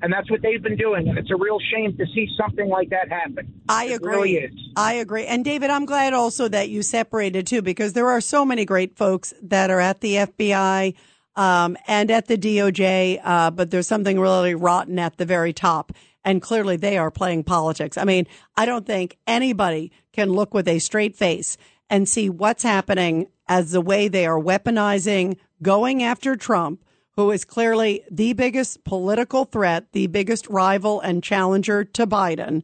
And 0.03 0.11
that's 0.13 0.31
what 0.31 0.41
they've 0.41 0.63
been 0.63 0.77
doing. 0.77 1.09
And 1.09 1.19
it's 1.19 1.31
a 1.31 1.37
real 1.37 1.59
shame 1.73 1.97
to 1.99 2.07
see 2.15 2.27
something 2.41 2.69
like 2.69 2.89
that 2.91 3.11
happen. 3.11 3.53
I 3.69 3.87
It 3.87 3.97
agree. 3.97 4.11
really 4.11 4.37
is. 4.37 4.53
I 4.77 4.95
agree. 4.95 5.27
And 5.27 5.45
David, 5.45 5.69
I'm 5.71 5.85
glad 5.85 6.15
also 6.15 6.49
that 6.49 6.71
you 6.71 6.83
separated 6.83 7.47
too, 7.47 7.61
because 7.61 7.93
there 7.93 8.09
are 8.09 8.21
so 8.21 8.45
many 8.47 8.65
great 8.65 8.97
folks 8.97 9.35
that 9.43 9.71
are 9.71 9.81
at 9.81 10.01
the 10.01 10.15
FBI 10.15 10.95
um, 11.37 11.77
and 11.87 12.11
at 12.11 12.27
the 12.29 12.39
DOJ, 12.39 13.21
uh, 13.23 13.51
but 13.51 13.71
there's 13.71 13.87
something 13.89 14.19
really 14.19 14.55
rotten 14.55 14.99
at 14.99 15.19
the 15.19 15.27
very 15.27 15.53
top. 15.53 15.93
And 16.25 16.41
clearly 16.43 16.77
they 16.77 16.97
are 16.99 17.11
playing 17.11 17.45
politics. 17.45 17.97
I 17.99 18.05
mean, 18.05 18.27
I 18.57 18.67
don't 18.67 18.87
think 18.87 19.17
anybody 19.27 19.93
can 20.13 20.31
look 20.31 20.55
with 20.55 20.69
a 20.69 20.79
straight 20.79 21.17
face 21.17 21.57
and 21.91 22.09
see 22.09 22.31
what's 22.31 22.63
happening 22.63 23.27
as 23.49 23.73
the 23.73 23.81
way 23.81 24.09
they 24.09 24.25
are 24.25 24.41
weaponizing, 24.41 25.37
going 25.61 26.03
after 26.03 26.37
Trump, 26.37 26.85
who 27.17 27.33
is 27.33 27.45
clearly 27.45 28.03
the 28.11 28.33
biggest 28.33 28.85
political 28.85 29.45
threat, 29.45 29.93
the 29.93 30.07
biggest 30.07 30.47
rival 30.49 31.01
and 31.01 31.23
challenger 31.23 31.85
to 31.85 32.07
Biden, 32.07 32.63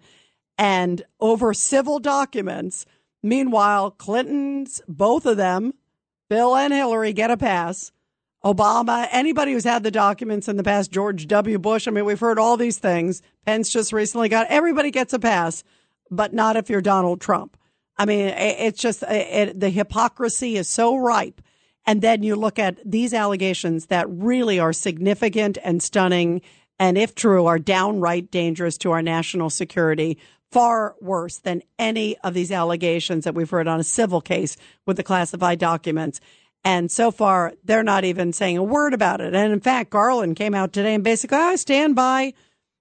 and 0.56 1.02
over 1.20 1.52
civil 1.52 1.98
documents. 1.98 2.86
Meanwhile, 3.22 3.90
Clinton's, 3.90 4.80
both 4.86 5.26
of 5.26 5.36
them, 5.36 5.74
Bill 6.30 6.56
and 6.56 6.72
Hillary, 6.72 7.12
get 7.12 7.30
a 7.30 7.36
pass. 7.36 7.90
Obama, 8.44 9.08
anybody 9.10 9.52
who's 9.52 9.64
had 9.64 9.82
the 9.82 9.90
documents 9.90 10.46
in 10.46 10.56
the 10.56 10.62
past, 10.62 10.92
George 10.92 11.26
W. 11.26 11.58
Bush. 11.58 11.88
I 11.88 11.90
mean, 11.90 12.04
we've 12.04 12.20
heard 12.20 12.38
all 12.38 12.56
these 12.56 12.78
things. 12.78 13.20
Pence 13.44 13.72
just 13.72 13.92
recently 13.92 14.28
got, 14.28 14.46
everybody 14.48 14.92
gets 14.92 15.12
a 15.12 15.18
pass, 15.18 15.64
but 16.12 16.32
not 16.32 16.56
if 16.56 16.70
you're 16.70 16.80
Donald 16.80 17.20
Trump. 17.20 17.56
I 17.98 18.04
mean, 18.04 18.26
it- 18.28 18.56
it's 18.58 18.80
just, 18.80 19.02
it, 19.02 19.58
the 19.58 19.70
hypocrisy 19.70 20.56
is 20.56 20.68
so 20.68 20.96
ripe. 20.96 21.40
And 21.86 22.02
then 22.02 22.22
you 22.22 22.34
look 22.34 22.58
at 22.58 22.78
these 22.84 23.14
allegations 23.14 23.86
that 23.86 24.06
really 24.08 24.58
are 24.58 24.72
significant 24.72 25.56
and 25.62 25.82
stunning, 25.82 26.42
and 26.78 26.98
if 26.98 27.14
true, 27.14 27.46
are 27.46 27.58
downright 27.60 28.30
dangerous 28.30 28.76
to 28.78 28.90
our 28.90 29.02
national 29.02 29.50
security, 29.50 30.18
far 30.50 30.96
worse 31.00 31.38
than 31.38 31.62
any 31.78 32.16
of 32.18 32.34
these 32.34 32.50
allegations 32.50 33.24
that 33.24 33.34
we've 33.34 33.50
heard 33.50 33.68
on 33.68 33.80
a 33.80 33.84
civil 33.84 34.20
case 34.20 34.56
with 34.84 34.96
the 34.96 35.02
classified 35.02 35.58
documents. 35.58 36.20
And 36.64 36.90
so 36.90 37.12
far, 37.12 37.52
they're 37.62 37.84
not 37.84 38.04
even 38.04 38.32
saying 38.32 38.56
a 38.58 38.62
word 38.64 38.92
about 38.92 39.20
it. 39.20 39.34
And 39.34 39.52
in 39.52 39.60
fact, 39.60 39.90
Garland 39.90 40.34
came 40.36 40.54
out 40.54 40.72
today 40.72 40.94
and 40.94 41.04
basically, 41.04 41.38
I 41.38 41.54
stand 41.56 41.94
by, 41.94 42.34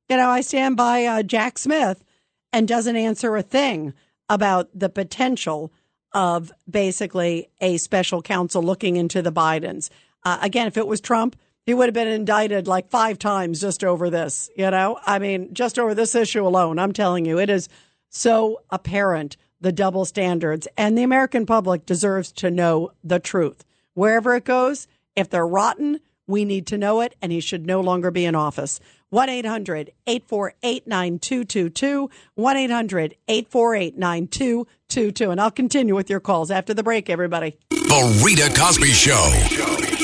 you 0.09 0.17
know, 0.17 0.29
I 0.29 0.41
stand 0.41 0.77
by 0.77 1.05
uh, 1.05 1.23
Jack 1.23 1.59
Smith 1.59 2.03
and 2.51 2.67
doesn't 2.67 2.95
answer 2.95 3.35
a 3.35 3.43
thing 3.43 3.93
about 4.29 4.69
the 4.73 4.89
potential 4.89 5.71
of 6.13 6.51
basically 6.69 7.49
a 7.59 7.77
special 7.77 8.21
counsel 8.21 8.63
looking 8.63 8.95
into 8.95 9.21
the 9.21 9.31
Bidens. 9.31 9.89
Uh, 10.23 10.37
again, 10.41 10.67
if 10.67 10.77
it 10.77 10.87
was 10.87 11.01
Trump, 11.01 11.35
he 11.65 11.73
would 11.73 11.87
have 11.87 11.93
been 11.93 12.07
indicted 12.07 12.67
like 12.67 12.89
five 12.89 13.19
times 13.19 13.59
just 13.59 13.83
over 13.83 14.09
this, 14.09 14.49
you 14.55 14.69
know? 14.69 14.99
I 15.05 15.19
mean, 15.19 15.53
just 15.53 15.77
over 15.77 15.93
this 15.93 16.15
issue 16.15 16.45
alone. 16.45 16.79
I'm 16.79 16.93
telling 16.93 17.25
you, 17.25 17.39
it 17.39 17.49
is 17.49 17.67
so 18.09 18.61
apparent 18.69 19.35
the 19.59 19.71
double 19.71 20.05
standards, 20.05 20.67
and 20.77 20.97
the 20.97 21.03
American 21.03 21.45
public 21.45 21.85
deserves 21.85 22.31
to 22.33 22.51
know 22.51 22.91
the 23.03 23.19
truth. 23.19 23.63
Wherever 23.93 24.35
it 24.35 24.43
goes, 24.43 24.87
if 25.15 25.29
they're 25.29 25.47
rotten, 25.47 26.01
we 26.27 26.45
need 26.45 26.67
to 26.67 26.77
know 26.77 27.01
it, 27.01 27.15
and 27.21 27.31
he 27.31 27.39
should 27.39 27.65
no 27.65 27.81
longer 27.81 28.11
be 28.11 28.25
in 28.25 28.35
office. 28.35 28.79
1 29.09 29.29
800 29.29 29.91
848 30.07 30.87
9222. 30.87 32.09
1 32.35 32.57
800 32.57 33.15
848 33.27 33.97
9222. 33.97 35.31
And 35.31 35.41
I'll 35.41 35.51
continue 35.51 35.95
with 35.95 36.09
your 36.09 36.19
calls 36.19 36.51
after 36.51 36.73
the 36.73 36.83
break, 36.83 37.09
everybody. 37.09 37.57
The 37.69 38.23
Rita 38.25 38.53
Cosby 38.59 38.91
Show. 38.91 39.94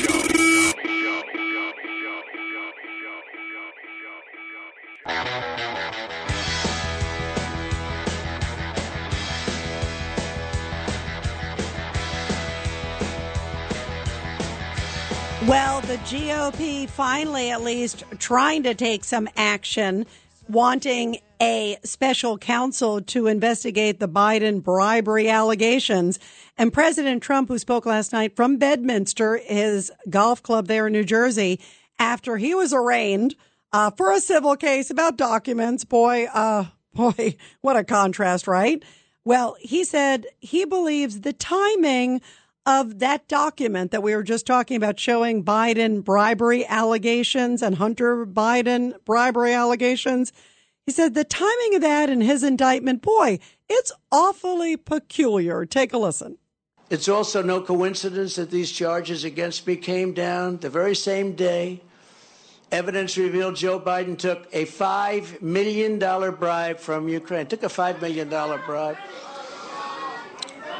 The 15.92 15.98
GOP 15.98 16.90
finally, 16.90 17.52
at 17.52 17.64
least, 17.64 18.06
trying 18.18 18.64
to 18.64 18.74
take 18.74 19.04
some 19.04 19.28
action, 19.36 20.06
wanting 20.48 21.18
a 21.42 21.78
special 21.84 22.38
counsel 22.38 23.02
to 23.02 23.28
investigate 23.28 24.00
the 24.00 24.08
Biden 24.08 24.64
bribery 24.64 25.28
allegations. 25.28 26.18
And 26.58 26.72
President 26.72 27.22
Trump, 27.22 27.50
who 27.50 27.58
spoke 27.58 27.86
last 27.86 28.14
night 28.14 28.38
from 28.38 28.56
Bedminster, 28.56 29.36
his 29.44 29.92
golf 30.10 30.42
club 30.42 30.68
there 30.68 30.88
in 30.88 30.94
New 30.94 31.04
Jersey, 31.04 31.60
after 32.00 32.38
he 32.38 32.56
was 32.56 32.72
arraigned 32.72 33.36
uh, 33.74 33.92
for 33.92 34.14
a 34.14 34.22
civil 34.22 34.56
case 34.56 34.92
about 34.92 35.18
documents. 35.18 35.84
Boy, 35.84 36.26
uh, 36.34 36.68
boy, 36.94 37.36
what 37.60 37.76
a 37.76 37.84
contrast, 37.84 38.48
right? 38.48 38.82
Well, 39.26 39.58
he 39.60 39.84
said 39.84 40.26
he 40.40 40.64
believes 40.64 41.20
the 41.20 41.34
timing 41.34 42.22
of 42.66 43.00
that 43.00 43.28
document 43.28 43.92
that 43.92 44.04
we 44.04 44.16
were 44.16 44.24
just 44.24 44.46
talking 44.46 44.78
about 44.78 45.00
showing 45.00 45.44
Biden 45.44 46.04
bribery 46.04 46.66
allegations 46.68 47.62
and 47.62 47.76
Hunter 47.76 48.26
Biden 48.26 48.94
bribery 49.04 49.54
allegations. 49.54 50.32
He 50.86 50.92
said 50.92 51.14
the 51.14 51.24
timing 51.24 51.76
of 51.76 51.82
that 51.82 52.10
in 52.10 52.22
his 52.22 52.44
indictment, 52.44 53.02
boy, 53.02 53.40
it's 53.70 53.92
awfully 54.12 54.78
peculiar. 54.78 55.66
Take 55.66 55.94
a 55.94 55.98
listen. 55.98 56.38
It's 56.90 57.08
also 57.08 57.42
no 57.42 57.62
coincidence 57.62 58.36
that 58.36 58.52
these 58.52 58.72
charges 58.72 59.24
against 59.24 59.66
me 59.66 59.78
came 59.78 60.14
down 60.14 60.58
the 60.58 60.70
very 60.70 60.96
same 60.96 61.34
day. 61.34 61.82
Evidence 62.72 63.18
revealed 63.18 63.56
Joe 63.56 63.80
Biden 63.80 64.18
took 64.18 64.48
a 64.54 64.66
$5 64.66 65.42
million 65.42 66.00
bribe 66.00 66.80
from 66.80 67.08
Ukraine. 67.08 67.48
Took 67.48 67.64
a 67.64 67.68
$5 67.68 68.02
million 68.02 68.30
bribe. 68.30 68.98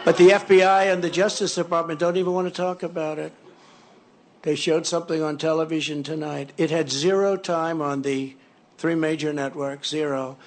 But 0.04 0.18
the 0.18 0.30
FBI 0.30 0.92
and 0.92 1.04
the 1.04 1.12
Justice 1.12 1.54
Department 1.54 2.00
don't 2.00 2.18
even 2.18 2.34
want 2.34 2.48
to 2.48 2.54
talk 2.54 2.82
about 2.82 3.20
it. 3.20 3.32
They 4.42 4.56
showed 4.56 4.88
something 4.88 5.22
on 5.22 5.38
television 5.38 6.02
tonight. 6.02 6.52
It 6.58 6.72
had 6.72 6.90
zero 6.90 7.38
time 7.38 7.82
on 7.82 8.02
the 8.02 8.36
three 8.80 8.96
major 8.96 9.32
networks, 9.32 9.90
zero. 9.90 10.38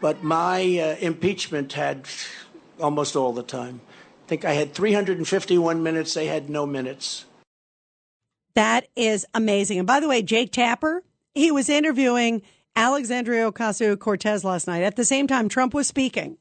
But 0.00 0.22
my 0.22 0.60
uh, 0.78 0.96
impeachment 1.00 1.72
had 1.72 2.06
almost 2.80 3.16
all 3.16 3.32
the 3.32 3.42
time. 3.42 3.80
I 4.26 4.28
think 4.28 4.44
I 4.44 4.52
had 4.52 4.72
351 4.72 5.82
minutes. 5.82 6.14
They 6.14 6.26
had 6.26 6.48
no 6.48 6.64
minutes. 6.64 7.24
That 8.54 8.86
is 8.94 9.26
amazing. 9.34 9.78
And 9.78 9.86
by 9.86 9.98
the 9.98 10.08
way, 10.08 10.22
Jake 10.22 10.52
Tapper, 10.52 11.02
he 11.34 11.50
was 11.50 11.68
interviewing 11.68 12.42
Alexandria 12.76 13.50
Ocasio 13.50 13.98
Cortez 13.98 14.44
last 14.44 14.68
night. 14.68 14.84
At 14.84 14.94
the 14.94 15.04
same 15.04 15.26
time, 15.26 15.48
Trump 15.48 15.74
was 15.74 15.88
speaking. 15.88 16.38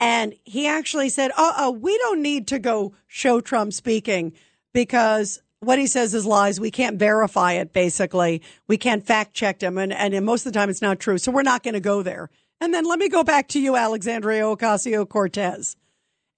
And 0.00 0.34
he 0.44 0.66
actually 0.66 1.08
said, 1.08 1.32
uh 1.36 1.52
oh, 1.56 1.70
we 1.72 1.96
don't 1.98 2.22
need 2.22 2.48
to 2.48 2.58
go 2.58 2.94
show 3.06 3.40
Trump 3.40 3.72
speaking 3.72 4.32
because 4.72 5.42
what 5.60 5.78
he 5.78 5.86
says 5.86 6.14
is 6.14 6.24
lies. 6.24 6.60
We 6.60 6.70
can't 6.70 6.98
verify 6.98 7.54
it, 7.54 7.72
basically. 7.72 8.42
We 8.68 8.76
can't 8.76 9.04
fact 9.04 9.34
check 9.34 9.60
him. 9.60 9.76
And, 9.76 9.92
and 9.92 10.24
most 10.24 10.46
of 10.46 10.52
the 10.52 10.58
time, 10.58 10.70
it's 10.70 10.82
not 10.82 11.00
true. 11.00 11.18
So 11.18 11.32
we're 11.32 11.42
not 11.42 11.62
going 11.62 11.74
to 11.74 11.80
go 11.80 12.02
there. 12.02 12.30
And 12.60 12.72
then 12.72 12.84
let 12.84 12.98
me 12.98 13.08
go 13.08 13.24
back 13.24 13.48
to 13.48 13.60
you, 13.60 13.76
Alexandria 13.76 14.42
Ocasio 14.42 15.08
Cortez. 15.08 15.76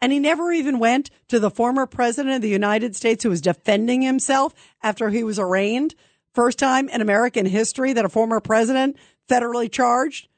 And 0.00 0.12
he 0.12 0.18
never 0.18 0.50
even 0.52 0.78
went 0.78 1.10
to 1.28 1.38
the 1.38 1.50
former 1.50 1.86
president 1.86 2.36
of 2.36 2.42
the 2.42 2.48
United 2.48 2.96
States 2.96 3.22
who 3.22 3.30
was 3.30 3.42
defending 3.42 4.00
himself 4.00 4.54
after 4.82 5.10
he 5.10 5.22
was 5.22 5.38
arraigned. 5.38 5.94
First 6.34 6.58
time 6.58 6.88
in 6.88 7.02
American 7.02 7.44
history 7.44 7.92
that 7.92 8.04
a 8.04 8.08
former 8.08 8.40
president 8.40 8.96
federally 9.28 9.70
charged 9.70 10.28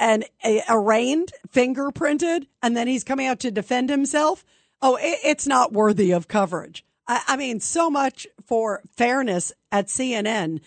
and 0.00 0.24
uh, 0.42 0.60
arraigned, 0.68 1.32
fingerprinted, 1.54 2.46
and 2.62 2.76
then 2.76 2.88
he's 2.88 3.04
coming 3.04 3.26
out 3.26 3.38
to 3.40 3.50
defend 3.50 3.90
himself. 3.90 4.44
Oh, 4.82 4.96
it, 4.96 5.18
it's 5.22 5.46
not 5.46 5.72
worthy 5.72 6.10
of 6.10 6.26
coverage. 6.26 6.84
I, 7.06 7.22
I 7.28 7.36
mean, 7.36 7.60
so 7.60 7.90
much 7.90 8.26
for 8.44 8.82
fairness 8.96 9.52
at 9.70 9.86
CNN. 9.86 10.60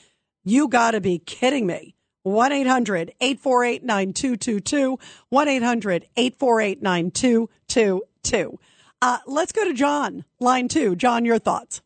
You 0.45 0.67
got 0.67 0.91
to 0.91 1.01
be 1.01 1.17
kidding 1.17 1.65
me. 1.65 1.95
1 2.21 2.51
800 2.53 3.13
848 3.19 3.83
9222. 3.83 4.99
1 5.27 5.47
800 5.47 6.07
848 6.15 6.81
9222. 6.81 8.59
Uh, 9.01 9.17
let's 9.27 9.51
go 9.51 9.65
to 9.65 9.73
John, 9.73 10.23
line 10.39 10.69
two. 10.69 10.95
John, 10.95 11.25
your 11.25 11.39
thoughts. 11.39 11.81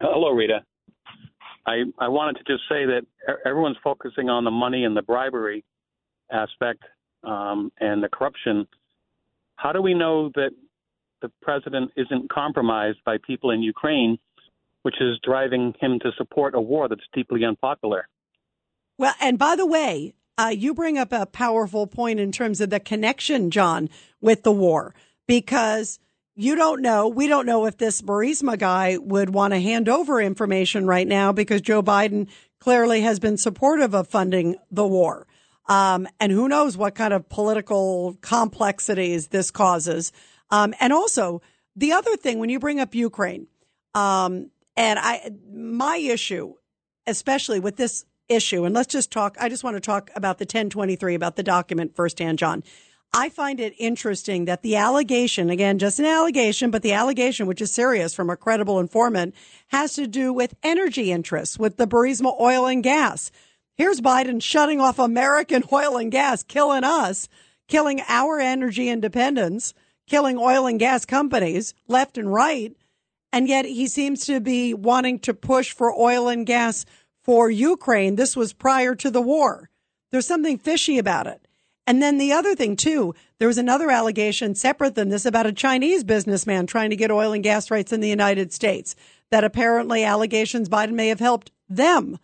Hello, 0.00 0.30
Rita. 0.30 0.64
I, 1.66 1.84
I 1.98 2.08
wanted 2.08 2.44
to 2.44 2.52
just 2.52 2.64
say 2.68 2.84
that 2.84 3.06
everyone's 3.46 3.78
focusing 3.82 4.28
on 4.28 4.44
the 4.44 4.50
money 4.50 4.84
and 4.84 4.94
the 4.94 5.00
bribery 5.00 5.64
aspect 6.32 6.82
um, 7.22 7.72
and 7.80 8.02
the 8.02 8.08
corruption. 8.08 8.66
How 9.56 9.72
do 9.72 9.80
we 9.80 9.94
know 9.94 10.30
that 10.34 10.50
the 11.22 11.30
president 11.40 11.90
isn't 11.96 12.30
compromised 12.30 12.98
by 13.04 13.16
people 13.26 13.50
in 13.50 13.62
Ukraine, 13.62 14.18
which 14.82 15.00
is 15.00 15.18
driving 15.22 15.74
him 15.80 15.98
to 16.00 16.10
support 16.18 16.54
a 16.54 16.60
war 16.60 16.88
that's 16.88 17.06
deeply 17.14 17.44
unpopular? 17.44 18.08
Well, 18.98 19.14
and 19.20 19.38
by 19.38 19.56
the 19.56 19.66
way, 19.66 20.14
uh, 20.36 20.52
you 20.54 20.74
bring 20.74 20.98
up 20.98 21.12
a 21.12 21.26
powerful 21.26 21.86
point 21.86 22.20
in 22.20 22.32
terms 22.32 22.60
of 22.60 22.70
the 22.70 22.80
connection, 22.80 23.50
John, 23.50 23.88
with 24.20 24.42
the 24.42 24.52
war, 24.52 24.94
because 25.26 25.98
you 26.36 26.56
don't 26.56 26.82
know, 26.82 27.08
we 27.08 27.28
don't 27.28 27.46
know 27.46 27.66
if 27.66 27.78
this 27.78 28.02
Burisma 28.02 28.58
guy 28.58 28.98
would 28.98 29.30
want 29.30 29.54
to 29.54 29.60
hand 29.60 29.88
over 29.88 30.20
information 30.20 30.86
right 30.86 31.06
now 31.06 31.32
because 31.32 31.60
Joe 31.60 31.82
Biden 31.82 32.28
clearly 32.58 33.02
has 33.02 33.20
been 33.20 33.36
supportive 33.36 33.94
of 33.94 34.08
funding 34.08 34.56
the 34.70 34.86
war. 34.86 35.26
Um, 35.66 36.06
and 36.20 36.30
who 36.30 36.48
knows 36.48 36.76
what 36.76 36.94
kind 36.94 37.14
of 37.14 37.28
political 37.28 38.18
complexities 38.20 39.28
this 39.28 39.50
causes. 39.50 40.12
Um, 40.50 40.74
and 40.80 40.92
also 40.92 41.40
the 41.76 41.92
other 41.92 42.16
thing, 42.16 42.38
when 42.38 42.50
you 42.50 42.58
bring 42.58 42.80
up 42.80 42.94
Ukraine, 42.94 43.46
um, 43.94 44.50
and 44.76 44.98
I, 44.98 45.30
my 45.52 45.96
issue, 45.96 46.54
especially 47.06 47.60
with 47.60 47.76
this 47.76 48.04
issue, 48.28 48.64
and 48.64 48.74
let's 48.74 48.92
just 48.92 49.10
talk, 49.10 49.36
I 49.40 49.48
just 49.48 49.64
want 49.64 49.76
to 49.76 49.80
talk 49.80 50.10
about 50.14 50.38
the 50.38 50.44
1023, 50.44 51.14
about 51.14 51.36
the 51.36 51.42
document 51.42 51.94
firsthand, 51.94 52.38
John. 52.38 52.62
I 53.16 53.28
find 53.28 53.60
it 53.60 53.74
interesting 53.78 54.46
that 54.46 54.62
the 54.62 54.74
allegation, 54.74 55.48
again, 55.48 55.78
just 55.78 56.00
an 56.00 56.04
allegation, 56.04 56.72
but 56.72 56.82
the 56.82 56.92
allegation, 56.92 57.46
which 57.46 57.60
is 57.60 57.70
serious 57.70 58.12
from 58.12 58.28
a 58.28 58.36
credible 58.36 58.80
informant, 58.80 59.36
has 59.68 59.94
to 59.94 60.08
do 60.08 60.32
with 60.32 60.56
energy 60.64 61.12
interests, 61.12 61.56
with 61.56 61.76
the 61.76 61.86
Burisma 61.86 62.38
oil 62.40 62.66
and 62.66 62.82
gas. 62.82 63.30
Here's 63.76 64.00
Biden 64.00 64.40
shutting 64.42 64.80
off 64.80 64.98
American 64.98 65.64
oil 65.72 65.96
and 65.96 66.12
gas, 66.12 66.42
killing 66.42 66.84
us, 66.84 67.28
killing 67.68 68.00
our 68.08 68.38
energy 68.38 68.88
independence, 68.88 69.74
killing 70.06 70.38
oil 70.38 70.66
and 70.66 70.78
gas 70.78 71.04
companies 71.04 71.74
left 71.88 72.16
and 72.16 72.32
right. 72.32 72.76
And 73.32 73.48
yet 73.48 73.64
he 73.64 73.88
seems 73.88 74.26
to 74.26 74.40
be 74.40 74.74
wanting 74.74 75.18
to 75.20 75.34
push 75.34 75.72
for 75.72 75.92
oil 75.92 76.28
and 76.28 76.46
gas 76.46 76.84
for 77.22 77.50
Ukraine. 77.50 78.16
This 78.16 78.36
was 78.36 78.52
prior 78.52 78.94
to 78.94 79.10
the 79.10 79.22
war. 79.22 79.70
There's 80.10 80.26
something 80.26 80.58
fishy 80.58 80.98
about 80.98 81.26
it. 81.26 81.48
And 81.86 82.00
then 82.00 82.18
the 82.18 82.32
other 82.32 82.54
thing 82.54 82.76
too, 82.76 83.14
there 83.38 83.48
was 83.48 83.58
another 83.58 83.90
allegation 83.90 84.54
separate 84.54 84.94
than 84.94 85.08
this 85.08 85.26
about 85.26 85.46
a 85.46 85.52
Chinese 85.52 86.04
businessman 86.04 86.66
trying 86.66 86.90
to 86.90 86.96
get 86.96 87.10
oil 87.10 87.32
and 87.32 87.42
gas 87.42 87.70
rights 87.70 87.92
in 87.92 88.00
the 88.00 88.08
United 88.08 88.52
States 88.52 88.94
that 89.30 89.44
apparently 89.44 90.04
allegations 90.04 90.68
Biden 90.68 90.92
may 90.92 91.08
have 91.08 91.20
helped 91.20 91.50
them. 91.68 92.18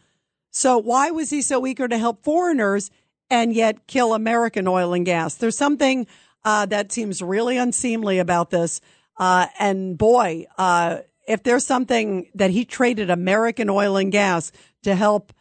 So 0.50 0.78
why 0.78 1.10
was 1.10 1.30
he 1.30 1.42
so 1.42 1.66
eager 1.66 1.88
to 1.88 1.98
help 1.98 2.24
foreigners 2.24 2.90
and 3.28 3.52
yet 3.52 3.86
kill 3.86 4.14
American 4.14 4.66
oil 4.66 4.92
and 4.92 5.06
gas? 5.06 5.36
There's 5.36 5.56
something 5.56 6.06
uh, 6.44 6.66
that 6.66 6.92
seems 6.92 7.22
really 7.22 7.56
unseemly 7.56 8.18
about 8.18 8.50
this. 8.50 8.80
Uh, 9.18 9.46
and 9.58 9.96
boy, 9.96 10.46
uh, 10.58 10.98
if 11.28 11.42
there's 11.42 11.66
something 11.66 12.28
that 12.34 12.50
he 12.50 12.64
traded 12.64 13.10
American 13.10 13.70
oil 13.70 13.96
and 13.96 14.10
gas 14.10 14.50
to 14.82 14.94
help 14.94 15.32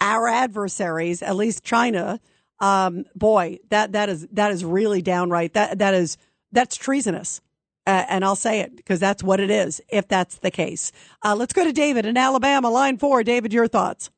our 0.00 0.28
adversaries, 0.28 1.22
at 1.22 1.36
least 1.36 1.64
China, 1.64 2.20
um, 2.60 3.04
boy, 3.14 3.58
that 3.70 3.92
that 3.92 4.08
is 4.08 4.26
that 4.32 4.50
is 4.52 4.64
really 4.64 5.02
downright 5.02 5.52
that 5.54 5.78
that 5.78 5.94
is 5.94 6.16
that's 6.52 6.76
treasonous. 6.76 7.40
Uh, 7.86 8.04
and 8.08 8.24
I'll 8.24 8.34
say 8.34 8.60
it 8.60 8.76
because 8.76 8.98
that's 8.98 9.22
what 9.22 9.38
it 9.38 9.50
is. 9.50 9.80
If 9.88 10.08
that's 10.08 10.38
the 10.38 10.50
case, 10.50 10.90
uh, 11.22 11.36
let's 11.36 11.52
go 11.52 11.64
to 11.64 11.72
David 11.72 12.06
in 12.06 12.16
Alabama, 12.16 12.70
line 12.70 12.96
four. 12.96 13.22
David, 13.22 13.52
your 13.52 13.68
thoughts? 13.68 14.10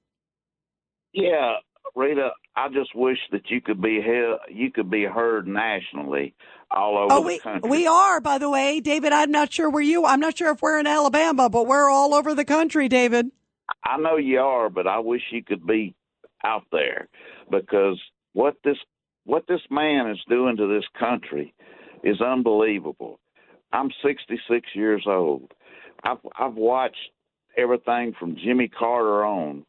Yeah, 1.22 1.54
Rita, 1.96 2.30
I 2.56 2.68
just 2.68 2.94
wish 2.94 3.18
that 3.32 3.50
you 3.50 3.60
could 3.60 3.80
be 3.82 4.00
he- 4.02 4.54
you 4.54 4.70
could 4.72 4.90
be 4.90 5.04
heard 5.04 5.46
nationally 5.48 6.34
all 6.70 6.98
over 6.98 7.14
Oh, 7.14 7.20
the 7.20 7.26
we 7.26 7.38
country. 7.38 7.70
we 7.70 7.86
are, 7.86 8.20
by 8.20 8.38
the 8.38 8.50
way, 8.50 8.80
David. 8.80 9.12
I'm 9.12 9.30
not 9.30 9.52
sure 9.52 9.70
where 9.70 9.82
you. 9.82 10.04
I'm 10.04 10.20
not 10.20 10.36
sure 10.38 10.50
if 10.52 10.62
we're 10.62 10.78
in 10.78 10.86
Alabama, 10.86 11.48
but 11.50 11.66
we're 11.66 11.90
all 11.90 12.14
over 12.14 12.34
the 12.34 12.44
country, 12.44 12.88
David. 12.88 13.30
I 13.84 13.96
know 13.98 14.16
you 14.16 14.40
are, 14.40 14.70
but 14.70 14.86
I 14.86 14.98
wish 14.98 15.22
you 15.30 15.42
could 15.42 15.66
be 15.66 15.94
out 16.44 16.64
there 16.72 17.08
because 17.50 18.00
what 18.34 18.56
this 18.64 18.76
what 19.24 19.44
this 19.48 19.60
man 19.70 20.10
is 20.10 20.18
doing 20.28 20.56
to 20.56 20.66
this 20.68 20.86
country 20.98 21.54
is 22.04 22.20
unbelievable. 22.20 23.18
I'm 23.72 23.90
66 24.04 24.68
years 24.74 25.04
old. 25.06 25.52
I've 26.04 26.18
I've 26.38 26.54
watched 26.54 27.10
everything 27.56 28.14
from 28.18 28.36
Jimmy 28.36 28.68
Carter 28.68 29.24
on, 29.24 29.64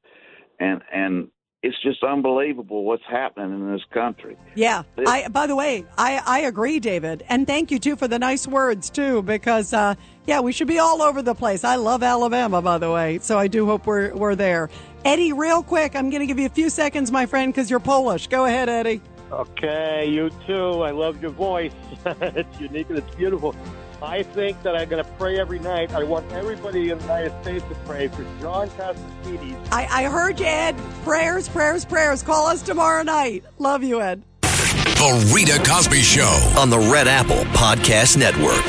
and 0.59 0.81
and 0.93 1.29
it's 1.61 1.81
just 1.81 2.03
unbelievable 2.03 2.85
what's 2.85 3.03
happening 3.03 3.51
in 3.51 3.71
this 3.71 3.83
country. 3.91 4.37
Yeah. 4.55 4.83
I. 4.97 5.27
By 5.27 5.45
the 5.47 5.55
way, 5.55 5.85
I 5.97 6.21
I 6.25 6.39
agree, 6.41 6.79
David, 6.79 7.23
and 7.27 7.45
thank 7.45 7.69
you 7.69 7.79
too 7.79 7.95
for 7.95 8.07
the 8.07 8.17
nice 8.17 8.47
words 8.47 8.89
too, 8.89 9.21
because 9.23 9.73
uh, 9.73 9.95
yeah, 10.25 10.39
we 10.39 10.53
should 10.53 10.67
be 10.67 10.79
all 10.79 11.01
over 11.01 11.21
the 11.21 11.35
place. 11.35 11.63
I 11.63 11.75
love 11.75 12.01
Alabama, 12.01 12.61
by 12.61 12.77
the 12.77 12.91
way, 12.91 13.19
so 13.19 13.37
I 13.37 13.47
do 13.47 13.65
hope 13.65 13.85
we're 13.85 14.13
we're 14.15 14.35
there. 14.35 14.69
Eddie, 15.03 15.33
real 15.33 15.63
quick, 15.63 15.95
I'm 15.95 16.09
going 16.09 16.21
to 16.21 16.27
give 16.27 16.39
you 16.39 16.45
a 16.45 16.49
few 16.49 16.69
seconds, 16.69 17.11
my 17.11 17.25
friend, 17.25 17.53
because 17.53 17.69
you're 17.69 17.79
Polish. 17.79 18.27
Go 18.27 18.45
ahead, 18.45 18.67
Eddie. 18.67 19.01
Okay, 19.31 20.09
you 20.09 20.29
too. 20.47 20.81
I 20.81 20.91
love 20.91 21.21
your 21.21 21.31
voice. 21.31 21.71
it's 22.05 22.59
unique 22.59 22.89
and 22.89 22.97
it's 22.97 23.15
beautiful. 23.15 23.55
I 24.01 24.23
think 24.23 24.61
that 24.63 24.75
I'm 24.75 24.87
going 24.89 25.03
to 25.03 25.09
pray 25.11 25.39
every 25.39 25.59
night. 25.59 25.93
I 25.93 26.03
want 26.03 26.31
everybody 26.31 26.89
in 26.89 26.97
the 26.97 27.03
United 27.03 27.33
States 27.41 27.65
to 27.69 27.75
pray 27.85 28.07
for 28.07 28.25
John 28.39 28.69
Cassidy. 28.71 29.55
I, 29.71 29.87
I 29.89 30.03
heard 30.05 30.39
you, 30.39 30.45
Ed. 30.45 30.77
Prayers, 31.03 31.49
prayers, 31.49 31.85
prayers. 31.85 32.23
Call 32.23 32.47
us 32.47 32.61
tomorrow 32.61 33.03
night. 33.03 33.43
Love 33.57 33.83
you, 33.83 34.01
Ed. 34.01 34.23
The 34.41 35.31
Rita 35.33 35.63
Cosby 35.69 36.01
Show. 36.01 36.53
on 36.57 36.69
the 36.69 36.79
Red 36.79 37.07
Apple 37.07 37.43
Podcast 37.53 38.17
Network. 38.17 38.65